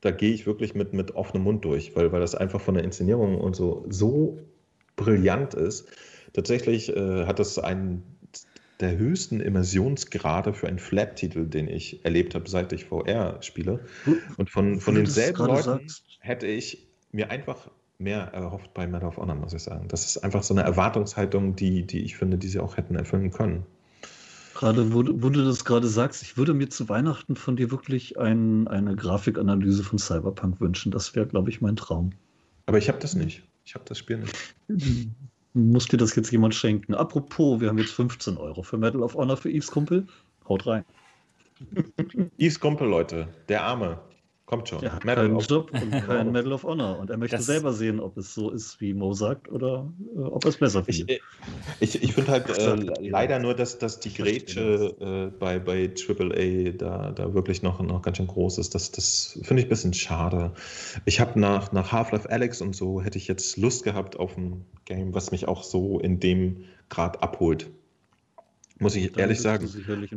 da 0.00 0.10
gehe 0.10 0.32
ich 0.32 0.46
wirklich 0.46 0.74
mit, 0.74 0.92
mit 0.92 1.14
offenem 1.14 1.44
Mund 1.44 1.64
durch, 1.64 1.96
weil, 1.96 2.12
weil 2.12 2.20
das 2.20 2.34
einfach 2.34 2.60
von 2.60 2.74
der 2.74 2.84
Inszenierung 2.84 3.38
und 3.40 3.56
so, 3.56 3.84
so 3.88 4.38
brillant 4.96 5.54
ist. 5.54 5.88
Tatsächlich 6.32 6.94
äh, 6.94 7.26
hat 7.26 7.38
das 7.38 7.58
einen 7.58 8.02
der 8.80 8.96
höchsten 8.96 9.40
Immersionsgrade 9.40 10.52
für 10.52 10.66
einen 10.66 10.78
Flat-Titel, 10.78 11.46
den 11.46 11.68
ich 11.68 12.04
erlebt 12.04 12.34
habe, 12.34 12.48
seit 12.48 12.72
ich 12.72 12.86
VR 12.86 13.40
spiele. 13.40 13.80
Und 14.36 14.50
von, 14.50 14.80
von 14.80 14.96
denselben 14.96 15.46
Leuten 15.46 15.62
sagst. 15.62 16.04
hätte 16.20 16.46
ich 16.46 16.88
mir 17.12 17.30
einfach 17.30 17.70
mehr 17.98 18.32
erhofft 18.32 18.72
bei 18.74 18.86
Medal 18.86 19.08
of 19.08 19.16
Honor, 19.16 19.34
muss 19.34 19.52
ich 19.52 19.62
sagen. 19.62 19.88
Das 19.88 20.04
ist 20.04 20.18
einfach 20.18 20.42
so 20.42 20.54
eine 20.54 20.62
Erwartungshaltung, 20.62 21.56
die, 21.56 21.86
die 21.86 22.00
ich 22.00 22.16
finde, 22.16 22.38
die 22.38 22.48
sie 22.48 22.60
auch 22.60 22.76
hätten 22.76 22.96
erfüllen 22.96 23.30
können. 23.30 23.64
Gerade, 24.54 24.92
wo, 24.92 24.98
wo 24.98 25.30
du 25.30 25.44
das 25.44 25.64
gerade 25.64 25.88
sagst, 25.88 26.22
ich 26.22 26.36
würde 26.36 26.54
mir 26.54 26.68
zu 26.68 26.88
Weihnachten 26.88 27.34
von 27.34 27.56
dir 27.56 27.70
wirklich 27.70 28.18
ein, 28.18 28.68
eine 28.68 28.94
Grafikanalyse 28.94 29.82
von 29.82 29.98
Cyberpunk 29.98 30.60
wünschen. 30.60 30.92
Das 30.92 31.14
wäre, 31.14 31.26
glaube 31.26 31.50
ich, 31.50 31.60
mein 31.60 31.76
Traum. 31.76 32.10
Aber 32.66 32.78
ich 32.78 32.88
habe 32.88 32.98
das 32.98 33.14
nicht. 33.14 33.42
Ich 33.64 33.74
habe 33.74 33.84
das 33.86 33.98
Spiel 33.98 34.18
nicht. 34.18 35.08
Muss 35.54 35.86
dir 35.86 35.96
das 35.96 36.14
jetzt 36.14 36.30
jemand 36.30 36.54
schenken? 36.54 36.94
Apropos, 36.94 37.60
wir 37.60 37.68
haben 37.68 37.78
jetzt 37.78 37.92
15 37.92 38.36
Euro 38.36 38.62
für 38.62 38.76
Medal 38.76 39.02
of 39.02 39.14
Honor 39.14 39.36
für 39.36 39.50
Yves 39.50 39.70
Kumpel. 39.70 40.06
Haut 40.48 40.66
rein. 40.66 40.84
Yves 42.38 42.58
Kumpel, 42.58 42.88
Leute, 42.88 43.28
der 43.48 43.62
Arme. 43.62 43.98
Kommt 44.46 44.68
schon. 44.68 44.82
Er 44.82 44.92
hat 44.92 45.06
Medal 45.06 45.26
keinen 45.26 45.38
Job 45.40 45.70
und 45.72 45.90
kein 46.06 46.30
Medal 46.30 46.52
of 46.52 46.64
Honor. 46.64 46.98
Und 46.98 47.08
er 47.08 47.16
möchte 47.16 47.36
das 47.36 47.46
selber 47.46 47.72
sehen, 47.72 47.98
ob 47.98 48.18
es 48.18 48.34
so 48.34 48.50
ist, 48.50 48.78
wie 48.78 48.92
Mo 48.92 49.14
sagt, 49.14 49.50
oder 49.50 49.90
äh, 50.14 50.20
ob 50.20 50.44
er 50.44 50.50
es 50.50 50.58
besser 50.58 50.84
findet. 50.84 51.22
Ich, 51.80 51.94
ich, 51.94 52.02
ich 52.02 52.12
finde 52.12 52.30
halt 52.30 52.50
äh, 52.50 53.08
leider 53.08 53.38
nur, 53.38 53.54
dass, 53.54 53.78
dass 53.78 54.00
die 54.00 54.12
Grätsche 54.12 54.94
äh, 55.00 55.38
bei, 55.38 55.58
bei 55.58 55.88
AAA 55.88 56.72
da, 56.72 57.12
da 57.12 57.32
wirklich 57.32 57.62
noch, 57.62 57.80
noch 57.80 58.02
ganz 58.02 58.18
schön 58.18 58.26
groß 58.26 58.58
ist. 58.58 58.74
Das, 58.74 58.90
das 58.90 59.38
finde 59.42 59.62
ich 59.62 59.66
ein 59.66 59.70
bisschen 59.70 59.94
schade. 59.94 60.52
Ich 61.06 61.20
habe 61.20 61.40
nach, 61.40 61.72
nach 61.72 61.92
Half-Life 61.92 62.30
Alex 62.30 62.60
und 62.60 62.76
so 62.76 63.00
hätte 63.00 63.16
ich 63.16 63.26
jetzt 63.28 63.56
Lust 63.56 63.82
gehabt 63.82 64.18
auf 64.18 64.36
ein 64.36 64.66
Game, 64.84 65.14
was 65.14 65.30
mich 65.30 65.48
auch 65.48 65.62
so 65.62 65.98
in 66.00 66.20
dem 66.20 66.64
Grad 66.90 67.22
abholt. 67.22 67.70
Muss 68.78 68.96
ich 68.96 69.16
ehrlich 69.16 69.40
sagen. 69.40 69.68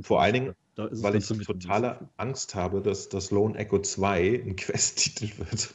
Vor 0.02 0.22
allen 0.22 0.34
Dingen, 0.34 0.56
weil 0.76 1.16
ich 1.16 1.28
totale 1.28 2.10
Angst 2.18 2.56
habe, 2.56 2.82
dass 2.82 3.10
das 3.10 3.32
Lone 3.32 3.58
Echo 3.58 3.80
2 3.80 4.44
ein 4.46 4.56
Quest-Titel 4.58 5.38
wird. 5.38 5.74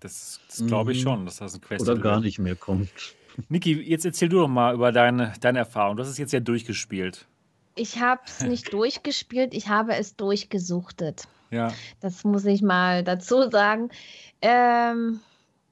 Das, 0.00 0.40
das 0.48 0.66
glaube 0.66 0.92
ich 0.92 0.98
mhm. 0.98 1.02
schon, 1.02 1.24
dass 1.26 1.36
das 1.36 1.54
ein 1.54 1.60
Quest-Titel 1.60 1.92
Oder 1.92 2.00
gar 2.00 2.20
nicht 2.20 2.38
mehr 2.38 2.56
kommt. 2.56 2.88
Niki, 3.48 3.72
jetzt 3.72 4.04
erzähl 4.04 4.28
du 4.28 4.38
doch 4.38 4.48
mal 4.48 4.74
über 4.74 4.92
deine, 4.92 5.32
deine 5.40 5.60
Erfahrung. 5.60 5.96
Du 5.96 6.02
hast 6.02 6.10
es 6.10 6.18
jetzt 6.18 6.32
ja 6.32 6.40
durchgespielt. 6.40 7.26
Ich 7.74 8.00
habe 8.00 8.20
es 8.26 8.40
nicht 8.40 8.72
durchgespielt, 8.72 9.54
ich 9.54 9.68
habe 9.68 9.94
es 9.94 10.16
durchgesuchtet. 10.16 11.28
Ja. 11.50 11.72
Das 12.00 12.24
muss 12.24 12.44
ich 12.44 12.62
mal 12.62 13.04
dazu 13.04 13.48
sagen. 13.50 13.90
Ähm, 14.40 15.20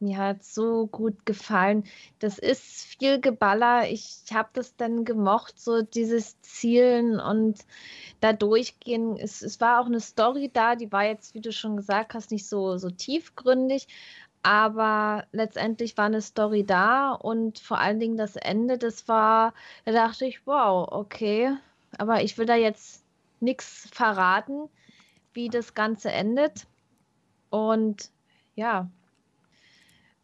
mir 0.00 0.18
hat 0.18 0.42
so 0.42 0.86
gut 0.86 1.26
gefallen. 1.26 1.84
Das 2.18 2.38
ist 2.38 2.86
viel 2.98 3.20
Geballer. 3.20 3.90
Ich 3.90 4.22
habe 4.32 4.48
das 4.54 4.76
dann 4.76 5.04
gemocht, 5.04 5.60
so 5.60 5.82
dieses 5.82 6.40
Zielen 6.40 7.20
und 7.20 7.58
da 8.20 8.32
durchgehen. 8.32 9.16
Es, 9.16 9.42
es 9.42 9.60
war 9.60 9.80
auch 9.80 9.86
eine 9.86 10.00
Story 10.00 10.50
da, 10.52 10.74
die 10.76 10.90
war 10.90 11.04
jetzt, 11.04 11.34
wie 11.34 11.40
du 11.40 11.52
schon 11.52 11.76
gesagt 11.76 12.14
hast, 12.14 12.30
nicht 12.30 12.46
so, 12.46 12.78
so 12.78 12.90
tiefgründig. 12.90 13.86
Aber 14.42 15.26
letztendlich 15.32 15.98
war 15.98 16.06
eine 16.06 16.22
Story 16.22 16.64
da 16.64 17.12
und 17.12 17.58
vor 17.58 17.78
allen 17.78 18.00
Dingen 18.00 18.16
das 18.16 18.36
Ende, 18.36 18.78
das 18.78 19.06
war, 19.06 19.52
da 19.84 19.92
dachte 19.92 20.24
ich, 20.24 20.46
wow, 20.46 20.88
okay. 20.90 21.56
Aber 21.98 22.22
ich 22.22 22.38
will 22.38 22.46
da 22.46 22.54
jetzt 22.54 23.04
nichts 23.40 23.88
verraten, 23.92 24.70
wie 25.34 25.50
das 25.50 25.74
Ganze 25.74 26.10
endet. 26.10 26.66
Und 27.50 28.10
ja, 28.54 28.88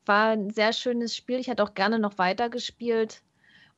war 0.07 0.31
ein 0.31 0.51
sehr 0.51 0.73
schönes 0.73 1.15
Spiel. 1.15 1.39
Ich 1.39 1.49
hätte 1.49 1.63
auch 1.63 1.75
gerne 1.75 1.99
noch 1.99 2.19
weiter 2.19 2.49
gespielt. 2.49 3.23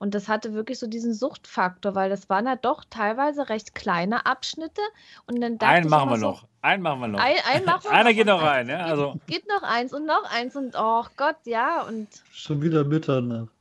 Und 0.00 0.14
das 0.14 0.28
hatte 0.28 0.54
wirklich 0.54 0.78
so 0.78 0.86
diesen 0.86 1.12
Suchtfaktor, 1.12 1.96
weil 1.96 2.08
das 2.08 2.28
waren 2.28 2.46
ja 2.46 2.54
doch 2.54 2.84
teilweise 2.88 3.48
recht 3.48 3.74
kleine 3.74 4.26
Abschnitte. 4.26 4.80
Und 5.26 5.40
dann 5.40 5.58
einen 5.58 5.88
machen 5.88 6.10
wir 6.10 6.18
so, 6.18 6.26
noch. 6.26 6.46
Einen 6.62 6.82
machen 6.82 7.00
wir 7.00 7.08
noch. 7.08 7.18
Ein, 7.18 7.36
ein 7.52 7.64
machen 7.64 7.84
wir 7.84 7.90
Einer 7.90 8.10
noch. 8.10 8.16
geht 8.16 8.26
noch 8.26 8.42
rein, 8.42 8.68
ja. 8.68 8.78
Also. 8.84 9.14
Geht, 9.26 9.42
geht, 9.42 9.48
noch 9.48 9.62
eins 9.64 9.92
und 9.92 10.06
noch 10.06 10.22
eins 10.30 10.54
und 10.54 10.76
oh 10.78 11.04
Gott, 11.16 11.38
ja. 11.44 11.82
Und 11.82 12.08
Schon 12.32 12.62
wieder 12.62 12.84
Mitternacht. 12.84 13.48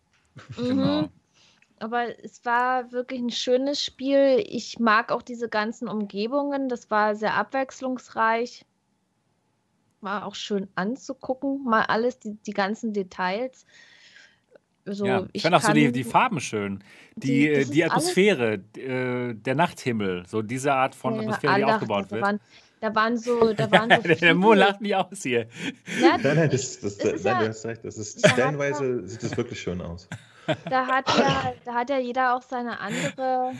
Mhm. 0.58 0.68
Genau. 0.68 1.10
Aber 1.80 2.24
es 2.24 2.46
war 2.46 2.92
wirklich 2.92 3.20
ein 3.20 3.32
schönes 3.32 3.84
Spiel. 3.84 4.44
Ich 4.48 4.80
mag 4.80 5.12
auch 5.12 5.24
diese 5.24 5.50
ganzen 5.50 5.88
Umgebungen. 5.88 6.70
Das 6.70 6.92
war 6.92 7.16
sehr 7.16 7.36
abwechslungsreich 7.36 8.66
war 10.02 10.26
auch 10.26 10.36
schön 10.36 10.68
anzugucken, 10.76 11.64
mal 11.64 11.84
alles, 11.84 12.20
die, 12.20 12.36
die 12.36 12.54
ganzen 12.54 12.94
Details. 12.94 13.66
So, 14.86 15.06
ja, 15.06 15.28
ich 15.34 15.42
fand 15.42 15.54
auch 15.54 15.62
so 15.62 15.74
die, 15.74 15.92
die 15.92 16.04
Farben 16.06 16.40
schön. 16.40 16.82
Die, 17.16 17.66
die, 17.66 17.72
die 17.72 17.84
Atmosphäre, 17.84 18.62
äh, 18.78 19.34
der 19.34 19.56
Nachthimmel, 19.56 20.26
so 20.28 20.42
diese 20.42 20.74
Art 20.74 20.96
von 20.96 21.16
ja, 21.16 21.22
Atmosphäre, 21.22 21.56
die 21.56 21.66
aufgebaut 21.66 22.06
da 22.06 22.12
wird. 22.12 22.22
Waren, 22.24 22.40
da 22.80 22.96
waren 22.96 23.18
so. 23.18 23.54
Da 23.58 23.70
waren 23.72 23.90
so 24.02 24.14
der 24.14 24.36
Mo 24.36 24.54
lacht 24.54 24.80
mich 24.80 24.96
aus 24.96 25.24
hier. 25.24 25.48
Ja, 26.02 26.18
nein, 26.18 26.38
nein, 26.38 26.50
das, 26.50 26.80
das, 26.80 26.98
nein 27.00 27.18
ja, 27.22 27.40
du 27.40 27.48
hast 27.50 27.66
recht. 27.66 27.84
Das 27.84 27.98
ist, 27.98 28.26
stellenweise 28.26 29.06
sieht 29.08 29.24
das 29.24 29.36
wirklich 29.36 29.60
schön 29.60 29.82
aus. 29.82 30.08
Da 30.70 30.88
hat, 30.88 31.10
ja, 31.10 31.54
da 31.66 31.74
hat 31.74 31.90
ja 31.90 32.00
jeder 32.00 32.34
auch 32.34 32.42
seine 32.42 32.80
andere 32.80 33.52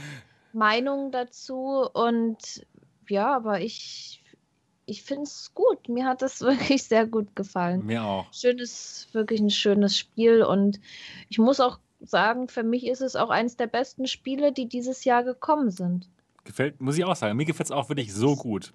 Meinung 0.54 1.12
dazu. 1.12 1.86
Und 1.92 2.66
ja, 3.10 3.36
aber 3.36 3.60
ich 3.60 4.24
ich 4.88 5.04
finde 5.04 5.24
es 5.24 5.52
gut. 5.54 5.90
Mir 5.90 6.06
hat 6.06 6.24
das 6.24 6.42
wirklich 6.42 6.84
sehr 6.84 7.06
gut 7.06 7.36
gefallen. 7.36 7.86
Mir 7.86 8.04
auch. 8.04 8.34
Schönes, 8.34 9.08
wirklich 9.12 9.40
ein 9.40 9.52
schönes 9.52 9.96
Spiel. 9.96 10.42
Und 10.42 10.80
ich 11.30 11.38
muss 11.38 11.60
auch 11.60 11.78
sagen, 12.00 12.48
für 12.48 12.64
mich 12.64 12.88
ist 12.88 13.02
es 13.02 13.16
auch 13.16 13.30
eines 13.30 13.58
der 13.58 13.68
besten 13.68 14.08
Spiele, 14.08 14.52
die 14.52 14.68
dieses 14.68 15.04
Jahr 15.04 15.24
gekommen 15.24 15.70
sind. 15.70 16.10
Gefällt, 16.46 16.82
muss 16.82 16.98
ich 16.98 17.04
auch 17.04 17.16
sagen. 17.16 17.38
Mir 17.38 17.46
gefällt 17.46 17.68
es 17.68 17.72
auch 17.72 17.90
wirklich 17.90 18.14
so 18.14 18.36
gut. 18.36 18.74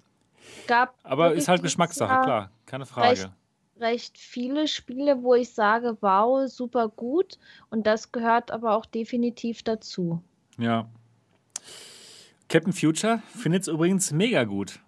Gab 0.67 0.95
Aber 1.03 1.33
ist 1.33 1.47
halt 1.47 1.63
Geschmackssache, 1.63 2.23
klar. 2.23 2.51
Keine 2.65 2.85
Frage. 2.85 3.09
Recht, 3.09 3.31
recht 3.79 4.17
viele 4.17 4.67
Spiele, 4.67 5.23
wo 5.23 5.33
ich 5.33 5.49
sage, 5.49 5.97
wow, 6.01 6.47
super 6.47 6.89
gut. 6.89 7.39
Und 7.71 7.87
das 7.87 8.11
gehört 8.11 8.51
aber 8.51 8.75
auch 8.75 8.85
definitiv 8.85 9.63
dazu. 9.63 10.21
Ja. 10.59 10.87
Captain 12.49 12.73
Future 12.73 13.23
findet 13.35 13.63
es 13.63 13.67
übrigens 13.67 14.11
mega 14.11 14.43
gut. 14.43 14.79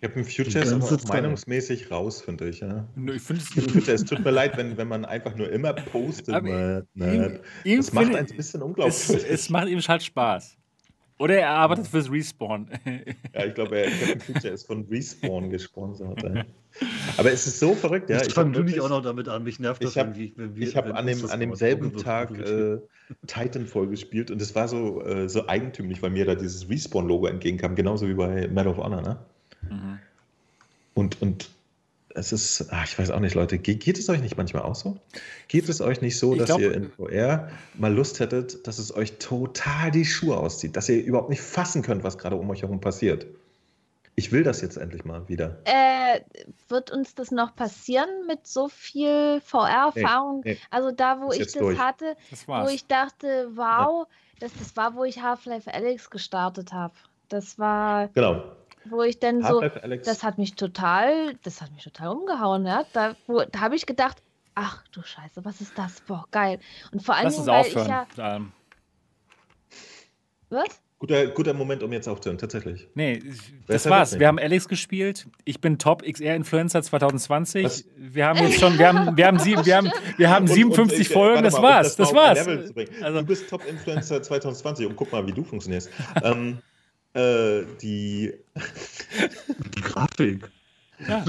Captain 0.00 0.24
Future 0.24 0.64
ist 0.64 0.72
aber 0.72 0.84
auch 0.84 1.04
meinungsmäßig 1.04 1.90
raus, 1.90 2.22
finde 2.22 2.48
ich. 2.48 2.60
Ja. 2.60 2.88
Ich 3.14 3.22
finde 3.22 3.42
Future, 3.42 3.92
es 3.92 4.04
tut 4.04 4.24
mir 4.24 4.30
leid, 4.30 4.56
wenn, 4.56 4.76
wenn 4.76 4.88
man 4.88 5.04
einfach 5.04 5.36
nur 5.36 5.50
immer 5.50 5.74
postet. 5.74 6.34
Aber 6.34 6.84
ihm, 6.94 7.38
ihm 7.64 7.76
das 7.78 7.92
macht 7.92 8.14
ein 8.14 8.26
bisschen 8.26 8.62
unglaublich. 8.62 8.96
Es, 8.96 9.24
es 9.24 9.50
macht 9.50 9.68
ihm 9.68 9.80
halt 9.80 10.02
Spaß. 10.02 10.57
Oder 11.18 11.38
er 11.38 11.50
arbeitet 11.50 11.86
ja. 11.86 11.90
fürs 11.90 12.10
Respawn. 12.10 12.68
Ja, 13.34 13.44
ich 13.44 13.54
glaube, 13.54 13.84
Captain 14.00 14.20
Future 14.20 14.54
ist 14.54 14.66
von 14.66 14.86
Respawn 14.86 15.50
gesponsert. 15.50 16.22
Ja. 16.22 16.44
Aber 17.16 17.32
es 17.32 17.46
ist 17.46 17.60
so 17.60 17.74
verrückt, 17.74 18.10
ja. 18.10 18.22
Ich 18.22 18.32
fange 18.32 18.52
du 18.52 18.62
nicht 18.62 18.80
auch 18.80 18.88
noch 18.88 19.02
damit 19.02 19.28
an, 19.28 19.44
mich 19.44 19.58
nervt 19.60 19.82
das 19.82 19.90
ich 19.90 19.98
hab, 19.98 20.16
Ich 20.56 20.76
habe 20.76 20.94
an, 20.94 21.06
dem, 21.06 21.28
an 21.28 21.40
demselben 21.40 21.96
Tag 21.96 22.36
äh, 22.38 22.78
Titanfall 23.26 23.88
gespielt 23.88 24.30
und 24.30 24.40
es 24.40 24.54
war 24.54 24.68
so, 24.68 25.02
äh, 25.04 25.28
so 25.28 25.48
eigentümlich, 25.48 26.02
weil 26.02 26.10
mir 26.10 26.24
da 26.24 26.34
dieses 26.34 26.68
Respawn-Logo 26.68 27.26
entgegenkam, 27.26 27.74
genauso 27.74 28.08
wie 28.08 28.14
bei 28.14 28.48
Medal 28.48 28.68
of 28.68 28.78
Honor, 28.78 29.02
ne? 29.02 29.18
Mhm. 29.68 29.98
Und, 30.94 31.22
und 31.22 31.50
es 32.18 32.32
ist, 32.32 32.66
ach, 32.70 32.84
ich 32.84 32.98
weiß 32.98 33.10
auch 33.10 33.20
nicht, 33.20 33.34
Leute, 33.34 33.58
geht, 33.58 33.80
geht, 33.80 33.98
es 33.98 34.08
euch 34.08 34.20
nicht 34.20 34.36
manchmal 34.36 34.62
auch 34.62 34.74
so? 34.74 34.98
Geht 35.46 35.68
es 35.68 35.80
euch 35.80 36.00
nicht 36.00 36.18
so, 36.18 36.34
dass 36.34 36.46
glaub, 36.46 36.60
ihr 36.60 36.74
in 36.74 36.90
VR 36.90 37.48
mal 37.74 37.92
Lust 37.92 38.20
hättet, 38.20 38.66
dass 38.66 38.78
es 38.78 38.94
euch 38.94 39.18
total 39.18 39.90
die 39.90 40.04
Schuhe 40.04 40.36
auszieht, 40.36 40.76
dass 40.76 40.88
ihr 40.88 41.02
überhaupt 41.02 41.30
nicht 41.30 41.40
fassen 41.40 41.82
könnt, 41.82 42.02
was 42.04 42.18
gerade 42.18 42.36
um 42.36 42.50
euch 42.50 42.62
herum 42.62 42.80
passiert? 42.80 43.26
Ich 44.16 44.32
will 44.32 44.42
das 44.42 44.60
jetzt 44.62 44.76
endlich 44.76 45.04
mal 45.04 45.28
wieder. 45.28 45.58
Äh, 45.64 46.22
wird 46.68 46.90
uns 46.90 47.14
das 47.14 47.30
noch 47.30 47.54
passieren 47.54 48.08
mit 48.26 48.48
so 48.48 48.68
viel 48.68 49.40
VR-Erfahrung? 49.44 50.42
Nee, 50.44 50.54
nee. 50.54 50.58
Also 50.70 50.90
da, 50.90 51.20
wo 51.20 51.30
ich 51.30 51.38
das 51.38 51.52
durch. 51.52 51.78
hatte, 51.78 52.16
das 52.30 52.48
wo 52.48 52.66
ich 52.66 52.86
dachte, 52.86 53.48
wow, 53.54 54.08
ja. 54.08 54.16
das, 54.40 54.52
das 54.58 54.76
war, 54.76 54.96
wo 54.96 55.04
ich 55.04 55.22
Half-Life 55.22 55.72
Alex 55.72 56.10
gestartet 56.10 56.72
habe. 56.72 56.94
Das 57.28 57.60
war. 57.60 58.08
Genau. 58.08 58.42
Wo 58.90 59.02
ich 59.02 59.18
dann 59.18 59.42
so, 59.42 59.60
das 59.60 60.22
hat 60.22 60.38
mich 60.38 60.54
total, 60.54 61.34
das 61.42 61.60
hat 61.60 61.72
mich 61.72 61.84
total 61.84 62.08
umgehauen. 62.08 62.66
Ja? 62.66 62.84
Da, 62.92 63.14
da 63.26 63.60
habe 63.60 63.76
ich 63.76 63.86
gedacht, 63.86 64.18
ach 64.54 64.84
du 64.92 65.02
Scheiße, 65.02 65.44
was 65.44 65.60
ist 65.60 65.76
das? 65.76 66.00
Boah, 66.02 66.24
geil. 66.30 66.58
Und 66.92 67.02
vor 67.02 67.14
allem, 67.14 67.32
weil 67.46 67.60
aufhören. 67.60 68.06
ich 68.10 68.16
ja. 68.16 68.36
Ähm. 68.36 68.52
Was? 70.50 70.80
Guter, 70.98 71.28
guter 71.28 71.54
Moment, 71.54 71.84
um 71.84 71.92
jetzt 71.92 72.08
aufzuhören, 72.08 72.38
tatsächlich. 72.38 72.88
Nee, 72.94 73.22
das 73.68 73.88
war's. 73.88 74.18
Wir 74.18 74.26
haben 74.26 74.40
Alex 74.40 74.66
gespielt. 74.66 75.28
Ich 75.44 75.60
bin 75.60 75.78
Top 75.78 76.02
XR 76.02 76.34
Influencer 76.34 76.82
2020. 76.82 77.64
Was? 77.64 77.84
Wir 77.96 78.26
haben 78.26 78.38
jetzt 78.40 78.58
schon, 78.58 78.76
wir 78.80 78.88
haben, 78.88 79.16
wir 79.16 79.26
haben, 79.26 79.38
sieben, 79.38 79.64
wir 79.64 79.76
haben, 79.76 79.92
wir 80.16 80.28
haben 80.28 80.48
57 80.48 80.96
und 80.96 81.00
ich, 81.00 81.08
Folgen. 81.08 81.44
Das 81.44 81.54
mal, 81.54 81.62
war's. 81.62 81.94
Das, 81.94 82.08
das 82.08 82.16
war's. 82.16 82.48
Also. 83.00 83.20
Du 83.20 83.26
bist 83.26 83.48
Top 83.48 83.64
Influencer 83.64 84.20
2020 84.20 84.86
und 84.88 84.96
guck 84.96 85.12
mal, 85.12 85.24
wie 85.24 85.32
du 85.32 85.44
funktionierst. 85.44 85.88
ähm, 86.24 86.58
äh, 87.14 87.62
die, 87.80 88.34
die 89.74 89.80
Grafik. 89.80 90.50
Ja. 91.06 91.24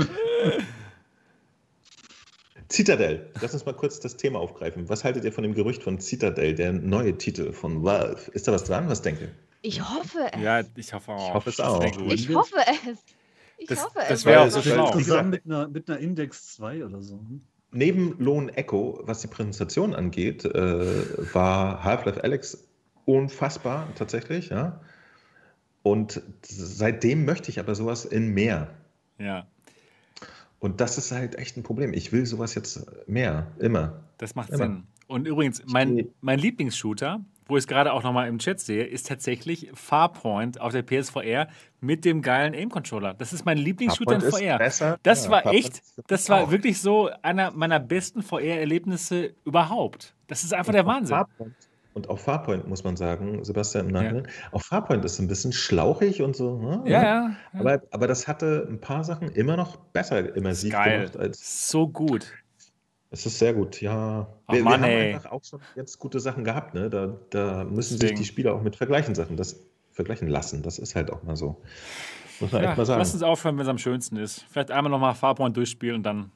Citadel, 2.71 3.31
lass 3.41 3.53
uns 3.53 3.65
mal 3.65 3.73
kurz 3.73 3.99
das 3.99 4.15
Thema 4.17 4.39
aufgreifen. 4.39 4.89
Was 4.89 5.03
haltet 5.03 5.23
ihr 5.23 5.31
von 5.31 5.43
dem 5.43 5.55
Gerücht 5.55 5.81
von 5.81 5.99
Citadel, 5.99 6.53
der 6.53 6.71
neue 6.73 7.17
Titel 7.17 7.51
von 7.51 7.83
Valve? 7.83 8.29
Ist 8.31 8.47
da 8.47 8.51
was 8.51 8.63
dran? 8.63 8.87
Was 8.89 9.01
denkt 9.01 9.21
ihr? 9.21 9.31
Ich 9.61 9.81
hoffe 9.81 10.19
es. 10.31 10.41
Ja, 10.41 10.61
ich 10.75 10.93
hoffe 10.93 11.11
auch. 11.11 11.27
Ich 11.29 11.33
hoffe 11.33 11.49
es 11.49 11.55
Das 11.57 11.67
auch. 11.67 11.83
Ich 11.83 12.29
hoffe 12.33 12.55
es. 12.57 12.99
Ich 13.57 13.67
Das- 13.67 13.83
hoffe 13.83 13.99
das 14.07 14.19
es. 14.19 14.25
wäre 14.25 14.41
auch 14.41 14.49
so 14.51 14.61
schlau. 14.61 14.91
Zusammen 14.91 14.97
gesagt, 14.97 15.29
mit 15.31 15.45
einer, 15.45 15.67
mit 15.67 15.89
einer 15.89 15.99
Index 15.99 16.55
2 16.55 16.85
oder 16.85 17.01
so. 17.01 17.19
Neben 17.71 18.15
Lone 18.19 18.55
Echo, 18.55 18.99
was 19.03 19.21
die 19.21 19.27
Präsentation 19.27 19.93
angeht, 19.93 20.45
äh, 20.45 21.33
war 21.33 21.83
Half-Life 21.83 22.23
Alex 22.23 22.67
unfassbar 23.05 23.87
tatsächlich, 23.95 24.49
ja. 24.49 24.79
Und 25.89 26.21
seitdem 26.43 27.25
möchte 27.25 27.49
ich 27.49 27.59
aber 27.59 27.75
sowas 27.75 28.05
in 28.05 28.33
mehr. 28.33 28.69
Ja, 29.17 29.47
Und 30.59 30.81
das 30.81 30.97
ist 30.97 31.11
halt 31.11 31.35
echt 31.35 31.57
ein 31.57 31.63
Problem. 31.63 31.93
Ich 31.93 32.11
will 32.11 32.25
sowas 32.25 32.53
jetzt 32.55 32.85
mehr, 33.07 33.47
immer. 33.59 33.99
das 34.17 34.35
macht 34.35 34.49
Immer. 34.49 34.57
Sinn. 34.65 34.83
Und 35.07 35.27
übrigens, 35.27 35.63
mein, 35.65 36.09
mein 36.21 36.37
Lieblingsshooter, 36.37 37.19
wo 37.47 37.57
ich 37.57 37.63
es 37.63 37.67
gerade 37.67 37.91
auch 37.93 38.03
nochmal 38.03 38.27
im 38.27 38.37
Chat 38.37 38.59
sehe, 38.59 38.83
ist 38.85 39.07
tatsächlich 39.07 39.71
Farpoint 39.73 40.61
auf 40.61 40.71
der 40.71 40.83
PSVR 40.83 41.47
mit 41.81 42.05
dem 42.05 42.21
geilen 42.21 42.53
Aim-Controller. 42.53 43.15
Das 43.15 43.33
ist 43.33 43.43
mein 43.43 43.57
Lieblingsshooter 43.57 44.15
in 44.15 44.21
VR. 44.21 44.57
besser. 44.59 44.99
Das 45.01 45.25
Ja, 45.25 45.31
war 45.31 45.41
Farpoint 45.43 45.65
echt, 45.65 45.81
das 46.07 46.29
war 46.29 46.43
auch. 46.43 46.51
wirklich 46.51 46.79
so 46.79 47.09
einer 47.23 47.49
meiner 47.51 47.79
besten 47.79 48.21
VR-Erlebnisse 48.21 49.33
überhaupt. 49.45 50.13
Das 50.27 50.43
ist 50.43 50.53
einfach 50.53 50.73
der 50.73 50.83
Und 50.85 50.89
auf 50.91 50.95
Wahnsinn. 50.97 51.15
Farpoint- 51.15 51.55
Und 51.93 52.07
auf 52.09 52.21
Farpoint 52.21 52.67
muss 52.67 52.83
man 52.83 52.95
sagen, 52.95 53.43
Sebastian 53.43 53.87
im 53.87 53.93
Nachhinein, 53.93 54.27
auf 54.51 54.63
Farpoint 54.63 55.03
ist 55.03 55.13
es 55.13 55.19
ein 55.19 55.27
bisschen 55.27 55.51
schlauchig 55.51 56.21
und 56.21 56.35
so. 56.35 56.57
ne? 56.59 56.81
Ja, 56.85 57.03
ja. 57.03 57.31
Aber, 57.53 57.81
aber 57.91 58.07
das 58.07 58.27
hatte 58.27 58.67
ein 58.69 58.79
paar 58.79 59.03
Sachen 59.03 59.29
immer 59.31 59.57
noch 59.57 59.75
besser 59.77 60.35
immersiv 60.35 60.71
Geil. 60.71 60.99
gemacht 60.99 61.17
als. 61.17 61.69
So 61.69 61.87
gut. 61.87 62.31
Es 63.11 63.25
ist 63.25 63.39
sehr 63.39 63.55
gut, 63.55 63.81
ja. 63.81 64.27
Ach 64.45 64.53
wir, 64.53 64.63
Mann, 64.63 64.81
wir 64.81 64.87
haben 64.87 64.93
ey. 64.93 65.13
einfach 65.15 65.31
auch 65.31 65.43
schon 65.43 65.59
jetzt 65.75 65.97
gute 65.97 66.19
Sachen 66.19 66.43
gehabt, 66.43 66.75
ne? 66.75 66.91
Da, 66.91 67.17
da 67.31 67.63
müssen 67.63 67.95
Deswegen. 67.99 68.17
sich 68.17 68.27
die 68.27 68.31
Spieler 68.31 68.53
auch 68.53 68.61
mit 68.61 68.75
vergleichen 68.75 69.15
Sachen, 69.15 69.35
das 69.35 69.59
vergleichen 69.91 70.27
lassen. 70.27 70.61
Das 70.61 70.77
ist 70.77 70.95
halt 70.95 71.11
auch 71.11 71.23
mal 71.23 71.35
so. 71.35 71.59
Muss 72.39 72.51
man 72.51 72.61
Ja, 72.63 72.69
echt 72.69 72.77
mal 72.77 72.85
sagen. 72.85 72.99
lass 72.99 73.13
uns 73.13 73.23
aufhören, 73.23 73.57
wenn 73.57 73.63
es 73.63 73.67
am 73.69 73.79
schönsten 73.79 74.15
ist. 74.15 74.45
Vielleicht 74.51 74.69
einmal 74.71 74.91
nochmal 74.91 75.15
Farpoint 75.15 75.57
durchspielen 75.57 75.95
und 75.97 76.03
dann. 76.03 76.31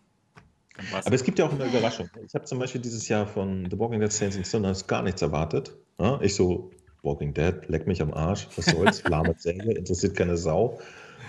Aber 1.05 1.15
es 1.15 1.23
gibt 1.23 1.39
ja 1.39 1.45
auch 1.45 1.53
eine 1.53 1.65
Überraschung. 1.65 2.09
Ich 2.25 2.33
habe 2.33 2.45
zum 2.45 2.59
Beispiel 2.59 2.81
dieses 2.81 3.07
Jahr 3.07 3.27
von 3.27 3.67
The 3.69 3.77
Walking 3.77 3.99
Dead 3.99 4.11
Saints 4.11 4.35
and 4.35 4.45
Sinners 4.45 4.87
gar 4.87 5.03
nichts 5.03 5.21
erwartet. 5.21 5.75
Ich 6.21 6.35
so, 6.35 6.71
Walking 7.03 7.33
Dead, 7.33 7.55
leck 7.67 7.85
mich 7.85 8.01
am 8.01 8.13
Arsch, 8.13 8.47
was 8.55 8.65
soll's, 8.65 9.03
lahme 9.07 9.35
Serie, 9.37 9.73
interessiert 9.73 10.15
keine 10.15 10.37
Sau. 10.37 10.79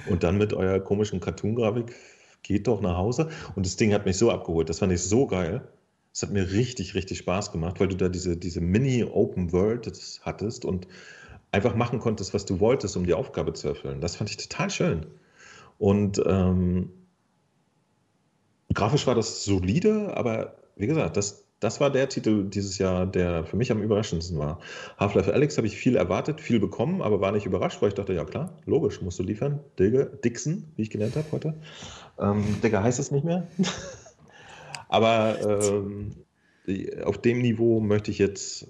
Und 0.09 0.23
dann 0.23 0.39
mit 0.39 0.53
eurer 0.53 0.81
komischen 0.81 1.21
Cartoon-Grafik, 1.21 1.95
geht 2.43 2.67
doch 2.67 2.81
nach 2.81 2.97
Hause. 2.97 3.29
Und 3.57 3.67
das 3.67 3.77
Ding 3.77 3.93
hat 3.93 4.07
mich 4.07 4.17
so 4.17 4.31
abgeholt, 4.31 4.69
das 4.69 4.79
fand 4.79 4.93
ich 4.93 5.03
so 5.03 5.27
geil. 5.27 5.67
Es 6.13 6.23
hat 6.23 6.31
mir 6.31 6.53
richtig, 6.53 6.95
richtig 6.95 7.19
Spaß 7.19 7.51
gemacht, 7.51 7.81
weil 7.81 7.89
du 7.89 7.97
da 7.97 8.09
diese, 8.09 8.37
diese 8.37 8.61
Mini-Open 8.61 9.53
World 9.53 9.91
hattest 10.23 10.65
und 10.65 10.87
einfach 11.51 11.75
machen 11.75 11.99
konntest, 11.99 12.35
was 12.35 12.45
du 12.45 12.61
wolltest, 12.61 12.97
um 12.97 13.05
die 13.05 13.15
Aufgabe 13.15 13.53
zu 13.53 13.69
erfüllen. 13.69 14.01
Das 14.01 14.17
fand 14.17 14.31
ich 14.31 14.37
total 14.37 14.71
schön. 14.71 15.07
Und 15.79 16.23
ähm, 16.25 16.91
grafisch 18.75 19.07
war 19.07 19.15
das 19.15 19.45
solide, 19.45 20.17
aber 20.17 20.57
wie 20.77 20.87
gesagt, 20.87 21.17
das, 21.17 21.45
das 21.61 21.81
war 21.81 21.91
der 21.91 22.09
Titel 22.09 22.49
dieses 22.49 22.79
Jahr, 22.79 23.07
der 23.07 23.45
für 23.45 23.57
mich 23.57 23.71
am 23.73 23.83
überraschendsten 23.83 24.39
war. 24.39 24.61
Half-Life 24.99 25.33
Alex 25.33 25.57
habe 25.57 25.67
ich 25.67 25.77
viel 25.77 25.97
erwartet, 25.97 26.41
viel 26.41 26.61
bekommen, 26.61 27.01
aber 27.01 27.21
war 27.21 27.33
nicht 27.33 27.47
überrascht, 27.47 27.81
weil 27.81 27.89
ich 27.89 27.95
dachte, 27.95 28.13
ja 28.13 28.25
klar, 28.25 28.59
logisch, 28.67 29.01
musst 29.01 29.19
du 29.19 29.23
liefern. 29.23 29.61
Digga, 29.79 30.05
Dixon, 30.05 30.65
wie 30.77 30.83
ich 30.83 30.91
gelernt 30.91 31.17
habe 31.17 31.31
heute. 31.33 31.55
Ähm, 32.19 32.45
Digga 32.63 32.83
heißt 32.83 32.99
es 32.99 33.11
nicht 33.11 33.25
mehr. 33.25 33.47
aber 34.89 35.39
ähm, 35.41 36.13
auf 37.05 37.19
dem 37.19 37.41
Niveau 37.41 37.81
möchte 37.81 38.11
ich 38.11 38.19
jetzt 38.19 38.69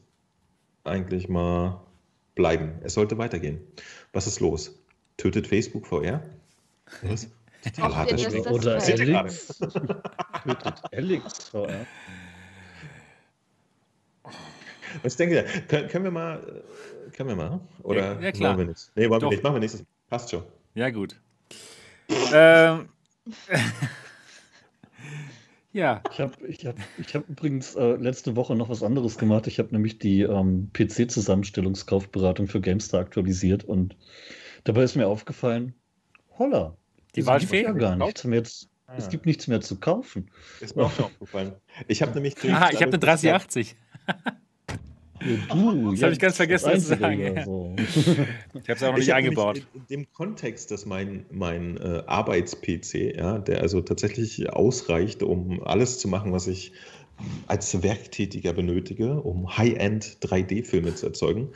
eigentlich 0.84 1.28
mal 1.28 1.80
bleiben. 2.34 2.72
Es 2.82 2.94
sollte 2.94 3.18
weitergehen. 3.18 3.60
Was 4.12 4.26
ist 4.26 4.40
los? 4.40 4.78
Tötet 5.16 5.46
Facebook 5.46 5.86
VR? 5.86 6.22
Was? 7.02 7.28
Dass 7.64 8.22
Schnitt. 8.22 8.46
das 8.46 8.52
Oder 8.52 8.78
gerade? 8.78 9.18
Alex. 9.18 9.46
Tötet 10.44 10.82
Alex 10.92 11.48
VR. 11.48 11.86
Was 15.02 15.16
denkt 15.16 15.34
ihr? 15.34 15.44
Können, 15.68 15.88
können 15.88 16.04
wir 16.04 16.10
mal, 16.10 16.38
äh, 16.38 17.10
können 17.10 17.28
wir 17.30 17.36
mal? 17.36 17.60
Oder 17.82 18.14
Ja, 18.14 18.20
ja, 18.20 18.32
klar. 18.32 18.56
wollen 18.56 18.66
wir 18.68 18.72
nicht? 18.72 18.90
Nee, 18.94 19.10
wollen 19.10 19.20
Doch. 19.20 19.30
wir 19.30 19.36
nicht. 19.36 19.42
Machen 19.42 19.54
wir 19.56 19.60
nächstes 19.60 19.80
Mal. 19.82 19.86
Passt 20.08 20.30
schon. 20.30 20.42
Ja, 20.74 20.90
gut. 20.90 21.20
ähm, 22.32 22.88
ja, 25.72 26.02
Ich 26.12 26.20
habe 26.20 26.32
ich 26.46 26.66
hab, 26.66 26.76
ich 26.98 27.14
hab 27.14 27.28
übrigens 27.28 27.74
äh, 27.74 27.96
letzte 27.96 28.36
Woche 28.36 28.54
noch 28.54 28.68
was 28.68 28.82
anderes 28.82 29.18
gemacht. 29.18 29.46
Ich 29.46 29.58
habe 29.58 29.70
nämlich 29.72 29.98
die 29.98 30.22
ähm, 30.22 30.70
PC-Zusammenstellungskaufberatung 30.72 32.46
für 32.46 32.60
GameStar 32.60 33.00
aktualisiert 33.00 33.64
und 33.64 33.96
dabei 34.64 34.84
ist 34.84 34.94
mir 34.96 35.08
aufgefallen, 35.08 35.74
holla, 36.38 36.76
Die 37.16 37.20
es 37.20 37.26
Waldfee? 37.26 37.64
gibt 37.64 37.68
ja 37.68 37.72
gar 37.72 37.96
nichts 37.96 38.24
mehr. 38.24 38.44
zu- 38.44 38.66
Ah. 38.86 38.96
Es 38.98 39.08
gibt 39.08 39.24
nichts 39.24 39.48
mehr 39.48 39.62
zu 39.62 39.80
kaufen. 39.80 40.30
Ist 40.60 40.76
mir 40.76 40.84
auch 40.84 40.92
schon 40.92 41.06
aufgefallen. 41.06 41.52
Ich 41.88 42.02
habe 42.02 42.12
nämlich. 42.12 42.36
Aha, 42.44 42.68
ich 42.70 42.76
habe 42.82 42.88
eine 42.88 42.98
3080. 42.98 43.76
Du, 45.20 45.90
Das 45.92 46.02
habe 46.02 46.12
ich 46.12 46.18
ganz 46.18 46.36
vergessen 46.36 46.72
zu 46.74 46.80
sagen, 46.96 47.18
ja. 47.34 47.44
so. 47.46 47.74
Ich 47.78 47.88
habe 48.68 48.72
es 48.74 48.82
auch 48.82 48.90
noch 48.90 48.98
Ich 48.98 49.06
nicht 49.06 49.14
eingebaut. 49.14 49.56
In, 49.56 49.80
in 49.80 49.86
dem 49.88 50.12
Kontext, 50.12 50.70
dass 50.70 50.84
mein, 50.84 51.24
mein 51.30 51.78
äh, 51.78 52.02
Arbeits-PC, 52.06 53.16
ja, 53.16 53.38
der 53.38 53.62
also 53.62 53.80
tatsächlich 53.80 54.50
ausreicht, 54.52 55.22
um 55.22 55.62
alles 55.64 55.98
zu 55.98 56.08
machen, 56.08 56.32
was 56.32 56.46
ich 56.46 56.72
als 57.46 57.82
Werktätiger 57.82 58.52
benötige, 58.52 59.20
um 59.22 59.56
High-End 59.56 60.18
3D-Filme 60.20 60.94
zu 60.94 61.06
erzeugen, 61.06 61.48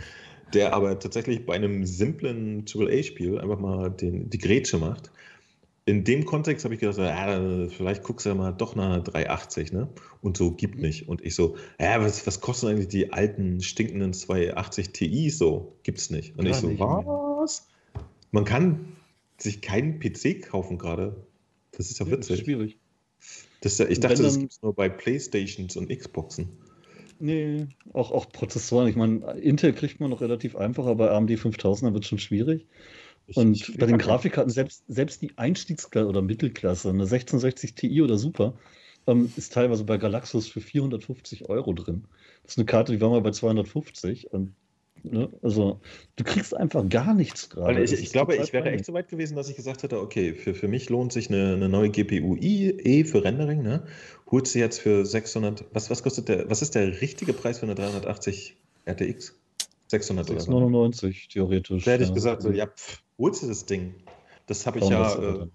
der 0.55 0.73
aber 0.73 0.99
tatsächlich 0.99 1.45
bei 1.45 1.55
einem 1.57 1.85
simplen 1.85 2.65
AAA-Spiel 2.67 3.39
einfach 3.39 3.59
mal 3.59 3.91
den, 3.91 4.31
die 4.31 4.39
Grätsche 4.39 4.79
macht. 4.79 5.11
In 5.89 6.05
dem 6.05 6.26
Kontext 6.26 6.64
habe 6.64 6.74
ich 6.74 6.80
gedacht, 6.80 6.99
ja, 6.99 7.68
vielleicht 7.70 8.03
guckst 8.03 8.26
du 8.26 8.30
ja 8.30 8.34
mal 8.34 8.53
doch 8.53 8.76
nach 8.76 8.84
einer 8.86 9.01
380, 9.01 9.72
ne? 9.72 9.89
Und 10.20 10.36
so 10.36 10.51
gibt 10.51 10.78
nicht. 10.78 11.09
Und 11.09 11.24
ich 11.24 11.34
so, 11.34 11.57
ja, 11.80 11.99
was, 12.03 12.26
was 12.26 12.41
kosten 12.43 12.66
eigentlich 12.66 12.89
die 12.89 13.12
alten, 13.12 13.62
stinkenden 13.62 14.12
280 14.12 14.91
Ti 14.93 15.30
so? 15.30 15.78
Gibt's 15.84 16.11
nicht. 16.11 16.36
Und 16.36 16.45
Gar 16.45 16.51
ich 16.51 16.57
so, 16.59 16.66
nicht 16.68 16.78
mehr. 16.78 16.89
was? 16.89 17.68
Man 18.32 18.45
kann 18.45 18.97
sich 19.39 19.62
keinen 19.62 19.99
PC 19.99 20.43
kaufen 20.43 20.76
gerade. 20.76 21.16
Das 21.72 21.91
ist 21.91 21.99
ja 22.01 22.05
Das 22.05 22.18
ist 22.18 22.28
witzig. 22.30 22.45
schwierig. 22.45 22.78
Das 23.62 23.72
ist 23.72 23.78
ja, 23.78 23.86
ich 23.89 24.01
dachte, 24.01 24.18
wenn 24.18 24.24
das 24.24 24.32
dann- 24.34 24.41
gibt 24.43 24.53
es 24.53 24.62
nur 24.62 24.74
bei 24.74 24.91
Playstations 24.91 25.74
und 25.78 25.89
Xboxen. 25.89 26.49
Nee, 27.18 27.66
auch, 27.95 28.12
auch 28.12 28.28
Prozessoren. 28.28 28.89
Ich 28.89 28.95
meine, 28.95 29.32
Intel 29.41 29.72
kriegt 29.72 30.01
man 30.01 30.11
noch 30.11 30.20
relativ 30.20 30.55
einfach, 30.55 30.84
aber 30.86 31.12
AMD 31.12 31.30
5000er 31.30 31.95
wird 31.95 32.05
schon 32.05 32.18
schwierig. 32.18 32.66
Und 33.35 33.79
bei 33.79 33.87
den 33.87 33.99
Grafikkarten, 33.99 34.51
selbst, 34.51 34.85
selbst 34.89 35.20
die 35.20 35.37
Einstiegsklasse 35.37 36.09
oder 36.09 36.22
Mittelklasse, 36.22 36.89
eine 36.89 37.03
1660 37.03 37.74
Ti 37.74 38.03
oder 38.03 38.16
Super, 38.16 38.55
ähm, 39.07 39.31
ist 39.37 39.53
teilweise 39.53 39.85
bei 39.85 39.99
Galaxus 39.99 40.49
für 40.49 40.61
450 40.61 41.49
Euro 41.49 41.72
drin. 41.72 42.05
Das 42.43 42.53
ist 42.53 42.59
eine 42.59 42.66
Karte, 42.66 42.93
die 42.93 43.01
war 43.01 43.11
mal 43.11 43.20
bei 43.20 43.31
250. 43.31 44.33
Und, 44.33 44.55
ne, 45.03 45.29
also, 45.43 45.81
du 46.16 46.24
kriegst 46.24 46.57
einfach 46.57 46.89
gar 46.89 47.12
nichts 47.12 47.51
gerade. 47.51 47.83
Ich, 47.83 47.93
ich 47.93 48.12
glaube, 48.12 48.35
ich 48.37 48.53
wäre 48.53 48.64
peinlich. 48.64 48.81
echt 48.81 48.87
so 48.87 48.95
weit 48.95 49.09
gewesen, 49.09 49.37
dass 49.37 49.51
ich 49.51 49.57
gesagt 49.57 49.83
hätte, 49.83 50.01
okay, 50.01 50.35
für, 50.35 50.55
für 50.55 50.68
mich 50.68 50.89
lohnt 50.89 51.12
sich 51.12 51.29
eine, 51.29 51.55
eine 51.55 51.68
neue 51.68 51.91
GPU 51.91 52.37
I, 52.37 52.70
E 52.70 53.05
für 53.05 53.24
Rendering, 53.24 53.62
ne? 53.62 53.85
Holt 54.31 54.47
sie 54.47 54.61
jetzt 54.61 54.81
für 54.81 55.05
600, 55.05 55.66
was, 55.72 55.91
was 55.91 56.03
kostet 56.03 56.29
der, 56.29 56.49
was 56.49 56.62
ist 56.62 56.74
der 56.74 57.01
richtige 57.03 57.35
Preis 57.35 57.59
für 57.59 57.66
eine 57.66 57.74
380 57.74 58.57
RTX? 58.86 59.35
600 59.89 60.31
oder 60.31 60.40
so. 60.40 60.47
699 60.47 61.28
theoretisch. 61.28 61.85
Da 61.85 61.93
hätte 61.93 62.05
ich 62.05 62.15
gesagt, 62.15 62.43
so, 62.43 62.51
ja, 62.51 62.66
pff, 62.66 63.02
holst 63.19 63.43
du 63.43 63.48
das 63.48 63.65
Ding? 63.66 63.94
Das 64.47 64.66
habe 64.66 64.78
ich 64.78 64.89
ja, 64.89 65.15
äh, 65.15 65.47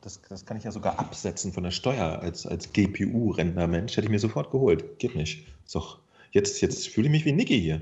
das, 0.00 0.20
das 0.28 0.44
kann 0.46 0.56
ich 0.56 0.64
ja 0.64 0.72
sogar 0.72 0.98
absetzen 0.98 1.52
von 1.52 1.62
der 1.64 1.70
Steuer 1.72 2.20
als, 2.20 2.46
als 2.46 2.72
GPU-Rentnermensch. 2.72 3.96
Hätte 3.96 4.06
ich 4.06 4.10
mir 4.10 4.18
sofort 4.18 4.50
geholt. 4.50 4.98
Geht 4.98 5.14
nicht. 5.14 5.46
Doch, 5.72 5.98
jetzt, 6.32 6.60
jetzt 6.60 6.88
fühle 6.88 7.06
ich 7.06 7.12
mich 7.12 7.24
wie 7.24 7.32
Niki 7.32 7.60
hier. 7.60 7.80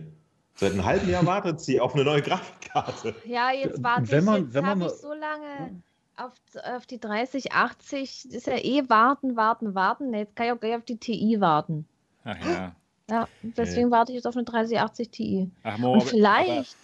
Seit 0.57 0.73
einem 0.73 0.85
halben 0.85 1.09
Jahr 1.09 1.25
wartet 1.27 1.61
sie 1.61 1.81
auf 1.81 1.95
eine 1.95 2.05
neue 2.05 2.23
Grafikkarte. 2.23 3.15
Ja, 3.25 3.53
jetzt 3.53 3.83
warte 3.83 4.11
Wenn 4.11 4.19
ich. 4.21 4.25
man- 4.25 4.43
jetzt 4.45 4.55
wenn 4.55 4.65
man 4.65 4.83
ich 4.83 4.89
so 4.93 5.13
lange 5.13 5.83
auf, 6.17 6.33
auf 6.77 6.87
die 6.87 6.99
3080. 6.99 8.33
Ist 8.33 8.47
ja 8.49 8.57
eh 8.57 8.83
warten, 8.89 9.37
warten, 9.37 9.75
warten. 9.77 10.11
Nee, 10.11 10.21
jetzt 10.21 10.35
kann 10.35 10.47
ich 10.47 10.53
auch 10.53 10.59
gleich 10.61 10.75
auf 10.77 10.85
die 10.85 10.97
TI 10.97 11.41
warten. 11.41 11.87
Ach 12.25 12.37
ja. 12.45 12.75
Ja, 13.11 13.27
deswegen 13.43 13.91
warte 13.91 14.13
ich 14.13 14.17
jetzt 14.17 14.27
auf 14.27 14.37
eine 14.37 14.45
3080 14.45 15.09
Ti. 15.11 15.51
Ach, 15.63 15.79
Mo, 15.79 15.93
Und 15.93 16.01
aber- 16.03 16.11
vielleicht 16.11 16.77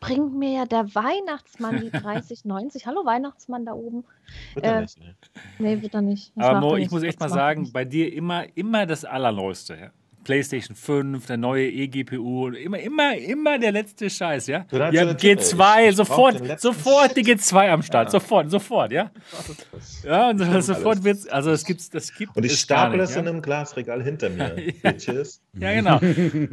bringt 0.00 0.34
mir 0.34 0.50
ja 0.52 0.64
der 0.64 0.94
Weihnachtsmann 0.94 1.80
die 1.80 1.90
3090. 1.90 2.86
Hallo 2.86 3.04
Weihnachtsmann 3.04 3.64
da 3.64 3.72
oben. 3.72 4.04
Wird 4.54 4.66
ja 4.66 4.78
Äh, 4.78 4.80
nicht, 4.82 4.98
ne? 5.00 5.14
Nee, 5.58 5.82
wird 5.82 5.94
er 5.94 6.02
nicht. 6.02 6.32
Das 6.36 6.46
Aber 6.46 6.60
Mo, 6.60 6.70
er 6.72 6.76
ich 6.78 6.82
nicht. 6.84 6.92
muss 6.92 7.02
echt 7.02 7.20
mal 7.20 7.26
Das 7.26 7.32
er 7.32 7.36
sagen, 7.36 7.60
nicht. 7.62 7.72
bei 7.72 7.84
dir 7.84 8.12
immer, 8.12 8.44
immer 8.56 8.86
das 8.86 9.04
Allerneueste. 9.04 9.74
ja. 9.76 9.90
PlayStation 10.24 10.76
5, 10.76 11.26
der 11.26 11.36
neue 11.36 11.66
eGPU 11.68 12.46
und 12.46 12.54
immer, 12.54 12.78
immer, 12.78 13.16
immer 13.16 13.58
der 13.58 13.72
letzte 13.72 14.08
Scheiß, 14.10 14.46
ja? 14.46 14.60
Tippe. 14.60 14.84
G2, 14.90 15.88
Ich- 15.88 15.96
sofort, 15.96 16.60
sofort 16.60 17.16
die 17.16 17.24
Shit. 17.24 17.40
G2 17.40 17.68
am 17.70 17.82
Start, 17.82 18.06
Ja. 18.08 18.10
sofort, 18.12 18.50
sofort, 18.50 18.92
ja? 18.92 19.10
Ja, 20.04 20.30
und 20.30 20.40
Stimmt 20.40 20.64
sofort 20.64 20.86
alles. 20.98 21.04
wird's, 21.04 21.28
also 21.28 21.50
es 21.50 21.64
gibt, 21.64 21.94
das 21.94 22.14
gibt 22.14 22.36
Und 22.36 22.44
ich 22.44 22.58
stapel 22.58 22.98
das 22.98 23.14
ja? 23.14 23.20
in 23.20 23.28
einem 23.28 23.42
Glasregal 23.42 24.02
hinter 24.02 24.30
mir. 24.30 24.42
Ja. 24.82 24.90
Bitches. 24.92 25.40
Ja, 25.58 25.72
genau. 25.72 26.00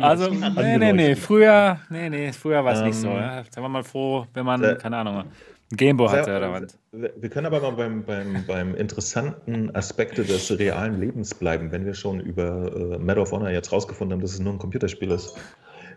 Also, 0.04 0.30
nee, 0.56 0.78
nee, 0.78 0.94
nee. 0.94 1.16
Früher, 1.16 1.80
nee, 1.90 2.10
nee, 2.10 2.32
früher 2.34 2.64
war 2.64 2.74
es 2.74 2.82
nicht 2.82 2.96
so. 2.96 3.08
Ähm, 3.10 3.16
Ja. 3.16 3.44
Sind 3.50 3.64
wir 3.64 3.70
mal 3.70 3.84
froh, 3.84 4.26
wenn 4.34 4.46
man, 4.46 4.78
keine 4.78 4.98
Ahnung, 4.98 5.24
Gameboy 5.72 6.10
hatte 6.10 6.26
Sehr- 6.26 6.38
oder 6.38 6.52
was. 6.52 6.78
Wir 6.92 7.30
können 7.30 7.46
aber 7.46 7.62
mal 7.62 7.72
beim, 7.72 8.04
beim, 8.04 8.44
beim 8.48 8.76
interessanten 8.76 9.74
Aspekte 9.76 10.24
des 10.24 10.58
realen 10.58 11.00
Lebens 11.00 11.36
bleiben, 11.36 11.72
wenn 11.72 11.86
wir 11.86 11.94
schon 11.94 12.20
über 12.20 12.76
äh, 12.76 12.98
Medal 12.98 13.20
of 13.20 13.32
Honor 13.32 13.50
jetzt 13.50 13.72
rausgefunden 13.72 14.14
haben, 14.14 14.22
dass 14.22 14.34
es 14.34 14.40
nur 14.40 14.54
ein 14.54 14.60
Computerspiel 14.60 15.12
ist. 15.12 15.36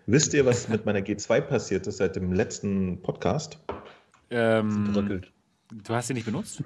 Wisst 0.07 0.35
ihr, 0.35 0.45
was 0.45 0.69
mit 0.69 0.85
meiner 0.85 0.99
G2 0.99 1.41
passiert 1.41 1.87
ist 1.87 1.99
seit 1.99 2.17
dem 2.17 2.33
letzten 2.33 3.01
Podcast? 3.03 3.59
Ähm, 4.31 4.93
Bröckelt. 4.93 5.33
du 5.71 5.95
hast 5.95 6.09
sie 6.09 6.15
nicht 6.15 6.27
benutzt? 6.27 6.63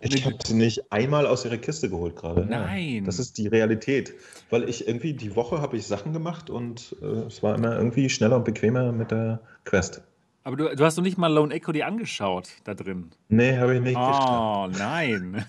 Ich 0.00 0.24
habe 0.24 0.36
sie 0.44 0.54
nicht 0.54 0.92
einmal 0.92 1.26
aus 1.26 1.44
ihrer 1.44 1.56
Kiste 1.56 1.88
geholt 1.88 2.14
gerade. 2.14 2.46
Nein. 2.46 3.04
Das 3.04 3.18
ist 3.18 3.36
die 3.36 3.48
Realität. 3.48 4.14
Weil 4.48 4.68
ich 4.68 4.86
irgendwie 4.86 5.12
die 5.12 5.34
Woche 5.34 5.60
habe 5.60 5.76
ich 5.76 5.86
Sachen 5.86 6.12
gemacht 6.12 6.50
und 6.50 6.94
äh, 7.02 7.26
es 7.26 7.42
war 7.42 7.56
immer 7.56 7.76
irgendwie 7.76 8.08
schneller 8.08 8.36
und 8.36 8.44
bequemer 8.44 8.92
mit 8.92 9.10
der 9.10 9.40
Quest. 9.64 10.02
Aber 10.44 10.56
du, 10.56 10.74
du 10.74 10.84
hast 10.84 10.96
doch 10.96 11.02
nicht 11.02 11.18
mal 11.18 11.32
Lone 11.32 11.54
Echo 11.54 11.72
dir 11.72 11.86
angeschaut 11.86 12.48
da 12.64 12.74
drin. 12.74 13.10
Nee, 13.28 13.56
habe 13.58 13.76
ich 13.76 13.82
nicht. 13.82 13.96
Oh, 13.96 14.68
nein. 14.78 15.44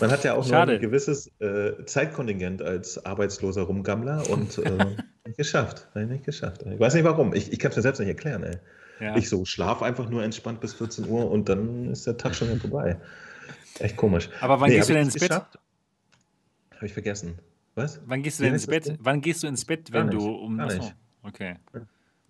Man 0.00 0.10
hat 0.10 0.24
ja 0.24 0.34
auch 0.34 0.46
Schade. 0.46 0.74
ein 0.74 0.80
gewisses 0.80 1.30
äh, 1.40 1.84
Zeitkontingent 1.84 2.62
als 2.62 3.04
arbeitsloser 3.04 3.62
Rumgammler 3.62 4.28
und 4.30 4.58
äh, 4.58 4.70
nicht 5.26 5.36
geschafft. 5.36 5.88
Nicht 5.94 6.24
geschafft. 6.24 6.62
Ich 6.66 6.80
weiß 6.80 6.94
nicht 6.94 7.04
warum. 7.04 7.34
Ich, 7.34 7.52
ich 7.52 7.58
kann 7.58 7.70
es 7.70 7.76
mir 7.76 7.82
selbst 7.82 7.98
nicht 7.98 8.08
erklären. 8.08 8.42
Ey. 8.44 8.56
Ja. 9.00 9.16
Ich 9.16 9.28
so 9.28 9.44
schlaf 9.44 9.82
einfach 9.82 10.08
nur 10.08 10.22
entspannt 10.22 10.60
bis 10.60 10.74
14 10.74 11.08
Uhr 11.08 11.30
und 11.30 11.48
dann 11.48 11.90
ist 11.90 12.06
der 12.06 12.16
Tag 12.16 12.34
schon 12.34 12.48
wieder 12.48 12.60
vorbei. 12.60 13.00
Echt 13.78 13.96
komisch. 13.96 14.28
Aber 14.40 14.60
wann 14.60 14.70
gehst 14.70 14.82
hab 14.82 14.86
du 14.88 14.92
denn 14.94 15.04
ins 15.04 15.18
Bett? 15.18 15.30
Habe 15.30 16.86
ich 16.86 16.92
vergessen. 16.92 17.38
Was? 17.74 18.00
Wann 18.04 18.22
gehst 18.22 18.40
du 18.40 18.44
denn 18.44 18.54
ins 18.54 18.66
Bett? 18.66 18.96
Wann 19.00 19.20
gehst 19.20 19.42
du 19.42 19.46
ins 19.46 19.64
Bett, 19.64 19.90
Gar 19.90 20.02
wenn 20.02 20.08
nicht. 20.14 20.20
du 20.20 20.30
um. 20.30 20.58
Gar 20.58 20.66
nicht. 20.74 20.94
okay. 21.22 21.56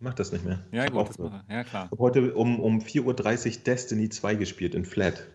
Mach 0.00 0.14
das 0.14 0.32
nicht 0.32 0.44
mehr. 0.44 0.60
Ja, 0.72 0.86
gut, 0.86 1.10
das 1.10 1.18
mache 1.18 1.44
Ja, 1.48 1.62
klar. 1.64 1.84
Ich 1.86 1.90
habe 1.92 2.02
heute 2.02 2.34
um, 2.34 2.58
um 2.58 2.78
4.30 2.80 3.58
Uhr 3.58 3.62
Destiny 3.64 4.08
2 4.08 4.34
gespielt 4.36 4.74
in 4.74 4.84
Flat. 4.86 5.26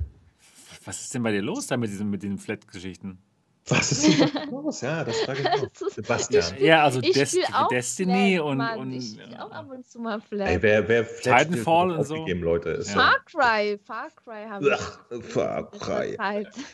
Was 0.86 1.02
ist 1.02 1.14
denn 1.14 1.24
bei 1.24 1.32
dir 1.32 1.42
los 1.42 1.68
da 1.68 1.78
mit, 1.78 1.90
diesen, 1.92 2.10
mit 2.10 2.24
den 2.24 2.38
Flat-Geschichten? 2.38 3.20
Was 3.68 3.92
ist 3.92 4.20
denn 4.20 4.50
los? 4.52 4.82
Ja, 4.82 5.04
das 5.04 5.18
frage 5.22 5.42
ich 5.42 5.48
auch. 5.48 5.90
Sebastian. 5.92 6.54
Ich- 6.58 6.62
Ja, 6.64 6.84
also 6.84 7.00
Ich 7.02 7.14
Des 7.14 7.30
spiele 7.32 7.48
auch 7.54 7.68
Destiny 7.68 8.36
Flat, 8.36 8.46
und. 8.46 8.58
Mann. 8.58 8.80
und 8.80 8.92
ich 8.94 9.08
spiele 9.10 9.44
auch 9.46 9.52
ab 9.52 9.70
und 9.72 9.86
zu 9.88 10.00
mal 10.00 10.22
Flat. 10.22 10.48
Ey, 10.50 10.62
wer, 10.62 10.88
wer 10.88 11.04
Flat 11.06 11.42
spielt, 11.42 11.60
Titanfall 11.60 11.88
wird 11.90 11.98
und 12.00 12.06
so. 12.06 12.14
aufgegeben, 12.16 12.44
Leute. 12.44 12.70
Ist 12.72 12.90
Ja. 12.90 12.94
Far 12.94 13.20
Cry, 13.26 13.80
Far 13.84 14.08
Cry 14.16 14.46
habe 14.50 14.68
ich. 14.68 14.74
Ach, 14.74 15.00
Far 15.24 15.72
Cry. 15.72 16.14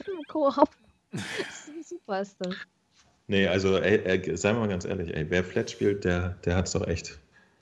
Im 0.07 0.23
Koop. 0.27 0.69
Super 1.83 2.21
ist 2.21 2.35
das. 2.39 2.55
Nee, 3.27 3.47
also 3.47 3.77
ey, 3.77 4.01
ey, 4.03 4.35
seien 4.37 4.55
wir 4.55 4.61
mal 4.61 4.67
ganz 4.67 4.83
ehrlich, 4.83 5.13
ey, 5.15 5.25
wer 5.29 5.43
Flat 5.45 5.71
spielt, 5.71 6.03
der, 6.03 6.31
der 6.45 6.55
hat 6.57 6.67
es 6.67 6.73
doch 6.73 6.85
echt. 6.87 7.19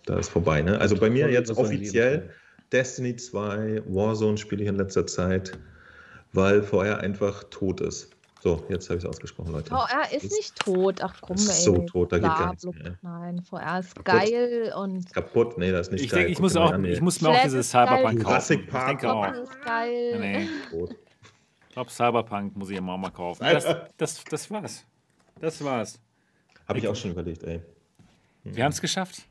Da 0.10 0.18
ist 0.18 0.30
vorbei, 0.30 0.64
ne? 0.64 0.80
Also 0.80 0.98
bei 0.98 1.07
mir 1.11 1.30
jetzt 1.30 1.52
offiziell. 1.52 2.31
Destiny 2.72 3.15
2, 3.15 3.84
Warzone 3.86 4.38
spiele 4.40 4.64
ich 4.64 4.69
in 4.69 4.76
letzter 4.76 5.06
Zeit, 5.06 5.52
weil 6.34 6.64
vorher 6.64 6.99
einfach 6.99 7.44
tot 7.52 7.80
ist. 7.81 8.10
So, 8.41 8.64
jetzt 8.69 8.90
habe 8.90 8.98
ich 8.98 9.03
es 9.03 9.10
ausgesprochen, 9.10 9.52
Leute. 9.52 9.69
VR 9.69 10.11
ist 10.11 10.23
Ist- 10.23 10.31
nicht 10.36 10.56
tot. 10.60 11.02
Ach 11.03 11.14
komm, 11.22 11.36
ey. 11.38 11.44
ist 11.44 11.64
so 11.64 11.77
tot, 11.86 12.11
da 12.11 12.18
geht 12.18 12.26
gar 12.27 12.49
nichts 12.49 12.65
mehr. 12.65 12.98
Nein, 13.03 13.41
VR 13.44 13.80
ist 13.81 13.94
Kaputt. 13.95 14.06
geil 14.06 14.73
und 14.76 15.14
Kaputt? 15.14 15.57
Nee, 15.60 15.72
das 15.72 15.88
ist 15.88 15.94
nicht 15.94 16.06
Ich 16.06 16.10
geil. 16.10 16.19
denke, 16.22 16.31
ich 16.31 16.38
Guck 16.38 16.44
muss, 16.44 16.56
auch, 16.56 16.72
an, 16.72 16.86
ey. 16.86 16.94
ich 16.94 17.02
muss 17.02 17.22
mir 17.22 17.30
auch 17.30 17.44
dieses. 17.44 17.69
Cyberpunk 17.69 18.03
kaufen. 18.03 18.18
Jurassic 18.22 18.60
Ich 18.61 18.68
Park 18.68 18.88
denke 18.88 19.14
auch. 19.14 19.31
Ist 19.34 19.61
geil. 19.64 20.19
Nee. 20.19 20.48
Tot. 20.72 20.95
Ich 21.68 21.73
glaube, 21.76 21.91
Cyberpunk 21.91 22.56
muss 22.57 22.69
ich 22.72 22.77
immer 22.77 22.98
mal 22.98 23.11
kaufen. 23.11 23.44
Das, 23.44 23.64
das, 23.98 24.23
das 24.23 24.49
war's. 24.49 24.86
Das 25.40 25.64
war's. 25.64 25.99
Habe 26.68 26.80
ich 26.80 26.88
auch 26.88 26.95
schon 26.95 27.11
überlegt, 27.11 27.44
ey. 27.44 27.61
Wir 28.44 28.64
haben 28.64 28.72
es 28.72 28.81
geschafft. 28.81 29.23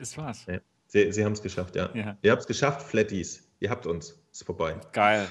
Es 0.00 0.16
war's. 0.16 0.46
Nee. 0.46 0.60
Sie, 0.86 1.12
Sie 1.12 1.24
haben 1.24 1.32
es 1.32 1.42
geschafft, 1.42 1.76
ja. 1.76 1.90
Ja. 1.94 2.16
Ihr 2.22 2.32
habt 2.32 2.40
es 2.42 2.46
geschafft, 2.48 2.82
Flatties. 2.82 3.48
Ihr 3.60 3.70
habt 3.70 3.86
uns. 3.86 4.20
Ist 4.32 4.44
vorbei. 4.44 4.76
Geil. 4.92 5.28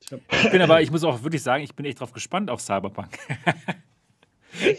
Ich 0.00 0.50
bin 0.50 0.62
aber, 0.62 0.80
ich 0.80 0.90
muss 0.90 1.04
auch 1.04 1.22
wirklich 1.22 1.42
sagen, 1.42 1.62
ich 1.62 1.74
bin 1.74 1.84
echt 1.84 2.00
drauf 2.00 2.12
gespannt 2.12 2.50
auf 2.50 2.60
Cyberpunk. 2.60 3.18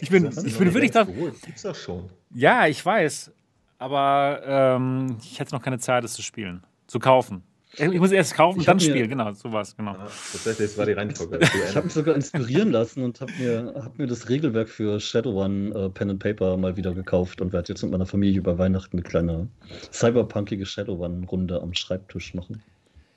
Ich 0.01 0.09
bin, 0.09 0.25
ich 0.25 0.57
bin 0.57 0.73
wirklich 0.73 0.91
drauf. 0.91 1.07
Gibt's 1.45 1.61
doch 1.61 1.75
schon. 1.75 2.09
Ja, 2.31 2.67
ich 2.67 2.83
weiß. 2.83 3.31
Aber 3.77 4.41
ähm, 4.43 5.17
ich 5.21 5.39
hatte 5.39 5.53
noch 5.53 5.61
keine 5.61 5.77
Zeit, 5.77 6.03
es 6.03 6.13
zu 6.13 6.21
spielen. 6.21 6.63
Zu 6.87 6.99
kaufen. 6.99 7.43
Ich 7.73 7.99
muss 7.99 8.11
erst 8.11 8.33
kaufen, 8.33 8.59
Ich 8.59 8.65
dann 8.65 8.79
spielen. 8.79 9.07
Genau, 9.09 9.31
sowas. 9.33 9.77
Genau. 9.77 9.91
Ah, 9.91 10.09
tatsächlich, 10.31 10.69
das 10.69 10.77
war 10.77 10.85
die 10.87 10.93
Reihenfolge. 10.93 11.39
Ich 11.69 11.75
habe 11.75 11.85
mich 11.85 11.93
sogar 11.93 12.15
inspirieren 12.15 12.71
lassen 12.71 13.03
und 13.03 13.21
habe 13.21 13.31
mir, 13.37 13.73
hab 13.75 13.97
mir 13.97 14.07
das 14.07 14.27
Regelwerk 14.27 14.69
für 14.69 14.99
Shadowrun 14.99 15.71
äh, 15.73 15.89
Pen 15.89 16.09
and 16.09 16.19
Paper 16.19 16.57
mal 16.57 16.77
wieder 16.77 16.93
gekauft 16.95 17.41
und 17.41 17.53
werde 17.53 17.71
jetzt 17.71 17.83
mit 17.83 17.91
meiner 17.91 18.07
Familie 18.07 18.39
über 18.39 18.57
Weihnachten 18.57 18.97
eine 18.97 19.03
kleine 19.03 19.47
cyberpunkige 19.91 20.65
Shadowrun-Runde 20.65 21.61
am 21.61 21.73
Schreibtisch 21.75 22.33
machen. 22.33 22.63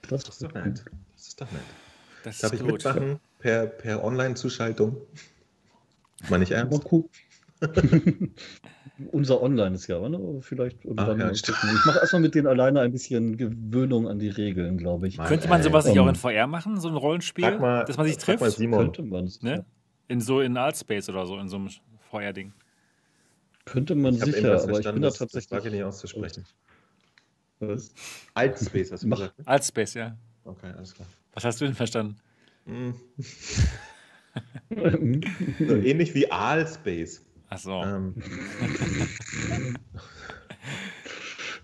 Das 0.08 0.24
Das 0.24 0.34
ist 0.34 0.42
doch 0.42 0.52
nett. 0.52 0.84
Das 1.14 1.28
ist 1.28 1.40
doch 1.40 1.50
nett. 1.50 1.62
Das 2.24 2.38
Darf 2.38 2.52
ist 2.52 2.60
ich 2.60 2.66
gut. 2.66 2.84
mitmachen 2.84 3.20
per, 3.38 3.66
per 3.66 4.04
Online-Zuschaltung? 4.04 4.96
Meine 6.28 6.44
ich 6.44 6.50
ernst? 6.52 6.84
Unser 9.10 9.42
Online 9.42 9.74
ist 9.74 9.86
ja, 9.88 9.98
ne? 10.08 10.16
Aber 10.16 10.40
vielleicht 10.42 10.84
irgendwann 10.84 11.18
ja, 11.18 11.34
stimmt. 11.34 11.58
gucken. 11.58 11.76
Ich 11.76 11.84
mache 11.86 11.98
erstmal 11.98 12.22
mit 12.22 12.34
denen 12.34 12.46
alleine 12.46 12.80
ein 12.80 12.92
bisschen 12.92 13.36
Gewöhnung 13.36 14.08
an 14.08 14.18
die 14.18 14.28
Regeln, 14.28 14.78
glaube 14.78 15.08
ich. 15.08 15.18
Mann, 15.18 15.26
Könnte 15.26 15.48
man 15.48 15.60
ey. 15.60 15.64
sowas 15.64 15.86
nicht 15.86 15.98
auch 15.98 16.08
in 16.08 16.14
VR 16.14 16.46
machen, 16.46 16.78
so 16.80 16.88
ein 16.88 16.96
Rollenspiel, 16.96 17.58
mal, 17.58 17.84
dass 17.84 17.96
man 17.96 18.06
sich 18.06 18.16
frag 18.16 18.38
mal 18.40 18.46
trifft? 18.46 18.58
Simon. 18.58 18.84
Könnte 18.92 19.02
man, 19.02 19.28
Ne? 19.42 19.64
In 20.08 20.20
so 20.20 20.40
in 20.40 20.56
Altspace 20.56 21.08
oder 21.08 21.26
so, 21.26 21.38
in 21.38 21.48
so 21.48 21.56
einem 21.56 21.70
VR-Ding. 22.10 22.52
könnte 23.64 23.94
man 23.94 24.14
Ich 24.14 24.22
sicher, 24.24 24.62
aber 24.62 24.78
ich 24.78 24.84
bin 24.84 25.02
da 25.02 25.08
das, 25.08 25.18
das 25.18 25.18
tatsächlich. 25.30 25.50
wage 25.50 25.68
ich 25.68 25.74
nicht 25.74 25.84
auszusprechen. 25.84 26.44
Was? 27.60 27.94
Altspace 28.34 28.92
hast 28.92 29.02
du 29.04 29.08
Mach- 29.08 29.18
gesagt? 29.18 29.38
ne? 29.38 29.46
Altspace, 29.46 29.94
ja. 29.94 30.16
Okay, 30.44 30.72
alles 30.76 30.94
klar. 30.94 31.06
Was 31.34 31.44
hast 31.44 31.60
du 31.60 31.64
denn 31.66 31.74
verstanden? 31.74 32.16
Hm. 32.66 32.94
So 35.58 35.74
ähnlich 35.76 36.14
wie 36.14 36.30
Aalspace. 36.30 37.22
Ach 37.52 37.58
so. 37.58 37.82
Ähm, 37.82 38.14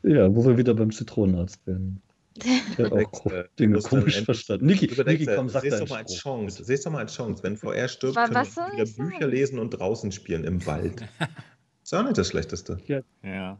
ja, 0.02 0.34
wo 0.34 0.44
wir 0.44 0.58
wieder 0.58 0.74
beim 0.74 0.92
Zitronenarzt 0.92 1.66
werden. 1.66 2.02
Ich 2.34 2.78
habe 2.78 3.06
auch 3.06 3.24
Dinge 3.58 3.80
komisch 3.80 4.20
verstanden. 4.22 4.66
Niki, 4.66 4.86
Niki, 5.02 5.24
komm, 5.24 5.48
sag 5.48 5.62
deinen 5.62 5.80
doch 5.80 5.88
mal 5.88 6.00
als. 6.00 6.14
Chance. 6.14 6.62
Siehst 6.62 6.84
doch 6.84 6.92
mal 6.92 6.98
als 6.98 7.14
Chance. 7.14 7.42
Wenn 7.42 7.56
VR 7.56 7.88
stirbt, 7.88 8.16
können 8.16 8.34
wir 8.34 8.42
wieder 8.42 8.84
Bücher 8.84 9.18
sagen? 9.18 9.30
lesen 9.30 9.58
und 9.58 9.70
draußen 9.70 10.12
spielen 10.12 10.44
im 10.44 10.64
Wald. 10.66 11.08
Ist 11.82 11.94
auch 11.94 12.02
nicht 12.02 12.18
das 12.18 12.28
Schlechteste. 12.28 12.76
Ja, 12.86 13.00
das 13.22 13.56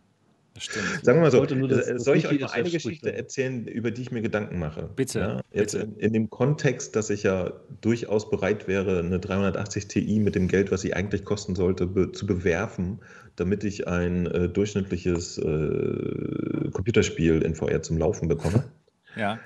stimmt. 0.58 1.04
Sagen 1.04 1.18
wir 1.18 1.22
mal 1.22 1.30
so, 1.30 1.44
äh, 1.44 1.68
dass 1.68 2.04
soll 2.04 2.16
ich 2.16 2.26
euch 2.26 2.40
mal 2.40 2.50
eine 2.50 2.64
Geschichte 2.64 3.08
spricht. 3.08 3.16
erzählen, 3.16 3.66
über 3.66 3.90
die 3.90 4.02
ich 4.02 4.10
mir 4.10 4.22
Gedanken 4.22 4.58
mache? 4.58 4.88
Bitte, 4.94 5.18
Ja, 5.20 5.40
jetzt 5.52 5.72
bitte. 5.72 5.84
In, 5.84 5.96
in 5.96 6.12
dem 6.12 6.30
Kontext, 6.30 6.96
dass 6.96 7.10
ich 7.10 7.22
ja 7.22 7.52
durchaus 7.80 8.30
bereit 8.30 8.68
wäre, 8.68 9.00
eine 9.00 9.18
380 9.20 9.88
Ti 9.88 10.20
mit 10.20 10.34
dem 10.34 10.48
Geld, 10.48 10.70
was 10.70 10.80
sie 10.80 10.94
eigentlich 10.94 11.24
kosten 11.24 11.54
sollte, 11.54 11.86
be 11.86 12.12
zu 12.12 12.26
bewerfen, 12.26 13.00
damit 13.36 13.64
ich 13.64 13.86
ein 13.86 14.26
äh, 14.26 14.48
durchschnittliches 14.48 15.38
äh, 15.38 16.70
Computerspiel 16.72 17.42
in 17.42 17.54
VR 17.54 17.82
zum 17.82 17.98
Laufen 17.98 18.28
bekomme. 18.28 18.64
Ja. 19.16 19.40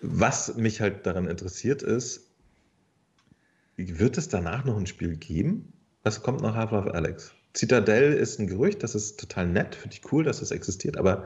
Was 0.00 0.56
mich 0.56 0.80
halt 0.80 1.06
daran 1.06 1.28
interessiert 1.28 1.82
ist, 1.82 2.30
wird 3.76 4.18
es 4.18 4.28
danach 4.28 4.64
noch 4.64 4.76
ein 4.76 4.86
Spiel 4.86 5.16
geben? 5.16 5.72
Was 6.02 6.22
kommt 6.22 6.42
nach 6.42 6.54
Half-Life 6.54 6.92
Alex? 6.92 7.34
Citadel 7.56 8.12
ist 8.14 8.40
ein 8.40 8.46
Gerücht, 8.46 8.82
das 8.82 8.94
ist 8.94 9.18
total 9.18 9.46
nett, 9.46 9.74
finde 9.74 9.96
ich 9.96 10.12
cool, 10.12 10.24
dass 10.24 10.40
das 10.40 10.50
existiert, 10.50 10.96
aber 10.96 11.24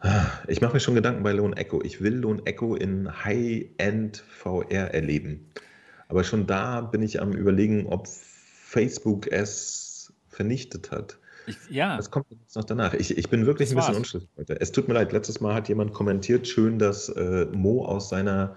ah, 0.00 0.26
ich 0.46 0.60
mache 0.60 0.74
mir 0.74 0.80
schon 0.80 0.94
Gedanken 0.94 1.22
bei 1.22 1.32
Lone 1.32 1.56
Echo. 1.56 1.82
Ich 1.82 2.00
will 2.00 2.14
Lone 2.14 2.42
Echo 2.44 2.74
in 2.76 3.24
High-End 3.24 4.22
VR 4.28 4.94
erleben. 4.94 5.50
Aber 6.08 6.24
schon 6.24 6.46
da 6.46 6.80
bin 6.80 7.02
ich 7.02 7.20
am 7.20 7.32
überlegen, 7.32 7.86
ob 7.86 8.08
Facebook 8.08 9.30
es 9.30 10.12
vernichtet 10.28 10.90
hat. 10.90 11.18
Ich, 11.46 11.56
ja. 11.68 11.98
Was 11.98 12.10
kommt 12.10 12.26
jetzt 12.30 12.54
noch 12.56 12.64
danach? 12.64 12.94
Ich, 12.94 13.16
ich 13.16 13.28
bin 13.28 13.46
wirklich 13.46 13.68
Das 13.68 13.74
ein 13.74 13.76
bisschen 13.76 13.88
war's. 13.94 13.98
unschlüssig 13.98 14.28
heute. 14.36 14.60
Es 14.60 14.72
tut 14.72 14.88
mir 14.88 14.94
leid, 14.94 15.12
letztes 15.12 15.40
Mal 15.40 15.54
hat 15.54 15.68
jemand 15.68 15.92
kommentiert, 15.92 16.46
schön, 16.46 16.78
dass 16.78 17.08
äh, 17.08 17.46
Mo 17.52 17.84
aus 17.84 18.08
seiner 18.08 18.56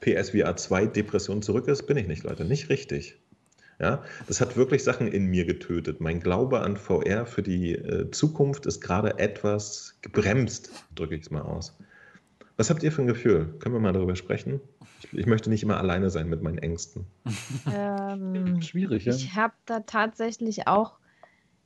PSVR 0.00 0.56
2 0.56 0.86
Depression 0.86 1.42
zurück 1.42 1.68
ist. 1.68 1.86
Bin 1.86 1.96
ich 1.96 2.06
nicht, 2.06 2.24
Leute. 2.24 2.44
Nicht 2.44 2.68
richtig. 2.68 3.18
Ja, 3.80 4.02
das 4.26 4.40
hat 4.40 4.56
wirklich 4.56 4.84
Sachen 4.84 5.08
in 5.08 5.26
mir 5.26 5.44
getötet. 5.44 6.00
Mein 6.00 6.20
Glaube 6.20 6.60
an 6.60 6.76
VR 6.76 7.26
für 7.26 7.42
die 7.42 7.72
äh, 7.72 8.10
Zukunft 8.10 8.66
ist 8.66 8.80
gerade 8.80 9.18
etwas 9.18 9.98
gebremst, 10.00 10.70
drücke 10.94 11.16
ich 11.16 11.22
es 11.22 11.30
mal 11.30 11.42
aus. 11.42 11.76
Was 12.56 12.70
habt 12.70 12.84
ihr 12.84 12.92
für 12.92 13.02
ein 13.02 13.08
Gefühl? 13.08 13.54
Können 13.58 13.74
wir 13.74 13.80
mal 13.80 13.92
darüber 13.92 14.14
sprechen? 14.14 14.60
Ich, 15.00 15.12
ich 15.12 15.26
möchte 15.26 15.50
nicht 15.50 15.64
immer 15.64 15.78
alleine 15.78 16.10
sein 16.10 16.28
mit 16.28 16.42
meinen 16.42 16.58
Ängsten. 16.58 17.04
Ähm, 17.72 18.62
Schwierig, 18.62 19.06
ja. 19.06 19.14
ich 19.14 19.34
habe 19.34 19.54
da 19.66 19.80
tatsächlich 19.80 20.68
auch 20.68 20.98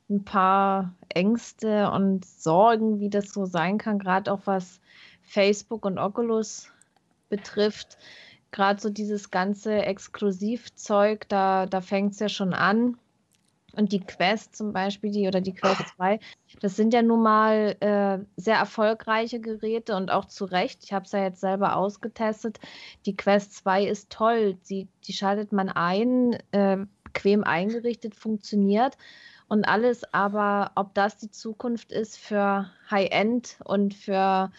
ein 0.09 0.25
paar 0.25 0.95
Ängste 1.09 1.91
und 1.91 2.25
Sorgen, 2.25 2.99
wie 2.99 3.09
das 3.09 3.31
so 3.31 3.45
sein 3.45 3.77
kann, 3.77 3.99
gerade 3.99 4.31
auch 4.31 4.41
was 4.45 4.79
Facebook 5.21 5.85
und 5.85 5.99
Oculus 5.99 6.71
betrifft. 7.29 7.99
Gerade 8.51 8.81
so 8.81 8.89
dieses 8.89 9.31
ganze 9.31 9.83
Exklusivzeug, 9.83 11.27
da, 11.29 11.65
da 11.65 11.81
fängt 11.81 12.13
es 12.13 12.19
ja 12.19 12.29
schon 12.29 12.53
an. 12.53 12.97
Und 13.75 13.91
die 13.91 13.99
Quest 13.99 14.55
zum 14.55 14.73
Beispiel, 14.73 15.11
die 15.11 15.27
oder 15.27 15.41
die 15.41 15.53
Quest 15.53 15.81
2, 15.97 16.19
das 16.61 16.75
sind 16.75 16.93
ja 16.93 17.01
nun 17.01 17.21
mal 17.21 17.75
äh, 17.79 18.19
sehr 18.35 18.57
erfolgreiche 18.57 19.39
Geräte 19.39 19.95
und 19.95 20.11
auch 20.11 20.25
zu 20.25 20.45
Recht. 20.45 20.83
Ich 20.83 20.93
habe 20.93 21.05
es 21.05 21.11
ja 21.11 21.23
jetzt 21.23 21.41
selber 21.41 21.75
ausgetestet. 21.75 22.59
Die 23.05 23.15
Quest 23.15 23.53
2 23.53 23.85
ist 23.85 24.09
toll. 24.09 24.57
Die, 24.69 24.87
die 25.05 25.13
schaltet 25.13 25.51
man 25.51 25.69
ein, 25.69 26.37
äh, 26.51 26.77
bequem 27.03 27.43
eingerichtet, 27.43 28.15
funktioniert 28.15 28.97
und 29.47 29.65
alles. 29.65 30.13
Aber 30.13 30.71
ob 30.75 30.93
das 30.95 31.17
die 31.17 31.31
Zukunft 31.31 31.91
ist 31.91 32.17
für 32.17 32.69
High-End 32.89 33.57
und 33.63 33.93
für 33.93 34.51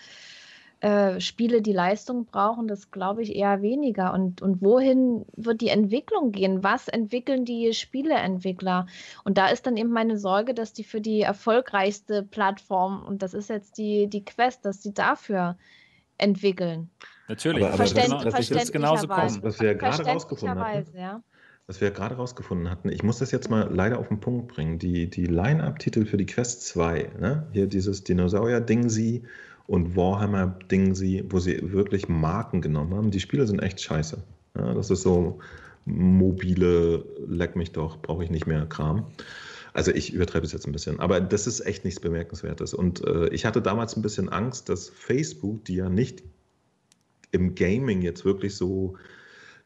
äh, 0.81 1.20
Spiele, 1.20 1.61
die 1.62 1.73
Leistung 1.74 2.24
brauchen, 2.24 2.66
das 2.66 2.90
glaube 2.90 3.23
ich 3.23 3.35
eher 3.36 3.61
weniger. 3.62 4.15
Und, 4.15 4.40
und 4.40 4.62
wohin 4.62 5.27
wird 5.36 5.61
die 5.61 5.69
Entwicklung 5.69 6.32
gehen? 6.32 6.62
Was 6.65 6.89
entwickeln 6.89 7.44
die 7.44 7.73
Spieleentwickler? 7.74 8.86
Und 9.24 9.36
da 9.39 9.48
ist 9.48 9.66
dann 9.66 9.77
eben 9.77 9.90
meine 9.90 10.16
Sorge, 10.19 10.55
dass 10.55 10.73
die 10.73 10.85
für 10.85 11.01
die 11.01 11.20
erfolgreichste 11.20 12.23
Plattform, 12.23 13.02
und 13.07 13.23
das 13.23 13.35
ist 13.35 13.51
jetzt 13.51 13.77
die, 13.78 14.07
die 14.09 14.24
Quest, 14.24 14.65
dass 14.65 14.81
die 14.81 14.94
dafür 14.94 15.57
entwickeln. 16.19 16.90
Natürlich, 17.28 17.65
Aber- 17.65 17.74
aber 17.74 17.85
das- 17.85 17.93
Verständ- 17.94 18.24
das- 18.24 18.35
das 18.35 18.51
wird 18.51 18.73
genauso 18.73 19.07
kommen. 19.07 19.39
Was 19.43 19.61
wir 19.61 19.69
ja 19.69 19.74
gerade 19.74 20.05
rausgefunden 20.05 20.59
hatten. 20.59 20.73
Verständlicherweise, 20.85 20.98
ja. 20.98 21.23
Was 21.66 21.81
wir 21.81 21.90
gerade 21.93 22.16
rausgefunden 22.16 22.69
hatten, 22.69 22.89
ich 22.89 23.05
muss 23.05 23.19
das 23.20 23.31
jetzt 23.31 23.48
mal 23.48 23.69
leider 23.73 23.98
auf 24.01 24.09
den 24.09 24.19
Punkt 24.19 24.48
bringen. 24.48 24.78
Die, 24.81 25.09
die 25.09 25.27
Line-Up-Titel 25.27 26.05
für 26.05 26.16
die 26.16 26.27
Quest 26.27 26.66
2, 26.66 27.12
ne? 27.20 27.47
hier 27.52 27.69
dieses 27.69 28.02
Dinosaurier-Dingsy 28.02 29.23
und 29.71 29.95
Warhammer-Dingsy, 29.95 31.27
wo 31.29 31.39
sie 31.39 31.73
wirklich 31.73 32.09
Marken 32.09 32.61
genommen 32.61 32.93
haben, 32.93 33.13
die 33.13 33.21
Spiele 33.21 33.47
sind 33.47 33.61
echt 33.61 33.81
scheiße. 33.81 34.21
Ja, 34.59 34.75
das 34.75 34.91
ist 34.91 35.03
so 35.03 35.39
mobile, 35.85 37.05
leck 37.29 37.55
mich 37.55 37.71
doch, 37.71 38.03
brauche 38.03 38.25
ich 38.25 38.31
nicht 38.31 38.49
mehr 38.49 38.67
Kram. 38.67 39.07
Also 39.73 39.93
ich 39.93 40.13
übertreibe 40.13 40.45
es 40.45 40.51
jetzt 40.51 40.67
ein 40.67 40.73
bisschen, 40.73 40.99
aber 40.99 41.21
das 41.21 41.47
ist 41.47 41.61
echt 41.61 41.85
nichts 41.85 42.01
Bemerkenswertes. 42.01 42.75
Und 42.75 43.07
äh, 43.07 43.29
ich 43.29 43.47
hatte 43.47 43.63
damals 43.63 43.97
ein 43.97 44.03
bisschen 44.03 44.29
Angst, 44.29 44.69
dass 44.69 44.89
Facebook, 44.89 45.65
die 45.67 45.77
ja 45.77 45.89
nicht 45.89 46.25
im 47.31 47.55
Gaming 47.55 48.03
jetzt 48.03 48.25
wirklich 48.25 48.57
so 48.57 48.97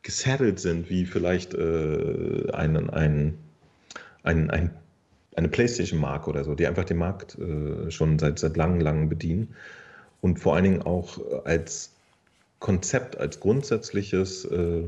gesettelt 0.03 0.61
sind, 0.61 0.91
wie 0.91 1.07
vielleicht 1.07 1.55
äh, 1.55 2.51
ein, 2.53 2.91
ein, 2.91 3.39
ein, 4.23 4.51
ein, 4.51 4.71
eine 5.35 5.49
PlayStation-Marke 5.49 6.29
oder 6.29 6.45
so, 6.45 6.55
die 6.55 6.67
einfach 6.67 6.85
den 6.85 6.99
Markt 6.99 7.39
äh, 7.39 7.91
schon 7.91 8.19
seit, 8.19 8.39
seit 8.39 8.59
langem, 8.59 8.81
langem 8.81 9.09
bedienen 9.09 9.55
und 10.25 10.39
vor 10.39 10.55
allen 10.55 10.65
Dingen 10.65 10.83
auch 10.83 11.45
als 11.45 11.93
Konzept, 12.59 13.19
als 13.19 13.41
grundsätzliches 13.41 14.47
äh, 14.47 14.85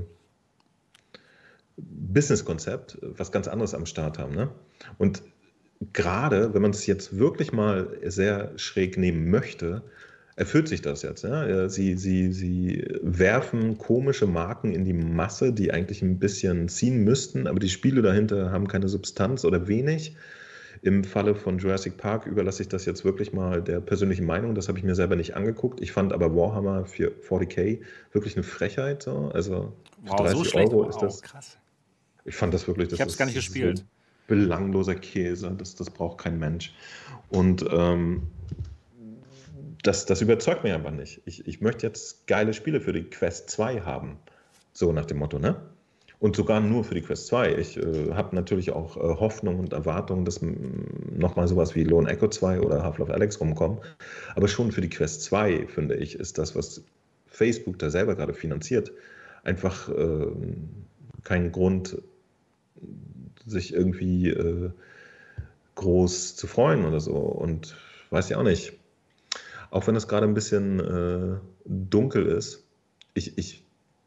Business-Konzept 1.76 2.96
was 3.02 3.32
ganz 3.32 3.46
anderes 3.46 3.74
am 3.74 3.84
Start 3.84 4.18
haben. 4.18 4.34
Ne? 4.34 4.48
Und 4.96 5.22
gerade, 5.92 6.54
wenn 6.54 6.62
man 6.62 6.70
es 6.70 6.86
jetzt 6.86 7.18
wirklich 7.18 7.52
mal 7.52 7.98
sehr 8.06 8.52
schräg 8.56 8.96
nehmen 8.96 9.28
möchte, 9.28 9.82
erfüllt 10.36 10.68
sich 10.68 10.80
das 10.80 11.02
jetzt. 11.02 11.22
Ja? 11.22 11.68
Sie, 11.68 11.98
sie, 11.98 12.32
sie 12.32 12.82
werfen 13.02 13.76
komische 13.76 14.26
Marken 14.26 14.72
in 14.72 14.86
die 14.86 14.94
Masse, 14.94 15.52
die 15.52 15.70
eigentlich 15.70 16.00
ein 16.00 16.18
bisschen 16.18 16.70
ziehen 16.70 17.04
müssten, 17.04 17.46
aber 17.46 17.58
die 17.58 17.68
Spiele 17.68 18.00
dahinter 18.00 18.52
haben 18.52 18.68
keine 18.68 18.88
Substanz 18.88 19.44
oder 19.44 19.68
wenig. 19.68 20.16
Im 20.82 21.04
Falle 21.04 21.34
von 21.34 21.58
Jurassic 21.58 21.96
Park 21.96 22.26
überlasse 22.26 22.62
ich 22.62 22.68
das 22.68 22.84
jetzt 22.84 23.04
wirklich 23.04 23.32
mal 23.32 23.62
der 23.62 23.80
persönlichen 23.80 24.26
Meinung. 24.26 24.54
Das 24.54 24.68
habe 24.68 24.78
ich 24.78 24.84
mir 24.84 24.94
selber 24.94 25.16
nicht 25.16 25.34
angeguckt. 25.36 25.80
Ich 25.80 25.92
fand 25.92 26.12
aber 26.12 26.34
Warhammer 26.34 26.84
für 26.84 27.12
40k 27.28 27.80
wirklich 28.12 28.36
eine 28.36 28.42
Frechheit. 28.42 29.02
So. 29.02 29.30
Also 29.32 29.72
Wow, 30.06 30.18
so 30.18 30.24
30 30.24 30.50
schlecht. 30.50 30.72
Euro 30.72 30.84
wow, 30.84 30.88
ist 30.88 30.98
das. 31.02 31.22
krass. 31.22 31.58
Ich 32.24 32.34
fand 32.34 32.54
das 32.54 32.66
wirklich. 32.66 32.88
Das 32.88 32.96
Ich 32.96 33.00
habe 33.00 33.08
es 33.08 33.14
ist 33.14 33.18
gar 33.18 33.26
nicht 33.26 33.34
gespielt. 33.34 33.78
So 33.78 33.84
belangloser 34.28 34.94
Käse. 34.94 35.54
Das, 35.56 35.74
das 35.74 35.90
braucht 35.90 36.18
kein 36.18 36.38
Mensch. 36.38 36.74
Und 37.28 37.64
ähm, 37.70 38.22
das, 39.82 40.06
das 40.06 40.20
überzeugt 40.20 40.64
mich 40.64 40.72
aber 40.72 40.90
nicht. 40.90 41.22
Ich, 41.26 41.46
ich 41.46 41.60
möchte 41.60 41.86
jetzt 41.86 42.26
geile 42.26 42.52
Spiele 42.52 42.80
für 42.80 42.92
die 42.92 43.04
Quest 43.04 43.50
2 43.50 43.82
haben. 43.82 44.18
So 44.72 44.92
nach 44.92 45.06
dem 45.06 45.18
Motto, 45.18 45.38
ne? 45.38 45.56
Und 46.26 46.34
sogar 46.34 46.58
nur 46.58 46.82
für 46.82 46.94
die 46.96 47.02
Quest 47.02 47.28
2. 47.28 47.54
Ich 47.54 47.76
äh, 47.76 48.12
habe 48.12 48.34
natürlich 48.34 48.72
auch 48.72 48.96
äh, 48.96 49.00
Hoffnung 49.00 49.60
und 49.60 49.72
Erwartung, 49.72 50.24
dass 50.24 50.40
nochmal 50.42 51.46
sowas 51.46 51.76
wie 51.76 51.84
Lone 51.84 52.10
Echo 52.10 52.26
2 52.26 52.62
oder 52.62 52.82
Half-Life 52.82 53.14
Alex 53.14 53.40
rumkommen. 53.40 53.78
Aber 54.34 54.48
schon 54.48 54.72
für 54.72 54.80
die 54.80 54.88
Quest 54.88 55.22
2, 55.22 55.68
finde 55.68 55.94
ich, 55.94 56.18
ist 56.18 56.36
das, 56.36 56.56
was 56.56 56.82
Facebook 57.28 57.78
da 57.78 57.90
selber 57.90 58.16
gerade 58.16 58.34
finanziert, 58.34 58.90
einfach 59.44 59.88
äh, 59.88 60.26
kein 61.22 61.52
Grund, 61.52 62.02
sich 63.46 63.72
irgendwie 63.72 64.30
äh, 64.30 64.70
groß 65.76 66.34
zu 66.34 66.48
freuen 66.48 66.86
oder 66.86 66.98
so. 66.98 67.14
Und 67.14 67.76
weiß 68.10 68.30
ja 68.30 68.38
auch 68.38 68.42
nicht. 68.42 68.72
Auch 69.70 69.86
wenn 69.86 69.94
es 69.94 70.08
gerade 70.08 70.26
ein 70.26 70.34
bisschen 70.34 70.80
äh, 70.80 71.36
dunkel 71.66 72.26
ist. 72.26 72.64
Ich, 73.14 73.38
ich, 73.38 73.65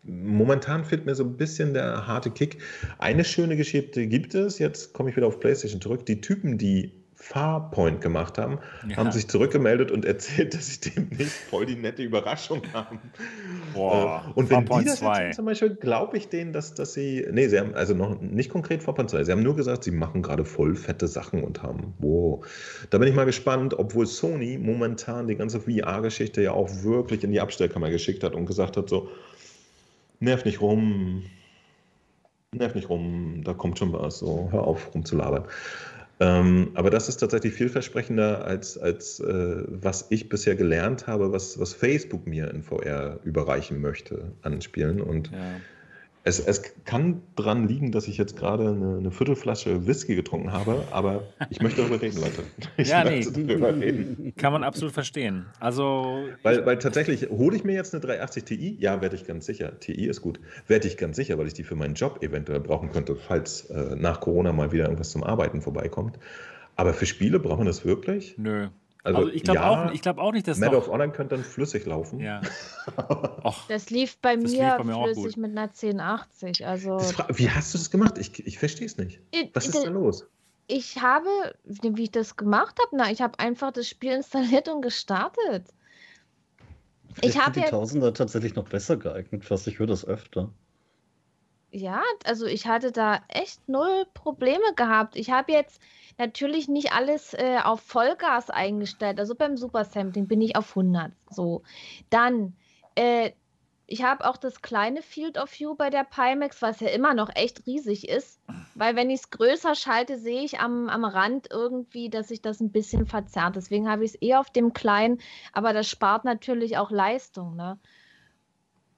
momentan 0.09 0.83
fehlt 0.85 1.05
mir 1.05 1.15
so 1.15 1.23
ein 1.23 1.37
bisschen 1.37 1.73
der 1.73 2.07
harte 2.07 2.31
Kick. 2.31 2.57
Eine 2.97 3.23
schöne 3.23 3.55
Geschichte 3.57 4.07
gibt 4.07 4.35
es. 4.35 4.59
Jetzt 4.59 4.93
komme 4.93 5.09
ich 5.09 5.15
wieder 5.15 5.27
auf 5.27 5.39
PlayStation 5.39 5.81
zurück. 5.81 6.05
Die 6.05 6.21
Typen, 6.21 6.57
die 6.57 6.93
Farpoint 7.21 7.99
gemacht 7.99 8.37
haben, 8.37 8.59
Ja. 8.87 8.95
haben 8.95 9.11
sich 9.11 9.27
zurückgemeldet 9.27 9.91
und 9.91 10.05
erzählt, 10.05 10.53
dass 10.53 10.67
sie 10.81 10.91
demnächst 10.91 11.35
voll 11.49 11.65
die 11.65 11.75
nette 11.75 12.01
Überraschung 12.01 12.61
haben. 12.73 12.99
Boah, 13.73 14.23
Äh, 14.25 14.31
und 14.39 14.49
wenn 14.49 14.65
Farpoint 14.65 14.85
die 14.85 14.89
das 14.91 14.99
2. 14.99 15.25
jetzt 15.25 15.35
zum 15.35 15.43
Beispiel, 15.45 15.75
glaube 15.75 16.15
ich 16.15 16.29
denen, 16.29 16.53
dass, 16.53 16.75
dass 16.75 16.93
sie, 16.93 17.27
nee, 17.29 17.49
sie 17.49 17.59
haben 17.59 17.73
also 17.75 17.93
noch 17.93 18.21
nicht 18.21 18.49
konkret 18.49 18.81
Farpoint 18.83 19.09
2, 19.09 19.25
sie 19.25 19.31
haben 19.33 19.43
nur 19.43 19.57
gesagt, 19.57 19.83
sie 19.83 19.91
machen 19.91 20.21
gerade 20.21 20.45
voll 20.45 20.75
fette 20.75 21.09
Sachen 21.09 21.43
und 21.43 21.61
haben, 21.61 21.93
wow. 21.99 22.45
Da 22.89 22.97
bin 22.97 23.09
ich 23.09 23.15
mal 23.15 23.25
gespannt, 23.25 23.77
obwohl 23.77 24.05
Sony 24.07 24.57
momentan 24.57 25.27
die 25.27 25.35
ganze 25.35 25.59
VR-Geschichte 25.59 26.41
ja 26.41 26.53
auch 26.53 26.69
wirklich 26.83 27.21
in 27.25 27.33
die 27.33 27.41
Abstellkammer 27.41 27.89
geschickt 27.89 28.23
hat 28.23 28.33
und 28.33 28.45
gesagt 28.45 28.77
hat 28.77 28.87
so, 28.87 29.09
nerv 30.19 30.45
nicht 30.45 30.61
rum, 30.61 31.23
nerv 32.51 32.75
nicht 32.75 32.89
rum, 32.89 33.41
da 33.43 33.53
kommt 33.53 33.79
schon 33.79 33.93
was, 33.93 34.19
so, 34.19 34.49
hör 34.51 34.63
auf 34.63 34.93
rumzulabern. 34.93 35.45
Ähm, 36.21 36.71
aber 36.73 36.89
das 36.89 37.07
ist 37.07 37.17
tatsächlich 37.17 37.53
vielversprechender 37.53 38.43
als, 38.43 38.77
als 38.77 39.21
äh, 39.21 39.63
was 39.67 40.07
ich 40.09 40.27
bisher 40.27 40.55
gelernt 40.55 41.07
habe, 41.07 41.31
was, 41.31 41.57
was 41.59 41.73
Facebook 41.73 42.27
mir 42.27 42.51
in 42.51 42.61
VR 42.61 43.19
überreichen 43.23 43.79
möchte 43.79 44.33
an 44.41 44.61
Spielen. 44.61 45.01
Und 45.01 45.31
Ja. 45.31 45.37
Es, 46.29 46.39
es 46.39 46.61
kann 46.85 47.21
dran 47.35 47.67
liegen, 47.67 47.91
dass 47.91 48.07
ich 48.07 48.17
jetzt 48.17 48.37
gerade 48.37 48.69
eine, 48.69 48.97
eine 48.97 49.11
Viertelflasche 49.11 49.87
Whisky 49.87 50.15
getrunken 50.15 50.51
habe, 50.51 50.83
aber 50.91 51.23
ich 51.49 51.59
möchte 51.61 51.81
darüber 51.81 52.01
reden, 52.01 52.21
Leute. 52.21 52.43
Ich 52.77 52.89
Ja, 52.89 53.03
möchte 53.03 53.31
darüber 53.31 53.75
reden. 53.75 54.33
Kann 54.37 54.53
man 54.53 54.63
absolut 54.63 54.93
verstehen. 54.93 55.45
Also, 55.59 56.23
Weil, 56.43 56.65
weil 56.65 56.77
tatsächlich, 56.77 57.29
hole 57.29 57.55
ich 57.55 57.63
mir 57.63 57.73
jetzt 57.73 57.93
eine 57.93 58.01
380 58.01 58.43
Ti? 58.45 58.77
Ja, 58.79 59.01
werde 59.01 59.15
ich 59.15 59.25
ganz 59.25 59.45
sicher. 59.45 59.79
TI 59.79 60.05
ist 60.07 60.21
gut. 60.21 60.39
Werde 60.67 60.87
ich 60.87 60.97
ganz 60.97 61.15
sicher, 61.17 61.37
weil 61.37 61.47
ich 61.47 61.53
die 61.53 61.63
für 61.63 61.75
meinen 61.75 61.95
Job 61.95 62.21
eventuell 62.23 62.59
brauchen 62.59 62.91
könnte, 62.91 63.15
falls 63.15 63.65
äh, 63.69 63.95
nach 63.95 64.21
Corona 64.21 64.53
mal 64.53 64.71
wieder 64.71 64.85
irgendwas 64.85 65.09
zum 65.09 65.23
Arbeiten 65.23 65.61
vorbeikommt. 65.61 66.19
Aber 66.75 66.93
für 66.93 67.05
Spiele 67.05 67.39
brauchen 67.39 67.61
wir 67.61 67.65
das 67.65 67.83
wirklich? 67.85 68.35
nö. 68.37 68.67
Also, 69.03 69.29
ich 69.29 69.43
glaube 69.43 69.59
ja, 69.61 69.87
auch, 69.87 69.91
ich 69.93 70.01
glaub 70.01 70.17
auch 70.17 70.33
nicht, 70.33 70.45
dass 70.47 70.57
Medal 70.57 70.75
of 70.75 70.89
Honor 70.89 71.07
könnte 71.07 71.35
dann 71.35 71.45
flüssig 71.45 71.85
laufen. 71.85 72.19
Ja. 72.19 72.41
Och, 73.43 73.65
Das 73.69 73.89
lief 73.89 74.17
bei 74.19 74.35
Das 74.35 74.51
mir 74.51 74.63
lief 74.65 74.77
bei 74.77 74.83
mir 74.83 74.95
auch 74.97 75.05
flüssig 75.05 75.23
gut. 75.35 75.37
mit 75.37 75.51
einer 75.51 75.69
1080. 75.69 76.67
Also 76.67 76.99
fra- 76.99 77.27
Wie 77.31 77.49
hast 77.49 77.73
du 77.73 77.77
das 77.77 77.89
gemacht? 77.91 78.17
Ich, 78.17 78.45
ich 78.45 78.59
verstehe 78.59 78.85
es 78.87 78.97
nicht. 78.97 79.21
Ich- 79.31 79.51
Was 79.53 79.67
ist 79.67 79.75
ich- 79.77 79.83
da 79.85 79.89
los? 79.89 80.25
ich 80.67 81.01
habe, 81.01 81.29
wie 81.63 82.03
ich 82.03 82.11
das 82.11 82.35
gemacht 82.35 82.77
habe, 82.79 82.95
na, 82.97 83.09
ich 83.09 83.21
habe 83.21 83.39
einfach 83.39 83.71
das 83.71 83.87
Spiel 83.87 84.11
installiert 84.11 84.67
und 84.69 84.81
gestartet. 84.81 85.65
Vielleicht 87.13 87.37
hab 87.37 87.45
sind 87.45 87.55
die 87.55 87.59
jetzt- 87.61 87.69
Tausender 87.71 88.13
tatsächlich 88.13 88.55
noch 88.55 88.67
besser 88.69 88.97
geeignet, 88.97 89.45
fast 89.45 89.65
ich 89.67 89.79
höre 89.79 89.87
das 89.87 90.05
öfter. 90.05 90.51
Ja, 91.71 92.01
also 92.25 92.45
ich 92.45 92.67
hatte 92.67 92.91
da 92.91 93.19
echt 93.29 93.67
null 93.69 94.05
Probleme 94.13 94.73
gehabt. 94.75 95.15
Ich 95.15 95.29
habe 95.31 95.51
jetzt 95.51 95.79
natürlich 96.19 96.67
nicht 96.67 96.91
alles 96.93 97.33
äh, 97.33 97.59
auf 97.63 97.81
Vollgas 97.81 98.49
eingestellt. 98.49 99.19
Also 99.19 99.33
beim 99.33 99.57
Super 99.57 99.85
Sampling 99.85 100.27
bin 100.27 100.41
ich 100.41 100.55
auf 100.55 100.69
100. 100.69 101.11
So. 101.29 101.63
Dann, 102.09 102.55
äh, 102.95 103.31
ich 103.87 104.03
habe 104.03 104.29
auch 104.29 104.37
das 104.37 104.61
kleine 104.61 105.01
Field 105.01 105.39
of 105.39 105.51
View 105.57 105.73
bei 105.73 105.89
der 105.89 106.03
Pimax, 106.03 106.61
was 106.61 106.79
ja 106.79 106.89
immer 106.89 107.15
noch 107.15 107.29
echt 107.33 107.65
riesig 107.65 108.07
ist, 108.07 108.39
weil 108.75 108.95
wenn 108.95 109.09
ich 109.09 109.21
es 109.21 109.29
größer 109.31 109.73
schalte, 109.73 110.19
sehe 110.19 110.43
ich 110.43 110.59
am, 110.59 110.89
am 110.89 111.05
Rand 111.05 111.47
irgendwie, 111.49 112.09
dass 112.11 112.27
sich 112.27 112.43
das 112.43 112.59
ein 112.59 112.71
bisschen 112.71 113.07
verzerrt. 113.07 113.55
Deswegen 113.55 113.89
habe 113.89 114.05
ich 114.05 114.11
es 114.11 114.21
eher 114.21 114.41
auf 114.41 114.51
dem 114.51 114.73
kleinen, 114.73 115.19
aber 115.53 115.73
das 115.73 115.89
spart 115.89 116.23
natürlich 116.23 116.77
auch 116.77 116.91
Leistung. 116.91 117.55
Ne? 117.55 117.79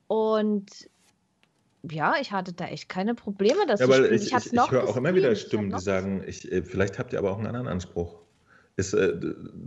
Und 0.08 0.90
ja, 1.90 2.16
ich 2.22 2.32
hatte 2.32 2.54
da 2.54 2.66
echt 2.66 2.90
keine 2.90 3.16
Probleme, 3.16 3.66
das 3.68 3.80
Ja, 3.80 3.88
zu 3.88 3.94
spielen. 3.94 4.14
ich, 4.14 4.22
Ich 4.34 4.34
ich, 4.46 4.54
ich 4.54 4.72
höre 4.72 4.88
auch 4.88 4.98
immer 4.98 5.16
wieder 5.16 5.36
Stimmen, 5.36 5.72
die 5.72 5.80
sagen, 5.80 6.24
ich, 6.28 6.52
äh, 6.52 6.64
vielleicht 6.64 7.00
habt 7.00 7.14
ihr 7.14 7.20
aber 7.20 7.32
auch 7.32 7.38
einen 7.38 7.48
anderen 7.48 7.68
Anspruch. 7.68 8.20
Ist, 8.78 8.94
äh, 8.94 9.14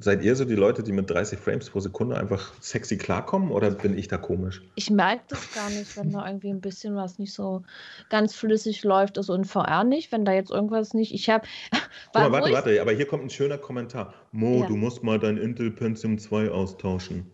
seid 0.01 0.23
ihr 0.23 0.35
so 0.35 0.47
die 0.47 0.55
Leute, 0.55 0.83
die 0.83 0.91
mit 0.91 1.11
30 1.11 1.39
Frames 1.39 1.69
pro 1.69 1.79
Sekunde 1.79 2.17
einfach 2.17 2.55
sexy 2.63 2.97
klarkommen 2.97 3.51
oder 3.51 3.71
bin 3.71 3.97
ich 3.99 4.09
da 4.09 4.17
komisch? 4.17 4.63
Ich 4.77 4.91
merke 4.91 5.23
das 5.29 5.53
gar 5.55 5.69
nicht, 5.69 5.95
wenn 5.97 6.11
da 6.11 6.27
irgendwie 6.27 6.49
ein 6.49 6.63
bisschen 6.63 6.97
was 6.97 7.19
nicht 7.19 7.35
so 7.35 7.63
ganz 8.09 8.35
flüssig 8.35 8.83
läuft. 8.83 9.19
Also 9.19 9.35
in 9.35 9.45
VR 9.45 9.85
nicht, 9.85 10.11
wenn 10.11 10.25
da 10.25 10.33
jetzt 10.33 10.51
irgendwas 10.51 10.95
nicht. 10.95 11.13
Ich 11.13 11.29
habe. 11.29 11.47
Mal, 12.15 12.33
warte, 12.33 12.51
warte, 12.53 12.81
aber 12.81 12.93
hier 12.93 13.07
kommt 13.07 13.25
ein 13.25 13.31
schöner 13.31 13.59
Kommentar. 13.59 14.15
Mo, 14.33 14.63
Ja. 14.63 14.67
du 14.69 14.77
musst 14.77 15.03
mal 15.03 15.19
dein 15.19 15.37
Intel 15.37 15.71
Pentium 15.71 16.17
2 16.19 16.51
austauschen. 16.51 17.31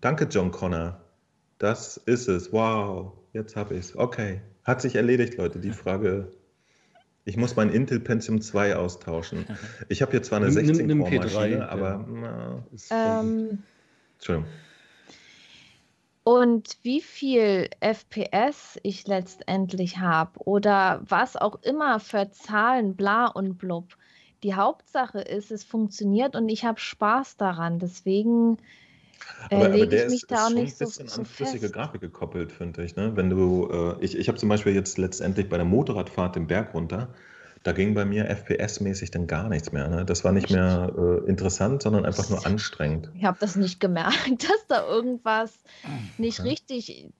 Danke, 0.00 0.26
John 0.30 0.52
Connor. 0.52 1.00
Das 1.58 1.96
ist 1.96 2.28
es. 2.28 2.52
Wow, 2.52 3.12
jetzt 3.34 3.56
habe 3.56 3.74
ich 3.74 3.80
es. 3.80 3.96
Okay. 3.96 4.40
Hat 4.64 4.80
sich 4.80 4.94
erledigt, 4.96 5.36
Leute. 5.36 5.58
Die 5.58 5.72
Frage. 5.72 6.32
Ich 7.26 7.36
muss 7.36 7.56
mein 7.56 7.70
Intel 7.70 8.00
Pentium 8.00 8.40
2 8.40 8.76
austauschen. 8.76 9.44
Ich 9.88 10.00
habe 10.02 10.12
hier 10.12 10.22
zwar 10.22 10.38
eine 10.38 10.48
Nimm- 10.48 10.54
nimm- 10.56 10.66
16 10.66 10.86
nimm 10.86 11.00
Core 11.02 11.16
Maschine, 11.16 11.64
P3, 11.64 11.68
aber 11.68 11.88
ja. 11.90 12.06
na, 12.08 12.64
Ist, 12.72 12.90
Ähm, 12.92 13.62
Entschuldigung. 14.14 14.48
und 16.22 16.78
wie 16.82 17.00
viel 17.02 17.68
FPS 17.80 18.78
ich 18.82 19.06
letztendlich 19.06 19.98
habe 19.98 20.38
oder 20.40 21.02
was 21.06 21.36
auch 21.36 21.62
immer 21.62 22.00
für 22.00 22.30
Zahlen, 22.30 22.96
bla 22.96 23.26
und 23.26 23.58
blub. 23.58 23.96
Die 24.42 24.54
Hauptsache 24.54 25.20
ist, 25.20 25.50
es 25.50 25.64
funktioniert 25.64 26.36
und 26.36 26.48
ich 26.48 26.64
habe 26.64 26.78
Spaß 26.80 27.36
daran. 27.36 27.78
Deswegen 27.78 28.58
Aber, 29.50 29.66
aber 29.66 29.68
lege 29.68 29.88
der 29.88 30.06
ist, 30.06 30.12
ist 30.14 30.28
schon 30.28 30.56
ein 30.58 30.66
so, 30.68 30.84
bisschen 30.84 31.08
so 31.08 31.20
an 31.20 31.26
flüssige. 31.26 31.70
Grafik 31.70 32.00
gekoppelt, 32.00 32.52
finde 32.52 32.84
ich. 32.84 32.96
Ne? 32.96 33.16
Wenn 33.16 33.30
du, 33.30 33.68
äh, 34.00 34.04
ich 34.04 34.16
ich 34.18 34.28
habe 34.28 34.38
zum 34.38 34.48
Beispiel 34.48 34.74
jetzt 34.74 34.98
letztendlich 34.98 35.48
bei 35.48 35.56
der 35.56 35.66
Motorradfahrt 35.66 36.36
den 36.36 36.46
Berg 36.46 36.74
runter, 36.74 37.08
da 37.62 37.72
ging 37.72 37.94
bei 37.94 38.04
mir 38.04 38.28
FPS-mäßig 38.28 39.10
dann 39.10 39.26
gar 39.26 39.48
nichts 39.48 39.72
mehr. 39.72 39.88
Ne? 39.88 40.04
Das 40.04 40.24
war 40.24 40.32
nicht 40.32 40.50
mehr 40.50 40.92
äh, 40.96 41.28
interessant, 41.28 41.82
sondern 41.82 42.04
einfach 42.04 42.28
nur 42.28 42.44
anstrengend. 42.46 43.10
Ich 43.14 43.24
habe 43.24 43.38
das 43.40 43.56
nicht 43.56 43.80
gemerkt, 43.80 44.14
dass 44.44 44.66
da 44.68 44.86
irgendwas 44.86 45.58
nicht 46.18 46.38
Ja. 46.38 46.44
richtig 46.44 47.10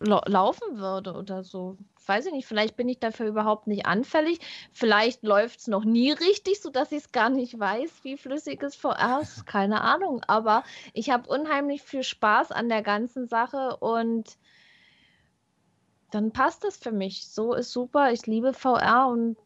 lau- 0.00 0.22
laufen 0.26 0.78
würde 0.78 1.14
oder 1.14 1.44
so. 1.44 1.78
Weiß 2.08 2.26
ich 2.26 2.32
nicht, 2.32 2.46
vielleicht 2.46 2.76
bin 2.76 2.88
ich 2.88 2.98
dafür 2.98 3.26
überhaupt 3.26 3.66
nicht 3.66 3.86
anfällig. 3.86 4.40
Vielleicht 4.72 5.22
läuft 5.22 5.60
es 5.60 5.66
noch 5.66 5.84
nie 5.84 6.10
richtig, 6.10 6.60
sodass 6.60 6.90
ich 6.90 7.04
es 7.04 7.12
gar 7.12 7.28
nicht 7.28 7.58
weiß, 7.58 8.02
wie 8.02 8.16
flüssig 8.16 8.62
es 8.62 8.76
VR 8.76 9.20
ist. 9.20 9.44
Keine 9.46 9.82
Ahnung. 9.82 10.22
Aber 10.26 10.64
ich 10.94 11.10
habe 11.10 11.28
unheimlich 11.28 11.82
viel 11.82 12.02
Spaß 12.02 12.50
an 12.52 12.68
der 12.68 12.82
ganzen 12.82 13.28
Sache 13.28 13.76
und 13.76 14.38
dann 16.10 16.32
passt 16.32 16.64
das 16.64 16.78
für 16.78 16.92
mich. 16.92 17.28
So 17.28 17.52
ist 17.54 17.72
super. 17.72 18.12
Ich 18.12 18.26
liebe 18.26 18.54
VR 18.54 19.08
und 19.08 19.36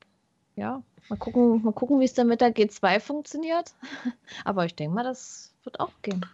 ja, 0.55 0.82
mal 1.09 1.16
gucken, 1.16 1.62
mal 1.64 1.72
gucken, 1.72 1.98
wie 1.98 2.05
es 2.05 2.14
dann 2.14 2.28
mit 2.28 2.40
der 2.40 2.55
G2 2.55 3.01
funktioniert. 3.01 3.74
Aber 4.44 4.64
ich 4.64 4.76
denke 4.76 4.94
mal, 4.94 5.05
das 5.05 5.52
wird 5.64 5.80
auch 5.80 5.93
gehen. 6.02 6.24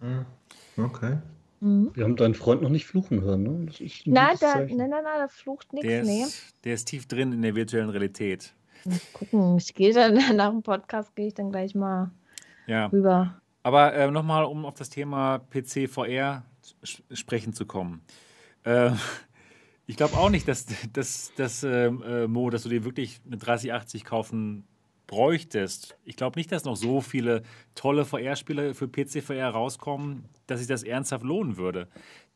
Hm, 0.00 0.26
Okay. 0.76 1.18
Mhm. 1.62 1.92
Wir 1.94 2.02
haben 2.04 2.16
deinen 2.16 2.34
Freund 2.34 2.60
noch 2.60 2.70
nicht 2.70 2.86
fluchen 2.86 3.20
hören, 3.22 3.42
ne? 3.44 3.66
Nein, 4.06 4.36
da, 4.40 4.56
nein, 4.58 4.76
nein, 4.76 4.90
nein, 4.90 5.04
da 5.04 5.28
flucht 5.28 5.72
nichts. 5.72 5.86
Der 5.86 6.02
Nee. 6.02 6.22
ist, 6.24 6.54
der 6.64 6.74
ist 6.74 6.86
tief 6.88 7.06
drin 7.06 7.32
in 7.32 7.40
der 7.42 7.54
virtuellen 7.54 7.88
Realität. 7.90 8.52
Mal 8.84 8.98
gucken, 9.12 9.56
ich 9.58 9.72
gehe 9.72 9.92
dann 9.94 10.14
nach 10.36 10.50
dem 10.50 10.62
Podcast, 10.64 11.14
gehe 11.14 11.28
ich 11.28 11.34
dann 11.34 11.50
gleich 11.50 11.76
mal 11.76 12.10
Ja. 12.66 12.86
rüber. 12.86 13.40
Aber 13.62 13.94
äh, 13.94 14.10
nochmal, 14.10 14.44
um 14.44 14.64
auf 14.66 14.74
das 14.74 14.90
Thema 14.90 15.38
PC 15.38 15.88
VR 15.88 16.42
sp 16.82 16.98
sprechen 17.14 17.52
zu 17.52 17.64
kommen. 17.64 18.02
Äh, 18.64 18.90
ich 19.86 19.96
glaube 19.96 20.16
auch 20.16 20.30
nicht, 20.30 20.48
dass, 20.48 20.66
dass, 20.92 21.32
dass 21.36 21.62
ähm, 21.62 22.02
äh, 22.02 22.26
Mo, 22.26 22.50
dass 22.50 22.64
du 22.64 22.70
dir 22.70 22.84
wirklich 22.84 23.20
eine 23.24 23.36
3080 23.36 24.04
kaufen 24.04 24.64
bräuchtest. 25.12 25.94
Ich 26.06 26.16
glaube 26.16 26.38
nicht, 26.38 26.50
dass 26.52 26.64
noch 26.64 26.74
so 26.74 27.02
viele 27.02 27.42
tolle 27.74 28.06
VR-Spiele 28.06 28.72
für 28.72 28.88
PC 28.88 29.22
VR 29.22 29.50
rauskommen, 29.50 30.24
dass 30.46 30.60
sich 30.60 30.68
das 30.68 30.84
ernsthaft 30.84 31.22
lohnen 31.22 31.58
würde. 31.58 31.86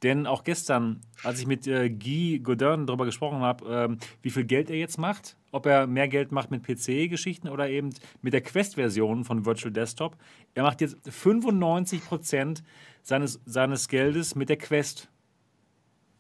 Denn 0.02 0.26
auch 0.26 0.44
gestern, 0.44 1.00
als 1.22 1.40
ich 1.40 1.46
mit 1.46 1.66
äh, 1.66 1.88
Guy 1.88 2.38
Godin 2.40 2.86
darüber 2.86 3.06
gesprochen 3.06 3.38
habe, 3.38 3.64
ähm, 3.66 3.98
wie 4.20 4.28
viel 4.28 4.44
Geld 4.44 4.68
er 4.68 4.76
jetzt 4.76 4.98
macht, 4.98 5.38
ob 5.52 5.64
er 5.64 5.86
mehr 5.86 6.06
Geld 6.06 6.32
macht 6.32 6.50
mit 6.50 6.64
PC-Geschichten 6.64 7.48
oder 7.48 7.70
eben 7.70 7.94
mit 8.20 8.34
der 8.34 8.42
Quest-Version 8.42 9.24
von 9.24 9.46
Virtual 9.46 9.72
Desktop, 9.72 10.14
er 10.52 10.62
macht 10.62 10.82
jetzt 10.82 10.98
95% 11.08 12.62
seines, 13.02 13.40
seines 13.46 13.88
Geldes 13.88 14.34
mit 14.34 14.50
der 14.50 14.58
Quest. 14.58 15.08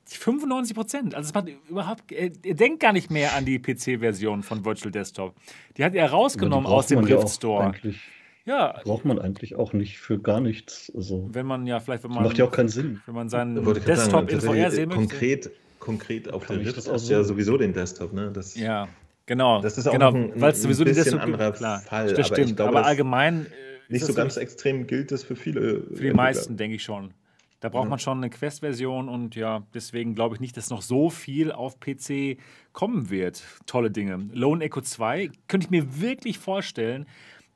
95 0.08 0.74
Prozent. 0.76 1.14
Also 1.14 1.28
es 1.28 1.34
macht 1.34 1.48
überhaupt, 1.68 2.10
er, 2.12 2.30
er 2.44 2.54
denkt 2.54 2.80
gar 2.80 2.92
nicht 2.92 3.10
mehr 3.10 3.34
an 3.34 3.44
die 3.44 3.58
PC-Version 3.58 4.42
von 4.42 4.64
Virtual 4.64 4.90
Desktop. 4.92 5.34
Die 5.76 5.84
hat 5.84 5.94
er 5.94 6.04
Aber 6.06 6.14
rausgenommen 6.14 6.66
aus 6.66 6.86
dem 6.86 7.00
Rift 7.00 7.28
Store. 7.30 7.72
Ja, 8.44 8.80
braucht 8.84 9.04
man 9.04 9.18
eigentlich 9.18 9.56
auch 9.56 9.72
nicht 9.72 9.98
für 9.98 10.20
gar 10.20 10.40
nichts. 10.40 10.92
Also, 10.94 11.28
wenn 11.32 11.46
man 11.46 11.66
ja 11.66 11.80
vielleicht, 11.80 12.04
wenn 12.04 12.12
man, 12.12 12.22
macht 12.22 12.38
ja 12.38 12.44
auch 12.44 12.52
keinen 12.52 12.68
Sinn. 12.68 13.00
wenn 13.06 13.14
man 13.16 13.28
seinen 13.28 13.56
Desktop 13.64 13.96
sagen, 13.96 14.28
in 14.28 14.40
VR 14.40 14.70
sehen 14.70 14.82
äh, 14.90 14.94
möchte. 14.94 14.94
konkret, 15.16 15.50
konkret 15.80 16.32
auf 16.32 16.46
der 16.46 16.60
Rift 16.60 16.76
das 16.76 16.88
auch 16.88 16.92
hast 16.94 17.08
ja 17.08 17.22
so? 17.24 17.32
sowieso 17.34 17.58
den 17.58 17.72
Desktop. 17.72 18.12
Ne? 18.12 18.30
Das, 18.32 18.54
Ja, 18.54 18.86
genau. 19.26 19.60
Das 19.62 19.76
ist 19.78 19.88
auch 19.88 19.92
genau, 19.92 20.12
ein- 20.12 20.40
ein 20.40 20.54
sowieso 20.54 20.84
die 20.84 20.90
bisschen 20.90 21.04
Desktop 21.18 21.22
anderer 21.22 21.50
klar, 21.50 21.80
Fall, 21.80 22.14
Das 22.14 22.30
aber 22.30 22.36
stimmt. 22.36 22.56
glaube, 22.56 22.68
aber 22.78 22.86
allgemein 22.86 23.46
äh, 23.46 23.48
nicht 23.88 24.02
ist 24.02 24.06
so 24.06 24.14
ganz 24.14 24.36
extrem 24.36 24.86
gilt 24.86 25.10
das 25.10 25.24
für 25.24 25.34
viele. 25.34 25.82
Für 25.92 26.02
die 26.04 26.12
meisten, 26.12 26.56
denke 26.56 26.76
ich 26.76 26.84
schon. 26.84 27.14
Da 27.66 27.70
braucht 27.70 27.86
Ja. 27.86 27.90
man 27.90 27.98
schon 27.98 28.18
eine 28.18 28.30
Quest-Version 28.30 29.08
und 29.08 29.34
ja, 29.34 29.64
deswegen 29.74 30.14
glaube 30.14 30.36
ich 30.36 30.40
nicht, 30.40 30.56
dass 30.56 30.70
noch 30.70 30.82
so 30.82 31.10
viel 31.10 31.50
auf 31.50 31.80
PC 31.80 32.38
kommen 32.72 33.10
wird. 33.10 33.42
Tolle 33.66 33.90
Dinge. 33.90 34.28
Lone 34.32 34.62
Echo 34.64 34.82
2 34.82 35.30
könnte 35.48 35.64
ich 35.64 35.70
mir 35.72 36.00
wirklich 36.00 36.38
vorstellen, 36.38 37.06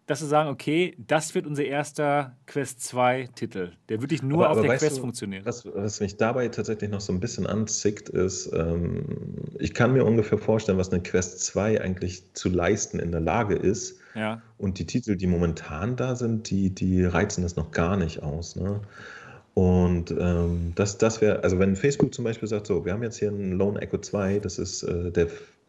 dass 0.07 0.19
sie 0.19 0.27
sagen, 0.27 0.49
okay, 0.51 0.97
das 0.99 1.37
wird 1.37 1.47
unser 1.47 1.63
erster 1.65 2.37
Quest 2.47 2.81
2-Titel. 2.81 3.71
Der 3.89 4.01
wirklich 4.01 4.25
nur 4.25 4.47
Aber- 4.47 4.51
auf 4.51 4.59
aber 4.59 4.67
der 4.67 4.79
Quest 4.79 4.97
du, 4.97 5.01
funktioniert. 5.03 5.47
Was, 5.47 5.65
was 5.73 6.01
mich 6.01 6.17
dabei 6.17 6.49
tatsächlich 6.49 6.91
noch 6.91 7.01
so 7.01 7.13
ein 7.13 7.21
bisschen 7.21 7.47
anzickt, 7.47 8.09
ist, 8.09 8.51
ähm, 8.53 9.05
ich 9.61 9.75
kann 9.75 9.93
mir 9.93 10.05
ungefähr 10.05 10.39
vorstellen, 10.39 10.79
was 10.79 10.91
eine 10.91 11.05
Quest 11.05 11.39
2 11.45 11.81
eigentlich 11.81 12.35
zu 12.35 12.49
leisten 12.49 12.99
in 12.99 13.13
der 13.13 13.21
Lage 13.21 13.55
ist. 13.55 14.01
Ja, 14.17 14.43
Und 14.59 14.81
die 14.81 14.87
Titel, 14.87 15.15
die 15.15 15.29
momentan 15.29 15.95
da 15.95 16.17
sind, 16.17 16.51
die, 16.51 16.71
die 16.75 17.05
reizen 17.05 17.43
das 17.45 17.55
noch 17.55 17.71
gar 17.71 17.97
nicht 17.97 18.25
aus. 18.25 18.57
Ne? 18.57 18.81
Und 19.61 20.11
ähm, 20.19 20.73
das, 20.75 20.97
das 20.97 21.21
wäre, 21.21 21.45
also 21.45 21.59
wenn 21.59 21.77
Facebook 21.77 22.15
zum 22.15 22.25
Beispiel 22.25 22.49
sagt, 22.49 22.67
so, 22.67 22.87
wir 22.87 22.95
haben 22.95 23.03
jetzt 23.03 23.19
hier 23.19 23.29
einen 23.29 23.53
Lone 23.53 23.79
Echo 23.79 23.99
2, 23.99 24.39
das 24.39 24.59
ist 24.59 24.85
äh, 24.85 25.11
der 25.11 25.27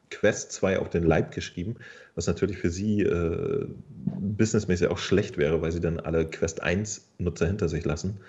Quest 0.09 0.53
2 0.53 0.79
auf 0.79 0.89
den 0.89 1.03
Leib 1.03 1.33
geschrieben, 1.33 1.75
was 2.15 2.25
natürlich 2.25 2.57
für 2.57 2.69
sie 2.69 3.01
äh, 3.01 3.67
businessmäßig 4.05 4.87
auch 4.87 4.97
schlecht 4.97 5.37
wäre, 5.37 5.61
weil 5.61 5.73
sie 5.73 5.81
dann 5.81 5.99
alle 5.99 6.25
Quest 6.25 6.63
1 6.63 7.05
Nutzer 7.17 7.47
hinter 7.47 7.67
sich 7.67 7.83
lassen. 7.83 8.21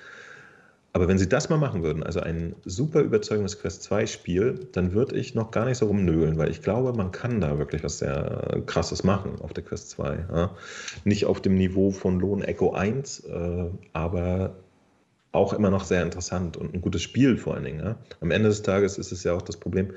Aber 0.95 1.07
wenn 1.07 1.19
sie 1.19 1.29
das 1.29 1.49
mal 1.49 1.59
machen 1.59 1.85
würden, 1.85 2.03
also 2.03 2.19
ein 2.19 2.57
super 2.65 3.01
überzeugendes 3.01 3.61
Quest 3.61 3.85
2 3.85 4.07
Spiel, 4.07 4.67
dann 4.73 4.93
würde 4.95 5.15
ich 5.15 5.37
noch 5.37 5.53
gar 5.53 5.67
nicht 5.67 5.79
so 5.79 5.87
rumnögeln, 5.87 6.39
weil 6.39 6.51
ich 6.51 6.61
glaube, 6.61 6.93
man 6.93 7.13
kann 7.13 7.41
da 7.41 7.57
wirklich 7.59 7.85
was 7.85 8.01
sehr 8.01 8.63
krasses 8.67 9.05
machen 9.05 9.41
auf 9.41 9.53
der 9.53 9.63
Quest 9.63 9.91
2. 9.91 10.27
Ja. 10.29 10.51
Nicht 11.05 11.27
auf 11.27 11.41
dem 11.41 11.55
Niveau 11.55 11.93
von 11.93 12.19
Lone 12.19 12.45
Echo 12.45 12.73
1, 12.73 13.21
äh, 13.21 13.71
aber 13.93 14.57
auch 15.33 15.53
immer 15.53 15.71
noch 15.71 15.85
sehr 15.85 16.03
interessant 16.03 16.57
und 16.57 16.75
ein 16.75 16.81
gutes 16.81 17.03
Spiel 17.03 17.37
vor 17.37 17.55
allen 17.55 17.65
Dingen. 17.65 17.81
Ja. 17.81 17.97
Am 18.21 18.31
Ende 18.31 18.49
des 18.49 18.63
Tages 18.63 18.99
ist 18.99 19.13
es 19.13 19.25
ja 19.25 19.33
auch 19.33 19.43
das 19.43 19.57
Problem, 19.57 19.93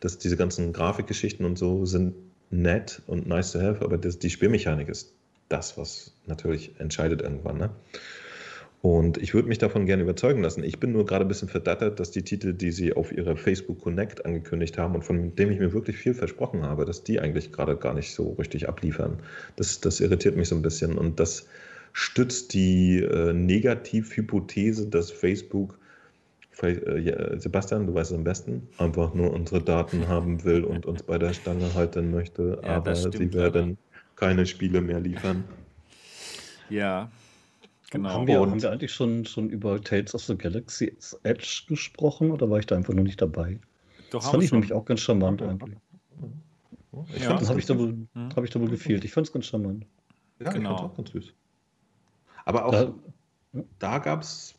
dass 0.00 0.18
diese 0.18 0.36
ganzen 0.36 0.72
Grafikgeschichten 0.72 1.44
und 1.44 1.58
so 1.58 1.84
sind 1.84 2.14
nett 2.50 3.02
und 3.06 3.28
nice 3.28 3.52
to 3.52 3.60
have, 3.60 3.84
aber 3.84 3.98
das, 3.98 4.18
die 4.18 4.30
Spielmechanik 4.30 4.88
ist 4.88 5.12
das, 5.48 5.76
was 5.76 6.12
natürlich 6.26 6.72
entscheidet 6.78 7.22
irgendwann. 7.22 7.58
Ne? 7.58 7.70
Und 8.82 9.18
ich 9.18 9.34
würde 9.34 9.48
mich 9.48 9.58
davon 9.58 9.84
gerne 9.84 10.02
überzeugen 10.02 10.42
lassen. 10.42 10.64
Ich 10.64 10.80
bin 10.80 10.92
nur 10.92 11.04
gerade 11.04 11.26
ein 11.26 11.28
bisschen 11.28 11.48
verdattert, 11.48 12.00
dass 12.00 12.12
die 12.12 12.22
Titel, 12.22 12.54
die 12.54 12.70
sie 12.70 12.94
auf 12.94 13.12
ihrer 13.12 13.36
Facebook 13.36 13.82
Connect 13.82 14.24
angekündigt 14.24 14.78
haben 14.78 14.94
und 14.94 15.04
von 15.04 15.36
dem 15.36 15.50
ich 15.50 15.58
mir 15.58 15.74
wirklich 15.74 15.98
viel 15.98 16.14
versprochen 16.14 16.62
habe, 16.62 16.86
dass 16.86 17.04
die 17.04 17.20
eigentlich 17.20 17.52
gerade 17.52 17.76
gar 17.76 17.92
nicht 17.92 18.14
so 18.14 18.30
richtig 18.38 18.68
abliefern. 18.68 19.18
Das, 19.56 19.80
das 19.80 20.00
irritiert 20.00 20.36
mich 20.36 20.48
so 20.48 20.54
ein 20.56 20.62
bisschen 20.62 20.96
und 20.96 21.20
das 21.20 21.46
stützt 21.92 22.54
die 22.54 22.98
äh, 23.00 23.32
Negativhypothese, 23.32 24.86
dass 24.88 25.10
Facebook, 25.10 25.78
äh, 26.62 26.98
ja, 27.00 27.38
Sebastian, 27.38 27.86
du 27.86 27.94
weißt 27.94 28.10
es 28.12 28.16
am 28.16 28.24
besten, 28.24 28.68
einfach 28.78 29.14
nur 29.14 29.32
unsere 29.32 29.62
Daten 29.62 30.08
haben 30.08 30.44
will 30.44 30.64
und 30.64 30.86
uns 30.86 31.02
bei 31.02 31.18
der 31.18 31.32
Stange 31.32 31.74
halten 31.74 32.10
möchte, 32.10 32.60
Ja, 32.62 32.76
aber 32.76 32.90
das 32.90 33.02
sie 33.02 33.08
stimmt 33.08 33.34
werden 33.34 33.78
keine 34.16 34.44
Spiele 34.46 34.80
mehr 34.80 35.00
liefern. 35.00 35.44
ja. 36.68 37.10
Genau. 37.92 38.10
Haben, 38.10 38.26
wir, 38.28 38.38
haben 38.38 38.62
wir 38.62 38.70
eigentlich 38.70 38.92
schon, 38.92 39.24
schon 39.24 39.50
über 39.50 39.80
Tales 39.82 40.14
of 40.14 40.22
the 40.22 40.36
Galaxy 40.38 40.96
Edge 41.24 41.62
gesprochen 41.66 42.30
oder 42.30 42.48
war 42.48 42.60
ich 42.60 42.66
da 42.66 42.76
einfach 42.76 42.94
nur 42.94 43.02
nicht 43.02 43.20
dabei? 43.20 43.58
Doch, 44.12 44.20
Das 44.22 44.30
fand 44.30 44.44
ich 44.44 44.48
schon. 44.50 44.58
nämlich 44.60 44.72
auch 44.72 44.84
ganz 44.84 45.00
charmant 45.00 45.42
eigentlich. 45.42 45.76
Ich 47.16 47.22
Ja. 47.22 47.30
fand 47.30 47.40
Das 47.40 47.48
habe 47.48 47.58
ich, 47.58 47.66
da 47.66 47.76
wohl- 47.76 47.96
Hm. 48.14 48.28
hab 48.36 48.44
ich 48.44 48.50
da 48.50 48.60
wohl 48.60 48.68
gefehlt. 48.68 49.04
Ich 49.04 49.10
fand 49.12 49.26
es 49.26 49.32
ganz 49.32 49.46
charmant. 49.46 49.86
Ja, 50.38 50.52
Genau. 50.52 50.74
ich 50.74 50.78
fand's 50.78 50.92
auch 50.92 50.96
ganz 50.96 51.10
süß. 51.10 51.32
Aber 52.50 52.66
auch 52.66 52.72
Da, 53.52 53.60
da 53.78 53.98
gab 53.98 54.22
es 54.22 54.54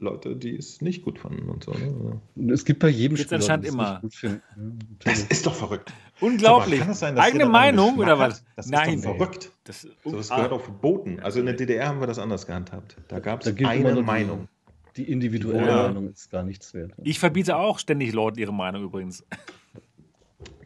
Leute, 0.00 0.36
die 0.36 0.56
es 0.56 0.80
nicht 0.82 1.02
gut 1.02 1.18
fanden 1.18 1.48
und 1.48 1.64
so. 1.64 1.72
Ne? 1.72 2.52
es 2.52 2.64
gibt 2.64 2.80
bei 2.80 2.88
jedem 2.88 3.16
Gibt's 3.16 3.30
Spieler, 3.30 3.40
anscheinend 3.40 3.66
immer. 3.66 3.92
nicht 3.92 4.00
gut 4.02 4.14
finden. 4.14 4.42
Ja, 4.56 4.56
Das 4.98 5.06
natürlich. 5.06 5.30
ist 5.30 5.46
doch 5.46 5.54
verrückt. 5.54 5.92
Unglaublich. 6.20 6.80
Es 6.80 6.98
sein, 7.00 7.16
Eigene 7.18 7.46
Meinung 7.46 7.98
oder 7.98 8.18
was? 8.18 8.44
Das 8.56 8.68
Nein. 8.68 8.94
ist 8.94 9.04
doch 9.06 9.16
verrückt. 9.16 9.50
Das, 9.64 9.82
So, 10.04 10.10
das 10.16 10.30
ah, 10.30 10.36
gehört 10.36 10.52
auch 10.52 10.60
verboten. 10.60 11.20
Also 11.20 11.40
in 11.40 11.46
der 11.46 11.54
DDR 11.54 11.88
haben 11.88 12.00
wir 12.00 12.06
das 12.06 12.18
anders 12.18 12.46
gehandhabt. 12.46 12.96
Da 13.08 13.20
gab 13.20 13.40
es 13.46 13.46
eine 13.48 13.80
nur 13.82 13.94
die- 13.94 14.02
Meinung. 14.02 14.48
Die 14.96 15.10
individuelle 15.10 15.66
Ja. 15.66 15.82
Meinung 15.88 16.10
ist 16.12 16.30
gar 16.30 16.42
nichts 16.44 16.72
wert. 16.74 16.92
Ich 17.02 17.18
verbiete 17.18 17.56
auch 17.56 17.78
ständig 17.80 18.12
Leuten 18.12 18.38
ihre 18.38 18.52
Meinung 18.52 18.84
übrigens. 18.84 19.24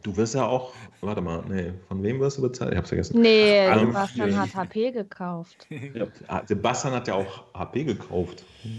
Du 0.03 0.15
wirst 0.17 0.35
ja 0.35 0.45
auch, 0.45 0.73
warte 1.01 1.21
mal, 1.21 1.43
nee, 1.47 1.73
von 1.87 2.01
wem 2.03 2.19
wirst 2.19 2.37
du 2.37 2.41
bezahlt? 2.43 2.71
Ich 2.71 2.77
hab's 2.77 2.89
vergessen. 2.89 3.19
Nee, 3.21 3.67
Ach, 3.67 3.79
Sebastian 3.79 4.29
nee. 4.29 4.35
hat 4.35 4.55
HP 4.55 4.91
gekauft. 4.91 5.67
Ah, 6.27 6.43
Sebastian 6.45 6.93
hat 6.93 7.07
ja 7.07 7.15
auch 7.15 7.45
HP 7.53 7.83
gekauft. 7.83 8.45
So, 8.63 8.69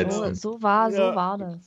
Letztens. 0.00 0.40
so 0.40 0.62
war, 0.62 0.90
so 0.90 0.96
Ja. 0.98 1.14
war 1.14 1.36
das. 1.38 1.58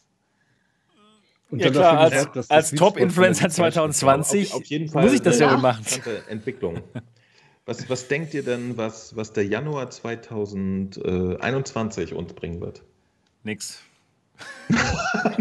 Und 1.51 1.59
Ja 1.59 1.65
dann 1.65 1.73
klar, 1.73 1.99
als, 1.99 2.49
als 2.49 2.71
Top-Influencer 2.71 3.41
von 3.41 3.49
der 3.63 3.71
Zeit 3.71 3.73
2020 3.73 4.51
Auf- 4.53 4.61
auf 4.61 4.65
jeden 4.65 4.89
Fall, 4.89 5.03
muss 5.03 5.13
ich 5.13 5.21
das 5.21 5.37
ja, 5.39 5.51
wohl 5.51 5.57
machen. 5.59 5.83
Interessante 5.85 6.23
Entwicklung. 6.29 6.81
Was, 7.67 7.87
was 7.89 8.07
denkt 8.07 8.33
ihr 8.33 8.41
denn, 8.43 8.75
was, 8.77 9.15
was 9.15 9.31
der 9.33 9.45
Januar 9.45 9.89
2021 9.91 12.13
uns 12.13 12.33
bringen 12.33 12.61
wird? 12.61 12.81
Nix. 13.43 13.79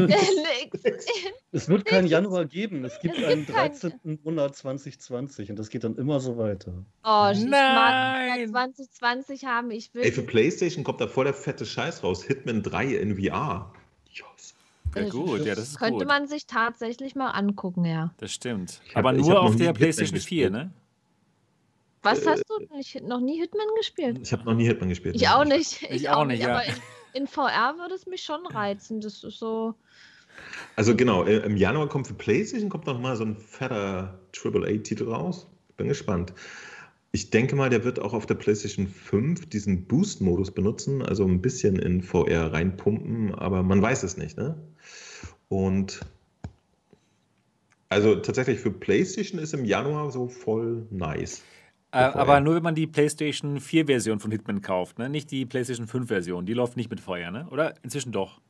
Es 1.53 1.69
wird 1.69 1.85
keinen 1.85 2.07
Januar 2.07 2.45
geben. 2.47 2.85
Es 2.85 2.99
gibt 3.01 3.19
Es 3.19 3.25
einen 3.25 3.47
gibt 3.47 3.57
keinen- 3.57 3.79
13. 3.81 4.19
Monat 4.25 4.57
2020 4.57 5.51
und 5.51 5.59
das 5.59 5.69
geht 5.71 5.85
dann 5.85 5.97
immer 5.97 6.21
so 6.21 6.37
weiter. 6.37 6.73
Oh, 7.05 7.31
ich 7.33 7.45
Nein. 7.45 8.51
mag 8.51 8.75
2020 8.77 9.45
haben. 9.45 9.71
Ich 9.71 9.93
will. 9.95 10.03
Ey, 10.03 10.13
für 10.13 10.23
PlayStation 10.23 10.85
kommt 10.85 11.01
da 11.01 11.07
voll 11.07 11.25
der 11.25 11.35
fette 11.35 11.67
Scheiß 11.67 12.03
raus. 12.03 12.25
Hitman 12.25 12.63
3 12.63 12.87
in 12.97 13.17
VR. 13.17 13.73
Yes. 14.11 14.55
Ja, 14.95 15.03
Äh, 15.03 15.09
gut, 15.09 15.45
ja, 15.45 15.55
das 15.55 15.69
ist 15.71 15.79
könnte 15.79 15.99
gut. 16.01 16.09
man 16.09 16.27
sich 16.29 16.47
tatsächlich 16.47 17.15
mal 17.15 17.31
angucken, 17.31 17.85
ja. 17.85 18.13
Das 18.19 18.33
stimmt. 18.33 18.81
Ich 18.85 18.91
hab- 18.97 19.05
Aber 19.05 19.15
ich 19.15 19.25
nur 19.27 19.41
auf 19.41 19.57
der 19.57 19.73
PlayStation 19.73 20.21
4, 20.21 20.51
gespielt. 20.51 20.53
ne? 20.53 20.71
Was 22.03 22.23
Äh, 22.25 22.31
hast 22.31 22.45
du 22.49 22.77
nicht, 22.77 23.03
noch 23.03 23.21
nie 23.21 23.41
Hitman 23.41 23.67
gespielt? 23.79 24.21
Ich 24.23 24.33
habe 24.33 24.45
noch 24.45 24.55
nie 24.55 24.67
Hitman 24.67 24.91
gespielt. 24.91 25.17
Ich 25.17 25.29
auch 25.29 25.45
nicht. 25.45 25.83
Ich 25.91 26.09
auch 26.11 26.25
nicht, 26.27 26.43
ja. 26.43 26.61
In 27.15 27.29
VR 27.29 27.77
würde 27.79 27.95
es 27.95 28.07
mich 28.07 28.23
schon 28.23 28.45
reizen. 28.47 29.01
Das 29.01 29.23
ist 29.23 29.39
so. 29.39 29.75
Also 30.75 30.97
genau, 30.97 31.25
äh, 31.25 31.39
im 31.39 31.57
Januar 31.57 31.89
kommt 31.89 32.09
für 32.09 32.15
PlayStation 32.15 32.69
kommt 32.69 32.87
noch 32.87 32.99
mal 32.99 33.17
so 33.17 33.25
ein 33.25 33.37
fetter 33.37 34.19
AAA-Titel 34.37 35.09
raus. 35.09 35.47
Bin 35.77 35.89
gespannt. 35.89 36.35
Ich 37.13 37.31
denke 37.31 37.55
mal, 37.55 37.71
der 37.71 37.85
wird 37.85 38.01
auch 38.01 38.13
auf 38.13 38.27
der 38.27 38.35
PlayStation 38.35 38.89
5 38.89 39.49
diesen 39.49 39.85
Boost-Modus 39.87 40.51
benutzen, 40.51 41.01
also 41.01 41.25
ein 41.25 41.41
bisschen 41.41 41.79
in 41.79 42.03
VR 42.03 42.53
reinpumpen, 42.53 43.33
aber 43.33 43.63
man 43.63 43.81
weiß 43.81 44.03
es 44.03 44.17
nicht, 44.17 44.37
ne? 44.37 44.57
Und 45.49 46.01
also 47.89 48.17
tatsächlich 48.17 48.59
für 48.59 48.73
PlayStation 48.73 49.39
ist 49.39 49.55
im 49.55 49.65
Januar 49.65 50.11
so 50.11 50.27
voll 50.27 50.89
nice. 50.91 51.43
Äh, 51.95 52.19
aber 52.19 52.41
nur 52.41 52.57
wenn 52.57 52.63
man 52.63 52.75
die 52.75 52.87
PlayStation 52.87 53.59
4-Version 53.61 54.19
von 54.21 54.31
Hitman 54.31 54.61
kauft, 54.63 54.99
ne? 54.99 55.09
Nicht 55.09 55.31
die 55.31 55.47
PlayStation 55.47 55.87
5-Version. 55.87 56.45
Die 56.45 56.53
läuft 56.55 56.77
nicht 56.77 56.91
mit 56.91 57.01
Feuer, 57.01 57.31
ne? 57.31 57.47
Oder 57.51 57.75
inzwischen 57.83 58.11
doch. 58.13 58.41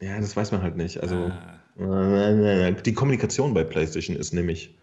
Ja, 0.00 0.18
das 0.20 0.36
weiß 0.36 0.50
man 0.52 0.62
halt 0.62 0.76
nicht. 0.76 1.00
Also 1.00 1.30
Ah, 1.78 1.82
äh, 1.82 2.72
die 2.82 2.92
Kommunikation 2.94 3.54
bei 3.54 3.62
PlayStation 3.64 4.16
ist 4.16 4.32
nämlich 4.34 4.74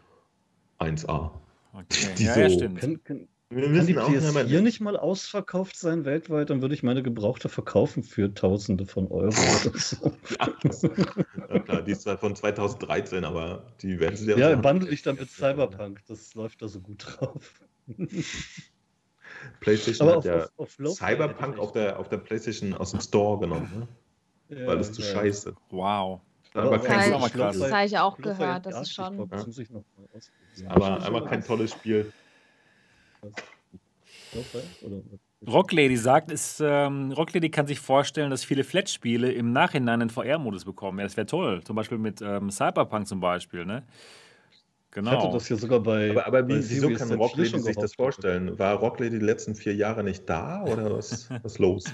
1A. 0.79 1.31
okay. 1.73 1.85
Die 2.17 2.23
ja, 2.23 2.37
ja, 2.39 2.49
so- 2.49 2.55
stimmt. 2.55 2.79
Kann, 2.79 3.03
kann, 3.03 3.27
Wir 3.51 3.63
kann 3.63 3.73
die 3.73 3.95
wissen 3.95 3.97
auch 3.99 4.09
nicht, 4.09 4.23
PS4 4.23 4.61
nicht 4.61 4.79
mal 4.79 4.95
ausverkauft 4.95 5.75
sein 5.75 6.05
weltweit, 6.05 6.49
dann 6.49 6.61
würde 6.61 6.73
ich 6.73 6.83
meine 6.83 7.03
Gebrauchte 7.03 7.49
verkaufen 7.49 8.01
für 8.01 8.33
Tausende 8.33 8.85
von 8.85 9.07
Euro 9.11 9.27
oder 9.27 9.77
so. 9.77 10.13
Ja, 11.49 11.59
klar, 11.59 11.81
die 11.81 11.91
ist 11.91 12.03
zwar 12.03 12.17
von 12.17 12.33
2013, 12.33 13.25
aber 13.25 13.65
die 13.81 13.99
werden 13.99 14.15
sie 14.15 14.31
Ja, 14.31 14.51
Hand 14.51 14.61
Bundle 14.61 14.89
ich 14.89 15.01
dann 15.01 15.17
mit 15.17 15.29
Cyberpunk. 15.29 15.99
Das 16.07 16.33
läuft 16.33 16.61
da 16.61 16.69
so 16.69 16.79
gut 16.79 17.05
drauf. 17.05 17.61
PlayStation 19.59 20.07
Aber 20.07 20.17
hat 20.17 20.19
auf, 20.19 20.25
ja 20.25 20.49
auf, 20.55 20.79
auf 20.79 20.95
Cyberpunk 20.95 21.59
auf 21.59 21.73
der, 21.73 21.99
auf 21.99 22.07
der 22.07 22.17
PlayStation 22.17 22.73
aus 22.73 22.91
dem 22.91 23.01
Store 23.01 23.37
genommen, 23.39 23.87
ne? 24.49 24.65
weil 24.65 24.79
es 24.79 24.93
zu 24.93 25.01
scheiße. 25.01 25.55
Wow. 25.71 26.21
Aber, 26.53 26.67
Aber 26.67 26.79
kein, 26.79 27.11
Das. 27.11 27.57
Das 27.57 27.71
habe 27.71 27.85
ich 27.85 27.97
auch 27.97 28.17
gehört. 28.17 28.39
ja 28.39 28.59
Das 28.59 28.81
ist 28.81 28.93
schon. 28.93 29.17
Ja. 29.17 29.25
das 29.25 29.47
muss 29.47 29.57
ich 29.57 29.69
noch 29.69 29.83
mal 29.97 30.07
ausprobieren. 30.15 30.71
aber 30.71 31.03
einmal 31.03 31.25
kein 31.25 31.43
tolles 31.43 31.71
Spiel. 31.71 32.11
Rocklady 35.47 35.97
sagt, 35.97 36.31
ist, 36.31 36.61
ähm, 36.63 37.11
Rocklady 37.11 37.49
kann 37.49 37.65
sich 37.65 37.79
vorstellen, 37.79 38.29
dass 38.29 38.43
viele 38.43 38.63
Flat-Spiele 38.63 39.31
im 39.31 39.51
Nachhinein 39.51 40.01
einen 40.01 40.09
VR-Modus 40.09 40.65
bekommen. 40.65 40.99
Ja, 40.99 41.05
das 41.05 41.17
wäre 41.17 41.25
toll. 41.25 41.63
Zum 41.63 41.75
Beispiel 41.75 41.97
mit 41.97 42.21
ähm, 42.21 42.51
Cyberpunk 42.51 43.07
zum 43.07 43.19
Beispiel, 43.19 43.65
ne? 43.65 43.83
Ich 44.93 44.97
hatte 44.97 45.15
Genau. 45.15 45.31
das 45.33 45.47
ja 45.49 45.55
sogar 45.55 45.79
bei. 45.79 46.11
Aber, 46.11 46.27
aber 46.27 46.43
bei 46.43 46.49
wie, 46.49 46.69
wieso 46.69 46.89
kann 46.89 47.07
Z4 47.09 47.17
Rocklady 47.17 47.59
sich 47.59 47.77
das 47.77 47.95
vorstellen? 47.95 48.59
War 48.59 48.75
Rocklady 48.75 49.19
die 49.19 49.25
letzten 49.25 49.55
vier 49.55 49.73
Jahre 49.73 50.03
nicht 50.03 50.29
da 50.29 50.63
oder 50.63 50.97
was, 50.97 51.29
was 51.43 51.57
los? 51.59 51.85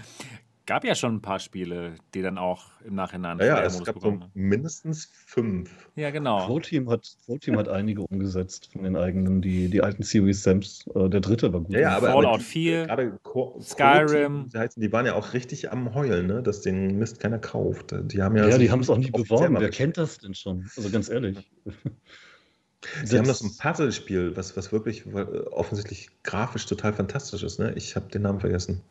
Gab 0.67 0.83
ja 0.83 0.95
schon 0.95 1.15
ein 1.15 1.21
paar 1.21 1.39
Spiele, 1.39 1.95
die 2.13 2.21
dann 2.21 2.37
auch 2.37 2.65
im 2.85 2.93
Nachhinein 2.93 3.39
Ja, 3.39 3.45
ja, 3.45 3.61
es 3.61 3.81
gab 3.85 3.97
so 4.01 4.19
mindestens 4.33 5.09
fünf. 5.25 5.89
Ja, 5.95 6.11
genau. 6.11 6.45
Pro-Team 6.45 6.89
hat, 6.89 7.09
Pro-Team 7.25 7.57
hat 7.57 7.69
einige 7.69 8.01
umgesetzt 8.01 8.73
von 8.73 8.83
den 8.83 8.97
eigenen, 8.97 9.41
die, 9.41 9.69
die 9.69 9.81
alten 9.81 10.03
Series 10.03 10.43
Sams. 10.43 10.85
Äh, 10.93 11.07
der 11.09 11.21
dritte 11.21 11.53
war 11.53 11.61
gut. 11.61 11.73
Ja, 11.73 11.79
ja, 11.79 11.95
aber, 11.95 12.07
Fallout 12.07 12.25
aber 12.25 12.37
die, 12.39 12.43
4, 12.43 12.85
gerade 12.85 13.17
Co- 13.23 13.61
Skyrim. 13.61 14.49
Co- 14.51 14.67
die 14.75 14.91
waren 14.91 15.05
ja 15.05 15.15
auch 15.15 15.31
richtig 15.31 15.71
am 15.71 15.95
Heulen, 15.95 16.27
ne? 16.27 16.43
dass 16.43 16.59
den 16.59 16.99
Mist 16.99 17.21
keiner 17.21 17.39
kauft. 17.39 17.95
Die 18.11 18.21
haben 18.21 18.35
ja, 18.35 18.43
Ja, 18.43 18.51
sich 18.57 18.65
die 18.65 18.71
haben 18.71 18.81
es 18.81 18.89
auch 18.89 18.97
nicht 18.97 19.13
offiziell 19.13 19.37
beworben. 19.39 19.59
Wer 19.61 19.69
kennt 19.69 19.97
das 19.97 20.17
denn 20.17 20.33
schon? 20.33 20.69
Also 20.75 20.89
ganz 20.91 21.07
ehrlich. 21.07 21.49
Sie 23.05 23.17
haben 23.17 23.27
das 23.27 23.41
ein 23.41 23.55
Puzzlespiel, 23.57 24.35
was, 24.35 24.57
was 24.57 24.73
wirklich 24.73 25.05
äh, 25.05 25.21
offensichtlich 25.51 26.09
grafisch 26.23 26.65
total 26.65 26.93
fantastisch 26.93 27.41
ist. 27.43 27.57
Ne? 27.57 27.73
Ich 27.75 27.95
habe 27.95 28.09
den 28.09 28.23
Namen 28.23 28.41
vergessen. 28.41 28.81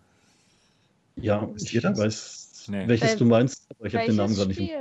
Ja, 1.20 1.48
ich 1.56 1.82
weiß, 1.82 2.66
Nee. 2.68 2.88
welches 2.88 3.12
Wel- 3.12 3.18
du 3.18 3.24
meinst, 3.24 3.66
aber 3.70 3.86
ich 3.86 3.94
habe 3.94 4.06
den 4.06 4.16
Namen 4.16 4.34
gerade 4.34 4.48
nicht. 4.48 4.72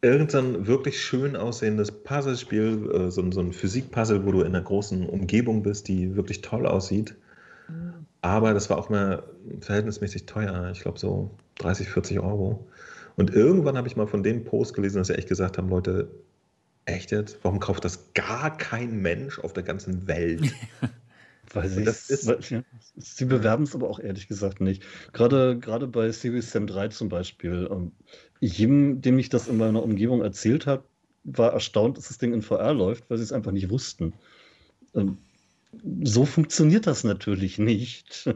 Irgendein 0.00 0.66
wirklich 0.66 1.02
schön 1.02 1.34
aussehendes 1.34 1.90
Puzzlespiel, 1.90 2.90
äh, 2.92 3.10
so, 3.10 3.20
ein- 3.20 3.32
so 3.32 3.40
ein 3.40 3.52
Physikpuzzle, 3.52 4.24
wo 4.24 4.30
du 4.30 4.40
in 4.42 4.48
einer 4.48 4.62
großen 4.62 5.08
Umgebung 5.08 5.62
bist, 5.64 5.88
die 5.88 6.14
wirklich 6.14 6.40
toll 6.40 6.66
aussieht. 6.66 7.16
Aber 8.20 8.54
das 8.54 8.70
war 8.70 8.78
auch 8.78 8.90
mal 8.90 9.24
verhältnismäßig 9.60 10.26
teuer. 10.26 10.70
Ich 10.72 10.80
glaube 10.80 10.98
so 10.98 11.30
30, 11.56 11.88
40 11.88 12.20
Euro. 12.20 12.66
Und 13.16 13.30
irgendwann 13.34 13.76
habe 13.76 13.88
ich 13.88 13.96
mal 13.96 14.06
von 14.06 14.22
denen 14.22 14.44
Post 14.44 14.74
gelesen, 14.74 14.98
dass 14.98 15.08
sie 15.08 15.14
echt 15.18 15.28
gesagt 15.28 15.58
haben, 15.58 15.68
Leute, 15.68 16.08
echt 16.84 17.10
jetzt? 17.10 17.38
Warum 17.42 17.58
kauft 17.58 17.84
das 17.84 18.12
gar 18.14 18.56
kein 18.56 19.02
Mensch 19.02 19.38
auf 19.40 19.52
der 19.52 19.64
ganzen 19.64 20.06
Welt? 20.06 20.52
Weil 21.54 21.68
sie, 21.68 21.84
das 21.84 22.10
ist- 22.10 22.26
weil, 22.26 22.40
ja, 22.48 22.62
sie 22.96 23.24
bewerben 23.24 23.64
es 23.64 23.74
aber 23.74 23.88
auch 23.88 24.00
ehrlich 24.00 24.28
gesagt 24.28 24.60
nicht. 24.60 24.82
Gerade, 25.12 25.58
gerade 25.58 25.86
bei 25.86 26.10
Series 26.10 26.50
Sam 26.50 26.66
3 26.66 26.88
zum 26.88 27.08
Beispiel. 27.08 27.68
Ähm, 27.70 27.92
jedem, 28.40 29.00
dem 29.00 29.18
ich 29.18 29.28
das 29.28 29.48
in 29.48 29.56
meiner 29.56 29.82
Umgebung 29.82 30.22
erzählt 30.22 30.66
habe, 30.66 30.84
war 31.24 31.52
erstaunt, 31.52 31.96
dass 31.98 32.08
das 32.08 32.18
Ding 32.18 32.32
in 32.32 32.42
VR 32.42 32.72
läuft, 32.74 33.08
weil 33.10 33.18
sie 33.18 33.24
es 33.24 33.32
einfach 33.32 33.52
nicht 33.52 33.70
wussten. 33.70 34.14
Ähm, 34.94 35.18
so 36.02 36.24
funktioniert 36.24 36.86
das 36.86 37.04
natürlich 37.04 37.58
nicht. 37.58 38.28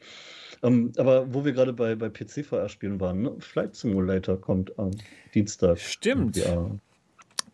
ähm, 0.62 0.92
aber 0.96 1.32
wo 1.32 1.44
wir 1.44 1.52
gerade 1.52 1.72
bei, 1.72 1.94
bei 1.94 2.08
PC-VR-Spielen 2.08 3.00
waren, 3.00 3.22
ne? 3.22 3.36
Flight 3.40 3.74
Simulator 3.74 4.40
kommt 4.40 4.78
am 4.78 4.90
Dienstag. 5.34 5.78
Stimmt. 5.78 6.36
Ja, 6.36 6.70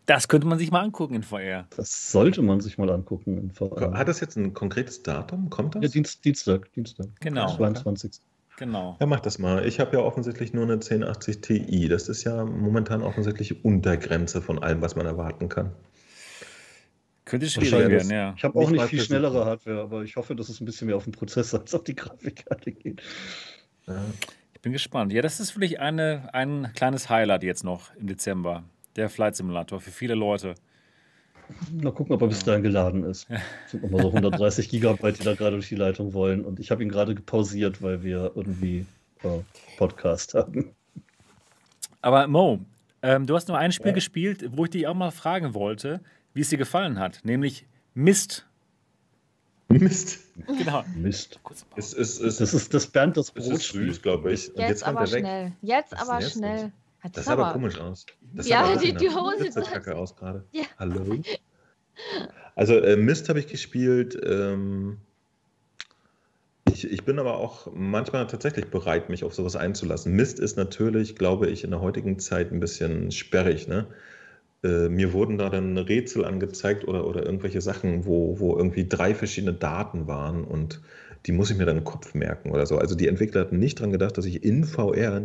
Das 0.05 0.27
könnte 0.27 0.45
man 0.47 0.59
sich 0.59 0.71
mal 0.71 0.81
angucken 0.81 1.15
in 1.15 1.23
VR. 1.23 1.67
das 1.75 2.11
sollte 2.11 2.41
man 2.41 2.61
sich 2.61 2.77
mal 2.77 2.89
angucken 2.89 3.37
in 3.37 3.51
VR. 3.51 3.93
Hat 3.93 4.07
das 4.07 4.19
jetzt 4.19 4.37
ein 4.37 4.53
konkretes 4.53 5.01
Datum? 5.03 5.49
Kommt 5.49 5.75
das? 5.75 5.83
ja, 5.83 5.89
Dienst, 5.89 6.23
Dienstag, 6.23 6.71
Dienstag. 6.73 7.07
Genau. 7.21 7.55
22. 7.55 8.21
Genau. 8.57 8.95
Ja, 8.99 9.05
mach 9.05 9.19
das 9.19 9.39
mal. 9.39 9.65
Ich 9.65 9.79
habe 9.79 9.97
ja 9.97 10.03
offensichtlich 10.03 10.53
nur 10.53 10.63
eine 10.63 10.73
1080 10.73 11.41
Ti. 11.41 11.87
Das 11.89 12.07
ist 12.07 12.23
ja 12.23 12.45
momentan 12.45 13.01
offensichtlich 13.01 13.65
Untergrenze 13.65 14.41
von 14.41 14.61
allem, 14.61 14.81
was 14.81 14.95
man 14.95 15.05
erwarten 15.05 15.49
kann. 15.49 15.71
Könnte 17.25 17.49
schwierig 17.49 17.89
werden, 17.89 18.11
ja. 18.11 18.33
Ich 18.37 18.43
habe 18.43 18.57
auch 18.57 18.69
Nicht 18.69 18.85
viel 18.85 19.01
schnellere 19.01 19.45
Hardware, 19.45 19.81
aber 19.81 20.03
ich 20.03 20.15
hoffe, 20.15 20.35
dass 20.35 20.47
es 20.47 20.61
ein 20.61 20.65
bisschen 20.65 20.87
mehr 20.87 20.95
auf 20.95 21.05
den 21.05 21.11
Prozessor 21.11 21.59
als 21.61 21.73
auf 21.73 21.83
die 21.83 21.95
Grafikkarte 21.95 22.71
geht. 22.71 23.01
Ja. 23.87 23.99
Ich 24.53 24.61
bin 24.61 24.71
gespannt. 24.71 25.11
Ja, 25.11 25.23
das 25.23 25.39
ist 25.39 25.55
wirklich 25.55 25.79
eine, 25.79 26.29
ein 26.33 26.71
kleines 26.75 27.09
Highlight 27.09 27.43
jetzt 27.43 27.63
noch 27.63 27.93
im 27.95 28.07
Dezember. 28.07 28.63
Der 28.95 29.09
Flight 29.09 29.35
Simulator 29.35 29.79
für 29.79 29.91
viele 29.91 30.15
Leute. 30.15 30.55
Mal 31.71 31.91
gucken, 31.91 32.15
ob 32.15 32.21
er 32.21 32.27
bis 32.27 32.43
dahin 32.43 32.63
geladen 32.63 33.03
ist. 33.03 33.27
Es 33.65 33.71
sind 33.71 33.83
nochmal 33.83 34.01
so 34.01 34.07
130 34.07 34.69
Gigabyte, 34.69 35.19
die 35.19 35.23
da 35.23 35.35
gerade 35.35 35.57
durch 35.57 35.69
die 35.69 35.75
Leitung 35.75 36.13
wollen. 36.13 36.43
Und 36.43 36.59
ich 36.59 36.71
habe 36.71 36.81
ihn 36.81 36.89
gerade 36.89 37.13
pausiert, 37.15 37.81
weil 37.81 38.03
wir 38.03 38.31
irgendwie 38.35 38.85
äh, 39.23 39.39
Podcast 39.77 40.33
haben. 40.33 40.73
Aber 42.01 42.27
Mo, 42.27 42.59
ähm, 43.01 43.27
du 43.27 43.35
hast 43.35 43.47
nur 43.47 43.57
ein 43.57 43.71
Spiel 43.71 43.87
ja. 43.87 43.93
gespielt, 43.93 44.45
wo 44.51 44.65
ich 44.65 44.71
dich 44.71 44.87
auch 44.87 44.93
mal 44.93 45.11
fragen 45.11 45.53
wollte, 45.53 46.01
wie 46.33 46.41
es 46.41 46.49
dir 46.49 46.57
gefallen 46.57 46.99
hat, 46.99 47.21
nämlich 47.23 47.65
Mist. 47.93 48.45
Mist. 49.67 50.19
Genau. 50.47 50.83
Mist. 50.95 51.39
Es, 51.75 51.93
es, 51.93 52.19
es, 52.19 52.37
das 52.37 52.53
ist 52.53 52.73
das 52.73 52.87
Bernd 52.87 53.17
das 53.17 53.31
Brot. 53.31 53.51
Das 53.51 53.73
ist 53.73 54.03
glaube 54.03 54.31
ich. 54.31 54.49
Und 54.49 54.59
jetzt, 54.59 54.69
jetzt 54.69 54.83
aber 54.83 55.07
schnell. 55.07 55.53
Jetzt 55.61 55.97
aber 55.97 56.21
schnell. 56.21 56.71
Das 57.13 57.25
sah 57.25 57.33
aber 57.33 57.53
komisch 57.53 57.79
aus. 57.79 58.05
Das 58.33 58.47
ja, 58.47 58.75
die, 58.77 58.93
die 58.93 59.09
Hose 59.09 59.51
sah 59.51 59.61
kacke 59.61 59.95
aus 59.95 60.15
gerade. 60.15 60.43
Ja. 60.51 60.63
Hallo. 60.77 61.17
Also 62.55 62.75
äh, 62.79 62.95
Mist 62.95 63.29
habe 63.29 63.39
ich 63.39 63.47
gespielt. 63.47 64.17
Ähm, 64.23 64.97
ich, 66.71 66.89
ich, 66.89 67.03
bin 67.03 67.19
aber 67.19 67.37
auch 67.37 67.71
manchmal 67.73 68.27
tatsächlich 68.27 68.67
bereit, 68.67 69.09
mich 69.09 69.23
auf 69.23 69.33
sowas 69.33 69.55
einzulassen. 69.55 70.13
Mist 70.13 70.39
ist 70.39 70.57
natürlich, 70.57 71.15
glaube 71.15 71.47
ich, 71.49 71.63
in 71.63 71.71
der 71.71 71.81
heutigen 71.81 72.19
Zeit 72.19 72.51
ein 72.51 72.59
bisschen 72.59 73.11
sperrig. 73.11 73.67
Ne? 73.67 73.87
Äh, 74.63 74.89
mir 74.89 75.13
wurden 75.13 75.37
da 75.37 75.49
dann 75.49 75.77
Rätsel 75.77 76.25
angezeigt 76.25 76.87
oder, 76.87 77.05
oder 77.07 77.25
irgendwelche 77.25 77.61
Sachen, 77.61 78.05
wo, 78.05 78.39
wo 78.39 78.57
irgendwie 78.57 78.87
drei 78.87 79.13
verschiedene 79.13 79.53
Daten 79.53 80.07
waren 80.07 80.43
und 80.43 80.81
die 81.25 81.31
muss 81.31 81.49
ich 81.49 81.57
mir 81.57 81.65
dann 81.65 81.77
im 81.77 81.83
Kopf 81.83 82.13
merken 82.13 82.51
oder 82.51 82.65
so. 82.65 82.77
Also 82.77 82.95
die 82.95 83.07
Entwickler 83.07 83.41
hatten 83.41 83.59
nicht 83.59 83.79
dran 83.79 83.91
gedacht, 83.91 84.17
dass 84.17 84.25
ich 84.25 84.43
in 84.43 84.63
VR 84.63 85.21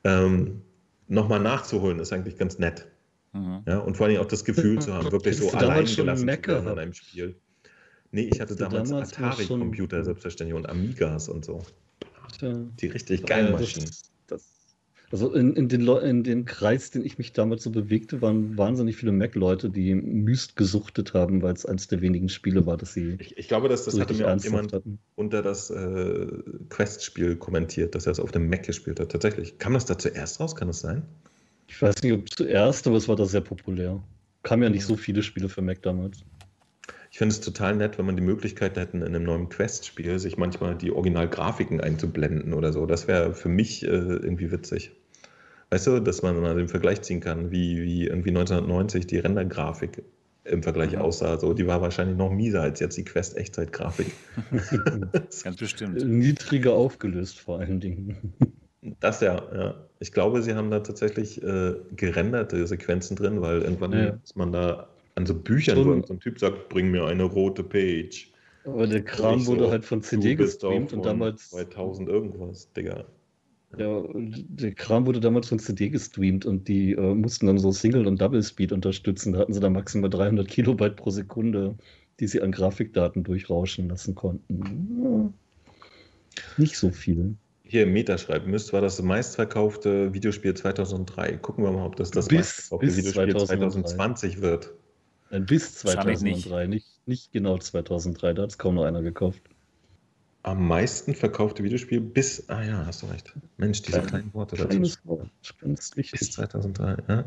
ähm, 0.05 0.63
nochmal 1.09 1.41
nachzuholen, 1.41 1.99
ist 2.01 2.13
eigentlich 2.13 2.37
ganz 2.37 2.59
nett. 2.59 2.89
Mhm. 3.33 3.63
Ja, 3.67 3.79
und 3.79 3.97
vor 3.97 4.07
allem 4.07 4.21
auch 4.21 4.27
das 4.27 4.45
Gefühl 4.45 4.81
zu 4.81 4.93
haben, 4.93 5.11
wirklich 5.13 5.39
so 5.39 5.51
allein 5.51 5.87
gelassen 5.87 6.29
zu 6.29 6.47
werden 6.47 6.69
in 6.69 6.79
einem 6.79 6.93
Spiel. 6.93 7.37
Nee, 8.15 8.31
ich 8.33 8.41
hatte 8.41 8.55
damals, 8.55 8.91
damals 8.91 9.13
Atari-Computer 9.19 10.05
selbstverständlich 10.05 10.57
und 10.57 10.69
Amigas 10.69 11.29
und 11.29 11.45
so. 11.45 11.63
Die 12.41 12.87
richtig 12.87 13.27
geilen 13.27 13.51
Maschinen. 13.51 13.91
Das, 14.29 14.77
also 15.11 15.33
in, 15.33 15.57
in, 15.57 15.69
den 15.69 15.89
in 15.89 16.23
den 16.23 16.45
Kreis, 16.45 16.93
den 16.93 17.05
ich 17.05 17.19
mich 17.19 17.33
damals 17.33 17.65
so 17.65 17.71
bewegte, 17.71 18.23
waren 18.23 18.57
wahnsinnig 18.57 18.97
viele 18.97 19.11
Mac-Leute, 19.11 19.69
die 19.69 19.97
Myst 19.97 20.55
gesuchtet 20.55 21.13
haben, 21.13 21.43
weil 21.43 21.55
es 21.55 21.67
eines 21.67 21.89
der 21.89 22.03
wenigen 22.03 22.29
Spiele 22.29 22.67
war, 22.67 22.77
dass 22.77 22.95
sie. 22.95 23.17
Ich, 23.19 23.37
ich 23.37 23.49
glaube, 23.49 23.69
dass 23.69 23.85
das 23.85 23.99
hatte 23.99 24.15
mir 24.15 24.33
auch 24.33 24.41
jemand 24.41 24.73
hatten. 24.73 25.01
unter 25.17 25.43
das 25.43 25.71
äh, 25.71 26.27
Quest-Spiel 26.69 27.35
kommentiert, 27.35 27.97
dass 27.97 28.07
er 28.07 28.13
es 28.13 28.21
auf 28.21 28.31
dem 28.31 28.49
Mac 28.49 28.63
gespielt 28.63 29.01
hat. 29.01 29.11
Tatsächlich. 29.11 29.59
Kam 29.59 29.75
das 29.75 29.87
da 29.87 29.99
zuerst 29.99 30.39
raus? 30.39 30.55
Kann 30.55 30.69
das 30.69 30.79
sein? 30.79 31.03
Ich 31.67 31.83
weiß 31.83 32.01
nicht, 32.05 32.13
ob 32.13 32.31
zuerst, 32.31 32.87
aber 32.87 32.97
es 32.97 33.09
war 33.09 33.17
da 33.17 33.25
sehr 33.25 33.41
populär. 33.41 34.01
Kam 34.45 34.63
ja 34.63 34.71
nicht 34.71 34.85
so 34.85 34.95
viele 34.95 35.25
Spiele 35.25 35.49
für 35.49 35.63
Mac 35.63 35.83
damals. 35.83 36.25
Ich 37.15 37.19
finde 37.19 37.33
es 37.33 37.41
total 37.41 37.77
nett, 37.77 37.97
wenn 37.97 38.07
man 38.07 38.17
die 38.17 38.25
Möglichkeit 38.25 38.77
hätte, 38.77 38.97
in 38.97 39.05
einem 39.05 39.23
neuen 39.23 39.49
Quest-Spiel 39.49 40.19
sich 40.19 40.37
manchmal 40.37 40.75
die 40.75 40.91
Originalgrafiken 40.91 41.81
einzublenden 41.81 42.53
oder 42.53 42.73
so. 42.73 42.87
Das 42.87 43.07
wäre 43.07 43.35
für 43.35 43.49
mich 43.49 43.85
äh, 43.85 43.87
irgendwie 43.87 44.51
witzig. 44.51 44.91
Weißt 45.71 45.87
du, 45.87 46.01
dass 46.01 46.23
man 46.23 46.41
mal 46.41 46.57
den 46.57 46.67
Vergleich 46.67 47.03
ziehen 47.03 47.21
kann, 47.21 47.53
wie, 47.53 47.81
wie 47.85 48.09
irgendwie 48.09 48.31
1990 48.31 49.07
die 49.07 49.19
Rendergrafik 49.19 50.03
im 50.43 50.65
Vergleich 50.65 50.95
mhm. 50.95 51.03
aussah. 51.03 51.39
So, 51.39 51.55
die 51.55 51.69
war 51.69 51.81
wahrscheinlich 51.81 52.17
noch 52.17 52.33
mieser 52.33 52.63
als 52.63 52.81
jetzt 52.81 52.97
die 52.97 53.05
Quest-Echtzeitgrafik. 53.05 54.11
Ganz 55.45 55.57
bestimmt. 55.57 56.05
Niedriger 56.05 56.73
aufgelöst 56.73 57.39
vor 57.39 57.61
allen 57.61 57.79
Dingen. 57.79 58.35
Das 58.99 59.21
ja, 59.21 59.41
ja. 59.55 59.75
Ich 60.01 60.11
glaube, 60.11 60.43
sie 60.43 60.55
haben 60.55 60.73
da 60.73 60.81
tatsächlich 60.81 61.41
äh, 61.45 61.77
gerenderte 61.95 62.67
Sequenzen 62.67 63.15
drin, 63.15 63.41
weil 63.41 63.63
irgendwann 63.63 63.93
ja. 63.93 64.19
ist 64.25 64.35
man 64.35 64.51
da 64.51 64.89
an 65.15 65.27
so 65.27 65.35
Büchern, 65.35 65.77
Schon. 65.77 66.03
wo 66.03 66.07
so 66.07 66.15
ein 66.15 66.21
Typ 66.21 66.39
sagt, 66.39 66.69
bring 66.69 66.91
mir 66.91 67.05
eine 67.07 67.25
rote 67.25 67.63
Page. 67.63 68.33
Aber 68.65 68.87
der 68.87 69.03
Kram 69.03 69.47
wurde 69.47 69.65
so, 69.65 69.71
halt 69.71 69.85
von 69.85 70.03
CD 70.03 70.35
gestreamt 70.35 70.93
und 70.93 71.05
damals. 71.05 71.51
2000 71.51 72.09
irgendwas, 72.09 72.73
Digga. 72.73 73.05
Ja, 73.77 74.05
der 74.15 74.73
Kram 74.73 75.07
wurde 75.07 75.21
damals 75.21 75.49
von 75.49 75.59
CD 75.59 75.91
gestreamt 75.91 76.47
und 76.47 76.69
die 76.69 76.93
äh, 76.93 77.15
mussten 77.15 77.47
dann 77.47 77.59
so 77.59 77.73
Single- 77.73 78.07
und 78.07 78.21
Double-Speed 78.21 78.73
unterstützen. 78.73 79.33
Da 79.33 79.41
hatten 79.41 79.53
sie 79.53 79.61
dann 79.61 79.73
maximal 79.73 80.09
300 80.09 80.49
Kilobyte 80.49 80.97
pro 80.97 81.11
Sekunde, 81.11 81.75
die 82.21 82.27
sie 82.27 82.41
an 82.41 82.53
Grafikdaten 82.53 83.25
durchrauschen 83.25 83.89
lassen 83.89 84.15
konnten. 84.15 85.35
Ja, 86.35 86.45
nicht 86.57 86.77
so 86.79 86.91
viel. 86.91 87.35
Hier, 87.65 87.87
Meta 87.87 88.19
schreibt, 88.19 88.47
Mist 88.47 88.73
war 88.73 88.81
das 88.81 89.03
meistverkaufte 89.03 90.15
Videospiel 90.15 90.55
2003. 90.55 91.39
Gucken 91.39 91.65
wir 91.65 91.73
mal, 91.73 91.87
ob 91.87 91.97
das 91.97 92.11
das 92.11 92.29
bis, 92.29 92.39
meistverkaufte 92.39 92.87
bis 92.87 92.97
Videospiel 92.99 93.37
2003. 93.37 93.57
2020 93.57 94.41
wird. 94.41 94.73
Bis 95.41 95.77
2003, 95.77 96.67
nicht. 96.67 96.87
nicht. 97.07 97.33
genau 97.33 97.59
2003, 97.59 98.35
da 98.35 98.43
hat 98.43 98.51
es 98.51 98.59
kaum 98.59 98.77
noch 98.77 98.85
einer 98.85 99.03
gekauft. 99.03 99.43
Am 100.45 100.69
meisten 100.69 101.15
verkaufte 101.15 101.65
Videospiel 101.65 102.03
bis, 102.03 102.51
ah 102.51 102.63
ja, 102.63 102.85
hast 102.85 103.01
du 103.01 103.07
recht. 103.07 103.33
Mensch, 103.57 103.81
diese 103.81 104.01
Klein, 104.01 104.09
kleinen 104.09 104.35
Worte 104.35 104.57
dazu. 104.57 104.99
Wort, 105.05 105.31
Bis 105.65 106.33
2003, 106.33 106.97
ja. 107.09 107.25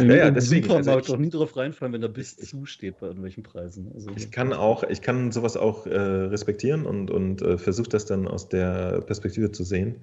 Ja, 0.00 0.14
ja, 0.14 0.30
deswegen. 0.30 0.62
Supermarkt 0.62 0.88
also 0.88 1.12
ich, 1.12 1.12
auch 1.14 1.18
nie 1.18 1.28
drauf 1.28 1.54
reinfallen, 1.58 1.92
wenn 1.92 2.00
da 2.00 2.08
bis 2.08 2.38
zu 2.38 2.64
steht 2.64 3.00
bei 3.00 3.08
irgendwelchen 3.08 3.42
Preisen. 3.42 3.92
Also, 3.94 4.10
ich 4.16 4.30
kann 4.30 4.54
auch, 4.54 4.82
ich 4.84 5.02
kann 5.02 5.30
sowas 5.30 5.58
auch 5.58 5.86
äh, 5.86 5.94
respektieren 5.94 6.86
und, 6.86 7.10
und 7.10 7.42
äh, 7.42 7.58
versuche 7.58 7.90
das 7.90 8.06
dann 8.06 8.26
aus 8.26 8.48
der 8.48 9.02
Perspektive 9.02 9.52
zu 9.52 9.62
sehen. 9.62 9.96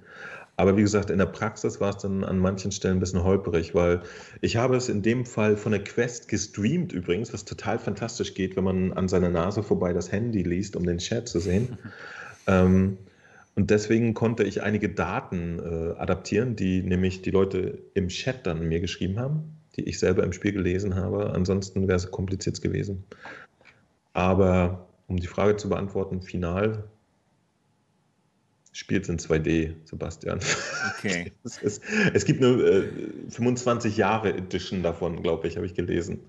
Aber 0.57 0.77
wie 0.77 0.81
gesagt, 0.81 1.09
in 1.09 1.17
der 1.17 1.25
Praxis 1.25 1.79
war 1.79 1.89
es 1.95 1.97
dann 1.97 2.23
an 2.23 2.37
manchen 2.37 2.71
Stellen 2.71 2.97
ein 2.97 2.99
bisschen 2.99 3.23
holperig, 3.23 3.73
weil 3.73 4.01
ich 4.41 4.57
habe 4.57 4.75
es 4.75 4.89
in 4.89 5.01
dem 5.01 5.25
Fall 5.25 5.57
von 5.57 5.71
der 5.71 5.83
Quest 5.83 6.27
gestreamt 6.27 6.91
übrigens, 6.91 7.33
was 7.33 7.45
total 7.45 7.79
fantastisch 7.79 8.33
geht, 8.33 8.55
wenn 8.55 8.63
man 8.63 8.93
an 8.93 9.07
seiner 9.07 9.29
Nase 9.29 9.63
vorbei 9.63 9.93
das 9.93 10.11
Handy 10.11 10.43
liest, 10.43 10.75
um 10.75 10.85
den 10.85 10.99
Chat 10.99 11.27
zu 11.27 11.39
sehen. 11.39 11.77
ähm, 12.47 12.97
und 13.55 13.69
deswegen 13.69 14.13
konnte 14.13 14.43
ich 14.43 14.61
einige 14.61 14.89
Daten 14.89 15.59
äh, 15.59 15.99
adaptieren, 15.99 16.55
die 16.55 16.81
nämlich 16.83 17.21
die 17.21 17.31
Leute 17.31 17.79
im 17.93 18.07
Chat 18.07 18.45
dann 18.47 18.67
mir 18.67 18.79
geschrieben 18.79 19.19
haben, 19.19 19.57
die 19.75 19.83
ich 19.83 19.99
selber 19.99 20.23
im 20.23 20.31
Spiel 20.31 20.53
gelesen 20.53 20.95
habe. 20.95 21.31
Ansonsten 21.33 21.87
wäre 21.87 21.97
es 21.97 22.11
kompliziert 22.11 22.61
gewesen. 22.61 23.03
Aber 24.13 24.87
um 25.07 25.17
die 25.17 25.27
Frage 25.27 25.57
zu 25.57 25.69
beantworten, 25.69 26.21
final 26.21 26.85
spielt 28.71 29.09
in 29.09 29.17
2D, 29.17 29.73
Sebastian. 29.83 30.39
Okay. 30.97 31.31
es, 31.43 31.57
ist, 31.61 31.83
es, 32.13 32.25
gibt 32.25 32.43
eine 32.43 32.53
äh, 32.53 32.87
25 33.29 33.97
Jahre 33.97 34.33
Edition 34.33 34.83
davon, 34.83 35.21
glaube 35.21 35.47
ich, 35.47 35.57
habe 35.57 35.65
ich 35.65 35.73
gelesen. 35.73 36.19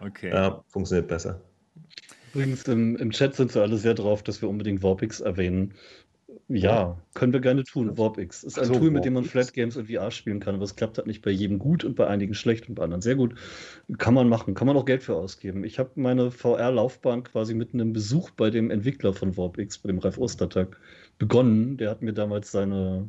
Okay. 0.00 0.30
Ja, 0.30 0.62
funktioniert 0.68 1.08
besser. 1.08 1.40
Übrigens, 2.34 2.64
im, 2.68 2.96
im 2.96 3.10
Chat 3.12 3.34
sind 3.34 3.52
sie 3.52 3.62
alle 3.62 3.78
sehr 3.78 3.94
drauf, 3.94 4.22
dass 4.22 4.42
wir 4.42 4.48
unbedingt 4.48 4.82
Warpix 4.82 5.20
erwähnen. 5.20 5.72
Ja, 6.48 6.96
können 7.14 7.32
wir 7.32 7.40
gerne 7.40 7.64
tun. 7.64 7.98
Warpix 7.98 8.44
ist 8.44 8.58
ein 8.58 8.66
So, 8.66 8.74
Tool, 8.74 8.90
mit 8.90 9.04
dem 9.04 9.14
man. 9.14 9.24
Flat 9.24 9.52
Games 9.52 9.76
und 9.76 9.90
VR 9.90 10.12
spielen 10.12 10.38
kann, 10.38 10.54
aber 10.54 10.62
es 10.62 10.76
klappt 10.76 10.96
halt 10.96 11.08
nicht 11.08 11.22
bei 11.22 11.30
jedem 11.30 11.58
gut 11.58 11.82
und 11.82 11.96
bei 11.96 12.06
einigen 12.06 12.34
schlecht 12.34 12.68
und 12.68 12.76
bei 12.76 12.84
anderen 12.84 13.02
sehr 13.02 13.16
gut. 13.16 13.34
Kann 13.98 14.14
man 14.14 14.28
machen, 14.28 14.54
kann 14.54 14.68
man 14.68 14.76
auch 14.76 14.84
Geld 14.84 15.02
für 15.02 15.16
ausgeben. 15.16 15.64
Ich 15.64 15.80
habe 15.80 15.90
meine 15.96 16.30
VR-Laufbahn 16.30 17.24
quasi 17.24 17.54
mit 17.54 17.74
einem 17.74 17.92
Besuch 17.92 18.30
bei 18.30 18.50
dem 18.50 18.70
Entwickler 18.70 19.12
von 19.12 19.36
Warpix, 19.36 19.78
bei 19.78 19.88
dem 19.88 19.98
Ralf 19.98 20.18
Ostertag, 20.18 20.78
begonnen. 21.18 21.76
Der 21.76 21.90
hat 21.90 22.02
mir 22.02 22.12
damals 22.12 22.50
seine 22.52 23.08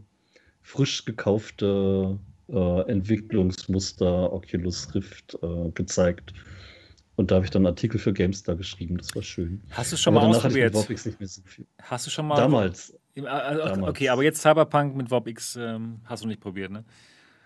frisch 0.61 1.05
gekaufte 1.05 2.17
äh, 2.49 2.81
Entwicklungsmuster 2.91 4.31
Oculus 4.33 4.93
Rift 4.95 5.37
äh, 5.41 5.69
gezeigt. 5.71 6.33
Und 7.15 7.31
da 7.31 7.35
habe 7.35 7.45
ich 7.45 7.51
dann 7.51 7.61
einen 7.61 7.73
Artikel 7.73 7.99
für 7.99 8.13
GameStar 8.13 8.55
geschrieben. 8.55 8.97
Das 8.97 9.15
war 9.15 9.23
schön. 9.23 9.63
Hast 9.71 9.91
du 9.91 9.97
schon 9.97 10.13
mal 10.13 10.19
Aber 10.21 10.29
danach 10.33 10.43
hatte 10.43 10.57
ich 10.59 10.63
mit 10.63 10.75
ausprobiert? 10.75 10.89
Warpix 10.89 11.05
nicht 11.07 11.19
mehr 11.19 11.27
so 11.27 11.41
viel. 11.45 11.65
Hast 11.81 12.05
du 12.05 12.11
schon 12.11 12.27
mal. 12.27 12.35
Damals. 12.35 12.95
Im- 13.15 13.25
äh, 13.25 13.27
Damals. 13.29 13.89
Okay, 13.89 14.09
aber 14.09 14.23
jetzt 14.23 14.41
Cyberpunk 14.41 14.95
mit 14.95 15.09
WobX 15.09 15.55
ähm, 15.55 15.99
hast 16.05 16.23
du 16.23 16.27
nicht 16.27 16.39
probiert, 16.39 16.71
ne? 16.71 16.83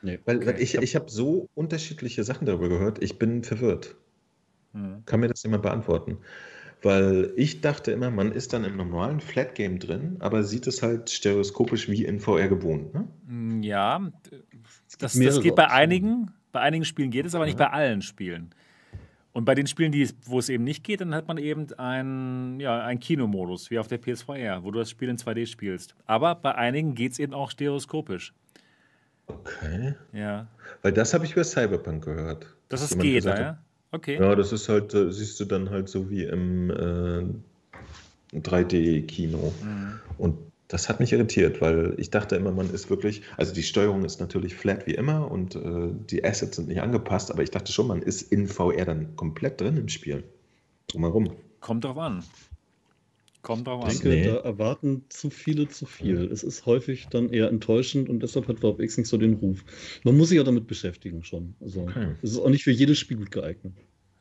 Nee. 0.01 0.19
Weil, 0.25 0.41
weil 0.41 0.55
Okay. 0.55 0.61
ich, 0.63 0.75
ich 0.75 0.95
habe 0.95 1.09
so 1.09 1.47
unterschiedliche 1.55 2.23
Sachen 2.25 2.45
darüber 2.45 2.67
gehört, 2.67 3.01
ich 3.01 3.17
bin 3.17 3.43
verwirrt. 3.43 3.95
Hm. 4.73 5.03
Kann 5.05 5.19
mir 5.21 5.27
das 5.29 5.43
jemand 5.43 5.63
beantworten? 5.63 6.17
Weil 6.83 7.31
ich 7.35 7.61
dachte 7.61 7.91
immer, 7.91 8.09
man 8.09 8.31
ist 8.31 8.53
dann 8.53 8.63
im 8.63 8.75
normalen 8.75 9.19
Flat 9.19 9.53
Game 9.53 9.77
drin, 9.77 10.15
aber 10.19 10.43
sieht 10.43 10.65
es 10.65 10.81
halt 10.81 11.09
stereoskopisch 11.11 11.87
wie 11.89 12.05
in 12.05 12.19
VR 12.19 12.47
gewohnt. 12.47 12.93
Ne? 12.93 13.07
Mm, 13.27 13.61
Ja, 13.61 14.11
das, 14.97 15.13
das 15.13 15.41
geht 15.41 15.55
bei 15.55 15.69
einigen. 15.69 16.31
Bei 16.51 16.59
einigen 16.61 16.83
Spielen 16.83 17.11
geht 17.11 17.25
es, 17.25 17.35
aber 17.35 17.45
nicht 17.45 17.59
Ja. 17.59 17.67
bei 17.67 17.71
allen 17.73 18.01
Spielen. 18.01 18.49
Und 19.33 19.45
bei 19.45 19.55
den 19.55 19.67
Spielen, 19.67 19.91
die, 19.93 20.01
es- 20.01 20.15
wo 20.25 20.39
es 20.39 20.49
eben 20.49 20.63
nicht 20.65 20.83
geht, 20.83 20.99
dann 21.01 21.13
hat 21.15 21.27
man 21.27 21.37
eben 21.37 21.71
einen, 21.77 22.59
ja, 22.59 22.83
einen 22.83 22.99
Kinomodus, 22.99 23.69
wie 23.71 23.79
auf 23.79 23.87
der 23.87 23.97
PSVR, 23.99 24.63
wo 24.63 24.71
du 24.71 24.79
das 24.79 24.89
Spiel 24.89 25.07
in 25.07 25.17
2D 25.17 25.45
spielst. 25.45 25.95
Aber 26.05 26.35
bei 26.35 26.53
einigen 26.55 26.95
geht 26.95 27.13
es 27.13 27.19
eben 27.19 27.33
auch 27.33 27.49
stereoskopisch. 27.51 28.33
Okay. 29.27 29.93
Ja, 30.11 30.47
Weil 30.81 30.91
das 30.91 31.13
habe 31.13 31.25
ich 31.25 31.31
über 31.33 31.43
Cyberpunk 31.43 32.03
gehört. 32.03 32.47
dass 32.67 32.81
es 32.81 32.89
jemand 32.89 33.03
geht, 33.03 33.15
gesagt 33.23 33.39
ja? 33.39 33.57
Okay. 33.91 34.17
Ja, 34.19 34.35
das 34.35 34.51
ist 34.51 34.69
halt, 34.69 34.93
äh, 34.93 35.11
siehst 35.11 35.39
du 35.39 35.45
dann 35.45 35.69
halt 35.69 35.89
so 35.89 36.09
wie 36.09 36.23
im 36.23 36.69
äh, 36.69 38.37
3D-Kino. 38.37 39.53
Mhm. 39.63 39.99
Und 40.17 40.37
das 40.69 40.87
hat 40.87 41.01
mich 41.01 41.11
irritiert, 41.11 41.59
weil 41.59 41.95
ich 41.97 42.09
dachte 42.11 42.37
immer, 42.37 42.51
man 42.51 42.69
ist 42.69 42.89
wirklich, 42.89 43.23
also 43.35 43.53
die 43.53 43.63
Steuerung 43.63 44.05
ist 44.05 44.21
natürlich 44.21 44.55
flat 44.55 44.87
wie 44.87 44.93
immer 44.93 45.29
und 45.29 45.55
äh, 45.55 45.89
die 46.09 46.23
Assets 46.23 46.55
sind 46.55 46.69
nicht 46.69 46.81
angepasst, 46.81 47.29
aber 47.29 47.43
ich 47.43 47.51
dachte 47.51 47.73
schon, 47.73 47.87
man 47.87 48.01
ist 48.01 48.31
in 48.31 48.47
VR 48.47 48.85
dann 48.85 49.15
komplett 49.17 49.59
drin 49.59 49.75
im 49.75 49.89
Spiel. 49.89 50.23
Drumherum. 50.87 51.35
Kommt 51.59 51.83
drauf 51.83 51.97
an. 51.97 52.23
Kommt 53.41 53.65
drauf 53.67 53.83
Ich 53.91 53.99
an. 53.99 54.09
denke, 54.11 54.29
Nee. 54.29 54.35
da 54.35 54.41
erwarten 54.41 55.05
zu 55.09 55.29
viele 55.31 55.67
zu 55.67 55.85
viel. 55.87 56.25
Es 56.31 56.43
ist 56.43 56.65
häufig 56.67 57.07
dann 57.09 57.29
eher 57.29 57.47
enttäuschend 57.49 58.07
und 58.09 58.21
deshalb 58.21 58.47
hat 58.47 58.59
VFX 58.59 58.97
nicht 58.99 59.07
so 59.07 59.17
den 59.17 59.33
Ruf. 59.33 59.63
Man 60.03 60.15
muss 60.15 60.29
sich 60.29 60.37
ja 60.37 60.43
damit 60.43 60.67
beschäftigen 60.67 61.23
schon. 61.23 61.55
Also 61.59 61.81
Okay. 61.81 62.15
es 62.21 62.31
ist 62.33 62.39
auch 62.39 62.49
nicht 62.49 62.63
für 62.63 62.71
jedes 62.71 62.99
Spiel 62.99 63.17
gut 63.17 63.31
geeignet. 63.31 63.73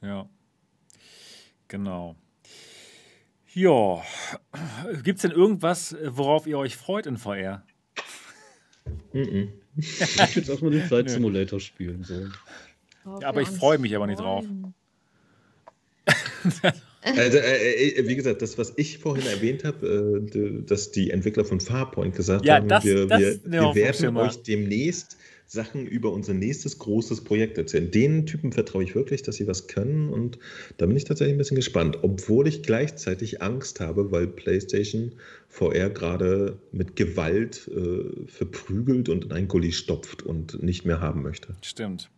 Ja. 0.03 0.29
Genau. 1.69 2.17
Ja. 3.53 4.03
Gibt 5.03 5.17
es 5.19 5.23
denn 5.23 5.33
irgendwas, 5.33 5.95
worauf 6.05 6.47
ihr 6.47 6.57
euch 6.59 6.77
freut 6.77 7.07
in 7.07 7.17
VR? 7.19 7.65
Ich 9.13 9.25
will 9.25 9.53
jetzt 10.35 10.49
erstmal 10.49 10.71
den 10.71 10.83
Flight. 10.83 11.11
Simulator 11.11 11.61
spielen. 11.61 12.05
So. 12.05 12.27
Ja, 13.21 13.29
aber 13.29 13.43
ich 13.43 13.49
freue 13.49 13.79
mich 13.79 13.95
aber 13.95 14.07
nicht 14.07 14.21
drauf. 14.21 14.45
Also, 17.03 17.39
äh, 17.39 17.89
äh, 17.89 18.09
wie 18.09 18.15
gesagt, 18.17 18.43
das, 18.43 18.59
was 18.59 18.75
ich 18.77 18.99
vorhin 18.99 19.27
erwähnt 19.27 19.65
habe, 19.65 20.23
äh, 20.35 20.63
dass 20.67 20.91
die 20.93 21.11
Entwickler 21.11 21.45
von 21.45 21.61
Farpoint 21.61 22.15
gesagt 22.15 22.45
Ja, 22.45 22.57
haben, 22.57 22.69
das- 22.69 22.85
wir, 22.85 23.07
das 23.07 23.21
wir, 23.21 23.39
wir 23.45 23.75
werden 23.75 24.17
euch 24.17 24.43
demnächst 24.43 25.17
Sachen 25.47 25.85
über 25.87 26.13
unser 26.13 26.33
nächstes 26.35 26.79
großes 26.79 27.25
Projekt 27.25 27.59
erzählen. 27.59 27.91
Den 27.91 28.25
Typen 28.27 28.53
vertraue 28.53 28.85
ich 28.85 28.95
wirklich, 28.95 29.23
dass 29.23 29.37
sie 29.37 29.49
was 29.49 29.67
können 29.67 30.11
und 30.11 30.39
da 30.77 30.87
bin 30.87 30.97
ich 30.97 31.05
tatsächlich 31.05 31.35
ein 31.35 31.39
bisschen 31.39 31.57
gespannt, 31.57 31.99
obwohl 32.03 32.47
ich 32.47 32.63
gleichzeitig 32.63 33.43
Angst 33.43 33.81
habe, 33.81 34.13
weil 34.13 34.29
PlayStation 34.29 35.13
VR 35.49 35.91
gerade 35.91 36.59
mit 36.71 36.95
Gewalt 36.95 37.69
äh, 37.75 38.27
verprügelt 38.29 39.09
und 39.09 39.25
in 39.25 39.33
einen 39.33 39.49
Gully 39.49 39.73
stopft 39.73 40.23
und 40.23 40.63
nicht 40.63 40.85
mehr 40.85 41.01
haben 41.01 41.23
möchte. 41.23 41.57
Stimmt. 41.63 42.11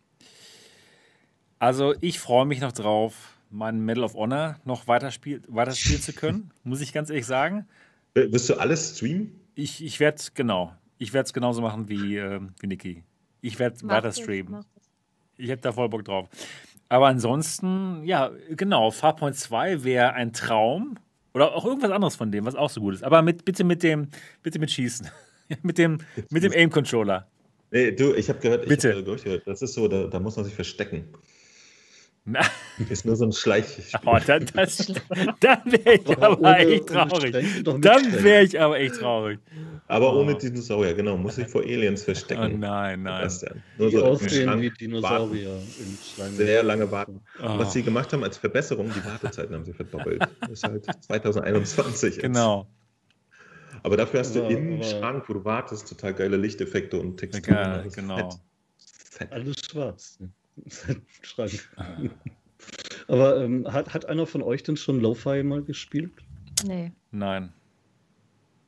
Also 1.57 1.95
ich 2.01 2.19
freue 2.19 2.45
mich 2.45 2.59
noch 2.61 2.73
drauf, 2.73 3.32
mein 3.53 3.79
Medal 3.79 4.03
of 4.03 4.15
Honor 4.15 4.59
noch 4.65 4.87
weiter, 4.87 5.11
spiel 5.11 5.41
weiter 5.47 5.71
spielen 5.73 6.01
zu 6.01 6.13
können, 6.13 6.51
muss 6.63 6.81
ich 6.81 6.91
ganz 6.91 7.09
ehrlich 7.09 7.25
sagen. 7.25 7.65
Wirst 8.15 8.49
du 8.49 8.55
alles 8.55 8.97
streamen? 8.97 9.39
Ich, 9.55 9.83
ich 9.83 9.99
werde 9.99 10.21
genau, 10.33 10.73
ich 10.97 11.13
werde 11.13 11.27
es 11.27 11.33
genauso 11.33 11.61
machen 11.61 11.87
wie, 11.87 12.17
ähm, 12.17 12.53
wie 12.59 12.67
Niki. 12.67 13.03
Ich 13.41 13.59
werde 13.59 13.77
weiter 13.87 14.11
streamen. 14.11 14.53
das. 14.53 14.65
Ich 15.37 15.49
hätte 15.49 15.63
da 15.63 15.71
voll 15.71 15.89
Bock 15.89 16.05
drauf. 16.05 16.29
Aber 16.89 17.07
ansonsten, 17.07 18.03
ja, 18.03 18.31
genau, 18.51 18.91
Farpoint 18.91 19.35
2 19.35 19.83
wäre 19.83 20.13
ein 20.13 20.33
Traum. 20.33 20.95
Oder 21.33 21.55
auch 21.55 21.65
irgendwas 21.65 21.89
anderes 21.89 22.15
von 22.15 22.31
dem, 22.31 22.45
was 22.45 22.53
auch 22.55 22.69
so 22.69 22.81
gut 22.81 22.93
ist. 22.93 23.03
Aber 23.03 23.23
mit, 23.23 23.45
bitte 23.45 23.63
mit 23.63 23.81
dem, 23.81 24.09
bitte 24.43 24.59
mit 24.59 24.69
Schießen. 24.69 25.09
mit 25.63 25.77
dem, 25.77 25.99
mit 26.29 26.43
dem 26.43 26.51
Aim-Controller. 26.51 27.27
Nee, 27.71 27.91
du, 27.91 28.13
ich 28.13 28.29
habe 28.29 28.39
gehört, 28.39 28.67
Bitte. 28.67 28.89
ich 28.89 28.95
habe 28.95 29.03
durchgehört, 29.03 29.47
das 29.47 29.63
ist 29.63 29.73
so, 29.73 29.87
da, 29.87 30.05
da 30.05 30.19
muss 30.19 30.35
man 30.35 30.45
sich 30.45 30.53
verstecken. 30.53 31.05
Na, 32.25 32.39
Ist 32.89 33.05
nur 33.05 33.15
so 33.17 33.25
ein 33.25 33.33
Schleichspiel. 33.33 33.83
oh, 34.05 34.17
dann 34.25 34.45
das, 34.53 34.77
dann 35.41 35.59
wäre 35.65 35.95
ich 35.95 36.07
aber 36.17 36.39
ohne- 36.39 36.57
echt 36.59 36.87
traurig. 36.87 37.63
Dann 37.63 38.23
wäre 38.23 38.43
ich 38.43 38.59
aber 38.59 38.79
echt 38.79 38.95
traurig. 38.95 39.39
Aber 39.89 40.13
Oh. 40.13 40.21
ohne 40.21 40.35
Dinosaurier, 40.35 40.93
genau. 40.93 41.17
Muss 41.17 41.35
sich 41.35 41.47
vor 41.47 41.61
Aliens 41.63 42.01
Oh 42.03 42.05
verstecken. 42.05 42.59
nein, 42.59 43.03
nein. 43.03 43.29
Sebastian. 43.29 43.63
Nur 43.77 43.89
Die 43.89 43.95
so 43.97 44.01
im 44.01 44.07
aussehen 44.07 44.47
Schrank 44.47 44.61
wie. 44.61 44.69
Dinosaurier 44.71 45.59
Schlangen. 46.15 46.35
Sehr 46.37 46.63
lange 46.63 46.89
warten. 46.89 47.19
Oh, 47.41 47.57
Was 47.59 47.73
sie 47.73 47.83
gemacht 47.83 48.13
haben 48.13 48.23
als 48.23 48.37
Verbesserung, 48.37 48.89
die 48.95 49.03
Wartezeiten 49.05 49.53
haben 49.53 49.65
sie 49.65 49.73
verdoppelt. 49.73 50.23
Das 50.39 50.49
ist 50.51 50.63
halt 50.63 50.85
2021. 51.03 52.15
jetzt. 52.15 52.21
genau. 52.21 52.67
Aber 53.83 53.97
dafür 53.97 54.21
hast 54.21 54.33
du 54.33 54.43
Aber- 54.43 54.49
im 54.51 54.75
aber- 54.75 54.83
Schrank, 54.85 55.25
wo 55.27 55.33
du 55.33 55.43
wartest, 55.43 55.89
total 55.89 56.13
geile 56.13 56.37
Lichteffekte 56.37 56.97
und 56.97 57.17
Texturen. 57.17 57.55
Geil, 57.57 57.89
genau. 57.93 58.15
Fett. 58.17 58.39
Fett. 59.11 59.31
Alles 59.33 59.55
schwarz. 59.69 60.19
Schrank. 61.21 61.51
Aber 63.07 63.41
ähm, 63.43 63.71
hat, 63.71 63.93
hat 63.93 64.05
einer 64.05 64.25
von 64.25 64.41
euch 64.41 64.63
denn 64.63 64.77
schon 64.77 64.99
Lo-Fi 65.01 65.43
mal 65.43 65.61
gespielt? 65.63 66.11
Nee. 66.65 66.91
Nein. 67.11 67.51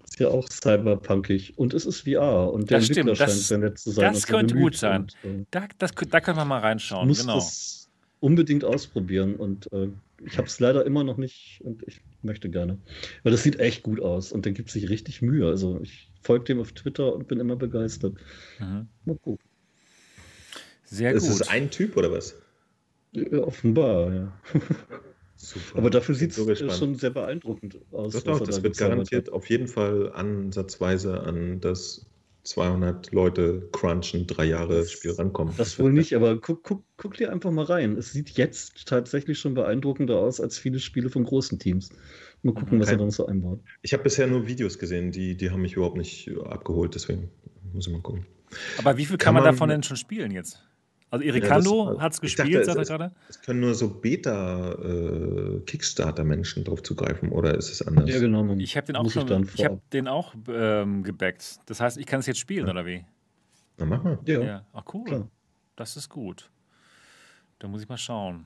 Ist 0.03 0.19
ja 0.19 0.27
auch 0.27 0.47
cyberpunkig. 0.49 1.57
Und 1.57 1.73
es 1.73 1.85
ist 1.85 2.01
VR. 2.01 2.51
Und 2.51 2.69
der 2.69 2.77
Das 2.79 2.85
stimmt, 2.85 2.99
Entwickler 3.09 3.25
das- 3.25 3.33
scheint 3.35 3.45
sehr 3.45 3.57
nett 3.57 3.79
zu 3.79 3.91
sein. 3.91 4.13
das 4.13 4.27
könnte 4.27 4.55
gut 4.55 4.75
sein. 4.75 5.01
Und, 5.01 5.15
äh, 5.23 5.45
Da, 5.51 5.67
das, 5.77 5.91
da 6.09 6.21
können 6.21 6.37
wir 6.37 6.45
mal 6.45 6.59
reinschauen. 6.59 7.07
muss 7.07 7.21
Genau. 7.21 7.35
das 7.35 7.89
unbedingt 8.19 8.63
ausprobieren. 8.65 9.35
Und 9.35 9.71
äh, 9.73 9.89
ich 10.25 10.37
habe 10.37 10.47
es 10.47 10.59
leider 10.59 10.85
immer 10.85 11.03
noch 11.03 11.17
nicht 11.17 11.59
und 11.63 11.83
ich 11.87 12.01
möchte 12.21 12.49
gerne. 12.49 12.77
Weil 13.23 13.31
das 13.31 13.43
sieht 13.43 13.59
echt 13.59 13.83
gut 13.83 13.99
aus 13.99 14.31
und 14.31 14.45
der 14.45 14.53
gibt 14.53 14.69
sich 14.71 14.89
richtig 14.89 15.21
Mühe. 15.21 15.47
Also 15.47 15.79
ich 15.81 16.09
folge 16.21 16.45
dem 16.45 16.59
auf 16.59 16.71
Twitter 16.71 17.13
und 17.13 17.27
bin 17.27 17.39
immer 17.39 17.55
begeistert. 17.55 18.15
Mhm. 18.59 18.87
Mal 19.05 19.17
gucken. 19.17 19.45
Sehr 20.85 21.13
Ist 21.13 21.27
gut. 21.29 21.41
es 21.41 21.47
ein 21.47 21.69
Typ 21.71 21.97
oder 21.97 22.11
was? 22.11 22.35
Ja, 23.11 23.39
offenbar, 23.39 24.13
ja. 24.13 24.39
Super. 25.37 25.79
Aber 25.79 25.89
dafür 25.89 26.15
sieht 26.15 26.31
es 26.31 26.37
so 26.37 26.69
schon 26.69 26.95
sehr 26.95 27.09
beeindruckend 27.09 27.77
aus. 27.91 28.13
Das, 28.13 28.23
doch, 28.23 28.39
er 28.39 28.45
das 28.45 28.57
da 28.57 28.63
wird 28.63 28.77
garantiert 28.77 29.31
auf 29.31 29.49
jeden 29.49 29.67
Fall 29.67 30.11
ansatzweise 30.13 31.21
an 31.21 31.59
das 31.59 32.05
200 32.43 33.11
Leute 33.11 33.67
crunchen, 33.71 34.27
drei 34.27 34.45
Jahre 34.45 34.85
Spiel 34.85 35.11
rankommen. 35.11 35.53
Das 35.57 35.77
wohl 35.79 35.91
nicht, 35.91 36.13
aber 36.15 36.39
guck, 36.39 36.63
guck, 36.63 36.83
guck 36.97 37.15
dir 37.15 37.31
einfach 37.31 37.51
mal 37.51 37.65
rein. 37.65 37.97
Es 37.97 38.11
sieht 38.13 38.31
jetzt 38.31 38.87
tatsächlich 38.87 39.39
schon 39.39 39.55
beeindruckender 39.55 40.17
aus 40.17 40.39
als 40.39 40.57
viele 40.57 40.79
Spiele 40.79 41.09
von 41.09 41.23
großen 41.23 41.59
Teams. 41.59 41.89
Mal 42.43 42.53
gucken, 42.53 42.79
was 42.79 42.89
er 42.89 42.97
dann 42.97 43.11
so 43.11 43.25
einbaut. 43.25 43.59
Ich 43.81 43.93
habe 43.93 44.03
bisher 44.03 44.27
nur 44.27 44.47
Videos 44.47 44.77
gesehen, 44.77 45.11
die, 45.11 45.35
die 45.35 45.49
haben 45.49 45.61
mich 45.61 45.73
überhaupt 45.73 45.97
nicht 45.97 46.29
abgeholt, 46.45 46.93
deswegen 46.95 47.29
muss 47.73 47.87
ich 47.87 47.93
mal 47.93 48.01
gucken. 48.01 48.25
Aber 48.77 48.95
wie 48.97 49.05
viel 49.05 49.17
kann, 49.17 49.25
Kann 49.25 49.33
man, 49.35 49.43
man- 49.43 49.53
davon 49.53 49.69
denn 49.69 49.83
schon 49.83 49.97
spielen 49.97 50.31
jetzt? 50.31 50.63
Also 51.15 51.25
Ja, 51.27 51.33
Erikando 51.33 51.93
das- 51.93 52.01
hat 52.01 52.11
es 52.13 52.17
ich 52.17 52.21
gespielt, 52.35 52.65
sagt 52.65 52.77
er 52.77 52.81
es- 52.81 52.87
gerade. 52.89 53.11
Es 53.29 53.41
können 53.41 53.59
nur 53.61 53.73
so 53.73 53.89
Beta-Kickstarter-Menschen 53.89 56.63
drauf 56.63 56.83
zugreifen 56.83 57.29
oder 57.29 57.55
ist 57.55 57.71
es 57.71 57.81
anders? 57.85 58.09
Ja, 58.09 58.19
genau. 58.19 58.53
Ich 58.55 58.75
habe 58.77 58.87
den 58.87 58.95
auch 58.95 59.09
schon, 59.09 59.25
ich 59.27 59.31
habe 59.33 59.45
vorab- 59.47 59.89
den 59.91 60.07
auch 60.07 60.33
ähm, 60.47 61.03
gebackt. 61.03 61.59
Das 61.67 61.79
heißt, 61.79 61.97
ich 61.97 62.05
kann 62.05 62.19
es 62.19 62.25
jetzt 62.27 62.39
spielen, 62.39 62.65
Ja. 62.65 62.71
oder 62.71 62.85
wie? 62.85 63.03
Na, 63.77 63.85
mach 63.85 64.03
mal. 64.03 64.19
Ja, 64.25 64.63
Ach 64.73 64.83
cool. 64.93 65.03
klar. 65.05 65.27
Das 65.75 65.97
ist 65.97 66.09
gut. 66.09 66.49
Da 67.59 67.67
muss 67.67 67.81
ich 67.81 67.89
mal 67.89 67.97
schauen. 67.97 68.45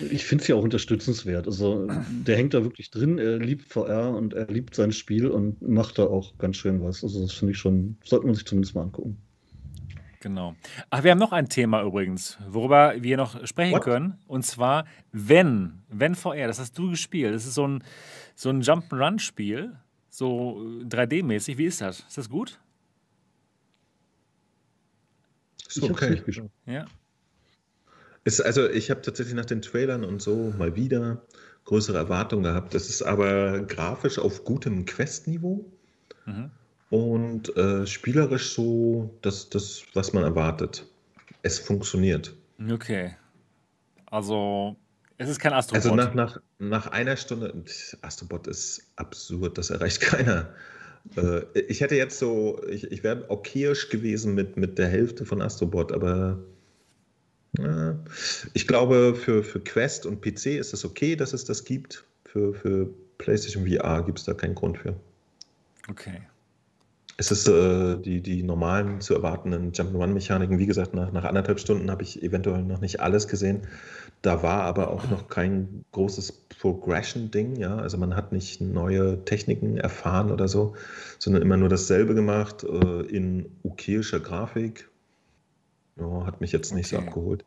Ich 0.00 0.24
finde 0.26 0.42
es 0.42 0.48
ja 0.48 0.54
auch 0.54 0.62
unterstützenswert. 0.62 1.46
Also 1.48 1.88
der 2.24 2.36
hängt 2.36 2.54
da 2.54 2.62
wirklich 2.62 2.92
drin, 2.92 3.18
er 3.18 3.38
liebt 3.38 3.64
VR 3.72 4.10
und 4.10 4.32
er 4.32 4.46
liebt 4.46 4.76
sein 4.76 4.92
Spiel 4.92 5.26
und 5.26 5.60
macht 5.60 5.98
da 5.98 6.04
auch 6.04 6.38
ganz 6.38 6.56
schön 6.56 6.80
was. 6.84 7.02
Also 7.02 7.20
das 7.20 7.32
finde 7.32 7.50
ich 7.52 7.58
schon, 7.58 7.96
sollte 8.04 8.26
man 8.26 8.36
sich 8.36 8.46
zumindest 8.46 8.76
mal 8.76 8.82
angucken. 8.82 9.16
Genau. 10.20 10.56
Ach, 10.90 11.04
wir 11.04 11.12
haben 11.12 11.18
noch 11.18 11.32
ein 11.32 11.48
Thema 11.48 11.82
übrigens, 11.82 12.38
worüber 12.48 12.94
wir 12.98 13.16
noch 13.16 13.46
sprechen 13.46 13.74
What? 13.74 13.84
können. 13.84 14.18
Und 14.26 14.44
zwar, 14.44 14.84
wenn, 15.12 15.82
wenn 15.88 16.14
VR, 16.14 16.48
das 16.48 16.58
hast 16.58 16.76
du 16.76 16.90
gespielt. 16.90 17.34
Das 17.34 17.46
ist 17.46 17.54
so 17.54 17.66
ein, 17.66 17.84
so 18.34 18.50
ein 18.50 18.62
Jump'n'Run-Spiel, 18.62 19.76
so 20.10 20.60
3D-mäßig. 20.84 21.56
Wie 21.58 21.66
ist 21.66 21.80
das? 21.80 22.00
Ist 22.00 22.18
das 22.18 22.28
gut? 22.28 22.58
Ist 25.68 25.82
okay. 25.82 26.22
Ja. 26.66 26.86
Ist, 28.24 28.40
also 28.40 28.68
ich 28.68 28.90
habe 28.90 29.02
tatsächlich 29.02 29.34
nach 29.34 29.44
den 29.44 29.62
Trailern 29.62 30.04
und 30.04 30.20
so 30.20 30.52
mal 30.58 30.74
wieder 30.74 31.22
größere 31.64 31.96
Erwartungen 31.98 32.42
gehabt. 32.42 32.74
Das 32.74 32.88
ist 32.88 33.02
aber 33.02 33.60
grafisch 33.60 34.18
auf 34.18 34.44
gutem 34.44 34.84
Quest-Niveau 34.84 35.70
Mhm. 36.28 36.50
Und 36.90 37.54
äh, 37.56 37.86
spielerisch 37.86 38.52
so 38.52 39.14
das, 39.22 39.50
das, 39.50 39.82
was 39.94 40.12
man 40.12 40.24
erwartet. 40.24 40.86
Es 41.42 41.58
funktioniert. 41.58 42.34
Okay. 42.70 43.14
Also, 44.06 44.76
es 45.18 45.28
ist 45.28 45.38
kein 45.38 45.52
Astrobot. 45.52 45.82
Also 45.82 45.94
nach, 45.94 46.14
nach, 46.14 46.40
nach 46.58 46.86
einer 46.88 47.16
Stunde, 47.16 47.52
Astrobot 48.00 48.46
ist 48.46 48.86
absurd, 48.96 49.58
das 49.58 49.70
erreicht 49.70 50.00
keiner. 50.00 50.54
Äh, 51.16 51.42
ich 51.68 51.80
hätte 51.80 51.96
jetzt 51.96 52.18
so, 52.18 52.60
ich, 52.68 52.90
ich 52.90 53.04
wäre 53.04 53.30
okayisch 53.30 53.90
gewesen 53.90 54.34
mit, 54.34 54.56
mit 54.56 54.78
der 54.78 54.88
Hälfte 54.88 55.26
von 55.26 55.42
Astrobot, 55.42 55.92
aber 55.92 56.38
äh, 57.58 57.92
ich 58.54 58.66
glaube, 58.66 59.14
für, 59.14 59.42
für 59.42 59.60
Quest 59.60 60.06
und 60.06 60.22
PC 60.22 60.46
ist 60.46 60.72
es 60.72 60.84
okay, 60.84 61.16
dass 61.16 61.32
es 61.32 61.44
das 61.44 61.64
gibt. 61.64 62.04
Für, 62.24 62.54
für 62.54 62.88
PlayStation 63.18 63.66
VR 63.66 64.02
gibt 64.02 64.18
es 64.18 64.24
da 64.24 64.34
keinen 64.34 64.54
Grund 64.54 64.78
für. 64.78 64.94
okay. 65.88 66.22
Es 67.20 67.32
ist 67.32 67.48
äh, 67.48 67.96
die, 67.96 68.20
die 68.20 68.44
normalen 68.44 69.00
zu 69.00 69.12
erwartenden 69.12 69.72
Jump'n'Run-Mechaniken. 69.72 70.58
Wie 70.60 70.66
gesagt, 70.66 70.94
nach, 70.94 71.10
nach 71.10 71.24
anderthalb 71.24 71.58
Stunden 71.58 71.90
habe 71.90 72.04
ich 72.04 72.22
eventuell 72.22 72.62
noch 72.62 72.80
nicht 72.80 73.00
alles 73.00 73.26
gesehen. 73.26 73.62
Da 74.22 74.44
war 74.44 74.62
aber 74.62 74.90
auch 74.90 75.10
noch 75.10 75.28
kein 75.28 75.84
großes 75.90 76.30
Progression-Ding. 76.60 77.56
Ja? 77.56 77.76
Also 77.76 77.98
man 77.98 78.14
hat 78.14 78.30
nicht 78.30 78.60
neue 78.60 79.24
Techniken 79.24 79.78
erfahren 79.78 80.30
oder 80.30 80.46
so, 80.46 80.76
sondern 81.18 81.42
immer 81.42 81.56
nur 81.56 81.68
dasselbe 81.68 82.14
gemacht 82.14 82.62
äh, 82.62 83.00
in 83.02 83.46
okayischer 83.64 84.20
Grafik. 84.20 84.88
Ja, 85.96 86.24
hat 86.24 86.40
mich 86.40 86.52
jetzt 86.52 86.72
nicht 86.72 86.86
so 86.86 86.98
Okay. 86.98 87.08
abgeholt. 87.08 87.44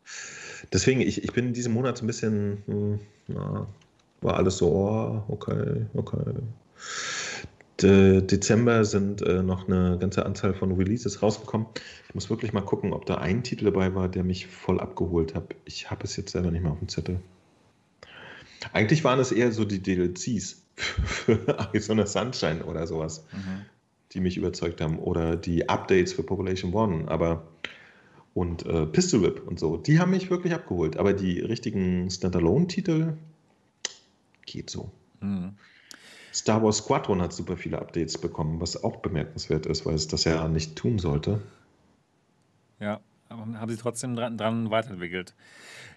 Deswegen, 0.70 1.00
ich, 1.00 1.24
ich 1.24 1.32
bin 1.32 1.46
in 1.46 1.52
diesem 1.54 1.72
Monat 1.72 1.96
so 1.96 2.04
ein 2.04 2.08
bisschen, 2.08 2.62
hm, 2.66 3.00
na, 3.26 3.66
war 4.20 4.36
alles 4.36 4.58
so, 4.58 4.68
oh, 4.68 5.22
okay, 5.28 5.86
okay. 5.94 6.34
De 7.82 8.22
Dezember 8.22 8.84
sind 8.84 9.22
äh, 9.22 9.42
noch 9.42 9.66
eine 9.66 9.98
ganze 9.98 10.24
Anzahl 10.24 10.54
von 10.54 10.72
Releases 10.72 11.22
rausgekommen. 11.22 11.66
Ich 12.08 12.14
muss 12.14 12.30
wirklich 12.30 12.52
mal 12.52 12.60
gucken, 12.60 12.92
ob 12.92 13.06
da 13.06 13.16
ein 13.16 13.42
Titel 13.42 13.64
dabei 13.66 13.94
war, 13.94 14.08
der 14.08 14.22
mich 14.24 14.46
voll 14.46 14.80
abgeholt 14.80 15.34
hat. 15.34 15.54
Ich 15.64 15.90
habe 15.90 16.04
es 16.04 16.16
jetzt 16.16 16.32
selber 16.32 16.50
nicht 16.50 16.62
mehr 16.62 16.72
auf 16.72 16.78
dem 16.78 16.88
Zettel. 16.88 17.20
Eigentlich 18.72 19.02
waren 19.04 19.18
es 19.18 19.32
eher 19.32 19.50
so 19.52 19.64
die 19.64 19.80
DLCs 19.82 20.62
für 20.76 21.58
Arizona 21.58 22.06
Sunshine 22.06 22.64
oder 22.64 22.86
sowas, 22.86 23.24
Mhm. 23.32 23.64
die 24.12 24.20
mich 24.20 24.36
überzeugt 24.36 24.80
haben. 24.80 24.98
Oder 24.98 25.36
die 25.36 25.68
Updates 25.68 26.12
für 26.12 26.22
Population 26.22 26.72
One, 26.72 27.08
aber 27.08 27.48
und 28.34 28.64
äh, 28.64 28.86
Pistol 28.86 29.22
Whip 29.22 29.42
und 29.46 29.58
so, 29.58 29.76
die 29.76 29.98
haben 29.98 30.10
mich 30.10 30.30
wirklich 30.30 30.54
abgeholt. 30.54 30.96
Aber 30.96 31.12
die 31.12 31.40
richtigen 31.40 32.10
Standalone-Titel 32.10 33.14
geht 34.46 34.70
so. 34.70 34.90
Mhm. 35.20 35.54
Star 36.32 36.62
Wars 36.62 36.78
Squadron 36.78 37.20
hat 37.20 37.32
super 37.32 37.56
viele 37.56 37.78
Updates 37.78 38.16
bekommen, 38.18 38.60
was 38.60 38.82
auch 38.82 38.96
bemerkenswert 38.96 39.66
ist, 39.66 39.84
weil 39.84 39.94
es 39.94 40.08
das 40.08 40.24
ja 40.24 40.48
nicht 40.48 40.76
tun 40.76 40.98
sollte. 40.98 41.40
Ja, 42.80 43.00
aber 43.28 43.46
haben 43.60 43.70
sie 43.70 43.76
trotzdem 43.76 44.16
dran, 44.16 44.36
dran 44.38 44.70
weiterentwickelt. 44.70 45.34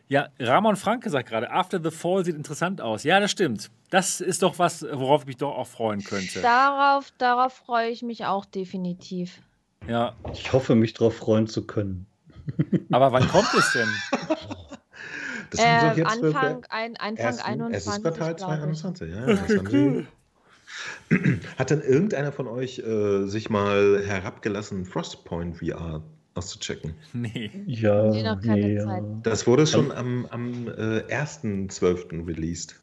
Ja, 0.07 0.27
Ramon 0.39 0.75
Franke 0.75 1.09
sagt 1.09 1.29
gerade, 1.29 1.49
After 1.51 1.81
the 1.83 1.89
Fall 1.89 2.23
sieht 2.25 2.35
interessant 2.35 2.79
aus. 2.79 3.03
Ja, 3.03 3.19
das 3.19 3.31
stimmt. 3.31 3.71
Das 3.89 4.21
ist 4.21 4.43
doch 4.43 4.59
was, 4.59 4.83
worauf 4.83 5.21
ich 5.21 5.27
mich 5.27 5.37
doch 5.37 5.55
auch 5.57 5.65
freuen 5.67 6.03
könnte. 6.03 6.41
Darauf, 6.41 7.11
darauf 7.17 7.53
freue 7.53 7.89
ich 7.89 8.03
mich 8.03 8.25
auch 8.25 8.45
definitiv. 8.45 9.41
Ja, 9.87 10.13
Ich 10.33 10.53
hoffe, 10.53 10.75
mich 10.75 10.93
darauf 10.93 11.15
freuen 11.15 11.47
zu 11.47 11.65
können. 11.65 12.05
aber 12.91 13.11
wann 13.13 13.27
kommt 13.29 13.51
es 13.57 13.73
denn? 13.73 13.89
Das 15.49 15.65
haben 15.65 15.89
Äh, 15.91 15.93
sie 15.95 16.01
jetzt 16.01 16.13
für- 16.19 16.25
Anfang, 16.27 16.65
ein, 16.69 16.97
Anfang 16.97 17.25
Ersten- 17.25 17.41
21. 17.43 17.73
Erstes 17.87 18.01
Quartal 18.03 18.35
glaub 18.35 18.49
ich. 18.71 18.77
2021, 18.79 19.09
ja. 19.09 19.25
Das 19.25 19.39
haben 19.57 19.67
sie. 19.71 20.07
Hat 21.57 21.69
denn 21.69 21.81
irgendeiner 21.81 22.31
von 22.31 22.47
euch 22.47 22.79
äh, 22.79 23.25
sich 23.27 23.49
mal 23.49 24.03
herabgelassen, 24.05 24.85
Frostpoint 24.85 25.57
VR 25.57 26.03
auszuchecken? 26.33 26.95
Nee. 27.13 27.51
Ja, 27.67 28.11
Nee, 28.11 28.23
noch 28.23 28.41
keine 28.41 28.57
nee, 28.57 28.77
Zeit. 28.79 29.03
Das 29.23 29.47
wurde 29.47 29.67
schon 29.67 29.91
am, 29.91 30.25
am 30.27 30.67
äh, 30.67 31.03
1.12. 31.07 32.25
released. 32.27 32.81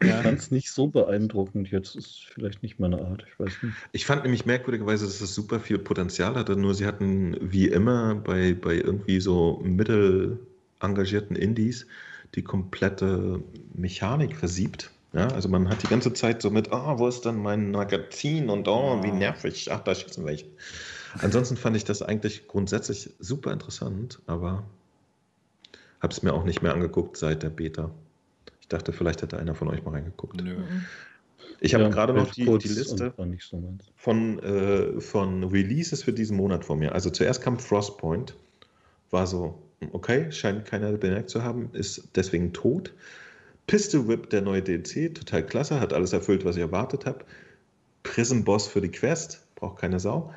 Ich 0.00 0.08
Ja. 0.08 0.22
fand 0.22 0.38
es 0.38 0.50
nicht 0.50 0.70
so 0.70 0.88
beeindruckend. 0.88 1.70
Jetzt 1.70 1.94
ist 1.96 2.26
vielleicht 2.32 2.62
nicht 2.62 2.78
meine 2.78 3.00
Art. 3.00 3.24
Ich 3.26 3.38
weiß 3.38 3.62
nicht. 3.62 3.88
Ich 3.92 4.04
fand 4.06 4.22
nämlich 4.24 4.44
merkwürdigerweise, 4.46 5.06
dass 5.06 5.20
es 5.20 5.34
super 5.34 5.60
viel 5.60 5.78
Potenzial 5.78 6.34
hatte, 6.34 6.56
nur 6.56 6.74
sie 6.74 6.86
hatten 6.86 7.36
wie 7.40 7.68
immer 7.68 8.14
bei, 8.16 8.54
bei 8.54 8.74
irgendwie 8.76 9.20
so 9.20 9.60
mittel 9.64 10.38
engagierten 10.80 11.36
Indies 11.36 11.86
die 12.34 12.42
komplette 12.42 13.42
Mechanik 13.74 14.36
versiebt. 14.36 14.90
Ja, 15.14 15.28
also 15.28 15.48
man 15.48 15.68
hat 15.68 15.82
die 15.84 15.88
ganze 15.88 16.12
Zeit 16.12 16.42
so 16.42 16.50
mit, 16.50 16.72
ah, 16.72 16.98
wo 16.98 17.06
ist 17.06 17.24
denn 17.24 17.36
mein 17.36 17.70
Magazin 17.70 18.50
und 18.50 18.66
oh, 18.66 19.02
wie 19.04 19.12
nervig, 19.12 19.70
ach, 19.70 19.80
da 19.80 19.94
schießen 19.94 20.24
welche. 20.24 20.46
Ansonsten 21.18 21.56
fand 21.56 21.76
ich 21.76 21.84
das 21.84 22.02
eigentlich 22.02 22.48
grundsätzlich 22.48 23.10
super 23.20 23.52
interessant, 23.52 24.20
aber 24.26 24.64
habe 26.00 26.12
es 26.12 26.22
mir 26.22 26.34
auch 26.34 26.44
nicht 26.44 26.62
mehr 26.62 26.74
angeguckt 26.74 27.16
seit 27.16 27.44
der 27.44 27.50
Beta. 27.50 27.90
Ich 28.60 28.68
dachte, 28.68 28.92
vielleicht 28.92 29.22
hätte 29.22 29.38
einer 29.38 29.54
von 29.54 29.68
euch 29.68 29.84
mal 29.84 29.92
reingeguckt. 29.92 30.42
Nö. 30.42 30.56
Ich 31.60 31.74
habe 31.74 31.84
Ja, 31.84 31.90
gerade 31.90 32.12
noch 32.12 32.32
die, 32.32 32.44
die 32.44 32.68
Liste 32.68 33.14
so 33.16 33.84
von, 33.94 34.38
äh, 34.40 35.00
von 35.00 35.44
Releases 35.44 36.02
für 36.02 36.12
diesen 36.12 36.36
Monat 36.36 36.64
vor 36.64 36.76
mir. 36.76 36.92
Also 36.92 37.10
zuerst 37.10 37.40
kam 37.40 37.58
Frostpoint, 37.58 38.34
war 39.10 39.26
so, 39.26 39.62
okay, 39.92 40.32
scheint 40.32 40.64
keiner 40.64 40.90
bemerkt 40.92 41.30
zu 41.30 41.44
haben, 41.44 41.70
ist 41.72 42.08
deswegen 42.16 42.52
tot. 42.52 42.92
Pistol 43.66 44.06
Whip, 44.08 44.30
der 44.30 44.42
neue 44.42 44.62
DLC, 44.62 45.14
total 45.14 45.44
klasse, 45.46 45.80
hat 45.80 45.92
alles 45.92 46.12
erfüllt, 46.12 46.44
was 46.44 46.56
ich 46.56 46.62
erwartet 46.62 47.06
habe. 47.06 47.24
Prison 48.02 48.44
Boss 48.44 48.66
für 48.66 48.80
die 48.80 48.90
Quest, 48.90 49.46
braucht 49.54 49.78
keine 49.80 49.98
Sau. 50.00 50.32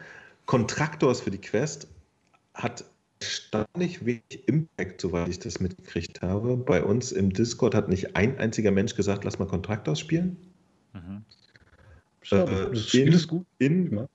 Contractors 0.46 1.20
für 1.22 1.32
die 1.32 1.42
Quest 1.42 1.88
hat 2.54 2.86
erstaunlich 3.20 4.06
wenig 4.06 4.48
Impact, 4.48 5.02
soweit 5.02 5.28
ich 5.28 5.40
das 5.40 5.60
mitgekriegt 5.60 6.22
habe. 6.22 6.56
Bei 6.56 6.84
uns 6.84 7.12
im 7.12 7.34
Discord 7.34 7.76
hat 7.76 7.90
nicht 7.90 8.16
ein 8.16 8.38
einziger 8.40 8.72
Mensch 8.72 8.96
gesagt, 8.96 9.24
lass 9.26 9.40
mal 9.40 9.48
Contractors 9.48 10.00
spielen. 10.00 10.38
Mhm. 10.94 11.24
Schade. 12.22 12.68
Äh, 12.68 12.70
das 12.74 12.88
Spiel 12.88 13.08
in- 13.08 13.14
ist 13.14 13.28
gut. 13.28 13.46
In 13.60 13.98
Ja. 13.98 14.08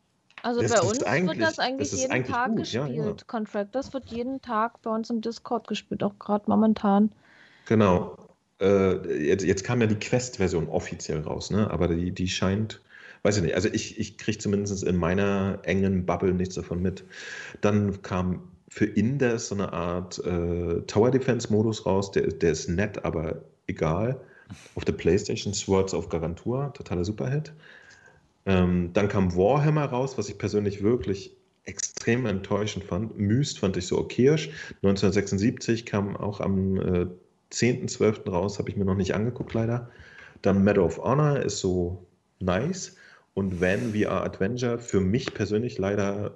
Also 0.45 0.61
Das 0.61 0.73
bei 0.73 0.79
ist 0.79 0.85
uns 0.85 1.01
wird 1.29 1.41
das 1.41 1.59
eigentlich 1.61 1.91
das 1.91 2.01
jeden 2.01 2.13
eigentlich 2.13 2.35
Tag 2.35 2.49
gut, 2.57 2.73
ja, 2.73 2.87
gespielt. 2.87 3.21
ja. 3.21 3.25
Contractors 3.27 3.93
wird 3.93 4.11
jeden 4.11 4.43
Tag 4.43 4.83
bei 4.83 4.91
uns 4.91 5.09
im 5.09 5.21
Discord 5.21 5.69
gespielt, 5.69 6.03
auch 6.03 6.19
gerade 6.19 6.45
momentan. 6.49 7.13
Genau. 7.67 8.17
Äh, 8.63 9.27
jetzt, 9.27 9.45
jetzt 9.45 9.65
kam 9.65 9.81
ja 9.81 9.89
die 9.89 9.97
Quest-Version 9.97 10.69
offiziell 10.69 11.21
raus, 11.21 11.51
ne? 11.51 11.69
aber 11.71 11.89
die, 11.89 12.13
die 12.13 12.29
scheint, 12.29 12.81
weiß 13.25 13.39
ich 13.39 13.43
nicht, 13.43 13.55
also 13.57 13.69
ich, 13.73 13.99
ich 13.99 14.19
kriege 14.19 14.39
zumindest 14.39 14.85
in 14.85 14.97
meiner 14.97 15.59
engen 15.65 16.07
Bubble 16.07 16.33
nichts 16.33 16.55
davon 16.55 16.81
mit. 16.81 17.03
Dann 17.61 18.03
kam 18.03 18.43
für 18.69 18.87
Indes 18.87 19.49
so 19.49 19.57
eine 19.57 19.73
Art 19.73 20.25
äh, 20.25 20.81
Tower 20.87 21.11
Defense-Modus 21.11 21.87
raus, 21.87 22.13
der, 22.13 22.29
der 22.29 22.53
ist 22.53 22.69
nett, 22.69 23.05
aber 23.05 23.43
egal. 23.67 24.21
Auf 24.75 24.85
der 24.85 24.93
PlayStation 24.93 25.55
Swords 25.55 25.93
of 25.93 26.09
Garantur, 26.09 26.73
totaler 26.75 27.05
Superhit. 27.05 27.53
Ähm, 28.47 28.91
dann 28.93 29.09
kam 29.09 29.35
Warhammer 29.35 29.87
raus, 29.87 30.19
was 30.19 30.29
ich 30.29 30.39
persönlich 30.39 30.83
wirklich 30.83 31.37
extrem 31.65 32.27
enttäuschend 32.27 32.85
fand. 32.85 33.19
Myst 33.19 33.59
fand 33.59 33.77
ich 33.77 33.87
so 33.87 33.99
okayisch. 33.99 34.51
1976 34.83 35.87
kam 35.87 36.17
auch 36.17 36.41
am 36.41 36.77
äh, 36.77 37.07
10.12. 37.53 38.31
raus, 38.31 38.59
habe 38.59 38.70
ich 38.70 38.77
mir 38.77 38.85
noch 38.85 38.95
nicht 38.97 39.15
angeguckt, 39.15 39.55
leider. 39.55 39.91
Dann 40.41 40.65
Medal 40.65 40.85
of 40.85 40.99
Honor 40.99 41.41
ist 41.41 41.59
so 41.59 42.07
nice. 42.41 42.97
Und 43.35 43.61
Van 43.61 43.95
VR 43.95 44.24
Adventure 44.24 44.79
für 44.79 45.01
mich 45.01 45.33
persönlich 45.33 45.79
leider 45.79 46.35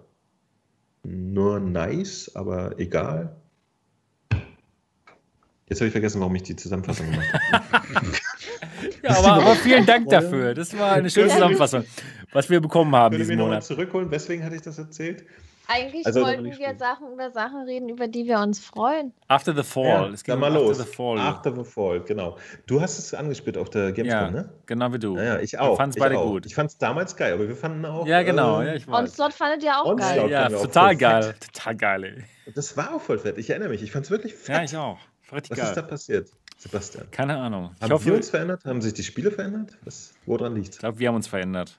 nur 1.02 1.60
nice, 1.60 2.30
aber 2.34 2.78
egal. 2.78 3.36
Jetzt 5.68 5.80
habe 5.80 5.86
ich 5.88 5.92
vergessen, 5.92 6.20
warum 6.20 6.34
ich 6.36 6.44
die 6.44 6.56
Zusammenfassung 6.56 7.10
gemacht 7.10 7.32
habe. 7.32 8.06
Ja, 9.02 9.16
aber, 9.16 9.32
aber 9.34 9.54
vielen 9.56 9.86
Dank 9.86 10.08
dafür. 10.08 10.54
Das 10.54 10.76
war 10.76 10.92
eine 10.92 11.08
schöne 11.10 11.28
Zusammenfassung, 11.28 11.84
was 12.32 12.50
wir 12.50 12.60
bekommen 12.60 12.94
haben 12.94 13.16
diesen 13.16 13.36
Monat. 13.38 13.64
zurückholen? 13.64 14.10
Weswegen 14.10 14.44
hatte 14.44 14.56
ich 14.56 14.62
das 14.62 14.78
erzählt? 14.78 15.24
Eigentlich 15.68 16.06
Also- 16.06 16.20
wollten 16.22 16.44
wir. 16.44 16.76
Sachen 16.78 17.12
über 17.12 17.30
Sachen 17.30 17.62
reden, 17.64 17.88
über 17.88 18.06
die 18.08 18.26
wir 18.26 18.38
uns 18.38 18.60
freuen. 18.60 19.12
After 19.28 19.54
the 19.54 19.62
Fall. 19.62 20.12
es 20.14 20.22
dann 20.22 20.34
ging 20.34 20.40
mal 20.40 20.56
um 20.56 20.64
los. 20.64 20.78
After 20.80 20.84
the 20.90 20.94
Fall. 20.96 21.18
After 21.18 21.54
the 21.56 21.64
Fall, 21.64 22.00
genau. 22.00 22.36
Du 22.66 22.80
hast 22.80 22.98
es 22.98 23.14
angespielt 23.14 23.56
auf 23.58 23.70
der 23.70 23.92
Gamescom, 23.92 24.20
ja, 24.20 24.30
ne? 24.30 24.48
genau 24.66 24.92
wie 24.92 24.98
du. 24.98 25.16
Ja, 25.16 25.22
ja, 25.24 25.38
ich 25.40 25.52
Wir 25.52 25.62
auch. 25.62 25.76
fanden's 25.76 25.96
ich 25.96 26.00
beide 26.02 26.18
auch. 26.18 26.26
gut. 26.30 26.46
Ich 26.46 26.54
fand 26.54 26.70
es 26.70 26.78
damals 26.78 27.16
geil, 27.16 27.32
aber 27.34 27.48
wir 27.48 27.56
fanden 27.56 27.84
auch. 27.84 28.06
Ja, 28.06 28.22
genau. 28.22 28.60
äh, 28.60 28.66
Ja, 28.68 28.74
ich 28.74 28.86
weiß. 28.86 28.94
Onslaught 28.94 29.32
fandet 29.32 29.62
ihr 29.64 29.76
auch 29.76 29.86
Onslaught. 29.86 30.16
geil. 30.16 30.30
ja, 30.30 30.38
fanden 30.42 30.52
wir 30.54 30.58
auch 30.60 30.62
total 30.66 30.96
geil. 30.96 31.22
fett. 31.22 31.52
Total 31.54 31.76
geil, 31.76 32.04
ey. 32.46 32.52
Das 32.54 32.76
war 32.76 32.94
auch 32.94 33.00
voll 33.00 33.18
fett. 33.18 33.38
Ich 33.38 33.50
erinnere 33.50 33.70
mich. 33.70 33.82
Ich 33.82 33.90
fand 33.92 34.04
es 34.04 34.10
wirklich 34.10 34.34
fett. 34.34 34.56
Ja, 34.56 34.62
ich 34.62 34.76
auch. 34.76 34.98
Richtig 35.32 35.58
Was 35.58 35.68
ist 35.70 35.74
da 35.76 35.80
geil. 35.80 35.90
passiert, 35.90 36.30
Sebastian? 36.58 37.10
Keine 37.10 37.36
Ahnung. 37.38 37.72
Ich 37.76 37.82
Haben 37.82 37.92
hoffe, 37.92 38.04
wir 38.04 38.12
ich 38.12 38.18
uns 38.18 38.30
verändert? 38.30 38.64
Haben 38.64 38.80
sich 38.80 38.94
die 38.94 39.02
Spiele 39.02 39.32
verändert? 39.32 39.76
Was, 39.84 40.14
woran 40.26 40.54
liegt 40.54 40.78
glaube, 40.78 40.98
wir 41.00 41.08
haben 41.08 41.16
uns 41.16 41.26
verändert. 41.26 41.76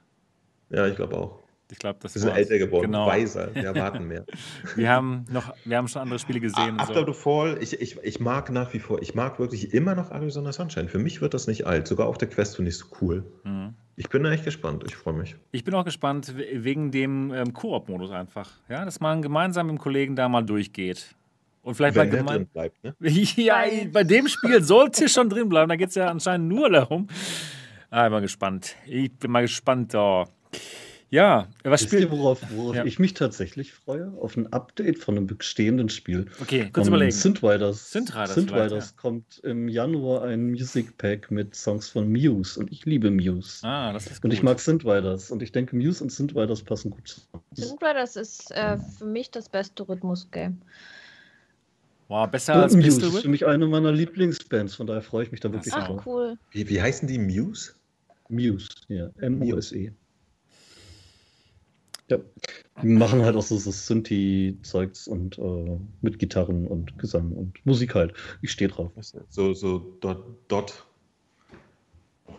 Ja, 0.69 0.85
ich 0.87 0.95
glaube 0.97 1.15
auch. 1.17 1.39
Ich 1.69 1.79
glaube, 1.79 1.99
das 2.01 2.15
Wir 2.15 2.21
sind 2.21 2.29
war's. 2.29 2.39
älter 2.39 2.57
geworden, 2.59 2.85
Genau. 2.85 3.07
weiser. 3.07 3.53
Wir 3.53 3.63
erwarten 3.65 4.07
mehr. 4.07 4.23
Wir 4.77 4.89
haben 4.89 5.25
noch, 5.29 5.53
wir 5.65 5.75
haben 5.77 5.87
schon 5.89 6.01
andere 6.01 6.17
Spiele 6.17 6.39
gesehen. 6.39 6.79
After 6.79 7.01
so. 7.01 7.07
the 7.07 7.13
Fall, 7.13 7.57
ich, 7.61 7.81
ich, 7.81 7.97
ich 8.03 8.19
mag 8.21 8.49
nach 8.51 8.73
wie 8.73 8.79
vor, 8.79 9.01
ich 9.01 9.15
mag 9.15 9.37
wirklich 9.37 9.73
immer 9.73 9.93
noch 9.93 10.11
Arizona 10.11 10.53
Sunshine. 10.53 10.87
Für 10.87 10.99
mich 10.99 11.19
wird 11.21 11.33
das 11.33 11.45
nicht 11.47 11.67
alt. 11.67 11.85
Sogar 11.87 12.07
auf 12.07 12.17
der 12.17 12.29
Quest 12.29 12.55
finde 12.55 12.69
ich 12.69 12.75
es 12.75 12.89
cool. 13.01 13.25
Mhm. 13.43 13.73
Ich 13.97 14.07
bin 14.09 14.23
da 14.23 14.31
echt 14.31 14.45
gespannt. 14.45 14.83
Ich 14.87 14.95
freue 14.95 15.15
mich. 15.15 15.35
Ich 15.51 15.63
bin 15.65 15.73
auch 15.73 15.83
gespannt 15.83 16.37
we- 16.37 16.63
wegen 16.63 16.91
dem 16.91 17.33
ähm, 17.33 17.51
Koop-Modus 17.53 18.11
einfach. 18.11 18.49
Ja, 18.69 18.85
dass 18.85 18.99
man 19.01 19.21
gemeinsam 19.21 19.67
mit 19.67 19.75
dem 19.75 19.79
Kollegen 19.79 20.15
da 20.15 20.29
mal 20.29 20.43
durchgeht. 20.43 21.15
Und 21.63 21.75
vielleicht 21.75 21.95
Wenn 21.97 22.09
mal 22.09 22.17
gemein. 22.37 22.45
bleibt, 22.47 22.81
ne? 22.83 22.95
Ja, 23.01 23.63
bei 23.91 24.05
dem 24.05 24.29
Spiel 24.29 24.63
sollte 24.63 25.09
schon 25.09 25.27
drin 25.29 25.49
bleiben. 25.49 25.67
Da 25.67 25.75
geht 25.75 25.89
es 25.89 25.95
ja 25.95 26.07
anscheinend 26.09 26.47
nur 26.47 26.69
darum. 26.69 27.07
Ah, 27.89 28.01
ich 28.01 28.05
bin 28.05 28.11
mal 28.13 28.21
gespannt. 28.21 28.75
Ich 28.85 29.11
bin 29.17 29.31
mal 29.31 29.41
gespannt. 29.41 29.93
Oh. 29.95 30.25
Ja, 31.09 31.47
was 31.63 31.83
Wisst 31.83 31.93
ihr, 31.93 31.99
spielt. 31.99 32.11
worauf, 32.11 32.41
worauf 32.51 32.75
Ja. 32.75 32.83
ich 32.83 32.99
mich 32.99 33.13
tatsächlich 33.13 33.71
freue? 33.73 34.11
Auf 34.19 34.35
ein 34.35 34.51
Update 34.51 34.97
von 34.99 35.15
einem 35.15 35.25
bestehenden 35.25 35.87
Spiel. 35.87 36.25
Okay, 36.41 36.69
kurz 36.73 36.87
Ähm, 36.87 36.93
überlegen. 36.93 37.11
Synth 37.13 37.41
Riders. 37.43 37.91
Synth 37.91 38.13
Riders 38.13 38.33
Synth 38.35 38.49
vielleicht, 38.49 38.71
Riders 38.73 38.95
kommt 38.97 39.39
im 39.45 39.69
Januar 39.69 40.23
ein 40.23 40.47
Music 40.51 40.97
Pack 40.97 41.31
mit 41.31 41.55
Songs 41.55 41.87
von 41.89 42.11
Muse 42.11 42.59
und 42.59 42.71
ich 42.73 42.85
liebe 42.85 43.09
Muse. 43.09 43.65
Ah, 43.65 43.93
das 43.93 44.07
ist 44.07 44.15
gut. 44.15 44.25
Und 44.25 44.31
ich 44.33 44.43
mag 44.43 44.59
Synth 44.59 44.83
Riders 44.83 45.31
und 45.31 45.41
ich 45.41 45.53
denke, 45.53 45.77
Muse 45.77 46.03
und 46.03 46.11
Synth 46.11 46.35
Riders 46.35 46.61
passen 46.61 46.91
gut 46.91 47.07
zusammen. 47.07 47.43
Synth 47.53 47.81
Riders 47.81 48.17
ist 48.17 48.51
äh, 48.51 48.77
für 48.97 49.05
mich 49.05 49.31
das 49.31 49.47
beste 49.47 49.87
Rhythmus-Game. 49.87 50.57
Wow, 52.09 52.29
besser 52.29 52.53
Ja, 52.55 52.63
als 52.63 52.75
Muse 52.75 52.87
Pistol 52.87 53.09
ist 53.09 53.21
für 53.21 53.29
mich 53.29 53.45
eine 53.45 53.65
meiner 53.67 53.91
Lieblingsbands, 53.93 54.75
von 54.75 54.87
daher 54.87 55.01
freue 55.01 55.23
ich 55.23 55.31
mich 55.31 55.39
da 55.39 55.51
wirklich 55.51 55.73
Ach 55.73 55.83
Ach, 55.83 55.87
drauf. 55.87 56.05
cool. 56.05 56.37
Wie, 56.51 56.67
wie 56.69 56.81
heißen 56.81 57.07
die 57.07 57.17
Muse? 57.19 57.73
Muse, 58.29 58.67
ja, 58.89 59.09
M-U-S-E. 59.19 59.91
Ja, 62.09 62.19
die 62.81 62.87
machen 62.87 63.21
halt 63.23 63.35
auch 63.35 63.41
so, 63.41 63.57
so 63.57 63.69
Synthi-Zeugs 63.71 65.07
und 65.07 65.37
äh, 65.39 65.77
mit 66.01 66.19
Gitarren 66.19 66.65
und 66.65 66.97
Gesang 66.99 67.33
und 67.33 67.65
Musik 67.65 67.95
halt. 67.95 68.13
Ich 68.41 68.51
stehe 68.51 68.69
drauf. 68.69 68.91
So, 69.29 69.53
so 69.53 69.79
Dot. 69.99 70.23
Dot. 70.47 70.85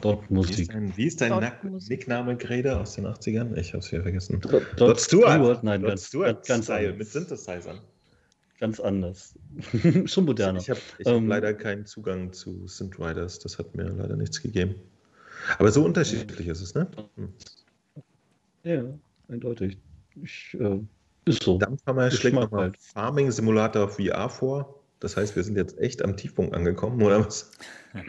Dort 0.01 0.23
Wie 0.23 0.25
ist 0.25 0.31
Musik. 0.31 0.73
dein, 0.73 0.97
wie 0.97 1.07
ist 1.07 1.21
dein 1.21 1.31
Dot 1.31 1.65
Musik. 1.65 1.91
Nickname 1.91 2.37
Grede 2.37 2.79
aus 2.79 2.95
den 2.95 3.07
80ern? 3.07 3.57
Ich 3.57 3.75
hab's 3.75 3.91
wieder 3.93 4.03
vergessen. 4.03 4.41
Dort, 4.41 4.81
Dot 4.81 5.01
Stewart. 5.01 5.63
Nein, 5.65 5.81
Dot 5.83 5.91
ganz, 5.91 6.07
Stewart 6.07 6.47
ganz, 6.47 6.65
Style 6.67 6.79
anders. 6.93 6.99
mit 6.99 7.09
Synthesizern. 7.09 7.81
Ganz 8.61 8.81
anders. 8.81 9.35
Schon 10.07 10.25
moderner. 10.25 10.61
Ich 10.61 10.71
habe 10.71 10.81
ich 10.99 11.07
hab 11.07 11.15
Ähm, 11.15 11.29
leider 11.29 11.53
keinen 11.55 11.85
Zugang 11.85 12.33
zu 12.33 12.67
Synth 12.67 12.99
Riders. 12.99 13.39
Das 13.41 13.59
hat 13.59 13.75
mir 13.75 13.85
leider 13.89 14.17
nichts 14.17 14.41
gegeben. 14.43 14.77
Aber 15.59 15.71
so 15.71 15.85
unterschiedlich 15.85 16.47
ist 16.49 16.61
es, 16.61 16.75
ne? 16.75 16.89
Hm. 17.17 17.33
Ja, 18.65 18.85
eindeutig. 19.29 19.79
Ich, 20.23 20.57
äh, 20.59 20.81
ist 21.25 21.43
so. 21.43 21.59
Dampfhammer 21.59 22.11
schlägt 22.11 22.35
nochmal 22.35 22.63
halt. 22.63 22.77
Farming 22.79 23.31
Simulator 23.31 23.89
VR 23.89 24.29
vor. 24.29 24.83
Das 25.01 25.17
heißt, 25.17 25.37
wir 25.37 25.45
sind 25.45 25.57
jetzt 25.57 25.79
echt 25.79 26.03
am 26.03 26.17
Tiefpunkt 26.17 26.55
angekommen, 26.55 27.03
oder 27.03 27.25
was? 27.25 27.51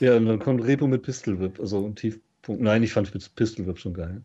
Ja, 0.00 0.16
und 0.16 0.24
dann 0.24 0.38
kommt 0.38 0.64
Repo 0.64 0.86
mit 0.86 1.02
Pistol 1.02 1.38
Whip. 1.40 1.60
Also 1.60 1.84
ein 1.84 1.94
Tiefpunkt. 1.94 2.62
Nein, 2.62 2.82
ich 2.82 2.94
fand 2.94 3.12
Pistol 3.36 3.66
Whip 3.66 3.78
schon 3.78 3.92
geil. 3.92 4.22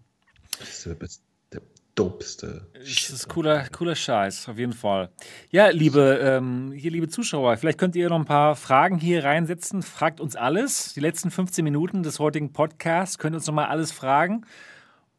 Das 0.58 0.88
ist 0.88 1.22
der 1.52 1.62
dopeste. 1.96 2.68
Das 2.74 3.10
ist 3.10 3.28
cooler, 3.30 3.68
cooler 3.70 3.96
Scheiß, 3.96 4.50
auf 4.50 4.58
jeden 4.58 4.74
Fall. 4.74 5.10
Ja, 5.50 5.70
liebe, 5.70 6.20
ähm, 6.22 6.72
hier, 6.74 6.92
liebe 6.92 7.08
Zuschauer, 7.08 7.58
vielleicht 7.58 7.78
könnt 7.78 7.96
ihr 7.96 8.10
noch 8.10 8.20
ein 8.20 8.26
paar 8.26 8.56
Fragen 8.56 9.00
hier 9.00 9.24
reinsetzen. 9.24 9.82
Fragt 9.82 10.20
uns 10.20 10.36
alles. 10.36 10.94
Die 10.94 11.00
letzten 11.00 11.32
15 11.32 11.64
Minuten 11.64 12.04
des 12.04 12.20
heutigen 12.20 12.54
Podcasts 12.54 13.18
könnt 13.18 13.34
ihr 13.34 13.38
uns 13.38 13.48
noch 13.48 13.54
mal 13.54 13.68
alles 13.68 13.92
fragen. 13.92 14.46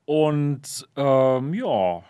Und 0.06 0.88
ähm, 0.96 1.52
ja, 1.54 2.02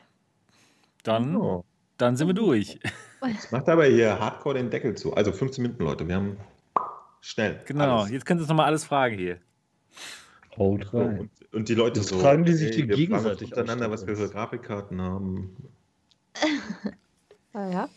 dann, 1.02 1.36
Oh, 1.36 1.64
dann 1.98 2.16
sind 2.16 2.26
wir 2.28 2.34
durch. 2.34 2.78
jetzt 3.26 3.50
macht 3.52 3.68
aber 3.68 3.86
hier 3.86 4.18
Hardcore 4.18 4.54
den 4.56 4.70
Deckel 4.70 4.94
zu. 4.94 5.14
Also 5.14 5.32
15 5.32 5.62
Minuten, 5.62 5.82
Leute. 5.82 6.06
Wir 6.06 6.16
haben 6.16 6.36
schnell. 7.20 7.60
Genau, 7.66 8.00
alles. 8.00 8.10
jetzt 8.12 8.26
könnt 8.26 8.38
ihr 8.38 8.42
uns 8.42 8.48
noch 8.48 8.56
mal 8.56 8.66
alles 8.66 8.84
fragen 8.84 9.16
hier. 9.18 9.38
Haut 10.58 10.92
rein. 10.94 11.18
und, 11.20 11.30
und 11.54 11.68
die 11.68 11.74
Leute 11.74 12.00
Jetzt 12.00 12.08
so. 12.10 12.18
fragen 12.18 12.44
die 12.44 12.52
sich 12.54 12.70
die 12.70 12.78
fragen 12.82 12.90
uns 12.92 12.98
gegenseitig 12.98 13.48
untereinander, 13.48 13.90
was 13.90 14.06
wir 14.06 14.16
für 14.16 14.28
Grafikkarten 14.28 15.00
haben. 15.02 15.56
Ah, 17.52 17.70
ja. 17.70 17.88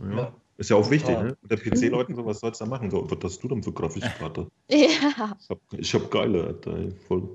Ja. 0.00 0.16
Ja. 0.16 0.32
Ist 0.58 0.68
ja 0.68 0.76
auch 0.76 0.90
wichtig, 0.90 1.14
Ja. 1.14 1.22
ne? 1.22 1.36
Unter 1.42 1.56
PC-Leuten 1.56 2.14
so, 2.14 2.26
was 2.26 2.40
sollst 2.40 2.60
du 2.60 2.66
da 2.66 2.70
machen? 2.70 2.90
So, 2.90 3.10
was 3.10 3.18
hast 3.24 3.42
du 3.42 3.48
denn 3.48 3.62
für 3.62 3.72
Grafikkarte? 3.72 4.48
Ja. 4.68 4.78
Ich 5.40 5.48
habe 5.48 5.60
ich 5.78 5.94
hab 5.94 6.10
geile, 6.10 6.44
Alter. 6.44 6.76
ey, 6.76 6.90
Voll. 7.08 7.26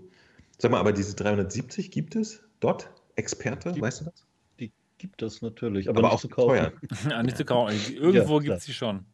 Sag 0.57 0.71
mal, 0.71 0.79
aber 0.79 0.93
diese 0.93 1.15
370 1.15 1.91
gibt 1.91 2.15
es 2.15 2.41
dort? 2.59 2.89
Experte, 3.15 3.71
Die- 3.71 3.81
weißt 3.81 4.01
du 4.01 4.05
das? 4.05 4.25
Die 4.59 4.71
gibt 4.97 5.21
es 5.21 5.41
natürlich, 5.41 5.89
aber, 5.89 5.99
Aber 5.99 6.07
nicht 6.09 6.15
auch 6.15 6.21
zu 6.21 6.29
kaufen. 6.29 6.49
teuer. 6.49 6.71
Ja, 7.09 7.23
nicht 7.23 7.37
zu 7.37 7.45
kaufen. 7.45 7.75
Irgendwo 7.93 8.37
Ja, 8.39 8.43
gibt 8.43 8.57
es 8.57 8.65
die 8.65 8.73
schon. 8.73 9.05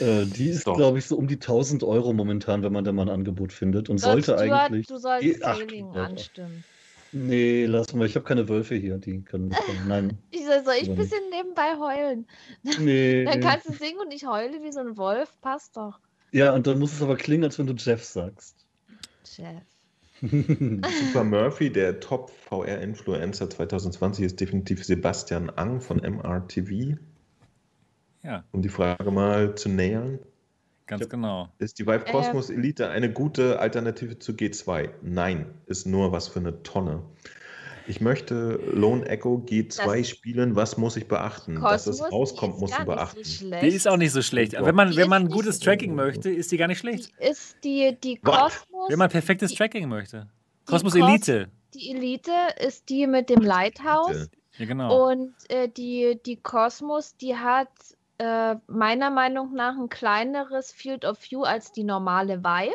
Äh, 0.00 0.24
die 0.24 0.48
ist, 0.48 0.64
glaube 0.64 0.98
ich, 0.98 1.04
so 1.06 1.16
um 1.16 1.26
die 1.28 1.34
1000 1.34 1.82
Euro 1.84 2.12
momentan, 2.14 2.62
wenn 2.62 2.72
man 2.72 2.84
da 2.84 2.92
mal 2.92 3.02
ein 3.02 3.08
Angebot 3.10 3.52
findet. 3.52 3.90
Und 3.90 3.98
sollte 3.98 4.32
du, 4.32 4.38
eigentlich. 4.38 4.86
du 4.86 4.96
sollst 4.96 5.22
die- 5.24 5.42
ach, 5.44 5.58
anstimmen. 5.94 6.64
Nee, 7.12 7.66
lass 7.66 7.92
mal, 7.94 8.06
ich 8.06 8.14
habe 8.16 8.24
keine 8.24 8.48
Wölfe 8.48 8.74
hier, 8.74 8.98
die 8.98 9.22
können 9.22 9.50
bekommen. 9.50 9.86
Nein. 9.88 10.18
Ich 10.30 10.44
soll, 10.44 10.64
soll 10.64 10.74
ich 10.80 10.88
ein 10.90 10.96
bisschen 10.96 11.20
nebenbei 11.30 11.76
heulen? 11.78 12.26
Nee. 12.80 13.24
Dann 13.24 13.40
kannst 13.40 13.68
du 13.68 13.72
singen 13.72 13.98
und 14.00 14.12
ich 14.12 14.26
heule 14.26 14.62
wie 14.62 14.72
so 14.72 14.80
ein 14.80 14.96
Wolf. 14.96 15.30
Passt 15.40 15.76
doch. 15.76 15.98
Ja, 16.32 16.52
und 16.54 16.66
dann 16.66 16.78
muss 16.78 16.92
es 16.92 17.02
aber 17.02 17.16
klingen, 17.16 17.44
als 17.44 17.58
wenn 17.58 17.66
du 17.66 17.74
Jeff 17.74 18.02
sagst. 18.04 18.66
Chef. 19.26 19.62
Super 20.22 21.24
Murphy, 21.24 21.70
der 21.70 22.00
Top-VR-Influencer 22.00 23.50
2020, 23.50 24.24
ist 24.24 24.40
definitiv 24.40 24.84
Sebastian 24.84 25.50
Ang 25.56 25.80
von 25.80 25.98
MRTV. 25.98 26.96
Ja, 28.22 28.44
Um 28.52 28.62
die 28.62 28.68
Frage 28.68 29.10
mal 29.10 29.54
zu 29.54 29.68
nähern. 29.68 30.18
ganz 30.86 31.02
Ja. 31.02 31.08
genau. 31.08 31.48
Ist 31.58 31.78
die 31.78 31.86
Vive 31.86 32.06
Äh. 32.06 32.10
Cosmos 32.12 32.50
Elite 32.50 32.88
eine 32.88 33.12
gute 33.12 33.60
Alternative 33.60 34.18
zu 34.18 34.32
G2? 34.32 34.90
Nein, 35.02 35.46
ist 35.66 35.86
nur 35.86 36.12
was 36.12 36.28
für 36.28 36.40
eine 36.40 36.62
Tonne. 36.62 37.02
Ich 37.88 38.00
möchte 38.00 38.58
Lone 38.72 39.06
Echo 39.08 39.36
G2 39.46 39.98
Das- 39.98 40.08
spielen. 40.08 40.56
Was 40.56 40.76
muss 40.76 40.96
ich 40.96 41.06
beachten? 41.06 41.60
Dass 41.60 41.86
es 41.86 41.98
Kosmos, 41.98 42.12
rauskommt, 42.12 42.58
muss 42.60 42.70
nicht 42.70 42.84
beachten. 42.86 43.22
So. 43.24 43.50
Die 43.50 43.66
ist 43.68 43.86
auch 43.86 43.96
nicht 43.96 44.12
so 44.12 44.22
schlecht. 44.22 44.52
Wenn 44.58 44.74
man, 44.74 44.90
Die 44.90 44.96
wenn 44.96 45.08
man 45.08 45.28
gutes 45.28 45.58
so- 45.58 45.64
Tracking 45.66 45.94
möchte, 45.94 46.30
ist 46.30 46.50
die 46.52 46.56
gar 46.56 46.66
nicht 46.68 46.78
schlecht. 46.78 47.12
Die 47.20 47.24
ist 47.24 47.56
die, 47.64 47.96
die? 48.02 48.16
Kosmos. 48.16 48.88
Wenn 48.88 48.98
man 48.98 49.08
perfektes 49.10 49.50
Die- 49.50 49.56
Tracking 49.56 49.88
möchte. 49.88 50.26
die 50.66 50.70
Kosmos 50.72 50.94
Kos- 50.94 51.08
Elite. 51.08 51.48
Die 51.74 51.90
Elite 51.90 52.32
ist 52.64 52.88
die 52.88 53.06
mit 53.06 53.28
dem 53.30 53.40
Lighthouse. 53.42 54.30
Ja, 54.58 54.64
genau. 54.66 55.10
Und 55.10 55.34
äh, 55.48 55.68
die, 55.68 56.18
die 56.24 56.36
Cosmos, 56.36 57.16
die 57.16 57.36
hat 57.36 57.68
äh, 58.18 58.56
meiner 58.66 59.10
Meinung 59.10 59.52
nach 59.52 59.76
ein 59.76 59.90
kleineres 59.90 60.72
Field 60.72 61.04
of 61.04 61.18
View 61.20 61.42
als 61.42 61.70
die 61.72 61.84
normale 61.84 62.42
Vive, 62.42 62.74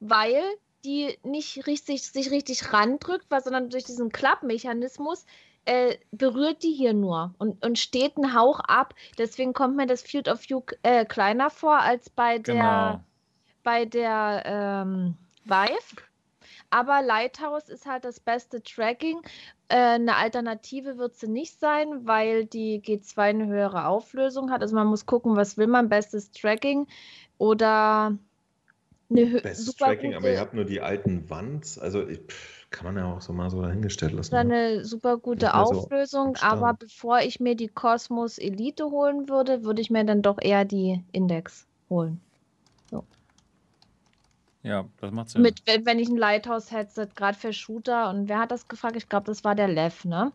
weil 0.00 0.42
die 0.86 1.18
nicht 1.22 1.66
richtig, 1.66 2.02
sich 2.02 2.30
richtig 2.30 2.72
randrückt, 2.72 3.26
weil, 3.28 3.42
sondern 3.42 3.68
durch 3.70 3.84
diesen 3.84 4.10
Klappmechanismus 4.10 5.26
äh, 5.66 5.96
berührt 6.12 6.62
die 6.62 6.72
hier 6.72 6.94
nur 6.94 7.34
und, 7.38 7.64
und 7.64 7.78
steht 7.78 8.16
einen 8.16 8.34
Hauch 8.34 8.60
ab. 8.60 8.94
Deswegen 9.18 9.52
kommt 9.52 9.76
mir 9.76 9.86
das 9.86 10.02
Field 10.02 10.28
of 10.28 10.48
View 10.48 10.62
äh, 10.82 11.04
kleiner 11.04 11.50
vor 11.50 11.78
als 11.80 12.08
bei 12.08 12.38
der, 12.38 12.54
Genau. 12.54 13.00
bei 13.64 13.84
der 13.84 14.42
ähm, 14.46 15.16
Vive. 15.44 16.02
Aber 16.70 17.02
Lighthouse 17.02 17.68
ist 17.68 17.86
halt 17.86 18.04
das 18.04 18.20
beste 18.20 18.62
Tracking. 18.62 19.20
Äh, 19.68 19.76
eine 19.76 20.16
Alternative 20.16 20.98
wird 20.98 21.16
sie 21.16 21.28
nicht 21.28 21.58
sein, 21.58 22.06
weil 22.06 22.44
die 22.46 22.80
G2 22.80 23.18
eine 23.18 23.46
höhere 23.46 23.86
Auflösung 23.86 24.50
hat. 24.50 24.62
Also 24.62 24.76
man 24.76 24.86
muss 24.86 25.06
gucken, 25.06 25.36
was 25.36 25.56
will 25.56 25.66
man, 25.66 25.88
bestes 25.88 26.30
Tracking 26.30 26.86
oder 27.38 28.16
eine 29.10 29.54
super 29.54 29.86
Tracking, 29.86 30.14
aber 30.14 30.26
ihr 30.26 30.32
gute, 30.32 30.40
habt 30.40 30.54
nur 30.54 30.64
die 30.64 30.80
alten 30.80 31.28
Wands. 31.30 31.78
Also 31.78 32.06
ich, 32.06 32.18
pff, 32.20 32.66
kann 32.70 32.84
man 32.86 32.96
ja 32.96 33.12
auch 33.12 33.20
so 33.20 33.32
mal 33.32 33.50
so 33.50 33.62
dahingestellt 33.62 34.12
lassen. 34.12 34.34
oder 34.34 34.44
ne? 34.44 34.54
eine 34.54 34.84
super 34.84 35.18
gute 35.18 35.46
so 35.46 35.52
Auflösung. 35.52 36.36
Start. 36.36 36.52
Aber 36.52 36.74
bevor 36.74 37.20
ich 37.20 37.40
mir 37.40 37.54
die 37.54 37.68
Cosmos 37.68 38.38
Elite 38.38 38.86
holen 38.86 39.28
würde, 39.28 39.64
würde 39.64 39.80
ich 39.80 39.90
mir 39.90 40.04
dann 40.04 40.22
doch 40.22 40.38
eher 40.40 40.64
die 40.64 41.02
Index 41.12 41.66
holen. 41.88 42.20
Ja, 44.66 44.84
das 45.00 45.12
macht 45.12 45.30
Sinn. 45.30 45.42
Mit, 45.42 45.62
wenn, 45.64 45.86
wenn 45.86 46.00
ich 46.00 46.08
ein 46.08 46.16
Lighthouse-Headset, 46.16 47.10
gerade 47.14 47.38
für 47.38 47.52
Shooter, 47.52 48.10
und 48.10 48.28
wer 48.28 48.40
hat 48.40 48.50
das 48.50 48.66
gefragt? 48.66 48.96
Ich 48.96 49.08
glaube, 49.08 49.26
das 49.26 49.44
war 49.44 49.54
der 49.54 49.68
Lev, 49.68 50.04
ne? 50.04 50.32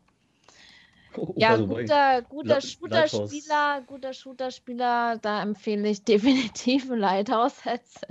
Oh, 1.18 1.34
Ja, 1.36 1.60
way. 1.60 1.84
guter, 1.84 2.22
guter 2.22 2.62
Shooter-Spieler, 2.62 3.82
guter 3.86 4.14
Shooter-Spieler, 4.14 5.18
da 5.18 5.44
empfehle 5.44 5.90
ich 5.90 6.06
definitiv 6.06 6.90
ein 6.90 7.00
Lighthouse-Headset. 7.00 8.08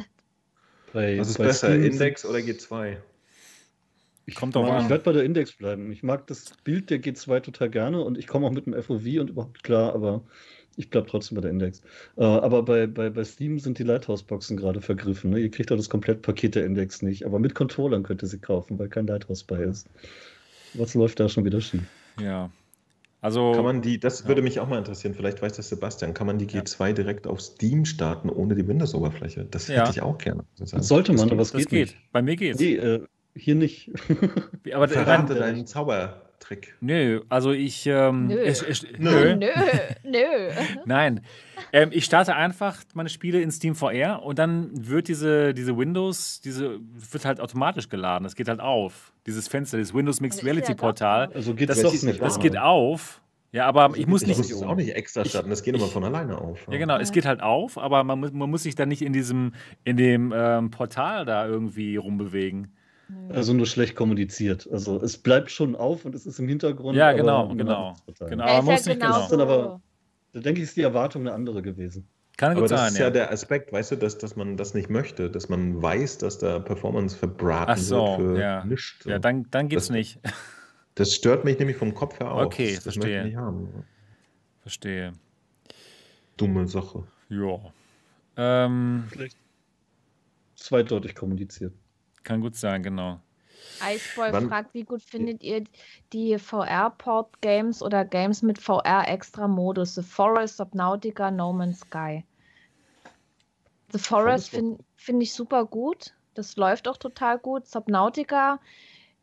Bei, 0.93 1.19
Was 1.19 1.29
ist 1.31 1.39
bei 1.39 1.45
besser, 1.45 1.69
Steam 1.69 1.85
Index 1.85 2.25
oder 2.25 2.39
G2? 2.39 2.97
Ich, 4.27 4.35
Kommt 4.35 4.55
drauf 4.55 4.67
mag- 4.67 4.79
an. 4.79 4.85
ich 4.85 4.91
werde 4.91 5.05
bei 5.05 5.12
der 5.12 5.25
Index 5.25 5.53
bleiben. 5.53 5.91
Ich 5.91 6.03
mag 6.03 6.27
das 6.27 6.53
Bild 6.65 6.91
der 6.91 7.01
G2 7.03 7.41
total 7.41 7.71
gerne 7.71 8.03
und 8.03 8.19
ich 8.19 8.27
komme 8.27 8.47
auch 8.47 8.53
mit 8.53 8.67
dem 8.67 8.75
FOV 8.75 9.05
und 9.21 9.31
überhaupt 9.31 9.62
klar, 9.65 9.95
aber 9.95 10.23
ich 10.77 10.89
bleibe 10.91 11.09
trotzdem 11.09 11.35
bei 11.37 11.43
der 11.43 11.51
Index. 11.51 11.81
Äh, 12.17 12.23
aber 12.25 12.62
bei, 12.62 12.87
bei, 12.87 13.11
bei 13.11 13.25
Steam 13.25 13.59
sind 13.59 13.79
die 13.79 13.83
Lighthouse-Boxen 13.83 14.57
gerade 14.57 14.81
vergriffen. 14.81 15.31
Ne? 15.31 15.41
Ihr 15.41 15.51
kriegt 15.51 15.71
doch 15.71 15.77
das 15.77 15.89
Komplettpaket 15.91 16.55
der 16.55 16.65
Index 16.65 17.03
nicht, 17.03 17.25
aber 17.27 17.39
mit 17.39 17.55
Controllern 17.55 18.03
könnt 18.03 18.23
ihr 18.23 18.29
sie 18.29 18.39
kaufen, 18.39 18.79
weil 18.79 18.89
kein 18.89 19.07
Lighthouse 19.07 19.43
bei 19.43 19.59
ist. 19.62 19.89
Was 20.75 20.95
läuft 20.95 21.19
da 21.19 21.29
schon 21.29 21.45
wieder 21.45 21.61
schief? 21.61 21.83
Ja. 22.21 22.51
Also, 23.22 23.52
Kann 23.52 23.64
man 23.64 23.82
die, 23.82 24.01
das 24.01 24.20
Ja. 24.22 24.28
würde 24.28 24.40
mich 24.42 24.60
auch 24.60 24.68
mal 24.68 24.78
interessieren, 24.78 25.14
vielleicht 25.14 25.42
weiß 25.42 25.52
das 25.52 25.68
Sebastian, 25.68 26.14
kann 26.14 26.26
man 26.26 26.38
die 26.38 26.47
Ja. 26.47 26.60
G2 26.62 26.92
direkt 26.94 27.26
auf 27.26 27.40
Steam 27.40 27.84
starten 27.84 28.30
ohne 28.30 28.55
die 28.55 28.66
Windows-Oberfläche? 28.66 29.47
Das 29.51 29.68
Ja. 29.68 29.80
hätte 29.80 29.90
ich 29.90 30.02
auch 30.02 30.16
gerne. 30.18 30.38
muss 30.38 30.60
ich 30.60 30.68
sagen. 30.70 30.80
Das 30.80 30.88
sollte 30.88 31.12
man, 31.12 31.24
geht. 31.24 31.32
aber 31.32 31.42
es 31.42 31.52
das 31.52 31.60
geht, 31.60 31.68
geht. 31.70 31.88
nicht. 31.88 32.12
Bei 32.12 32.22
mir 32.22 32.36
geht's. 32.36 32.59
Nee, 32.60 32.76
äh, 32.76 33.02
hier 33.34 33.55
nicht. 33.55 33.90
Aber 34.72 34.88
Verrate 34.88 35.34
deinen 35.34 35.66
Zaubertrick. 36.51 36.74
nö, 36.81 37.20
also 37.28 37.52
ich. 37.52 37.86
Ähm, 37.86 38.27
Nö. 38.28 38.39
Es, 38.43 38.62
es, 38.62 38.82
Nö. 38.98 39.36
nö. 39.36 39.36
Nö, 39.36 39.47
nö. 40.05 40.51
Nein. 40.85 41.20
Ähm, 41.72 41.90
ich 41.93 42.05
starte 42.05 42.35
einfach 42.35 42.82
meine 42.94 43.09
Spiele 43.09 43.40
in 43.40 43.51
Steam 43.51 43.74
VR 43.74 44.22
und 44.22 44.39
dann 44.39 44.70
wird 44.72 45.09
diese, 45.09 45.55
diese 45.55 45.77
Windows, 45.77 46.40
diese 46.40 46.81
wird 47.12 47.24
halt 47.24 47.40
automatisch 47.40 47.89
geladen. 47.89 48.24
Das 48.24 48.35
geht 48.35 48.48
halt 48.48 48.60
auf. 48.60 49.12
Dieses 49.27 49.48
Fenster, 49.48 49.78
das 49.78 49.94
Windows 49.94 50.20
Mixed 50.20 50.40
Das 50.40 50.47
ja 50.47 50.52
Reality 50.52 50.74
Portal. 50.74 51.31
Also 51.35 51.55
geht 51.55 51.68
Das, 51.68 51.78
es 51.78 51.85
das 51.85 52.02
nicht. 52.02 52.20
das 52.20 52.39
geht 52.39 52.56
auf. 52.59 53.20
Ja, 53.52 53.66
aber 53.66 53.90
ich 53.97 54.06
muss 54.06 54.22
ich 54.22 54.28
nicht. 54.28 54.39
muss 54.39 54.51
es 54.51 54.62
auch 54.62 54.77
nicht 54.77 54.94
extra 54.94 55.24
starten, 55.24 55.51
das 55.51 55.64
geht 55.64 55.74
immer 55.74 55.89
von 55.89 56.05
alleine 56.05 56.39
auf. 56.39 56.68
Ja, 56.70 56.78
genau, 56.78 56.98
es 56.98 57.10
geht 57.10 57.27
halt 57.27 57.43
auf, 57.43 57.78
aber 57.78 58.05
man 58.05 58.20
muss, 58.20 58.31
man 58.32 58.48
muss 58.48 58.62
sich 58.62 58.77
dann 58.77 58.89
nicht 58.89 59.02
in 59.02 59.12
diesem, 59.12 59.55
in 59.82 59.97
dem 59.97 60.32
ähm, 60.32 60.70
Portal 60.70 61.24
da 61.24 61.48
irgendwie 61.48 61.97
rumbewegen. 61.97 62.77
Also 63.31 63.53
nur 63.53 63.66
schlecht 63.66 63.95
kommuniziert. 63.97 64.69
Also 64.73 65.01
es 65.01 65.16
bleibt 65.19 65.51
schon 65.51 65.77
auf 65.77 66.05
und 66.05 66.15
es 66.15 66.27
ist 66.27 66.39
im 66.39 66.49
Hintergrund. 66.49 66.97
Ja, 66.97 67.12
genau, 67.12 67.49
genau. 67.55 67.95
Genau. 68.19 68.45
Er 68.45 68.55
Aber 68.59 68.62
muss 68.73 68.85
ja 68.87 68.93
nicht 68.93 69.01
genau. 69.03 69.15
Das 69.15 69.23
ist 69.24 69.32
dann 69.32 69.41
aber- 69.41 69.81
Da 70.32 70.41
denke 70.41 70.61
ich, 70.61 70.65
ist 70.69 70.77
die 70.77 70.82
Erwartung 70.82 71.23
eine 71.23 71.32
andere 71.32 71.62
gewesen. 71.62 72.09
Kann 72.37 72.53
Aber 72.53 72.62
gut 72.62 72.70
das 72.70 72.81
sein, 72.81 72.93
ist 72.93 72.99
ja. 72.99 73.05
ja 73.07 73.11
der 73.11 73.32
Aspekt, 73.32 73.73
weißt 73.73 73.93
du, 73.93 73.97
dass, 73.97 74.16
dass 74.19 74.35
man 74.35 74.57
das 74.57 74.73
nicht 74.74 74.89
möchte, 74.91 75.31
dass 75.31 75.49
man 75.49 75.81
weiß, 75.82 76.19
dass 76.19 76.39
da 76.39 76.59
Performance 76.59 77.16
verbraten 77.16 77.73
Ach 77.73 77.77
so, 77.77 78.07
wird 78.07 78.16
für 78.16 78.41
ja. 78.41 78.65
nichts. 78.65 79.05
ja, 79.05 79.19
dann, 79.19 79.47
dann 79.51 79.69
geht's 79.69 79.89
Das- 79.89 79.95
nicht. 79.95 80.19
das 80.95 81.15
stört 81.15 81.45
mich 81.45 81.59
nämlich 81.59 81.77
vom 81.77 81.93
Kopf 81.95 82.19
her 82.19 82.32
auch. 82.32 82.47
Okay, 82.47 82.74
das, 82.74 82.85
das 82.85 82.95
verstehe. 82.95 83.03
möchte 83.05 83.19
ich 83.19 83.24
nicht 83.35 83.37
haben. 83.37 83.69
Verstehe. 84.62 85.12
Dumme 86.37 86.66
Sache. 86.66 87.05
Ja. 87.28 87.59
Ähm, 88.37 89.05
Vielleicht 89.11 89.37
zweideutig 90.57 91.15
kommuniziert. 91.15 91.74
Kann 92.22 92.40
gut 92.40 92.56
sein, 92.56 92.82
genau. 92.82 93.20
Iceboy 93.82 94.32
Wann- 94.32 94.48
fragt, 94.48 94.74
wie 94.74 94.84
gut 94.84 95.02
findet 95.02 95.42
ihr 95.42 95.64
die 96.12 96.38
VR-Port-Games 96.38 97.82
oder 97.82 98.05
Games 98.05 98.42
mit 98.42 98.59
VR-Extra-Modus? 98.59 99.94
The 99.94 100.02
Forest, 100.02 100.59
Subnautica, 100.59 101.30
No 101.30 101.52
Man's 101.52 101.80
Sky. 101.80 102.24
The 103.92 103.98
Forest 103.98 104.51
Forest 104.51 104.51
finde 104.51 104.84
find 104.97 105.22
ich 105.22 105.32
super 105.32 105.64
gut. 105.64 106.14
Das 106.34 106.56
läuft 106.56 106.88
auch 106.88 106.97
total 106.97 107.38
gut. 107.38 107.66
Subnautica 107.66 108.60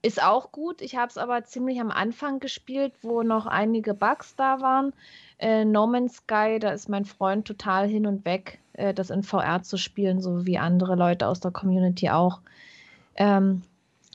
ist 0.01 0.21
auch 0.21 0.51
gut. 0.51 0.81
Ich 0.81 0.95
habe 0.95 1.09
es 1.09 1.17
aber 1.17 1.43
ziemlich 1.45 1.79
am 1.79 1.91
Anfang 1.91 2.39
gespielt, 2.39 2.93
wo 3.01 3.23
noch 3.23 3.45
einige 3.45 3.93
Bugs 3.93 4.35
da 4.35 4.59
waren. 4.61 4.93
Äh, 5.39 5.65
no 5.65 5.87
Man's 5.87 6.17
Sky, 6.17 6.57
da 6.59 6.71
ist 6.71 6.89
mein 6.89 7.05
Freund 7.05 7.47
total 7.47 7.87
hin 7.87 8.05
und 8.05 8.25
weg, 8.25 8.59
äh, 8.73 8.93
das 8.93 9.09
in 9.09 9.23
VR 9.23 9.63
zu 9.63 9.77
spielen, 9.77 10.21
so 10.21 10.45
wie 10.45 10.57
andere 10.57 10.95
Leute 10.95 11.27
aus 11.27 11.39
der 11.39 11.51
Community 11.51 12.09
auch. 12.09 12.41
Ähm, 13.17 13.61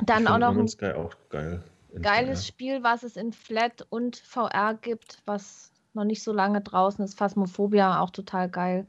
dann 0.05 0.27
auch 0.27 0.39
noch 0.39 0.55
No 0.55 0.61
ein 0.61 0.69
Sky 0.69 0.93
auch 0.93 1.15
geil. 1.29 1.63
geiles 2.01 2.41
VR. 2.41 2.47
Spiel, 2.47 2.83
was 2.83 3.03
es 3.03 3.17
in 3.17 3.33
Flat 3.33 3.87
und 3.91 4.17
VR 4.17 4.75
gibt, 4.81 5.19
was 5.27 5.73
noch 5.95 6.05
nicht 6.05 6.23
so 6.23 6.33
lange 6.33 6.61
draußen 6.61 7.05
ist. 7.05 7.19
Phasmophobia 7.19 8.01
auch 8.01 8.11
total 8.11 8.49
geil. 8.49 8.87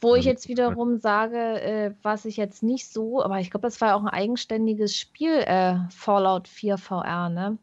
Wo 0.00 0.16
ich 0.16 0.24
jetzt 0.24 0.48
wiederum 0.48 0.98
sage, 0.98 1.38
äh, 1.38 1.94
was 2.02 2.24
ich 2.24 2.36
jetzt 2.36 2.64
nicht 2.64 2.88
so, 2.88 3.22
aber 3.22 3.38
ich 3.38 3.52
glaube, 3.52 3.68
das 3.68 3.80
war 3.80 3.88
ja 3.88 3.94
auch 3.94 4.02
ein 4.02 4.08
eigenständiges 4.08 4.96
Spiel, 4.96 5.38
äh, 5.46 5.76
Fallout 5.90 6.48
4 6.48 6.76
VR, 6.76 7.28
ne? 7.28 7.56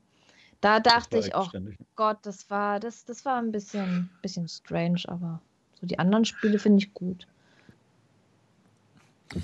Da 0.61 0.80
dachte 0.80 1.18
ich 1.18 1.36
auch, 1.36 1.53
eigenständig. 1.53 1.77
Gott, 1.95 2.19
das 2.22 2.49
war, 2.49 2.80
das, 2.80 3.03
das 3.03 3.26
war 3.26 3.38
ein 3.41 3.52
bisschen, 3.52 4.10
bisschen 4.22 4.48
strange, 4.48 5.02
aber 5.07 5.41
so 5.81 5.88
die 5.88 5.99
anderen 5.99 6.23
Spiele 6.23 6.60
finde 6.60 6.80
ich 6.80 6.94
gut. 6.94 7.27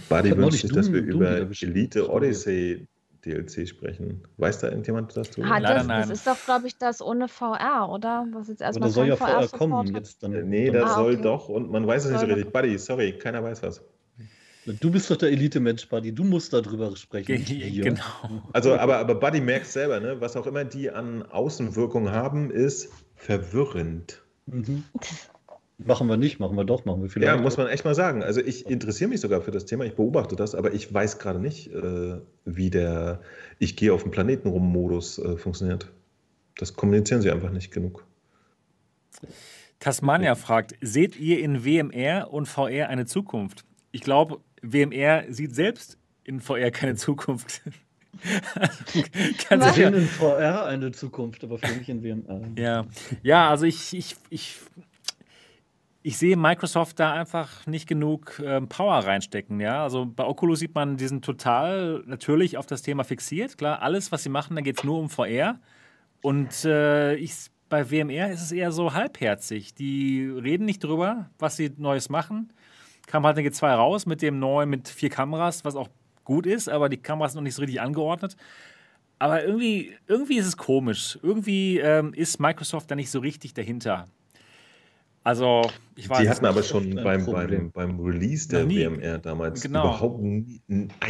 Buddy 0.10 0.36
wünscht 0.38 0.62
sich, 0.62 0.72
dass 0.72 0.92
wir 0.92 1.02
Doom- 1.02 1.22
über. 1.22 1.50
Elite 1.62 2.10
Odyssey 2.10 2.88
DLC 3.24 3.68
sprechen. 3.68 4.24
Weiß 4.38 4.60
da 4.60 4.70
irgendjemand 4.70 5.16
das? 5.18 5.30
Hat 5.30 5.38
Leider 5.38 5.84
das, 5.84 5.88
das 5.88 6.10
ist 6.10 6.28
doch, 6.28 6.38
glaube 6.46 6.68
ich, 6.68 6.78
das 6.78 7.02
ohne 7.02 7.28
VR, 7.28 7.90
oder? 7.90 8.28
Was 8.34 8.48
jetzt 8.48 8.62
Aber 8.62 8.68
erstmal 8.68 8.90
da 8.90 8.94
soll 8.94 9.08
ja 9.08 9.16
vorher 9.16 9.36
VR-Support 9.42 9.60
kommen. 9.60 9.96
Jetzt 9.96 10.22
dann, 10.24 10.34
Äh, 10.34 10.44
Nee, 10.44 10.66
dann, 10.72 10.82
das 10.82 10.92
Ah, 10.92 10.96
soll 10.96 11.14
okay. 11.14 11.22
doch 11.24 11.50
und 11.50 11.72
man 11.72 11.86
weiß 11.88 12.06
es 12.06 12.12
nicht 12.12 12.20
so 12.20 12.26
richtig. 12.28 12.52
Buddy, 12.54 12.78
sorry, 12.78 13.18
keiner 13.18 13.44
weiß 13.44 13.64
was. 13.64 13.82
Du 14.80 14.90
bist 14.90 15.12
doch 15.12 15.18
der 15.18 15.30
Elite-Mensch, 15.30 15.88
Buddy. 15.90 16.12
Du 16.12 16.24
musst 16.24 16.52
darüber 16.52 16.96
sprechen. 16.96 17.28
Wir. 17.48 17.84
Genau. 17.84 18.02
Also, 18.52 18.74
aber, 18.74 18.98
aber 18.98 19.14
Buddy 19.16 19.40
merkt 19.40 19.68
selber, 19.68 20.00
ne? 20.00 20.20
was 20.20 20.36
auch 20.36 20.48
immer 20.48 20.64
die 20.66 20.90
an 20.90 21.22
Außenwirkung 21.24 22.10
haben, 22.10 22.50
ist 22.50 22.90
verwirrend. 23.16 24.24
Mhm. 24.48 24.84
Machen 25.78 26.08
wir 26.08 26.16
nicht, 26.16 26.40
machen 26.40 26.56
wir 26.56 26.64
doch, 26.64 26.86
machen 26.86 27.02
wir 27.02 27.10
vielleicht. 27.10 27.36
Ja, 27.36 27.42
muss 27.42 27.58
man 27.58 27.68
echt 27.68 27.84
mal 27.84 27.96
sagen. 27.96 28.24
Also 28.24 28.40
ich 28.40 28.66
interessiere 28.66 29.10
mich 29.10 29.20
sogar 29.20 29.42
für 29.42 29.52
das 29.52 29.66
Thema, 29.66 29.84
ich 29.84 29.96
beobachte 29.96 30.38
das, 30.38 30.56
aber 30.56 30.74
ich 30.74 30.94
weiß 30.94 31.20
gerade 31.20 31.40
nicht, 31.40 31.74
äh, 31.74 32.18
wie 32.46 32.70
der 32.70 33.22
Ich 33.60 33.76
gehe 33.76 33.92
auf 33.94 34.04
den 34.04 34.12
Planeten 34.12 34.48
rum 34.48 34.72
Modus 34.72 35.20
äh, 35.20 35.36
funktioniert. 35.36 35.92
Das 36.58 36.76
kommunizieren 36.76 37.22
sie 37.22 37.30
einfach 37.30 37.52
nicht 37.52 37.72
genug. 37.72 38.06
Tasmania 39.80 40.36
fragt, 40.36 40.76
seht 40.80 41.20
ihr 41.20 41.40
in 41.40 41.66
WMR 41.66 42.32
und 42.32 42.48
VR 42.48 42.88
eine 42.88 43.06
Zukunft? 43.06 43.66
Ich 43.92 44.02
glaube, 44.02 44.40
WMR 44.62 45.26
sieht 45.30 45.54
selbst 45.54 45.98
in 46.24 46.40
VR 46.40 46.72
keine 46.72 46.96
Zukunft. 46.96 47.62
Ganz 49.50 49.76
sehen 49.76 49.94
in 49.94 50.08
VR 50.08 50.66
eine 50.66 50.92
Zukunft, 50.92 51.44
aber 51.44 51.58
für 51.58 51.76
mich 51.76 51.90
in 51.90 52.02
WMR. 52.02 52.42
Ja, 52.58 52.86
ja 53.24 53.50
also 53.50 53.66
ich, 53.66 53.94
ich, 53.94 54.16
ich, 54.30 54.60
ich 56.06 56.20
sehe 56.20 56.38
Microsoft 56.38 57.00
da 57.00 57.14
einfach 57.14 57.66
nicht 57.66 57.88
genug 57.88 58.40
ähm, 58.46 58.70
Power 58.70 59.00
reinstecken. 59.00 59.60
Ja? 59.60 59.82
Also 59.82 60.06
bei 60.06 60.24
Oculus 60.24 60.60
sieht 60.60 60.76
man, 60.76 60.98
die 60.98 61.08
sind 61.08 61.26
total 61.26 62.04
natürlich 62.06 62.60
auf 62.60 62.68
das 62.68 62.84
Thema 62.84 63.04
fixiert. 63.04 63.58
Klar, 63.58 63.82
alles, 63.82 64.12
was 64.12 64.22
sie 64.22 64.30
machen, 64.30 64.56
da 64.56 64.62
geht 64.62 64.78
es 64.78 64.84
nur 64.84 65.00
um 65.00 65.10
VR. 65.10 65.60
Und 66.22 66.64
äh, 66.64 67.16
ich, 67.16 67.34
bei 67.70 67.90
WMR 67.90 68.30
ist 68.30 68.44
es 68.44 68.52
eher 68.52 68.72
so 68.72 68.94
halbherzig. 68.94 69.74
Die 69.74 70.28
reden 70.28 70.66
nicht 70.66 70.84
drüber, 70.84 71.32
was 71.40 71.58
sie 71.58 71.72
Neues 71.76 72.10
machen. 72.10 72.54
Kam 73.08 73.26
halt 73.26 73.40
eine 73.40 73.50
G2 73.50 73.74
raus 73.74 74.06
mit 74.06 74.22
dem 74.22 74.38
neuen, 74.38 74.70
mit 74.70 74.88
vier 74.88 75.10
Kameras, 75.10 75.66
was 75.66 75.76
auch 75.76 75.90
gut 76.24 76.46
ist, 76.46 76.70
aber 76.70 76.88
die 76.88 76.98
Kameras 76.98 77.32
sind 77.32 77.40
noch 77.40 77.46
nicht 77.46 77.56
so 77.56 77.64
richtig 77.64 77.82
angeordnet. 77.82 78.38
Aber 79.18 79.44
irgendwie, 79.44 79.96
irgendwie 80.06 80.38
ist 80.38 80.46
es 80.46 80.56
komisch. 80.58 81.18
Irgendwie 81.24 81.80
ähm, 81.80 82.14
ist 82.14 82.40
Microsoft 82.40 82.92
da 82.92 82.96
nicht 82.96 83.10
so 83.10 83.22
richtig 83.22 83.56
dahinter. 83.56 84.06
Also, 85.26 85.64
ich 85.96 86.08
weiß 86.08 86.20
Die 86.20 86.26
es 86.26 86.30
hatten 86.30 86.46
aber 86.46 86.62
schon 86.62 86.94
beim, 87.04 87.26
beim, 87.26 87.72
beim 87.72 88.00
Release 88.00 88.48
der 88.48 88.66
nie. 88.66 88.78
WMR 88.78 89.18
damals 89.18 89.60
Genau. 89.62 89.82
überhaupt 89.86 90.22
nie, 90.22 90.62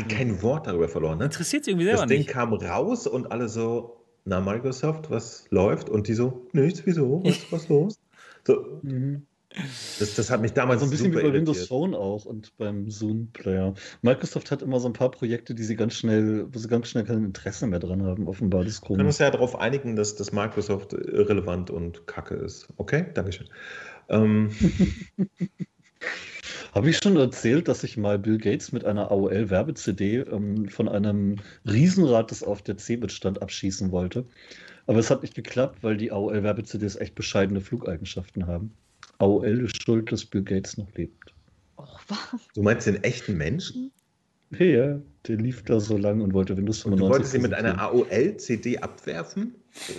kein 0.07 0.41
Wort 0.41 0.67
darüber 0.67 0.87
verloren. 0.87 1.17
Ne? 1.17 1.25
Interessiert 1.25 1.65
sie 1.65 1.71
irgendwie 1.71 1.85
selber 1.87 2.01
Das 2.03 2.07
Ding 2.09 2.19
nicht. 2.19 2.29
kam 2.29 2.53
raus 2.53 3.07
und 3.07 3.29
alle 3.31 3.49
so, 3.49 3.97
na 4.23 4.39
Microsoft, 4.39 5.11
was 5.11 5.45
läuft? 5.49 5.89
Und 5.89 6.07
die 6.07 6.13
so, 6.13 6.47
nichts, 6.53 6.83
wieso? 6.85 7.21
Was, 7.25 7.51
was 7.51 7.67
los? 7.69 7.99
So, 8.47 8.79
Mhm. 8.83 9.27
Das, 9.99 10.15
das 10.15 10.29
hat 10.29 10.41
mich 10.41 10.53
damals 10.53 10.81
Also 10.81 10.85
ein 10.85 10.91
bisschen 10.91 11.11
wie 11.11 11.23
bei 11.23 11.33
Windows 11.33 11.57
irritiert. 11.57 11.67
Phone 11.67 11.95
auch 11.95 12.25
und 12.25 12.55
beim 12.57 12.89
Zoom-Player. 12.89 13.73
Microsoft 14.01 14.51
hat 14.51 14.61
immer 14.61 14.79
so 14.79 14.87
ein 14.87 14.93
paar 14.93 15.11
Projekte, 15.11 15.55
die 15.55 15.63
sie 15.63 15.75
ganz 15.75 15.95
schnell, 15.95 16.47
wo 16.51 16.59
sie 16.59 16.67
ganz 16.67 16.87
schnell 16.87 17.03
kein 17.03 17.23
Interesse 17.23 17.67
mehr 17.67 17.79
dran 17.79 18.03
haben, 18.03 18.27
offenbar. 18.27 18.63
Das 18.63 18.81
Wir 18.81 18.87
können 18.87 19.07
uns 19.07 19.19
ja 19.19 19.31
darauf 19.31 19.57
einigen, 19.59 19.95
dass 19.95 20.15
das 20.15 20.31
Microsoft 20.31 20.93
irrelevant 20.93 21.69
und 21.69 22.07
kacke 22.07 22.35
ist. 22.35 22.67
Okay, 22.77 23.05
Dankeschön. 23.13 23.47
Ähm, 24.09 24.51
Habe 26.73 26.89
ich 26.89 26.97
schon 26.97 27.15
erzählt, 27.15 27.69
dass 27.69 27.85
ich 27.85 27.95
mal 27.95 28.19
Bill 28.19 28.37
Gates 28.37 28.73
mit 28.73 28.83
einer 28.83 29.09
AOL-Werbe-CD 29.09 30.17
ähm, 30.17 30.67
von 30.67 30.89
einem 30.89 31.37
Riesenrad, 31.65 32.31
das 32.31 32.43
auf 32.43 32.61
der 32.61 32.75
CeBIT 32.75 33.13
stand, 33.13 33.41
abschießen 33.41 33.91
wollte? 33.91 34.25
Aber 34.85 34.99
es 34.99 35.09
hat 35.09 35.21
nicht 35.21 35.35
geklappt, 35.35 35.83
weil 35.83 35.95
die 35.95 36.11
AOL-Werbe-CDs 36.11 36.97
echt 36.97 37.15
bescheidene 37.15 37.61
Flugeigenschaften 37.61 38.47
haben. 38.47 38.73
AOL 39.19 39.65
ist 39.65 39.81
schuld, 39.81 40.11
dass 40.11 40.25
Bill 40.25 40.43
Gates 40.43 40.77
noch 40.77 40.91
lebt. 40.95 41.33
Och, 41.77 41.99
was? 42.07 42.41
du 42.53 42.61
meinst 42.61 42.87
den 42.87 43.03
echten 43.03 43.37
Menschen? 43.37 43.91
Ja, 44.51 44.99
der 45.27 45.37
lief 45.37 45.63
da 45.63 45.79
so 45.79 45.97
lang 45.97 46.21
und 46.21 46.33
wollte 46.33 46.55
Windows 46.55 46.85
Und 46.85 46.93
95. 46.93 46.99
du 46.99 47.09
wolltest 47.13 47.31
sie 47.31 47.39
mit 47.39 47.53
einer 47.53 47.79
AOL-CD 47.79 48.77
abwerfen? 48.77 49.55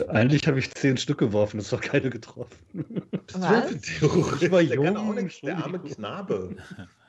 Eigentlich 0.09 0.47
habe 0.47 0.59
ich 0.59 0.73
zehn 0.73 0.97
Stück 0.97 1.19
geworfen, 1.19 1.59
das 1.59 1.73
war 1.73 1.81
keine 1.81 2.09
getroffen. 2.09 2.57
Was? 3.33 3.73
Ich 3.73 4.03
war 4.51 4.63
Der 4.63 4.77
jung, 4.77 4.97
auch 4.97 5.15
nichts, 5.15 5.41
der 5.41 5.59
arme. 5.59 5.81
Knabe. 5.81 6.57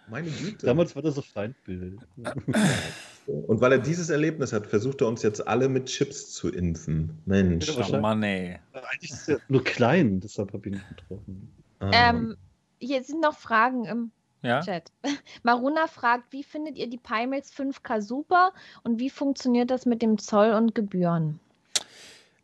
Meine 0.09 0.29
Güte. 0.29 0.65
Damals 0.65 0.95
war 0.95 1.01
das 1.03 1.15
so 1.15 1.21
Feindbild. 1.21 1.99
Und 3.25 3.59
weil 3.59 3.73
er 3.73 3.79
dieses 3.79 4.09
Erlebnis 4.09 4.53
hat, 4.53 4.65
versucht 4.65 5.01
er 5.01 5.07
uns 5.07 5.21
jetzt 5.21 5.45
alle 5.47 5.67
mit 5.67 5.85
Chips 5.85 6.31
zu 6.34 6.49
impfen. 6.49 7.11
Mensch. 7.25 7.69
Oh. 7.77 7.97
Mann, 7.99 8.23
ey. 8.23 8.57
Eigentlich 8.71 9.11
ist 9.11 9.27
er 9.29 9.39
nur 9.49 9.63
klein, 9.63 10.21
deshalb 10.21 10.53
habe 10.53 10.67
ich 10.69 10.73
ihn 10.73 10.79
nicht 10.79 10.97
getroffen. 10.97 11.49
Ah. 11.79 11.89
Ähm, 11.91 12.37
hier 12.79 13.03
sind 13.03 13.21
noch 13.21 13.37
Fragen 13.37 13.85
im 13.85 14.11
Ja? 14.41 14.61
Chat. 14.61 14.91
Maruna 15.43 15.87
fragt, 15.87 16.31
wie 16.31 16.43
findet 16.43 16.77
ihr 16.77 16.89
die 16.89 16.97
Pimax 16.97 17.53
5K 17.53 18.01
super 18.01 18.51
und 18.83 18.99
wie 18.99 19.09
funktioniert 19.09 19.71
das 19.71 19.85
mit 19.85 20.01
dem 20.01 20.17
Zoll 20.17 20.53
und 20.53 20.75
Gebühren? 20.75 21.39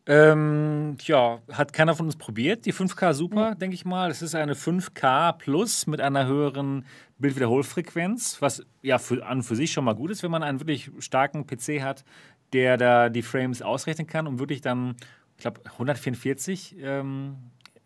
Ähm, 0.06 0.98
ja, 1.04 1.40
hat 1.50 1.72
keiner 1.72 1.94
von 1.94 2.06
uns 2.06 2.16
probiert. 2.16 2.66
Die 2.66 2.74
5K 2.74 3.14
super, 3.14 3.54
denke 3.54 3.74
ich 3.74 3.86
mal. 3.86 4.10
Es 4.10 4.20
ist 4.20 4.34
eine 4.34 4.54
5K 4.54 5.32
Plus 5.32 5.86
mit 5.86 6.00
einer 6.02 6.26
höheren 6.26 6.84
Bildwiederholfrequenz, 7.18 8.42
was 8.42 8.62
ja 8.82 8.98
für, 8.98 9.24
an 9.24 9.38
und 9.38 9.42
für 9.44 9.56
sich 9.56 9.72
schon 9.72 9.84
mal 9.84 9.94
gut 9.94 10.10
ist, 10.10 10.22
wenn 10.22 10.30
man 10.30 10.42
einen 10.42 10.60
wirklich 10.60 10.90
starken 10.98 11.46
PC 11.46 11.80
hat, 11.80 12.04
der 12.52 12.76
da 12.76 13.08
die 13.08 13.22
Frames 13.22 13.62
ausrechnen 13.62 14.06
kann 14.06 14.26
und 14.26 14.38
wirklich 14.38 14.60
dann, 14.60 14.96
ich 15.36 15.42
glaube, 15.42 15.62
144 15.64 16.76
ähm, 16.82 17.36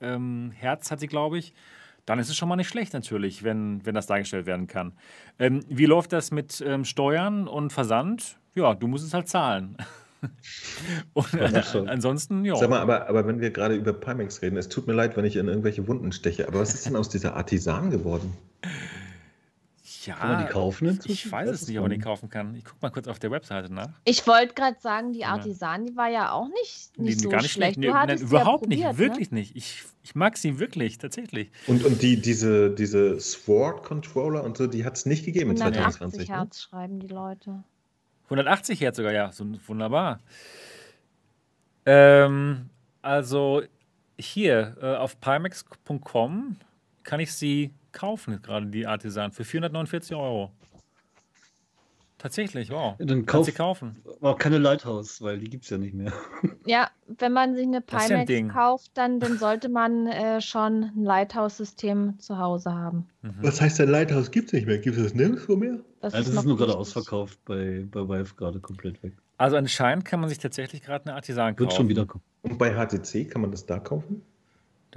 ähm, 0.01 0.53
Hertz 0.55 0.91
hat 0.91 1.01
sie, 1.01 1.07
glaube 1.07 1.39
ich. 1.39 1.55
Dann 2.07 2.19
ist 2.19 2.31
es 2.31 2.37
schon 2.37 2.49
mal 2.49 2.57
nicht 2.57 2.69
schlecht 2.69 2.95
natürlich, 2.95 3.43
wenn, 3.43 3.85
wenn 3.85 3.95
das 3.95 4.07
dargestellt 4.07 4.47
werden 4.47 4.67
kann. 4.67 4.93
Ähm, 5.39 5.61
wie 5.69 5.85
läuft 5.85 6.13
das 6.15 6.31
mit 6.31 6.63
ähm, 6.67 6.85
Steuern 6.85 7.47
und 7.47 7.71
Versand? 7.71 8.39
Ja, 8.55 8.75
du 8.75 8.87
musst 8.87 9.05
es 9.05 9.13
halt 9.13 9.29
zahlen. 9.29 9.77
und 11.13 11.35
äh, 11.35 11.63
ansonsten, 11.87 12.45
ja. 12.45 12.57
Sag 12.57 12.71
mal, 12.71 12.81
aber, 12.81 13.09
aber 13.09 13.27
wenn 13.27 13.41
wir 13.41 13.51
gerade 13.51 13.75
über 13.75 13.93
Pimax 13.93 14.41
reden, 14.43 14.57
es 14.57 14.69
tut 14.69 14.87
mir 14.87 14.95
leid, 14.95 15.17
wenn 15.17 15.25
ich 15.25 15.37
in 15.37 15.49
irgendwelche 15.49 15.87
Wunden 15.87 16.13
steche, 16.13 16.49
aber 16.49 16.61
was 16.61 16.75
ist 16.75 16.87
denn 16.87 16.97
aus 16.97 17.09
dieser 17.09 17.37
Artisan 17.37 17.91
geworden? 17.91 18.33
Ja, 20.07 20.15
Kann 20.17 20.33
man 20.33 20.47
die 20.47 20.53
kaufen 20.53 20.89
inzwischen? 20.89 21.13
Ich 21.13 21.33
weiß 21.33 21.49
es 21.51 21.67
nicht, 21.69 21.77
ob 21.79 21.83
man 21.85 21.91
die 21.91 21.99
kaufen 21.99 22.29
kann. 22.29 22.55
Ich 22.55 22.65
gucke 22.65 22.79
mal 22.83 22.91
kurz 22.91 23.09
auf 23.09 23.19
der 23.19 23.31
Webseite 23.31 23.73
nach. 23.73 23.91
Ich 24.05 24.27
wollte 24.27 24.55
gerade 24.55 24.79
sagen, 24.81 25.13
die. 25.13 25.25
Artisan, 25.25 25.87
die 25.87 25.97
war 25.97 26.09
ja 26.09 26.33
auch 26.33 26.49
nicht, 26.49 26.99
nicht 26.99 27.19
Die- 27.19 27.23
so 27.25 27.29
gar 27.29 27.43
nicht 27.43 27.53
schlecht. 27.53 27.77
Du 27.77 27.91
nein, 27.91 28.19
überhaupt 28.19 28.65
ja 28.65 28.69
nicht, 28.69 28.83
probiert, 28.85 28.99
wirklich 28.99 29.31
nicht. 29.31 29.57
Ich, 29.57 29.85
ich 30.03 30.15
mag 30.15 30.37
sie 30.37 30.59
wirklich, 30.59 30.99
tatsächlich. 30.99 31.51
Und, 31.67 31.85
und 31.85 32.01
die, 32.03 32.21
diese, 32.21 32.71
diese 32.71 33.19
Sword-Controller 33.21 34.43
und 34.45 34.57
so, 34.57 34.67
die 34.67 34.85
hat 34.85 34.97
es 34.97 35.07
nicht 35.07 35.25
gegeben 35.25 35.51
Ne? 35.51 35.57
in 35.57 35.63
180 35.63 35.99
2020. 35.99 36.29
Ne? 36.29 36.35
Hertz 36.37 36.63
schreiben 36.63 37.01
die 37.01 37.09
Leute. 37.09 37.63
180 38.25 38.81
Hertz 38.81 38.97
sogar, 38.97 39.13
ja, 39.13 39.33
so 39.33 39.45
wunderbar. 39.67 40.21
Ähm, 41.87 42.69
also 43.03 43.63
hier 44.19 44.77
äh, 44.83 44.97
auf 44.97 45.21
pimax.com 45.21 46.57
kann 47.05 47.21
ich 47.21 47.33
sie 47.33 47.71
kaufen, 47.93 48.41
gerade 48.43 48.67
die 48.67 48.87
Artisan, 48.87 49.33
für 49.33 49.45
449 49.45 50.17
Euro. 50.17 50.51
Tatsächlich, 52.19 52.71
wow. 52.71 52.97
Ja, 52.99 53.07
dann 53.07 53.27
Kannst 53.27 53.47
sie 53.47 53.53
kauf- 53.53 53.79
kaufen. 53.79 54.03
Aber 54.21 54.37
keine 54.37 54.59
Lighthouse, 54.59 55.23
weil 55.23 55.39
die 55.39 55.49
gibt 55.49 55.63
es 55.65 55.71
ja 55.71 55.79
nicht 55.79 55.95
mehr. 55.95 56.13
Ja, 56.67 56.91
wenn 57.07 57.33
man 57.33 57.55
sich 57.55 57.65
eine 57.67 57.79
ist 57.79 58.09
ja 58.11 58.19
ein 58.19 58.27
Pimax 58.27 58.55
kauft, 58.55 58.91
dann, 58.95 59.21
dann 59.21 59.39
sollte 59.39 59.69
man 59.71 60.07
äh, 60.09 60.41
schon 60.43 60.83
ein 60.95 61.05
Lighthouse-System 61.05 62.19
zu 62.19 62.37
Hause 62.39 62.75
haben. 62.75 63.07
Mhm. 63.23 63.35
Was 63.41 63.61
heißt 63.61 63.79
denn 63.79 63.89
Lighthouse? 63.89 64.31
Gibt 64.31 64.49
es 64.49 64.53
nicht 64.53 64.67
mehr? 64.67 64.79
Gibt 64.79 64.97
es 64.99 65.03
das 65.05 65.15
nirgendwo 65.15 65.57
mehr? 65.57 65.79
Das 66.01 66.13
Also 66.13 66.27
das 66.27 66.35
noch 66.35 66.43
ist 66.43 66.49
nur 66.49 66.57
gerade 66.59 66.77
ausverkauft 66.77 67.39
bei, 67.47 67.87
bei 67.91 68.07
Valve 68.07 68.35
gerade 68.35 68.61
komplett 68.61 69.03
weg. 69.03 69.15
Also 69.39 69.57
anscheinend 69.57 70.05
kann 70.05 70.21
man 70.21 70.29
sich 70.29 70.39
tatsächlich 70.39 70.83
gerade 70.83 71.07
eine 71.07 71.15
Artisan 71.15 71.55
kaufen. 71.55 71.61
Wird 71.61 71.73
schon 71.73 71.89
wieder 71.89 72.05
kommen. 72.05 72.25
Und 72.43 72.59
bei 72.59 72.73
HTC 72.75 73.31
kann 73.31 73.41
man 73.43 73.51
das 73.53 73.65
da 73.65 73.79
kaufen? 73.79 74.23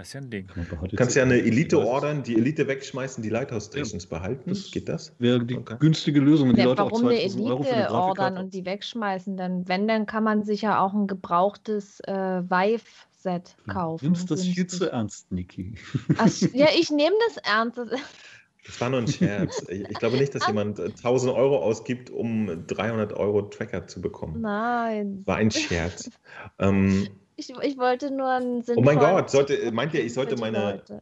Das 0.02 0.08
ist 0.08 0.14
ja 0.16 0.22
ein 0.22 0.32
Ding. 0.32 0.48
Du 0.90 0.96
kannst 0.96 1.16
ja 1.16 1.22
eine 1.22 1.38
Elite 1.38 1.78
ordern, 1.80 2.24
die 2.24 2.36
Elite 2.36 2.68
wegschmeißen, 2.68 3.22
die 3.22 3.30
Lighthouse 3.30 3.66
Stations 3.66 4.08
behalten. 4.08 4.50
das- 4.50 4.72
Geht 4.72 4.90
das? 4.90 5.14
Wäre 5.20 5.46
die 5.46 5.56
Okay. 5.56 5.76
günstige 5.80 6.20
Lösung, 6.20 6.50
wenn 6.50 6.56
die 6.56 6.62
Ja, 6.62 6.68
Leute 6.70 6.82
auch 6.84 6.92
warum 6.92 7.06
eine 7.06 7.18
2000 7.20 7.46
Euro 7.46 7.62
für 7.62 7.70
eine 7.70 7.82
Elite 7.84 7.94
ordern 7.94 8.38
und 8.40 8.54
die 8.56 8.66
wegschmeißen? 8.66 9.38
Denn 9.38 9.68
wenn, 9.68 9.88
dann 9.88 10.08
kann 10.08 10.24
man 10.24 10.44
sich 10.44 10.64
ja 10.64 10.84
auch 10.84 10.94
ein 10.96 11.06
gebrauchtes 11.06 12.00
äh, 12.08 12.14
Vive-Set 12.50 13.56
kaufen. 13.72 14.04
Du 14.04 14.12
nimmst 14.12 14.32
das 14.32 14.42
viel 14.44 14.66
zu 14.66 14.92
ernst, 14.92 15.32
Niki. 15.32 15.76
Ach, 16.18 16.28
ja, 16.54 16.68
ich 16.80 16.90
nehme 16.90 17.16
das 17.28 17.38
ernst. 17.46 17.78
Das- 17.78 18.80
war 18.80 18.90
nur 18.90 19.00
ein 19.02 19.08
Scherz. 19.08 19.64
Ich 19.70 19.88
glaube 20.00 20.18
nicht, 20.18 20.34
dass 20.34 20.48
jemand 20.48 20.80
äh, 20.80 20.86
1000 20.86 21.32
Euro 21.34 21.58
ausgibt, 21.62 22.10
um 22.10 22.66
300 22.68 23.14
Euro 23.14 23.44
Tracker 23.44 23.86
zu 23.86 24.02
bekommen. 24.02 24.42
Nein. 24.42 25.22
War 25.26 25.38
ein 25.38 25.52
Scherz. 25.52 26.10
ähm, 26.60 27.08
Ich, 27.36 27.50
ich 27.50 27.78
wollte 27.78 28.12
nur 28.12 28.30
einen 28.30 28.58
oh 28.60 28.62
sinnvollen 28.62 28.84
mein 28.86 29.00
Gott, 29.00 29.30
sollte, 29.32 29.72
meint 29.72 29.94
ihr, 29.94 30.04
ich 30.04 30.14
sollte 30.14 30.36
meine, 30.38 30.60
Leute. 30.60 31.02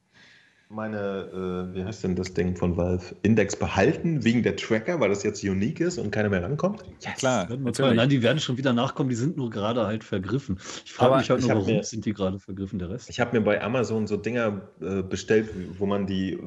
meine 0.70 1.70
äh, 1.72 1.76
wie 1.76 1.84
heißt 1.84 2.04
denn 2.04 2.16
das 2.16 2.34
Ding 2.34 2.56
von 2.56 2.78
Valve, 2.78 3.16
Index 3.24 3.56
behalten, 3.56 4.24
wegen 4.24 4.44
der 4.44 4.56
Tracker, 4.56 5.00
weil 5.00 5.10
das 5.10 5.24
jetzt 5.24 5.44
unique 5.44 5.80
ist 5.82 5.98
und 5.98 6.12
keiner 6.12 6.30
mehr 6.30 6.44
rankommt? 6.44 6.84
Ja, 7.02 7.12
klar. 7.12 7.50
Werden 7.50 7.62
wir 7.62 7.72
natürlich. 7.72 7.96
Nein, 7.96 8.10
die 8.10 8.22
werden 8.22 8.40
schon 8.40 8.58
wieder 8.58 8.74
nachkommen, 8.74 9.10
die 9.10 9.16
sind 9.16 9.38
nur 9.38 9.50
gerade 9.50 9.86
halt 9.88 10.04
vergriffen. 10.04 10.60
Ich 10.86 10.94
frage 10.94 11.18
mich 11.18 11.30
halt 11.30 11.42
nur, 11.42 11.50
warum 11.50 11.66
mir- 11.66 11.84
sind 11.84 12.06
die 12.06 12.14
gerade 12.14 12.40
vergriffen, 12.40 12.80
der 12.80 12.90
Rest? 12.90 13.10
Ich 13.10 13.20
habe 13.20 13.38
mir 13.38 13.44
bei 13.44 13.62
Amazon 13.62 14.08
so 14.08 14.16
Dinger 14.16 14.62
äh, 14.82 15.02
bestellt, 15.02 15.50
wo 15.78 15.86
man 15.88 16.06
die 16.08 16.34
äh, 16.34 16.40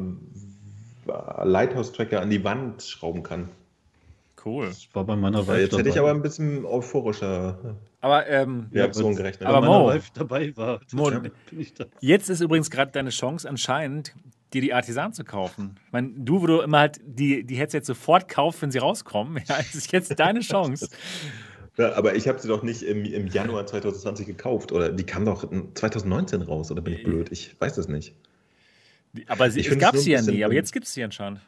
Lighthouse-Tracker 1.45 2.21
an 2.21 2.31
die 2.31 2.45
Wand 2.45 2.83
schrauben 2.83 3.23
kann. 3.23 3.49
Cool. 4.45 4.67
Das 4.67 4.89
war 4.93 5.05
bei 5.05 5.17
meiner 5.17 5.41
Ja, 5.41 5.47
Valve 5.49 5.63
jetzt 5.63 5.77
hätte 5.77 5.89
ich 5.89 5.99
aber 5.99 6.11
ein 6.11 6.23
bisschen 6.23 6.65
euphorischer 6.65 7.77
Aber 8.03 8.27
ähm, 8.29 8.67
Reaktion 8.75 9.13
wenn's- 9.13 9.17
gerechnet. 9.17 9.49
aber 9.49 9.61
meiner 9.63 9.79
Mo. 9.79 9.87
Valve 9.87 10.05
dabei 10.13 10.57
war. 10.57 10.81
Mo, 10.93 11.09
bin 11.11 11.31
ich 11.59 11.73
da. 11.73 11.87
Jetzt 12.01 12.29
ist 12.29 12.41
übrigens 12.41 12.71
gerade 12.71 12.91
deine 12.93 13.11
Chance 13.11 13.49
anscheinend, 13.49 14.15
dir 14.53 14.61
die 14.61 14.75
Artisan 14.75 15.13
zu 15.15 15.25
kaufen. 15.25 15.77
Ich 15.87 15.93
meine, 15.93 16.11
du, 16.17 16.43
wo 16.43 16.47
du 16.47 16.61
immer 16.61 16.81
halt 16.81 17.01
die, 17.07 17.45
die 17.45 17.55
Headsets 17.55 17.87
sofort 17.87 18.29
kaufst, 18.29 18.61
wenn 18.61 18.71
sie 18.71 18.79
rauskommen, 18.79 19.43
ja, 19.49 19.57
es 19.61 19.75
ist 19.75 19.93
jetzt 19.93 20.19
deine 20.19 20.41
Chance. 20.53 20.89
Ja, 21.79 21.95
aber 21.95 22.15
ich 22.17 22.29
habe 22.29 22.39
sie 22.39 22.49
doch 22.49 22.63
nicht 22.63 22.83
im, 22.83 23.05
im 23.07 23.29
Januar 23.29 23.65
2020 23.67 24.27
gekauft. 24.27 24.73
Oder 24.73 24.91
die 24.91 25.05
kam 25.05 25.25
doch 25.25 25.51
in 25.51 25.75
2019 25.75 26.43
raus, 26.43 26.71
oder 26.71 26.83
bin 26.83 26.93
ich 26.95 27.05
blöd? 27.05 27.31
Ich 27.33 27.59
weiß 27.61 27.79
es 27.79 27.89
nicht. 27.89 28.15
Aber 29.29 29.51
sie, 29.51 29.61
Ich 29.61 29.69
es 29.71 29.79
gab 29.79 29.97
sie 29.97 30.11
ja 30.11 30.21
nie, 30.23 30.45
aber 30.45 30.55
jetzt 30.55 30.73
gibt 30.73 30.87
es 30.87 30.93
sie 30.93 31.05
anscheinend. 31.05 31.41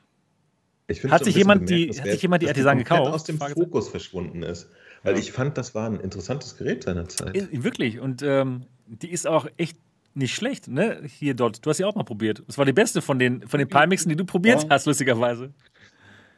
Hat 1.08 1.24
sich 1.24 1.34
jemand 1.36 1.70
die- 1.70 1.88
hat 1.88 2.06
sich 2.06 2.22
jemand 2.22 2.42
die 2.42 2.48
Artisan 2.48 2.78
gekauft? 2.78 3.12
aus 3.12 3.24
dem. 3.24 3.38
Fokus 3.38 3.88
verschwunden 3.88 4.42
ist. 4.42 4.68
Weil 5.02 5.14
Ja. 5.14 5.18
ich 5.20 5.32
fand, 5.32 5.56
das 5.58 5.74
war 5.74 5.88
ein 5.88 6.00
interessantes 6.00 6.56
Gerät 6.56 6.84
seinerzeit. 6.84 7.36
Ist- 7.36 7.64
Wirklich. 7.64 8.00
Und 8.00 8.22
ähm, 8.22 8.66
die 8.86 9.10
ist 9.10 9.26
auch 9.26 9.46
echt 9.56 9.76
nicht 10.14 10.34
schlecht, 10.34 10.68
ne? 10.68 11.00
Hier 11.06 11.34
dort. 11.34 11.64
Du 11.64 11.70
hast 11.70 11.78
sie 11.78 11.84
auch 11.84 11.94
mal 11.94 12.04
probiert. 12.04 12.42
Das 12.46 12.56
war 12.58 12.64
die 12.64 12.72
beste 12.72 13.02
von 13.02 13.18
den, 13.18 13.46
von 13.48 13.58
den 13.58 13.68
Palmixen, 13.68 14.08
die 14.10 14.16
du 14.16 14.24
probiert 14.24 14.62
Ja. 14.64 14.68
hast, 14.70 14.86
lustigerweise. 14.86 15.52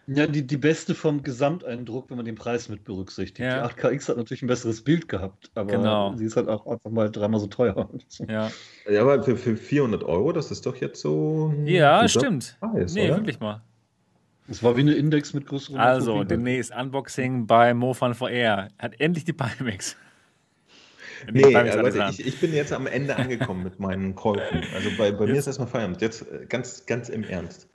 Ja, 0.08 0.28
die, 0.28 0.46
die 0.46 0.56
beste 0.56 0.94
vom 0.94 1.24
Gesamteindruck, 1.24 2.08
wenn 2.10 2.16
man 2.16 2.24
den 2.24 2.36
Preis 2.36 2.68
mit 2.68 2.84
berücksichtigt. 2.84 3.40
Ja. 3.40 3.66
Die 3.66 3.74
8KX 3.74 4.08
hat 4.08 4.16
natürlich 4.16 4.40
ein 4.42 4.46
besseres 4.46 4.82
Bild 4.84 5.08
gehabt, 5.08 5.50
aber 5.56 5.72
Genau. 5.72 6.14
sie 6.16 6.24
ist 6.24 6.36
halt 6.36 6.48
auch 6.48 6.64
einfach 6.66 6.90
mal 6.90 7.10
dreimal 7.10 7.40
so 7.40 7.48
teuer. 7.48 7.90
Ja, 8.28 8.50
Ja, 8.88 9.02
aber 9.02 9.24
für, 9.24 9.36
für 9.36 9.56
400 9.56 10.04
Euro, 10.04 10.30
das 10.32 10.52
ist 10.52 10.64
doch 10.64 10.76
jetzt 10.76 11.00
so. 11.00 11.52
ein 11.52 11.66
ja 11.66 12.06
stimmt. 12.08 12.56
Preis, 12.60 12.94
nee, 12.94 13.08
oder? 13.08 13.16
wirklich 13.18 13.40
mal. 13.40 13.62
Es 14.48 14.62
war 14.62 14.76
wie 14.76 14.80
eine 14.80 14.94
Index 14.94 15.34
mit 15.34 15.46
größeren 15.46 15.78
Also, 15.78 16.12
Kopien. 16.12 16.28
demnächst 16.28 16.72
Unboxing 16.74 17.46
bei 17.46 17.74
Mofan 17.74 18.14
VR. 18.14 18.68
Hat 18.78 19.00
endlich 19.00 19.24
die 19.24 19.32
Palmix. 19.32 19.96
Nee, 21.32 21.42
Die 21.48 21.54
äh, 21.54 21.76
Leute, 21.76 22.06
ich, 22.10 22.26
ich 22.26 22.40
bin 22.40 22.52
jetzt 22.52 22.72
am 22.72 22.86
Ende 22.86 23.16
angekommen 23.16 23.64
mit 23.64 23.80
meinen 23.80 24.14
Käufen. 24.14 24.62
Also 24.74 24.90
bei, 24.96 25.10
bei 25.10 25.26
mir 25.26 25.36
ist 25.36 25.46
erstmal 25.46 25.66
Feierabend. 25.68 26.00
Jetzt 26.00 26.22
äh, 26.30 26.46
ganz, 26.46 26.86
ganz 26.86 27.08
im 27.08 27.24
Ernst. 27.24 27.68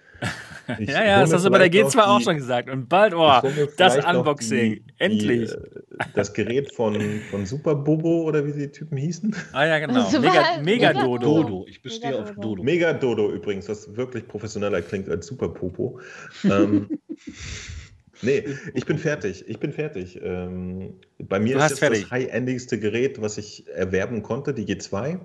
Ich 0.79 0.89
Ja, 0.89 1.03
ja, 1.03 1.21
das 1.21 1.33
hast 1.33 1.45
du 1.45 1.49
bei 1.49 1.57
der 1.57 1.71
vielleicht 1.71 1.95
G2 1.95 1.97
noch 1.97 2.07
auch 2.07 2.17
die- 2.19 2.23
schon 2.23 2.37
gesagt. 2.37 2.69
Und 2.69 2.87
bald, 2.87 3.13
oh, 3.13 3.41
das 3.77 3.97
Unboxing. 4.05 4.73
die- 4.75 4.83
Endlich. 4.99 5.49
Die, 5.49 5.55
äh, 5.55 6.05
das 6.13 6.33
Gerät 6.33 6.71
von, 6.73 6.95
von 7.31 7.45
Super 7.45 7.75
Bobo 7.75 8.23
oder 8.23 8.45
wie 8.45 8.53
die 8.53 8.67
Typen 8.69 8.97
hießen. 8.97 9.35
ah 9.53 9.65
ja, 9.65 9.79
genau. 9.79 10.03
Also, 10.03 10.19
Mega, 10.21 10.33
Mega 10.61 10.89
Mega 10.89 10.93
Dodo. 10.93 11.43
Dodo. 11.43 11.65
Ich 11.67 11.81
bestehe 11.81 12.15
auf 12.21 12.29
Dodo. 12.35 12.41
Dodo. 12.41 12.63
Mega 12.63 12.93
Dodo 12.93 13.31
übrigens, 13.33 13.67
was 13.67 13.95
wirklich 13.97 14.27
professioneller 14.27 14.81
klingt 14.81 15.09
als 15.09 15.25
Super 15.27 15.49
Popo. 15.49 15.99
ähm, 16.45 16.87
nee, 18.21 18.43
ich 18.73 18.85
bin 18.85 18.97
fertig. 18.97 19.43
Ich 19.47 19.59
bin 19.59 19.73
fertig. 19.73 20.19
Ähm, 20.23 20.93
bei 21.19 21.39
mir 21.39 21.57
Du 21.57 21.65
ist 21.65 21.79
fertig. 21.79 22.03
das 22.03 22.11
high-endigste 22.11 22.79
Gerät, 22.79 23.19
was 23.21 23.37
ich 23.37 23.67
erwerben 23.67 24.21
konnte, 24.23 24.53
die 24.53 24.65
G2. 24.65 25.19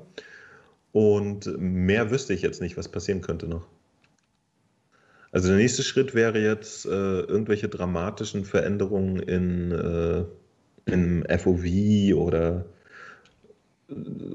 Und 0.93 1.47
mehr 1.59 2.10
wüsste 2.10 2.32
ich 2.32 2.40
jetzt 2.43 2.62
nicht, 2.62 2.77
was 2.78 2.89
passieren 2.89 3.20
könnte 3.20 3.47
noch. 3.47 3.66
Also 5.37 5.49
der 5.49 5.59
nächste 5.59 5.83
Schritt 5.83 6.15
wäre 6.15 6.41
jetzt 6.41 6.87
äh, 6.87 6.89
irgendwelche 6.89 7.69
dramatischen 7.69 8.47
Veränderungen 8.47 9.19
in, 9.19 9.71
äh, 9.71 10.25
im 10.91 11.25
FOV 11.29 12.15
oder 12.17 12.65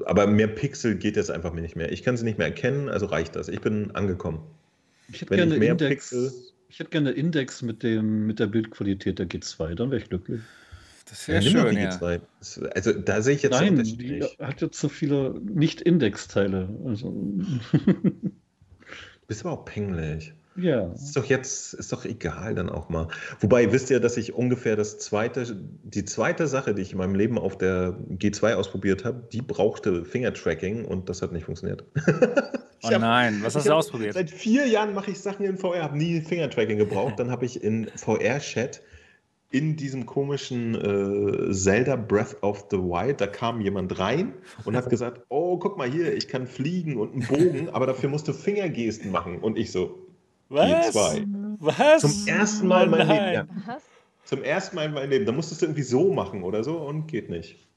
aber 0.05 0.27
mehr 0.27 0.45
Pixel 0.47 0.93
geht 0.95 1.15
jetzt 1.15 1.31
einfach 1.31 1.53
mir 1.53 1.61
nicht 1.61 1.75
mehr. 1.75 1.91
Ich 1.91 2.03
kann 2.03 2.17
sie 2.17 2.23
nicht 2.23 2.37
mehr 2.37 2.45
erkennen, 2.45 2.87
also 2.87 3.07
reicht 3.07 3.35
das. 3.35 3.47
Ich 3.47 3.61
bin 3.61 3.89
angekommen. 3.95 4.43
Ich 5.11 5.21
hätte 5.21 5.31
Wenn 5.31 5.37
gerne 5.37 5.53
ich 5.55 5.59
mehr 5.59 5.71
Index 5.71 6.11
Pixel- 6.11 6.31
ich 6.69 6.77
hätte 6.79 6.91
gerne 6.91 7.09
Index 7.13 7.63
mit, 7.63 7.81
dem, 7.81 8.27
mit 8.27 8.37
der 8.37 8.45
Bildqualität 8.45 9.17
der 9.17 9.27
G2, 9.27 9.73
dann 9.73 9.89
wäre 9.89 10.03
ich 10.03 10.07
glücklich. 10.07 10.41
Das 11.09 11.25
Ja, 11.25 11.33
wäre 11.33 11.43
doch 11.45 11.51
schön, 11.67 11.75
die 11.77 11.81
ja. 11.81 11.89
G2. 11.89 12.21
Das- 12.37 12.59
Also 12.75 12.93
da 12.93 13.21
sehe 13.23 13.33
ich 13.33 13.41
jetzt 13.41 13.53
Nein, 13.59 13.83
die 13.83 14.19
nicht. 14.19 14.37
hat 14.39 14.61
jetzt 14.61 14.79
so 14.79 14.87
viele 14.87 15.33
Nicht-Index-Teile. 15.41 16.69
Also, 16.85 17.09
Du 17.71 19.27
bist 19.27 19.43
aber 19.43 19.53
auch 19.59 19.65
pingelig. 19.65 20.33
Ja. 20.55 20.91
Ist 20.93 21.15
doch 21.15 21.25
jetzt, 21.25 21.73
ist 21.73 21.91
doch 21.91 22.05
egal 22.05 22.55
dann 22.55 22.69
auch 22.69 22.89
mal. 22.89 23.07
Wobei, 23.39 23.71
wisst 23.71 23.89
ihr, 23.89 23.99
dass 23.99 24.17
ich 24.17 24.33
ungefähr 24.33 24.75
das 24.75 24.97
zweite, 24.99 25.45
die 25.83 26.05
zweite 26.05 26.47
Sache, 26.47 26.73
die 26.73 26.81
ich 26.81 26.91
in 26.91 26.97
meinem 26.97 27.15
Leben 27.15 27.37
auf 27.37 27.57
der 27.57 27.97
G2 28.17 28.55
ausprobiert 28.55 29.05
habe, 29.05 29.27
die 29.31 29.41
brauchte 29.41 30.05
Finger-Tracking 30.05 30.85
und 30.85 31.09
das 31.09 31.21
hat 31.21 31.31
nicht 31.31 31.45
funktioniert. 31.45 31.85
Oh 32.83 32.89
hab- 32.89 33.01
nein, 33.01 33.41
was 33.43 33.55
hast 33.55 33.67
du 33.67 33.73
ausprobiert? 33.73 34.15
Seit 34.15 34.31
vier 34.31 34.65
Jahren 34.67 34.95
mache 34.95 35.11
ich 35.11 35.19
Sachen 35.19 35.45
in 35.45 35.55
VR, 35.55 35.83
habe 35.83 35.95
nie 35.95 36.19
Finger-Tracking 36.19 36.79
gebraucht. 36.79 37.19
Dann 37.19 37.29
habe 37.29 37.45
ich 37.45 37.63
in 37.63 37.87
VR-Chat 37.95 38.81
in 39.51 39.75
diesem 39.75 40.05
komischen 40.05 40.75
äh, 40.75 41.51
Zelda 41.51 41.97
Breath 41.97 42.41
of 42.41 42.67
the 42.71 42.77
Wild, 42.77 43.19
da 43.19 43.27
kam 43.27 43.59
jemand 43.59 43.99
rein 43.99 44.33
und 44.63 44.77
hat 44.77 44.89
gesagt, 44.89 45.25
oh, 45.27 45.59
guck 45.59 45.77
mal 45.77 45.89
hier, 45.91 46.13
ich 46.15 46.29
kann 46.29 46.47
fliegen 46.47 46.97
und 46.97 47.11
einen 47.11 47.27
Bogen, 47.27 47.69
aber 47.69 47.85
dafür 47.85 48.09
musst 48.09 48.27
du 48.29 48.33
Fingergesten 48.33 49.11
machen. 49.11 49.39
Und 49.39 49.57
ich 49.57 49.71
so, 49.71 50.00
Was? 50.51 50.95
G2. 50.95 51.55
Was? 51.59 52.01
Zum 52.01 52.27
ersten 52.27 52.67
Mal 52.67 52.83
in 52.85 52.89
meinem 52.91 53.09
Oh 53.09 53.13
Leben, 53.13 53.33
ja. 53.33 53.47
Was? 53.65 53.83
Zum 54.25 54.43
ersten 54.43 54.75
Mal 54.75 54.85
in 54.85 54.93
meinem 54.93 55.09
Leben. 55.09 55.25
Da 55.25 55.31
musstest 55.31 55.61
du 55.61 55.65
irgendwie 55.67 55.83
so 55.83 56.13
machen 56.13 56.43
oder 56.43 56.63
so 56.63 56.77
und 56.77 57.07
geht 57.07 57.29
nicht. 57.29 57.67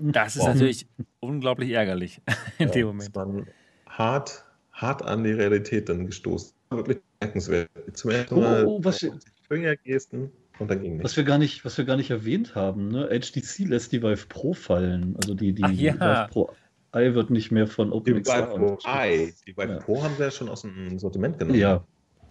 Das 0.00 0.34
ist 0.36 0.42
Wow. 0.42 0.48
natürlich 0.54 0.86
unglaublich 1.20 1.70
ärgerlich 1.70 2.20
in 2.58 2.70
dem 2.70 2.86
Moment. 2.88 3.16
Das 3.16 3.26
war 3.26 3.44
hart, 3.86 4.44
hart 4.72 5.02
an 5.02 5.22
die 5.24 5.32
Realität 5.32 5.88
dann 5.88 6.06
gestoßen. 6.06 6.52
Wirklich 6.70 6.98
bemerkenswert. 7.20 7.70
Zum 7.92 8.10
ersten 8.10 8.34
Oh, 8.34 8.40
Mal 8.40 8.66
oh, 8.66 8.80
was, 8.82 9.06
Fingergesten 9.48 10.32
und 10.58 10.70
dann 10.70 10.82
ging 10.82 10.98
was, 10.98 11.12
nicht. 11.12 11.16
wir 11.18 11.24
gar 11.24 11.38
nicht, 11.38 11.64
was 11.64 11.78
wir 11.78 11.84
gar 11.84 11.96
nicht 11.96 12.10
erwähnt 12.10 12.54
haben, 12.56 12.88
ne? 12.88 13.08
HTC 13.08 13.68
lässt 13.68 13.92
die 13.92 14.02
Vive 14.02 14.26
Pro 14.28 14.54
fallen. 14.54 15.14
Also 15.16 15.34
die, 15.34 15.52
die 15.52 15.62
Ach 15.62 15.70
ja. 15.70 15.94
Vive 15.94 16.28
Pro 16.32 16.50
i 16.96 17.14
wird 17.14 17.30
nicht 17.30 17.50
mehr 17.50 17.66
von 17.66 17.88
Die 17.90 17.94
OpenXR. 17.94 18.48
Vive 18.50 18.56
Pro 18.56 18.78
i, 18.88 19.34
die 19.46 19.56
Vive 19.56 19.72
Ja. 19.72 19.78
Pro 19.78 20.02
haben 20.02 20.16
wir 20.18 20.26
ja 20.26 20.30
schon 20.30 20.48
aus 20.48 20.62
dem 20.62 20.98
Sortiment 20.98 21.38
genommen. 21.38 21.58
Ja, 21.58 21.84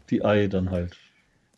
die 0.10 0.20
i 0.20 0.48
dann 0.50 0.72
halt. 0.72 0.98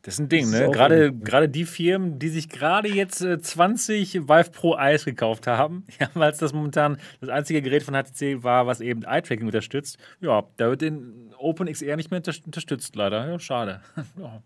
Das 0.05 0.15
ist 0.15 0.19
ein 0.19 0.29
Ding, 0.29 0.43
ist 0.43 0.51
ne? 0.51 0.69
Gerade, 0.69 1.11
gerade 1.11 1.49
die 1.49 1.65
Firmen, 1.65 2.19
die 2.19 2.29
sich 2.29 2.47
gerade 2.47 2.87
jetzt 2.87 3.21
äh, 3.21 3.41
20 3.41 4.27
Vive 4.27 4.51
Pro 4.51 4.77
Eyes 4.77 5.03
gekauft 5.03 5.47
haben, 5.47 5.83
ja, 5.99 6.07
weil 6.13 6.31
es 6.31 6.37
das 6.37 6.53
momentan 6.53 6.97
das 7.21 7.29
einzige 7.29 7.63
Gerät 7.63 7.81
von 7.81 7.95
HTC 7.95 8.43
war, 8.43 8.67
was 8.67 8.81
eben 8.81 9.01
Eye-Tracking 9.01 9.47
unterstützt. 9.47 9.97
Ja, 10.21 10.43
da 10.57 10.69
wird 10.69 10.83
in 10.83 11.33
OpenXR 11.39 11.95
nicht 11.95 12.11
mehr 12.11 12.19
unter 12.19 12.33
unterstützt, 12.45 12.95
leider. 12.95 13.27
Ja, 13.27 13.39
schade. 13.39 13.81
ja. 14.19 14.43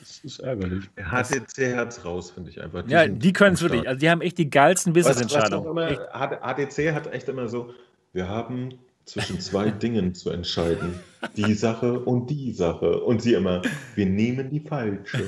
Das 0.00 0.18
ist 0.18 0.40
ärgerlich. 0.40 0.84
HTC 0.96 1.76
hat's 1.76 2.04
raus, 2.04 2.32
finde 2.32 2.50
ich 2.50 2.60
einfach. 2.60 2.86
ja, 2.86 3.04
sind 3.04 3.24
die 3.24 3.32
können 3.32 3.54
es 3.54 3.62
wirklich. 3.62 3.88
Also 3.88 3.98
die 3.98 4.10
haben 4.10 4.20
echt 4.20 4.36
die 4.36 4.50
geilsten 4.50 4.92
Business-Entscheidungen. 4.92 5.96
HTC 6.12 6.92
hat 6.92 7.10
echt 7.10 7.26
immer 7.30 7.48
so, 7.48 7.72
wir 8.12 8.28
haben 8.28 8.78
zwischen 9.04 9.40
zwei 9.40 9.70
Dingen 9.70 10.14
zu 10.14 10.30
entscheiden. 10.30 10.98
Die 11.36 11.54
Sache 11.54 12.00
und 12.00 12.28
die 12.30 12.52
Sache. 12.52 13.00
Und 13.00 13.22
sie 13.22 13.34
immer, 13.34 13.62
wir 13.94 14.06
nehmen 14.06 14.50
die 14.50 14.60
falsche. 14.60 15.24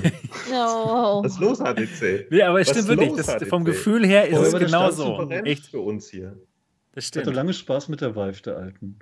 No. 0.50 1.20
Was 1.24 1.32
ist 1.34 1.40
los, 1.40 1.58
HTC? 1.60 2.30
Ja, 2.32 2.48
aber 2.50 2.60
es 2.60 2.70
stimmt 2.70 2.88
wirklich. 2.88 3.12
Das, 3.14 3.42
vom 3.48 3.64
Gefühl 3.64 4.06
her 4.06 4.28
ist 4.28 4.38
Oh, 4.38 4.42
es 4.42 4.54
genauso. 4.58 5.28
Echt, 5.30 5.66
für 5.66 5.80
uns 5.80 6.08
hier. 6.10 6.36
das 6.94 7.04
Ich 7.04 7.10
hatte 7.10 7.20
stimmt. 7.22 7.36
lange 7.36 7.52
Spaß 7.52 7.88
mit 7.88 8.00
der 8.00 8.14
Vive, 8.16 8.42
der 8.42 8.56
alten. 8.56 8.98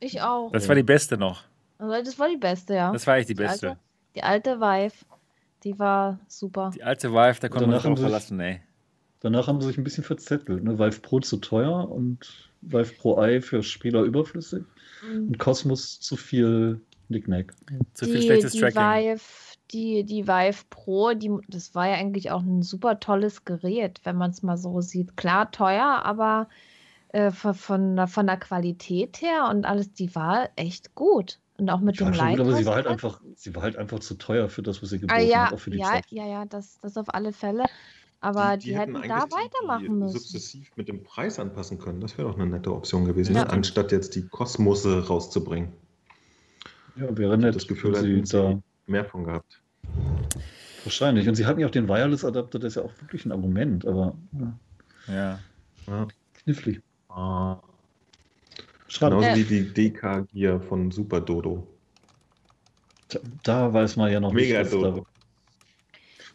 Ich 0.00 0.20
auch. 0.22 0.52
Das 0.52 0.68
war 0.68 0.74
die 0.74 0.82
beste 0.82 1.16
noch. 1.16 1.44
Also 1.78 2.02
das 2.04 2.18
war 2.18 2.28
die 2.28 2.36
beste, 2.36 2.74
ja. 2.74 2.92
Das 2.92 3.06
war 3.06 3.16
echt 3.16 3.28
die 3.28 3.34
Die 3.34 3.42
beste. 3.42 3.68
alte, 3.70 3.80
die 4.16 4.22
alte 4.22 4.60
Vive, 4.60 4.94
die 5.64 5.78
war 5.78 6.18
super. 6.28 6.70
Die 6.74 6.82
alte 6.82 7.12
Vive, 7.12 7.40
da 7.40 7.48
konnte 7.48 7.66
man 7.68 7.80
sich- 7.80 7.98
verlassen, 8.00 8.40
ey. 8.40 8.60
Danach 9.20 9.48
haben 9.48 9.60
sie 9.60 9.66
sich 9.68 9.78
ein 9.78 9.84
bisschen 9.84 10.04
verzettelt. 10.04 10.62
Ne? 10.62 10.78
Vive 10.78 11.00
Pro 11.00 11.18
zu 11.20 11.38
teuer 11.38 11.90
und 11.90 12.47
Vive 12.60 12.92
Pro 12.98 13.22
i 13.24 13.40
für 13.40 13.62
Spieler 13.62 14.02
überflüssig 14.02 14.64
Mhm. 15.00 15.28
und 15.28 15.38
Cosmos 15.38 16.00
zu 16.00 16.16
viel 16.16 16.80
Nicknack. 17.08 17.54
Zu 17.94 18.06
viel 18.06 18.20
die, 18.20 18.26
schlechtes 18.26 18.52
die 18.52 18.60
Tracking. 18.60 18.76
Vive, 18.76 19.20
die, 19.70 20.04
die 20.04 20.26
Vive 20.26 20.64
Pro, 20.70 21.14
die, 21.14 21.30
das 21.48 21.74
war 21.74 21.88
ja 21.88 21.94
eigentlich 21.94 22.30
auch 22.30 22.42
ein 22.42 22.62
super 22.62 23.00
tolles 23.00 23.44
Gerät, 23.44 24.00
wenn 24.04 24.16
man 24.16 24.30
es 24.30 24.42
mal 24.42 24.56
so 24.56 24.80
sieht. 24.80 25.16
Klar, 25.16 25.50
teuer, 25.50 26.02
aber 26.04 26.48
äh, 27.10 27.30
von, 27.30 27.54
von, 27.54 27.96
der- 27.96 28.08
von 28.08 28.26
der 28.26 28.38
Qualität 28.38 29.22
her 29.22 29.48
und 29.50 29.66
alles, 29.66 29.92
die 29.92 30.14
war 30.14 30.50
echt 30.56 30.94
gut. 30.94 31.40
Und 31.58 31.70
auch 31.70 31.80
mit 31.80 32.00
Ja, 32.00 32.06
dem 32.06 32.14
schon 32.14 32.30
gut, 32.30 32.40
aber 32.40 32.54
sie 32.54 32.66
war 32.66 32.74
halt 32.76 32.86
einfach, 32.86 33.20
sie 33.34 33.54
war 33.54 33.62
halt 33.62 33.76
einfach 33.76 33.98
zu 34.00 34.14
teuer 34.14 34.48
für 34.48 34.62
das, 34.62 34.82
was 34.82 34.90
sie 34.90 35.00
Ah, 35.06 35.16
geboten 35.16 35.30
ja, 35.30 35.42
hat, 35.44 35.52
auch 35.52 35.60
für 35.60 35.70
die 35.70 35.78
ja, 35.78 35.84
Zeit. 35.90 36.04
ja, 36.10 36.26
ja, 36.26 36.44
das, 36.46 36.78
das 36.80 36.96
auf 36.96 37.12
alle 37.14 37.32
Fälle. 37.32 37.64
Aber 38.20 38.56
die, 38.56 38.76
hätten, 38.76 38.94
da 38.94 39.00
eigentlich 39.00 39.12
die- 39.24 39.32
weitermachen 39.32 39.82
die 39.84 39.88
müssen. 39.90 40.18
Sukzessiv 40.18 40.70
mit 40.76 40.88
dem 40.88 41.04
Preis 41.04 41.38
anpassen 41.38 41.78
können. 41.78 42.00
Das 42.00 42.18
wäre 42.18 42.28
doch 42.28 42.36
eine 42.38 42.46
nette 42.50 42.72
Option 42.72 43.04
gewesen, 43.04 43.36
Ja. 43.36 43.44
ne? 43.44 43.50
anstatt 43.50 43.92
jetzt 43.92 44.14
die 44.16 44.26
Kosmose 44.26 45.06
rauszubringen. 45.06 45.72
Ja, 46.96 47.16
wäre 47.16 47.38
nett, 47.38 47.54
das 47.54 47.68
Gefühl, 47.68 47.96
hätten 47.96 48.24
sie 48.26 48.36
da 48.36 48.58
mehr 48.86 49.04
von 49.04 49.22
gehabt. 49.24 49.60
wahrscheinlich. 50.84 51.28
Und 51.28 51.34
sie 51.36 51.46
hatten 51.46 51.60
ja 51.60 51.66
auch 51.68 51.70
den 51.72 51.88
Wireless-Adapter, 51.88 52.58
das 52.58 52.72
ist 52.72 52.74
ja 52.76 52.82
auch 52.82 52.92
wirklich 53.00 53.24
ein 53.24 53.32
Argument, 53.32 53.86
aber 53.86 54.14
ja, 54.32 55.14
Ja. 55.14 55.38
Ja. 55.86 56.08
knifflig. 56.42 56.80
Ah. 57.08 57.58
Schade. 58.88 59.16
Genauso 59.16 59.28
Äh. 59.28 59.36
wie 59.36 59.44
die 59.44 59.72
DK-Gear 59.74 60.60
von 60.60 60.90
Super 60.90 61.20
Dodo. 61.20 61.66
Tja, 63.08 63.20
Da 63.44 63.72
weiß 63.72 63.96
man 63.96 64.10
ja 64.10 64.18
noch 64.18 64.32
Mega 64.32 64.58
nicht, 64.62 64.72
was 64.72 64.80
Dodo. 64.80 65.06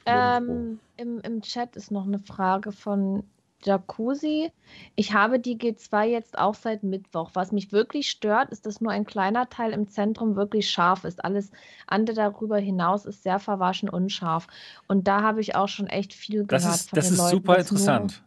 Ähm, 0.06 0.80
im, 0.98 1.20
Im 1.22 1.42
Chat 1.42 1.76
ist 1.76 1.92
noch 1.92 2.06
eine 2.06 2.20
Frage 2.20 2.72
von 2.72 3.24
Jacuzzi. 3.66 4.52
Ich 4.96 5.14
habe 5.14 5.40
die 5.40 5.58
G2 5.58 6.06
jetzt 6.06 6.38
auch 6.38 6.56
seit 6.56 6.84
Mittwoch. 6.84 7.32
Was 7.34 7.52
mich 7.52 7.72
wirklich 7.72 8.10
stört, 8.10 8.52
ist, 8.52 8.66
dass 8.66 8.82
nur 8.82 8.92
ein 8.92 9.06
kleiner 9.06 9.50
Teil 9.50 9.72
im 9.72 9.88
Zentrum 9.88 10.36
wirklich 10.36 10.70
scharf 10.70 11.04
ist. 11.04 11.24
Alles 11.24 11.52
andere 11.88 12.16
darüber 12.16 12.58
hinaus 12.58 13.06
ist 13.06 13.24
sehr 13.24 13.40
verwaschen 13.40 13.90
unscharf. 13.90 14.48
Und 14.88 15.08
da 15.08 15.22
habe 15.22 15.42
ich 15.42 15.56
auch 15.56 15.70
schon 15.70 15.88
echt 15.88 16.14
viel 16.14 16.46
Das 16.46 16.64
gehört 16.64 16.80
ist, 16.80 16.90
von 16.90 16.98
das 16.98 17.06
den 17.06 17.14
ist 17.14 17.20
Leuten, 17.20 17.32
super 17.32 17.58
interessant. 17.58 18.24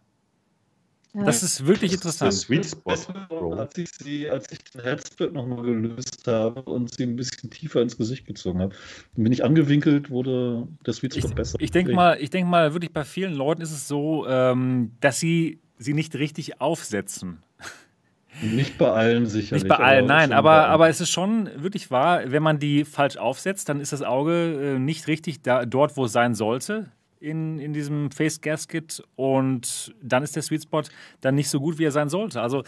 Das 1.25 1.43
ist 1.43 1.67
wirklich 1.67 1.93
Das 1.93 2.05
ist 2.05 2.21
der 2.21 2.29
interessant. 2.29 2.33
Sweet 2.33 2.67
Spot, 2.67 2.91
Das 2.91 3.07
Bro. 3.29 3.55
als 3.55 3.79
ich, 3.79 3.89
sie, 3.91 4.29
als 4.29 4.51
ich 4.53 4.59
den 4.65 4.83
Headsplit 4.83 5.33
nochmal 5.33 5.63
gelöst 5.63 6.27
habe 6.27 6.63
und 6.63 6.95
sie 6.95 7.05
ein 7.05 7.17
bisschen 7.17 7.51
tiefer 7.51 7.81
ins 7.83 7.97
Gesicht 7.97 8.27
gezogen 8.27 8.61
habe, 8.61 8.75
bin 9.15 9.33
ich 9.33 9.45
angewinkelt, 9.45 10.11
wurde 10.11 10.69
der 10.85 10.93
Sweet 10.93 11.17
Ich, 11.17 11.25
Spot 11.25 11.35
besser. 11.35 11.59
ich 11.61 11.71
denke 11.71 11.93
mal, 11.95 12.19
ich 12.21 12.31
denk 12.31 12.49
mal, 12.49 12.73
wirklich 12.75 12.93
bei 12.93 13.05
vielen 13.05 13.35
Leuten 13.35 13.63
ist 13.63 13.73
es 13.73 13.89
so, 13.89 14.27
ähm, 14.29 14.93
dass 15.01 15.19
sie 15.19 15.61
sie 15.79 15.95
nicht 15.95 16.15
richtig 16.17 16.61
aufsetzen. 16.61 17.43
Nicht 18.43 18.77
bei 18.77 18.91
allen 18.91 19.25
sicherlich. 19.27 19.65
Nicht 19.65 19.69
bei 19.69 19.83
allen, 19.83 20.05
nein, 20.07 20.25
schon 20.25 20.31
bei 20.31 20.37
aber, 20.37 20.51
allen. 20.53 20.71
aber 20.73 20.89
es 20.91 21.01
ist 21.01 21.11
schon 21.11 21.49
wirklich 21.57 21.91
wahr, 21.91 22.31
wenn 22.31 22.43
man 22.43 22.59
die 22.59 22.85
falsch 22.85 23.17
aufsetzt, 23.17 23.69
dann 23.71 23.81
ist 23.81 23.93
das 23.95 24.03
Auge 24.03 24.75
äh, 24.75 24.79
nicht 24.79 25.07
richtig 25.09 25.41
da, 25.41 25.65
dort, 25.65 25.97
wo 25.97 26.05
es 26.05 26.13
sein 26.13 26.35
sollte. 26.35 26.91
In, 27.19 27.59
in 27.59 27.73
diesem 27.73 28.11
Face 28.11 28.41
Gasket 28.43 29.03
und 29.17 29.95
dann 30.03 30.23
ist 30.23 30.37
der 30.37 30.43
Sweet 30.43 30.65
Spot 30.65 30.83
dann 31.23 31.35
nicht 31.35 31.49
so 31.49 31.61
gut, 31.61 31.79
wie 31.79 31.85
er 31.85 31.91
sein 31.91 32.09
sollte. 32.11 32.43
Also 32.43 32.63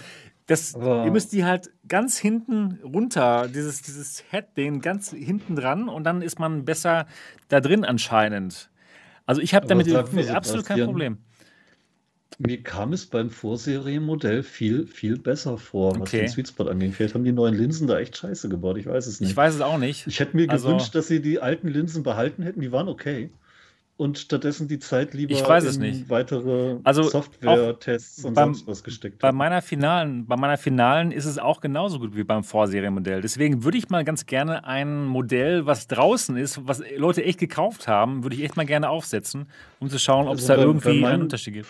das, 0.47 0.75
Aber- 0.75 1.05
ihr 1.05 1.11
müsst 1.11 1.33
die 1.35 1.45
halt 1.45 1.71
ganz 1.87 2.17
hinten 2.19 2.79
runter, 2.83 3.47
dieses, 3.49 3.83
dieses 3.83 4.25
Head-Ding 4.31 4.81
ganz 4.81 5.11
hinten 5.11 5.55
dran 5.55 5.91
und 5.91 6.05
dann 6.05 6.23
ist 6.23 6.39
man 6.39 6.65
besser 6.65 7.07
da 7.49 7.61
drin 7.61 7.85
anscheinend. 7.85 8.71
Also 9.27 9.43
ich 9.43 9.55
habe 9.55 9.67
damit 9.67 9.93
absolut 9.95 10.65
kein 10.65 10.85
Problem. 10.87 11.19
Mir 12.39 12.63
kam 12.63 12.93
es 12.93 13.05
beim 13.07 13.31
Vorserienmodell 13.31 14.43
viel, 14.43 14.87
viel 14.87 15.19
besser 15.19 15.59
vor, 15.59 15.93
was 15.95 16.03
Okay. 16.03 16.21
den 16.21 16.29
Sweet 16.29 16.49
Spot 16.49 16.65
angeht. 16.69 16.95
Vielleicht 16.95 17.15
haben 17.15 17.25
die 17.25 17.33
neuen 17.33 17.55
Linsen 17.55 17.87
da 17.89 17.99
echt 17.99 18.17
scheiße 18.17 18.49
gebaut, 18.49 18.79
ich 18.79 18.87
weiß 18.87 19.07
es 19.09 19.21
nicht. 19.21 19.31
Ich 19.31 19.37
weiß 19.37 19.55
es 19.57 19.61
auch 19.61 19.77
nicht. 19.79 20.07
Ich 20.07 20.21
hätte 20.21 20.37
mir 20.37 20.49
Also- 20.49 20.69
gewünscht, 20.69 20.95
dass 20.95 21.09
sie 21.09 21.21
die 21.21 21.41
alten 21.41 21.69
Linsen 21.69 22.03
behalten 22.03 22.43
hätten, 22.43 22.61
die 22.61 22.71
waren 22.73 22.89
okay. 22.89 23.31
Und 23.99 24.17
stattdessen 24.17 24.69
die 24.69 24.79
Zeit 24.79 25.13
lieber 25.13 25.33
Ich 25.33 25.43
weiß 25.47 25.65
es 25.65 25.75
in 25.75 25.83
nicht. 25.83 26.09
weitere 26.09 26.77
Also 26.85 27.03
Software-Tests 27.03 28.25
und 28.25 28.35
beim- 28.35 28.55
sonst 28.55 28.69
was 28.69 28.85
gesteckt 28.85 29.19
Bei 29.19 29.33
meiner 29.33 29.61
finalen, 29.61 30.25
bei 30.25 30.37
meiner 30.37 30.57
finalen 30.57 31.11
ist 31.11 31.25
es 31.25 31.37
auch 31.37 31.61
genauso 31.61 31.99
gut 31.99 32.15
wie 32.17 32.23
beim 32.23 32.45
Vorserienmodell. 32.45 33.21
Deswegen 33.23 33.65
würde 33.65 33.77
ich 33.77 33.89
mal 33.91 34.05
ganz 34.05 34.25
gerne 34.27 34.65
ein 34.65 35.05
Modell, 35.05 35.67
was 35.67 35.89
draußen 35.89 36.37
ist, 36.37 36.61
was 36.67 36.81
Leute 36.97 37.25
echt 37.25 37.41
gekauft 37.41 37.89
haben, 37.89 38.23
würde 38.23 38.37
ich 38.37 38.45
echt 38.45 38.57
mal 38.57 38.67
gerne 38.67 38.89
aufsetzen, 38.89 39.47
um 39.81 39.91
zu 39.91 39.99
schauen, 39.99 40.29
ob 40.29 40.37
es 40.37 40.43
Also 40.43 40.53
da 40.53 40.57
bei- 40.59 40.63
irgendwie 40.63 40.89
bei 40.89 40.95
meinem- 40.95 41.13
einen 41.15 41.23
Unterschied 41.25 41.55
gibt. 41.55 41.69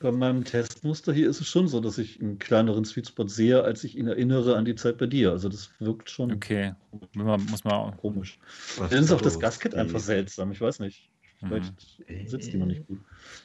Bei 0.00 0.10
meinem 0.10 0.44
Testmuster 0.44 1.12
hier 1.12 1.30
ist 1.30 1.40
es 1.40 1.46
schon 1.46 1.68
so, 1.68 1.78
dass 1.80 1.96
ich 1.98 2.20
einen 2.20 2.40
kleineren 2.40 2.84
Sweet 2.84 3.06
Spot 3.06 3.28
sehe, 3.28 3.62
als 3.62 3.84
ich 3.84 3.96
ihn 3.96 4.08
erinnere 4.08 4.56
an 4.56 4.64
die 4.64 4.74
Zeit 4.74 4.98
bei 4.98 5.06
dir. 5.06 5.30
Also 5.30 5.48
das 5.48 5.70
wirkt 5.78 6.10
schon 6.10 6.32
Okay, 6.32 6.74
muss 6.90 7.08
man, 7.14 7.44
muss 7.46 7.62
man 7.64 7.72
auch. 7.74 7.96
komisch. 7.98 8.38
Dann 8.78 9.04
ist 9.04 9.12
auch 9.12 9.20
das? 9.20 9.38
Gasket 9.38 9.76
einfach 9.76 10.00
seltsam. 10.00 10.50
Ich 10.50 10.60
weiß 10.60 10.80
nicht. 10.80 11.08
Vielleicht 11.46 12.02
sitzt 12.26 12.52
die 12.52 12.58
noch 12.58 12.66
nicht 12.66 12.86
gut. 12.86 12.98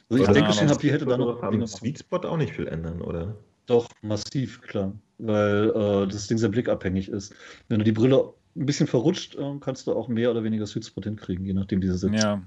Also 0.08 0.20
ich 0.20 0.26
Keine 0.26 0.38
denke 0.38 0.52
schon, 0.52 0.78
die 0.78 0.92
hätte 0.92 1.06
da 1.06 1.16
noch 1.16 1.42
am 1.42 1.52
Dinge 1.52 1.66
Sweet 1.66 1.98
Spot 1.98 2.18
auch 2.18 2.36
nicht 2.36 2.52
viel 2.54 2.66
ändern, 2.66 3.00
oder? 3.00 3.36
Doch, 3.66 3.88
massiv, 4.02 4.60
klar. 4.62 4.92
Weil 5.18 5.70
äh, 5.70 6.06
das 6.06 6.26
Ding 6.28 6.38
sehr 6.38 6.50
blickabhängig 6.50 7.08
ist. 7.08 7.34
Wenn 7.68 7.78
du 7.78 7.84
die 7.84 7.92
Brille 7.92 8.34
ein 8.54 8.66
bisschen 8.66 8.86
verrutscht, 8.86 9.34
äh, 9.36 9.54
kannst 9.60 9.86
du 9.86 9.92
auch 9.92 10.08
mehr 10.08 10.30
oder 10.30 10.44
weniger 10.44 10.66
Sweet 10.66 10.86
Spot 10.86 11.02
hinkriegen, 11.02 11.44
je 11.44 11.54
nachdem, 11.54 11.82
wie 11.82 11.88
sie 11.88 11.98
sitzt. 11.98 12.14
Ja. 12.14 12.42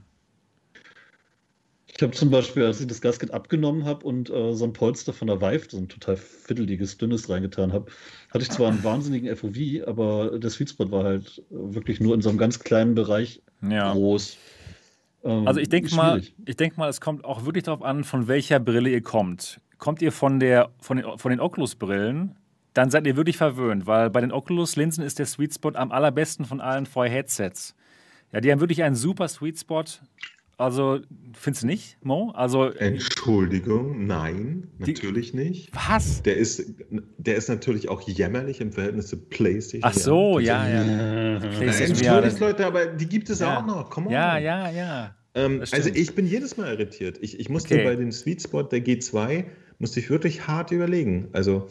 Ich 1.88 2.04
habe 2.04 2.14
zum 2.14 2.30
Beispiel, 2.30 2.64
als 2.64 2.80
ich 2.80 2.88
das 2.88 3.02
Gasket 3.02 3.32
abgenommen 3.32 3.84
habe 3.84 4.06
und 4.06 4.30
äh, 4.30 4.54
so 4.54 4.64
ein 4.64 4.74
Polster 4.74 5.12
von 5.12 5.28
der 5.28 5.42
Vive, 5.42 5.68
so 5.70 5.78
ein 5.78 5.90
total 5.90 6.16
fiddeliges, 6.16 6.98
dünnes 6.98 7.28
reingetan 7.28 7.74
habe, 7.74 7.92
hatte 8.30 8.44
ich 8.44 8.52
zwar 8.52 8.70
einen 8.70 8.84
wahnsinnigen 8.84 9.36
FOV, 9.36 9.86
aber 9.88 10.40
der 10.40 10.50
Sweet 10.50 10.70
Spot 10.70 10.92
war 10.92 11.04
halt 11.04 11.44
wirklich 11.50 12.00
nur 12.00 12.14
in 12.14 12.22
so 12.22 12.30
einem 12.30 12.38
ganz 12.38 12.60
kleinen 12.60 12.96
Bereich 12.96 13.42
Ja. 13.62 13.92
groß. 13.92 14.38
Ähm, 15.24 15.48
Also 15.48 15.60
ich 15.60 15.70
denke 15.70 15.96
mal, 15.96 16.22
ich 16.46 16.56
denke 16.56 16.80
mal, 16.80 16.90
es 16.90 17.02
kommt 17.02 17.26
auch 17.26 17.46
wirklich 17.46 17.64
darauf 17.66 17.82
an, 17.82 18.04
von 18.04 18.28
welcher 18.28 18.60
Brille 18.60 18.90
ihr 18.90 19.02
kommt. 19.02 19.60
Kommt 19.78 20.02
ihr 20.02 20.12
von 20.12 20.40
der 20.40 20.70
von 20.80 20.98
den, 20.98 21.18
von 21.18 21.30
den 21.32 21.40
Oculus-Brillen, 21.40 22.36
dann 22.74 22.92
seid 22.92 23.08
ihr 23.08 23.16
wirklich 23.16 23.38
verwöhnt, 23.38 23.88
weil 23.88 24.10
bei 24.10 24.22
den 24.22 24.32
Oculus-Linsen 24.32 25.04
ist 25.04 25.20
der 25.20 25.26
Sweet 25.26 25.54
Spot 25.56 25.72
am 25.76 25.92
allerbesten 25.92 26.46
von 26.46 26.62
allen 26.62 26.86
vorher 26.86 27.14
Headsets. 27.14 27.76
Ja, 28.32 28.42
die 28.42 28.52
haben 28.52 28.60
wirklich 28.60 28.84
einen 28.84 28.96
super 28.96 29.28
Sweet 29.28 29.60
Spot. 29.60 29.84
Also, 30.60 31.00
findest 31.34 31.64
du 31.64 31.68
nicht, 31.68 31.98
Mo? 32.04 32.32
Also, 32.36 32.66
Entschuldigung, 32.66 34.06
nein, 34.08 34.68
Die- 34.80 34.92
natürlich 34.92 35.34
nicht. 35.34 35.72
was? 35.74 36.22
Der 36.24 36.36
ist, 36.36 36.74
der 37.18 37.36
ist 37.38 37.48
natürlich 37.48 37.88
auch 37.90 38.02
jämmerlich 38.02 38.60
im 38.60 38.72
Verhältnis 38.74 39.08
zu 39.08 39.18
PlayStation. 39.18 39.90
Ach 39.90 39.94
so, 39.98 40.40
ja, 40.40 40.66
ist- 40.68 40.74
ja. 40.88 41.36
Äh, 41.36 41.40
PlayStation, 41.40 41.98
Entschuldigt, 41.98 42.40
ja, 42.42 42.48
Leute, 42.48 42.66
aber 42.66 42.86
die 42.88 43.08
gibt 43.08 43.30
es 43.30 43.40
Ja. 43.40 43.60
auch 43.60 43.66
noch. 43.66 43.90
Come 43.90 44.08
on. 44.08 44.12
Ja, 44.14 44.38
ja, 44.38 44.70
ja. 44.70 45.16
Ähm, 45.36 45.62
also 45.72 45.90
ich 45.94 46.14
bin 46.16 46.28
jedes 46.28 46.58
Mal 46.58 46.74
irritiert. 46.74 47.18
Ich, 47.22 47.40
ich 47.40 47.50
musste 47.50 47.76
Okay. 47.76 47.84
bei 47.86 47.96
dem 47.96 48.12
Sweet 48.12 48.42
Spot 48.42 48.64
der 48.64 48.80
G2, 48.84 49.46
musste 49.78 50.00
ich 50.02 50.10
wirklich 50.10 50.48
hart 50.48 50.72
überlegen. 50.72 51.30
Also 51.32 51.68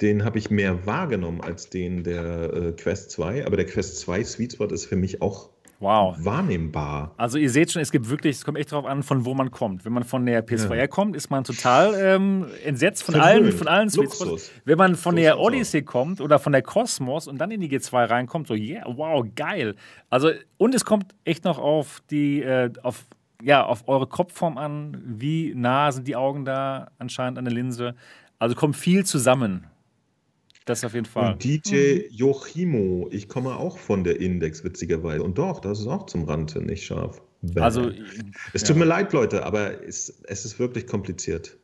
den 0.00 0.24
habe 0.24 0.38
ich 0.38 0.48
mehr 0.50 0.86
wahrgenommen 0.86 1.42
als 1.42 1.68
den 1.68 2.04
der 2.04 2.52
äh, 2.54 2.72
Quest 2.72 3.10
2, 3.10 3.44
aber 3.44 3.56
der 3.56 3.66
Quest 3.66 3.98
2 3.98 4.24
Sweet 4.24 4.52
Spot 4.54 4.64
ist 4.66 4.86
für 4.86 4.96
mich 4.96 5.20
auch 5.20 5.50
Wow. 5.80 6.16
wahrnehmbar. 6.24 7.14
Also 7.16 7.38
ihr 7.38 7.48
seht 7.50 7.72
schon, 7.72 7.80
es 7.80 7.90
gibt 7.90 8.08
wirklich, 8.10 8.36
es 8.36 8.44
kommt 8.44 8.58
echt 8.58 8.70
darauf 8.70 8.84
an, 8.84 9.02
von 9.02 9.24
wo 9.24 9.32
man 9.34 9.50
kommt. 9.50 9.84
Wenn 9.86 9.92
man 9.94 10.04
von 10.04 10.24
der 10.26 10.46
PS4 10.46 10.74
Ja. 10.76 10.86
kommt, 10.86 11.16
ist 11.16 11.30
man 11.30 11.42
total 11.42 11.94
ähm, 11.98 12.46
entsetzt 12.64 13.02
von 13.02 13.14
Verwöhnt. 13.14 13.44
allen, 13.44 13.52
von 13.52 13.66
allen 13.66 13.88
Sweet 13.90 14.12
Spots. 14.12 14.20
Luxus. 14.20 14.50
Wenn 14.66 14.76
man 14.78 14.94
von 14.94 15.12
So 15.14 15.16
der. 15.22 15.38
Odyssey 15.40 15.82
kommt 15.82 16.20
oder 16.20 16.38
von 16.38 16.52
der 16.52 16.62
Cosmos 16.62 17.26
und 17.26 17.38
dann 17.38 17.50
in 17.50 17.60
die 17.60 17.68
G2 17.70 18.10
reinkommt, 18.10 18.46
so 18.46 18.54
yeah, 18.54 18.84
wow, 18.86 19.26
geil. 19.34 19.74
Also 20.10 20.30
und 20.58 20.74
es 20.74 20.84
kommt 20.84 21.14
echt 21.24 21.44
noch 21.44 21.58
auf 21.58 22.02
die, 22.10 22.42
äh, 22.42 22.70
auf 22.82 23.06
ja, 23.42 23.64
auf 23.64 23.84
eure 23.88 24.06
Kopfform 24.06 24.58
an. 24.58 25.02
Wie 25.02 25.54
nah 25.56 25.90
sind 25.92 26.06
die 26.06 26.14
Augen 26.14 26.44
da 26.44 26.88
anscheinend 26.98 27.38
an 27.38 27.46
der 27.46 27.54
Linse? 27.54 27.94
Also 28.38 28.54
kommt 28.54 28.76
viel 28.76 29.06
zusammen. 29.06 29.64
Das 30.70 30.84
auf 30.84 30.94
jeden 30.94 31.06
Fall. 31.06 31.32
Und 31.32 31.42
DJ 31.42 32.02
Jochimo, 32.10 33.08
ich 33.10 33.28
komme 33.28 33.56
auch 33.56 33.76
von 33.76 34.04
der 34.04 34.20
Index, 34.20 34.62
witzigerweise. 34.62 35.20
Und 35.24 35.36
doch, 35.36 35.58
das 35.60 35.80
ist 35.80 35.88
auch 35.88 36.06
zum 36.06 36.22
Rand 36.24 36.52
hin 36.52 36.66
nicht 36.66 36.84
scharf. 36.84 37.20
Bäh. 37.42 37.60
Also 37.60 37.90
es 38.52 38.62
ja. 38.62 38.68
tut 38.68 38.76
mir 38.76 38.84
leid, 38.84 39.12
Leute, 39.12 39.44
aber 39.44 39.82
es, 39.84 40.22
es 40.28 40.44
ist 40.44 40.60
wirklich 40.60 40.86
kompliziert. 40.86 41.56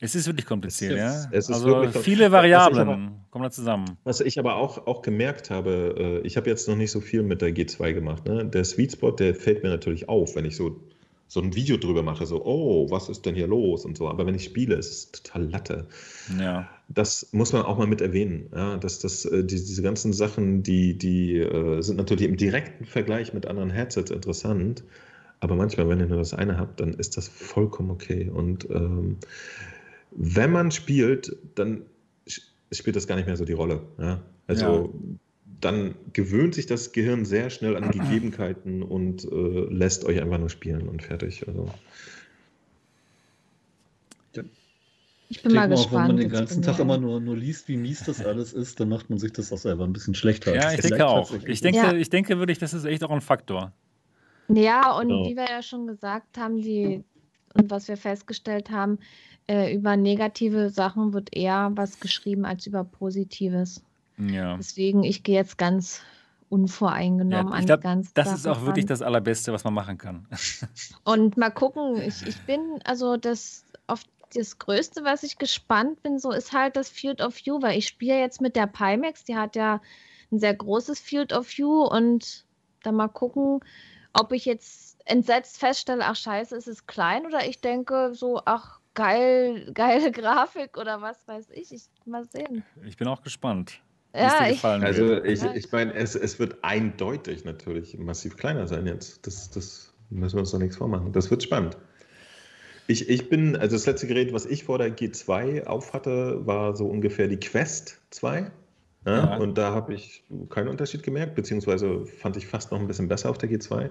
es 0.00 0.14
ist 0.14 0.26
wirklich 0.26 0.46
kompliziert, 0.46 0.92
Es 0.92 0.98
ja. 0.98 1.08
ist- 1.10 1.28
es 1.32 1.48
ist 1.50 1.54
also 1.56 2.00
viele 2.00 2.32
Variablen 2.32 2.88
aber- 2.88 3.12
kommen 3.30 3.42
da 3.44 3.50
zusammen. 3.50 3.98
Was 4.04 4.20
ich 4.20 4.38
aber 4.38 4.56
auch, 4.56 4.86
auch 4.86 5.02
gemerkt 5.02 5.50
habe, 5.50 6.20
äh, 6.22 6.26
ich 6.26 6.36
habe 6.38 6.48
jetzt 6.48 6.66
noch 6.68 6.76
nicht 6.76 6.90
so 6.90 7.00
viel 7.02 7.22
mit 7.22 7.42
der 7.42 7.50
G2 7.54 7.92
gemacht. 7.92 8.24
Ne? 8.24 8.46
Der 8.46 8.64
Sweet 8.64 8.92
Spot, 8.92 9.10
der 9.10 9.34
fällt 9.34 9.62
mir 9.62 9.68
natürlich 9.68 10.08
auf, 10.08 10.36
wenn 10.36 10.44
ich 10.46 10.56
so, 10.56 10.80
so 11.28 11.40
ein 11.40 11.54
Video 11.54 11.76
drüber 11.76 12.02
mache, 12.02 12.24
so, 12.26 12.42
oh, 12.46 12.90
was 12.90 13.08
ist 13.10 13.26
denn 13.26 13.34
hier 13.34 13.46
los 13.48 13.84
und 13.84 13.96
so. 13.98 14.08
Aber 14.08 14.24
wenn 14.26 14.34
ich 14.36 14.44
spiele, 14.44 14.76
ist 14.76 14.90
es 14.90 15.12
total 15.12 15.50
Latte. 15.50 15.86
Ja. 16.38 16.70
Das 16.88 17.28
muss 17.32 17.52
man 17.52 17.62
auch 17.62 17.78
mal 17.78 17.86
mit 17.86 18.00
erwähnen. 18.00 18.50
Ja? 18.54 18.76
Dass 18.76 18.98
das, 18.98 19.24
äh, 19.24 19.44
die, 19.44 19.56
diese 19.56 19.82
ganzen 19.82 20.12
Sachen, 20.12 20.62
die, 20.62 20.96
die 20.96 21.38
äh, 21.38 21.80
sind 21.82 21.96
natürlich 21.96 22.28
im 22.28 22.36
direkten 22.36 22.84
Vergleich 22.84 23.32
mit 23.32 23.46
anderen 23.46 23.70
Headsets 23.70 24.10
interessant. 24.10 24.84
Aber 25.40 25.56
manchmal, 25.56 25.88
wenn 25.88 26.00
ihr 26.00 26.06
nur 26.06 26.18
das 26.18 26.34
eine 26.34 26.58
habt, 26.58 26.80
dann 26.80 26.94
ist 26.94 27.16
das 27.16 27.28
vollkommen 27.28 27.90
okay. 27.90 28.30
Und 28.32 28.68
ähm, 28.70 29.16
wenn 30.10 30.52
man 30.52 30.70
spielt, 30.70 31.36
dann 31.54 31.82
spielt 32.70 32.96
das 32.96 33.06
gar 33.06 33.16
nicht 33.16 33.26
mehr 33.26 33.36
so 33.36 33.44
die 33.44 33.52
Rolle. 33.52 33.82
Ja? 33.98 34.22
Also 34.46 34.94
dann 35.60 35.94
gewöhnt 36.12 36.54
sich 36.54 36.66
das 36.66 36.92
Gehirn 36.92 37.24
sehr 37.24 37.48
schnell 37.50 37.76
an 37.76 37.90
Gegebenheiten 37.90 38.82
und 38.82 39.24
äh, 39.24 39.66
lässt 39.70 40.04
euch 40.04 40.20
einfach 40.20 40.38
nur 40.38 40.50
spielen 40.50 40.88
und 40.88 41.02
fertig. 41.02 41.48
Also, 41.48 41.70
Ich 45.34 45.38
Ich 45.38 45.42
bin 45.42 45.54
mal 45.54 45.68
denke 45.68 45.74
mal, 45.74 45.80
auch, 45.80 45.84
gespannt. 45.84 46.08
wenn 46.10 46.14
man 46.16 46.22
den 46.24 46.30
ganzen 46.30 46.62
Tag 46.62 46.74
ich- 46.74 46.80
immer 46.80 46.96
nur, 46.96 47.20
nur 47.20 47.36
liest, 47.36 47.66
wie 47.68 47.76
mies 47.76 48.04
das 48.04 48.24
alles 48.24 48.52
ist, 48.52 48.78
dann 48.78 48.88
macht 48.88 49.10
man 49.10 49.18
sich 49.18 49.32
das 49.32 49.52
auch 49.52 49.58
selber 49.58 49.82
ein 49.84 49.92
bisschen 49.92 50.14
schlechter. 50.14 50.54
Ja, 50.54 50.72
ich 50.72 50.80
denke 50.80 51.06
auch. 51.06 51.32
Ich 51.46 51.60
denke, 51.60 51.78
Ja. 51.78 51.92
ich 51.92 52.08
denke 52.08 52.38
wirklich, 52.38 52.58
das 52.58 52.72
ist 52.72 52.84
echt 52.84 53.02
auch 53.02 53.10
ein 53.10 53.20
Faktor. 53.20 53.72
Ja, 54.48 54.92
und 54.96 55.08
Genau. 55.08 55.24
wie 55.28 55.36
wir 55.36 55.46
ja 55.50 55.60
schon 55.62 55.86
gesagt 55.88 56.38
haben, 56.38 56.58
die 56.62 57.02
und 57.54 57.70
was 57.70 57.88
wir 57.88 57.96
festgestellt 57.96 58.70
haben, 58.70 58.98
äh, 59.48 59.74
über 59.74 59.96
negative 59.96 60.70
Sachen 60.70 61.12
wird 61.12 61.34
eher 61.36 61.70
was 61.74 61.98
geschrieben 62.00 62.44
als 62.44 62.66
über 62.66 62.84
Positives. 62.84 63.82
Ja. 64.18 64.56
Deswegen, 64.56 65.02
ich 65.02 65.22
gehe 65.24 65.34
jetzt 65.36 65.58
ganz 65.58 66.00
unvoreingenommen 66.48 67.48
Ja, 67.48 67.54
an 67.54 67.60
ich 67.60 67.66
glaub, 67.66 67.80
die 67.80 67.84
ganze 67.84 68.10
Das 68.14 68.26
Sache 68.28 68.36
ist 68.36 68.46
auch 68.46 68.60
wirklich 68.66 68.84
ran. 68.84 68.88
das 68.88 69.02
Allerbeste, 69.02 69.52
was 69.52 69.64
man 69.64 69.74
machen 69.74 69.98
kann. 69.98 70.26
Und 71.04 71.36
mal 71.36 71.50
gucken, 71.50 71.96
ich, 72.00 72.26
ich 72.26 72.40
bin, 72.42 72.60
also 72.84 73.16
das 73.16 73.64
auf 73.86 74.02
das 74.34 74.58
Größte, 74.58 75.04
was 75.04 75.22
ich 75.22 75.38
gespannt 75.38 76.02
bin, 76.02 76.18
so 76.18 76.30
ist 76.30 76.52
halt 76.52 76.76
das 76.76 76.88
Field 76.88 77.20
of 77.20 77.36
View, 77.36 77.60
weil 77.62 77.78
ich 77.78 77.86
spiele 77.86 78.18
jetzt 78.18 78.40
mit 78.40 78.56
der 78.56 78.66
Pimax, 78.66 79.24
die 79.24 79.36
hat 79.36 79.56
ja 79.56 79.80
ein 80.30 80.38
sehr 80.38 80.54
großes 80.54 81.00
Field 81.00 81.32
of 81.32 81.48
View 81.48 81.84
und 81.84 82.44
dann 82.82 82.96
mal 82.96 83.08
gucken, 83.08 83.60
ob 84.12 84.32
ich 84.32 84.44
jetzt 84.44 84.98
entsetzt 85.06 85.58
feststelle, 85.58 86.04
ach 86.04 86.16
scheiße, 86.16 86.56
ist 86.56 86.68
es 86.68 86.86
klein 86.86 87.26
oder 87.26 87.46
ich 87.46 87.60
denke 87.60 88.12
so, 88.14 88.40
ach 88.44 88.80
geil, 88.94 89.70
geile 89.74 90.12
Grafik 90.12 90.78
oder 90.78 91.00
was 91.00 91.26
weiß 91.26 91.50
ich, 91.50 91.72
ich 91.72 91.88
mal 92.06 92.24
sehen. 92.24 92.64
Ich 92.84 92.96
bin 92.96 93.08
auch 93.08 93.22
gespannt, 93.22 93.80
wie 94.12 94.20
es 94.20 94.32
Ja, 94.32 94.44
dir 94.44 94.52
ich, 94.52 94.64
also 94.64 95.22
ich, 95.22 95.42
ich 95.42 95.72
meine, 95.72 95.94
es, 95.94 96.14
es 96.14 96.38
wird 96.38 96.62
eindeutig 96.62 97.44
natürlich 97.44 97.98
massiv 97.98 98.36
kleiner 98.36 98.66
sein 98.66 98.86
jetzt. 98.86 99.26
Das, 99.26 99.50
das 99.50 99.92
müssen 100.10 100.36
wir 100.36 100.40
uns 100.40 100.52
doch 100.52 100.58
nichts 100.58 100.76
vormachen. 100.76 101.12
Das 101.12 101.30
wird 101.30 101.42
spannend. 101.42 101.76
Ich, 102.86 103.08
ich 103.08 103.28
bin, 103.30 103.56
also 103.56 103.76
das 103.76 103.86
letzte 103.86 104.06
Gerät, 104.06 104.32
was 104.32 104.44
ich 104.44 104.64
vor 104.64 104.78
der 104.78 104.94
G2 104.94 105.64
auf 105.66 105.92
hatte, 105.94 106.46
war 106.46 106.76
so 106.76 106.86
ungefähr 106.86 107.28
die 107.28 107.38
Quest 107.38 108.00
2. 108.10 108.50
Ja, 109.06 109.16
Ja. 109.16 109.36
Und 109.38 109.56
da 109.56 109.72
habe 109.72 109.94
ich 109.94 110.24
keinen 110.50 110.68
Unterschied 110.68 111.02
gemerkt, 111.02 111.34
beziehungsweise 111.34 112.06
fand 112.06 112.36
ich 112.36 112.46
fast 112.46 112.72
noch 112.72 112.78
ein 112.80 112.86
bisschen 112.86 113.08
besser 113.08 113.30
auf 113.30 113.38
der 113.38 113.48
G2. 113.50 113.90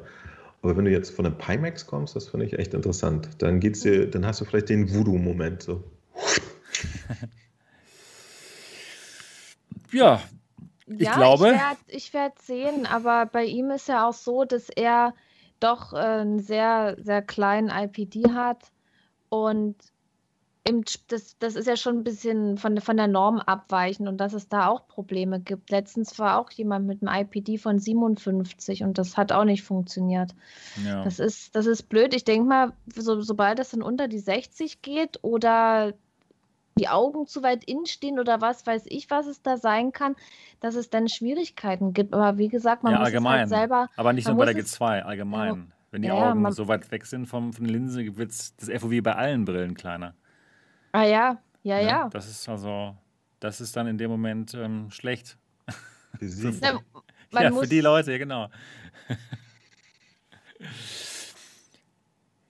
Aber 0.62 0.78
wenn 0.78 0.86
du 0.86 0.92
jetzt 0.92 1.10
von 1.10 1.24
der 1.24 1.32
Pimax 1.32 1.86
kommst, 1.88 2.16
das 2.16 2.30
finde 2.30 2.46
ich 2.46 2.54
echt 2.54 2.74
interessant. 2.74 3.30
Dann 3.40 3.60
geht's 3.60 3.82
dir, 3.82 4.10
dann 4.10 4.26
hast 4.26 4.42
du 4.42 4.46
vielleicht 4.46 4.70
den 4.70 4.94
Voodoo-Moment 4.94 5.64
so. 5.64 5.84
Ja, 9.92 10.20
ich 10.88 11.02
ja, 11.02 11.14
glaube- 11.16 11.56
ich 11.88 12.14
werde 12.14 12.34
werd 12.34 12.42
sehen, 12.42 12.86
aber 12.88 13.28
bei 13.28 13.46
ihm 13.46 13.70
ist 13.70 13.88
ja 13.88 14.08
auch 14.10 14.14
so, 14.14 14.44
dass 14.44 14.70
er 14.70 15.14
doch 15.60 15.94
äh, 15.94 15.98
einen 15.98 16.40
sehr, 16.40 16.98
sehr 17.00 17.22
kleinen 17.22 17.70
IPD 17.70 18.32
hat 18.32 18.72
und 19.34 19.76
im, 20.64 20.84
das, 21.10 21.38
das 21.40 21.56
ist 21.56 21.68
ja 21.68 21.76
schon 21.76 21.98
ein 21.98 22.04
bisschen 22.04 22.58
von, 22.58 22.80
von 22.80 22.96
der 22.96 23.08
Norm 23.08 23.40
abweichend 23.40 24.08
und 24.08 24.18
dass 24.18 24.34
es 24.34 24.48
da 24.48 24.68
auch 24.68 24.88
Probleme 24.88 25.40
gibt. 25.42 25.72
Letztens 25.72 26.18
war 26.20 26.40
auch 26.40 26.52
jemand 26.52 26.88
mit 26.88 27.02
einem 27.02 27.22
IPD 27.24 27.58
von 27.58 27.80
57 27.80 28.84
und 28.84 28.98
das 28.98 29.18
hat 29.18 29.32
auch 29.34 29.44
nicht 29.44 29.64
funktioniert. 29.64 30.34
ja. 30.86 31.04
Das 31.04 31.20
ist, 31.20 31.56
das 31.56 31.66
ist 31.66 31.90
blöd. 31.90 32.16
Ich 32.16 32.24
denke 32.24 32.48
mal, 32.48 32.74
so, 32.96 33.22
sobald 33.22 33.60
es 33.60 33.72
dann 33.72 33.82
unter 33.82 34.08
die 34.08 34.20
60 34.20 34.82
geht 34.82 35.20
oder 35.22 35.94
die 36.80 36.88
Augen 36.88 37.28
zu 37.28 37.44
weit 37.44 37.66
innen 37.66 37.86
stehen 37.86 38.20
oder 38.20 38.40
was 38.40 38.66
weiß 38.66 38.84
ich, 38.88 39.10
was 39.10 39.28
es 39.28 39.42
da 39.42 39.58
sein 39.58 39.92
kann, 39.92 40.16
dass 40.62 40.76
es 40.76 40.90
dann 40.90 41.10
Schwierigkeiten 41.10 41.94
gibt. 41.94 42.14
Aber 42.14 42.38
wie 42.38 42.48
gesagt, 42.48 42.84
man 42.84 42.94
ja, 42.94 43.00
muss 43.00 43.10
es 43.10 43.14
allgemein. 43.14 43.40
halt 43.40 43.50
selber. 43.50 43.90
Aber 43.98 44.14
nicht 44.14 44.28
nur 44.28 44.38
bei 44.38 44.46
der 44.46 44.56
muss 44.56 44.64
es- 44.64 44.80
G2, 44.80 45.02
allgemein. 45.02 45.74
Wenn 45.94 46.02
die 46.02 46.08
Ja, 46.08 46.16
ja, 46.18 46.32
Augen 46.32 46.42
man- 46.42 46.52
so 46.52 46.68
weit 46.68 46.90
weg 46.92 47.06
sind 47.06 47.28
vom, 47.28 47.54
von 47.54 47.66
der 47.66 47.72
Linse, 47.74 48.18
wird 48.18 48.30
das 48.32 48.54
FOV 48.82 49.04
bei 49.04 49.14
allen 49.16 49.46
Brillen 49.46 49.76
kleiner. 49.76 50.16
Ah 50.92 51.04
ja, 51.04 51.38
ja, 51.62 51.78
Ne? 51.78 51.86
ja. 51.88 52.10
Das 52.12 52.28
ist 52.28 52.50
also, 52.50 52.98
das 53.40 53.62
ist 53.62 53.76
dann 53.78 53.86
in 53.86 54.00
dem 54.00 54.10
Moment 54.10 54.56
ähm, 54.56 54.90
schlecht. 54.90 55.38
Für 56.18 56.28
sie. 56.52 56.52
Na, 57.32 57.44
ja, 57.44 57.52
für 57.52 57.68
die 57.68 57.82
Leute, 57.82 58.12
ja, 58.12 58.18
genau. 58.18 58.50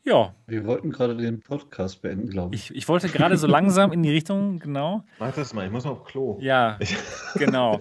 ja, 0.06 0.34
Wir 0.48 0.66
wollten 0.66 0.90
gerade 0.92 1.16
den 1.18 1.42
Podcast 1.42 2.02
beenden, 2.02 2.30
glaube 2.30 2.56
ich. 2.56 2.70
ich, 2.72 2.78
ich 2.78 2.88
wollte 2.88 3.10
gerade 3.10 3.36
so 3.38 3.48
langsam 3.48 3.92
in 3.92 4.04
die 4.04 4.12
Richtung, 4.12 4.60
genau. 4.60 5.04
Mach 5.20 5.34
das 5.34 5.54
mal, 5.54 5.66
ich 5.66 5.72
muss 5.72 5.84
mal 5.86 5.92
auf 5.92 6.04
Klo. 6.06 6.38
Ja, 6.42 6.78
genau. 7.36 7.80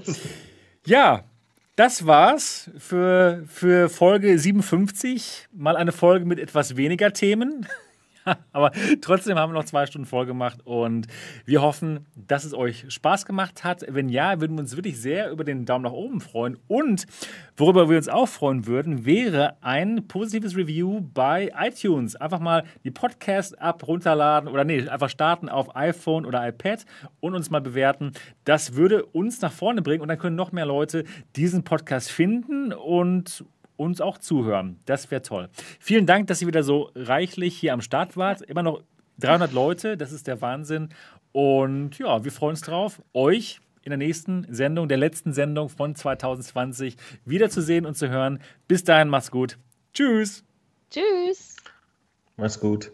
Ja, 0.87 1.23
das 1.77 2.07
war's 2.07 2.70
für, 2.77 3.44
für 3.47 3.89
Folge 3.89 4.39
57. 4.39 5.49
Mal 5.53 5.77
eine 5.77 5.93
Folge 5.93 6.27
mit 6.27 6.39
etwas 6.39 6.77
weniger 6.77 7.12
Themen. 7.12 7.66
Aber 8.53 8.73
trotzdem 9.01 9.39
haben 9.39 9.53
wir 9.53 9.59
noch 9.59 9.65
zwei 9.65 9.86
Stunden 9.86 10.07
voll 10.07 10.27
gemacht 10.27 10.61
und 10.65 11.07
wir 11.44 11.62
hoffen, 11.62 12.07
dass 12.15 12.44
es 12.44 12.55
euch 12.55 12.85
Spaß 12.89 13.27
gemacht 13.27 13.65
hat. 13.65 13.85
Wenn 13.89 14.09
ja, 14.09 14.40
würden 14.40 14.57
wir 14.57 14.61
uns 14.61 14.77
wirklich 14.77 15.01
sehr 15.01 15.31
über 15.31 15.44
den 15.44 15.65
Daumen 15.65 15.85
nach 15.85 15.93
oben 15.93 16.20
freuen. 16.20 16.59
Und 16.69 17.07
worüber 17.57 17.89
wir 17.89 17.97
uns 17.97 18.09
auch 18.09 18.28
freuen 18.28 18.66
würden, 18.66 19.05
wäre 19.05 19.57
ein 19.61 20.07
positives 20.09 20.57
Review 20.57 21.01
bei 21.15 21.51
iTunes. 21.59 22.16
Einfach 22.16 22.40
mal 22.40 22.65
die 22.85 22.90
Podcast-App 22.90 23.86
runterladen 23.86 24.49
oder 24.49 24.65
nee, 24.65 24.89
einfach 24.89 25.11
starten 25.11 25.49
auf 25.49 25.74
iPhone 25.77 26.24
oder 26.27 26.47
iPad 26.47 26.85
und 27.20 27.35
uns 27.35 27.51
mal 27.51 27.61
bewerten. 27.61 28.12
Das 28.44 28.74
würde 28.74 29.05
uns 29.07 29.40
nach 29.40 29.53
vorne 29.53 29.82
bringen 29.82 30.03
und 30.03 30.09
dann 30.09 30.19
können 30.19 30.36
noch 30.36 30.53
mehr 30.53 30.66
Leute 30.66 31.05
diesen 31.36 31.65
Podcast 31.65 32.11
finden 32.11 32.73
und 32.73 33.44
uns 33.77 34.01
auch 34.01 34.19
zuhören. 34.19 34.81
Das 34.86 35.11
wäre 35.11 35.23
toll. 35.23 35.49
Vielen 35.81 36.07
Dank, 36.07 36.27
dass 36.27 36.40
ihr 36.40 36.49
wieder 36.49 36.62
so 36.62 36.90
reichlich 36.94 37.57
hier 37.57 37.73
am 37.73 37.81
Start 37.81 38.16
wart. 38.16 38.43
Immer 38.43 38.62
noch 38.62 38.82
300 39.19 39.53
Leute, 39.53 39.97
das 39.97 40.12
ist 40.12 40.27
der 40.27 40.40
Wahnsinn. 40.40 40.89
Und 41.32 41.99
ja, 41.99 42.24
wir 42.24 42.32
freuen 42.32 42.51
uns 42.51 42.61
drauf, 42.61 43.03
euch 43.15 43.61
in 43.82 43.90
der 43.90 43.99
nächsten 43.99 44.47
Sendung, 44.49 44.89
der 44.89 44.99
letzten 44.99 45.32
Sendung 45.32 45.69
von 45.69 45.94
2020 45.94 46.97
wiederzusehen 47.24 47.86
und 47.86 47.97
zu 47.97 48.09
hören. 48.09 48.40
Bis 48.69 48.85
dahin, 48.85 49.09
macht's 49.09 49.31
gut. 49.31 49.59
Tschüss. 49.93 50.44
Tschüss. 50.90 51.57
Mach's 52.36 52.61
gut. 52.61 52.93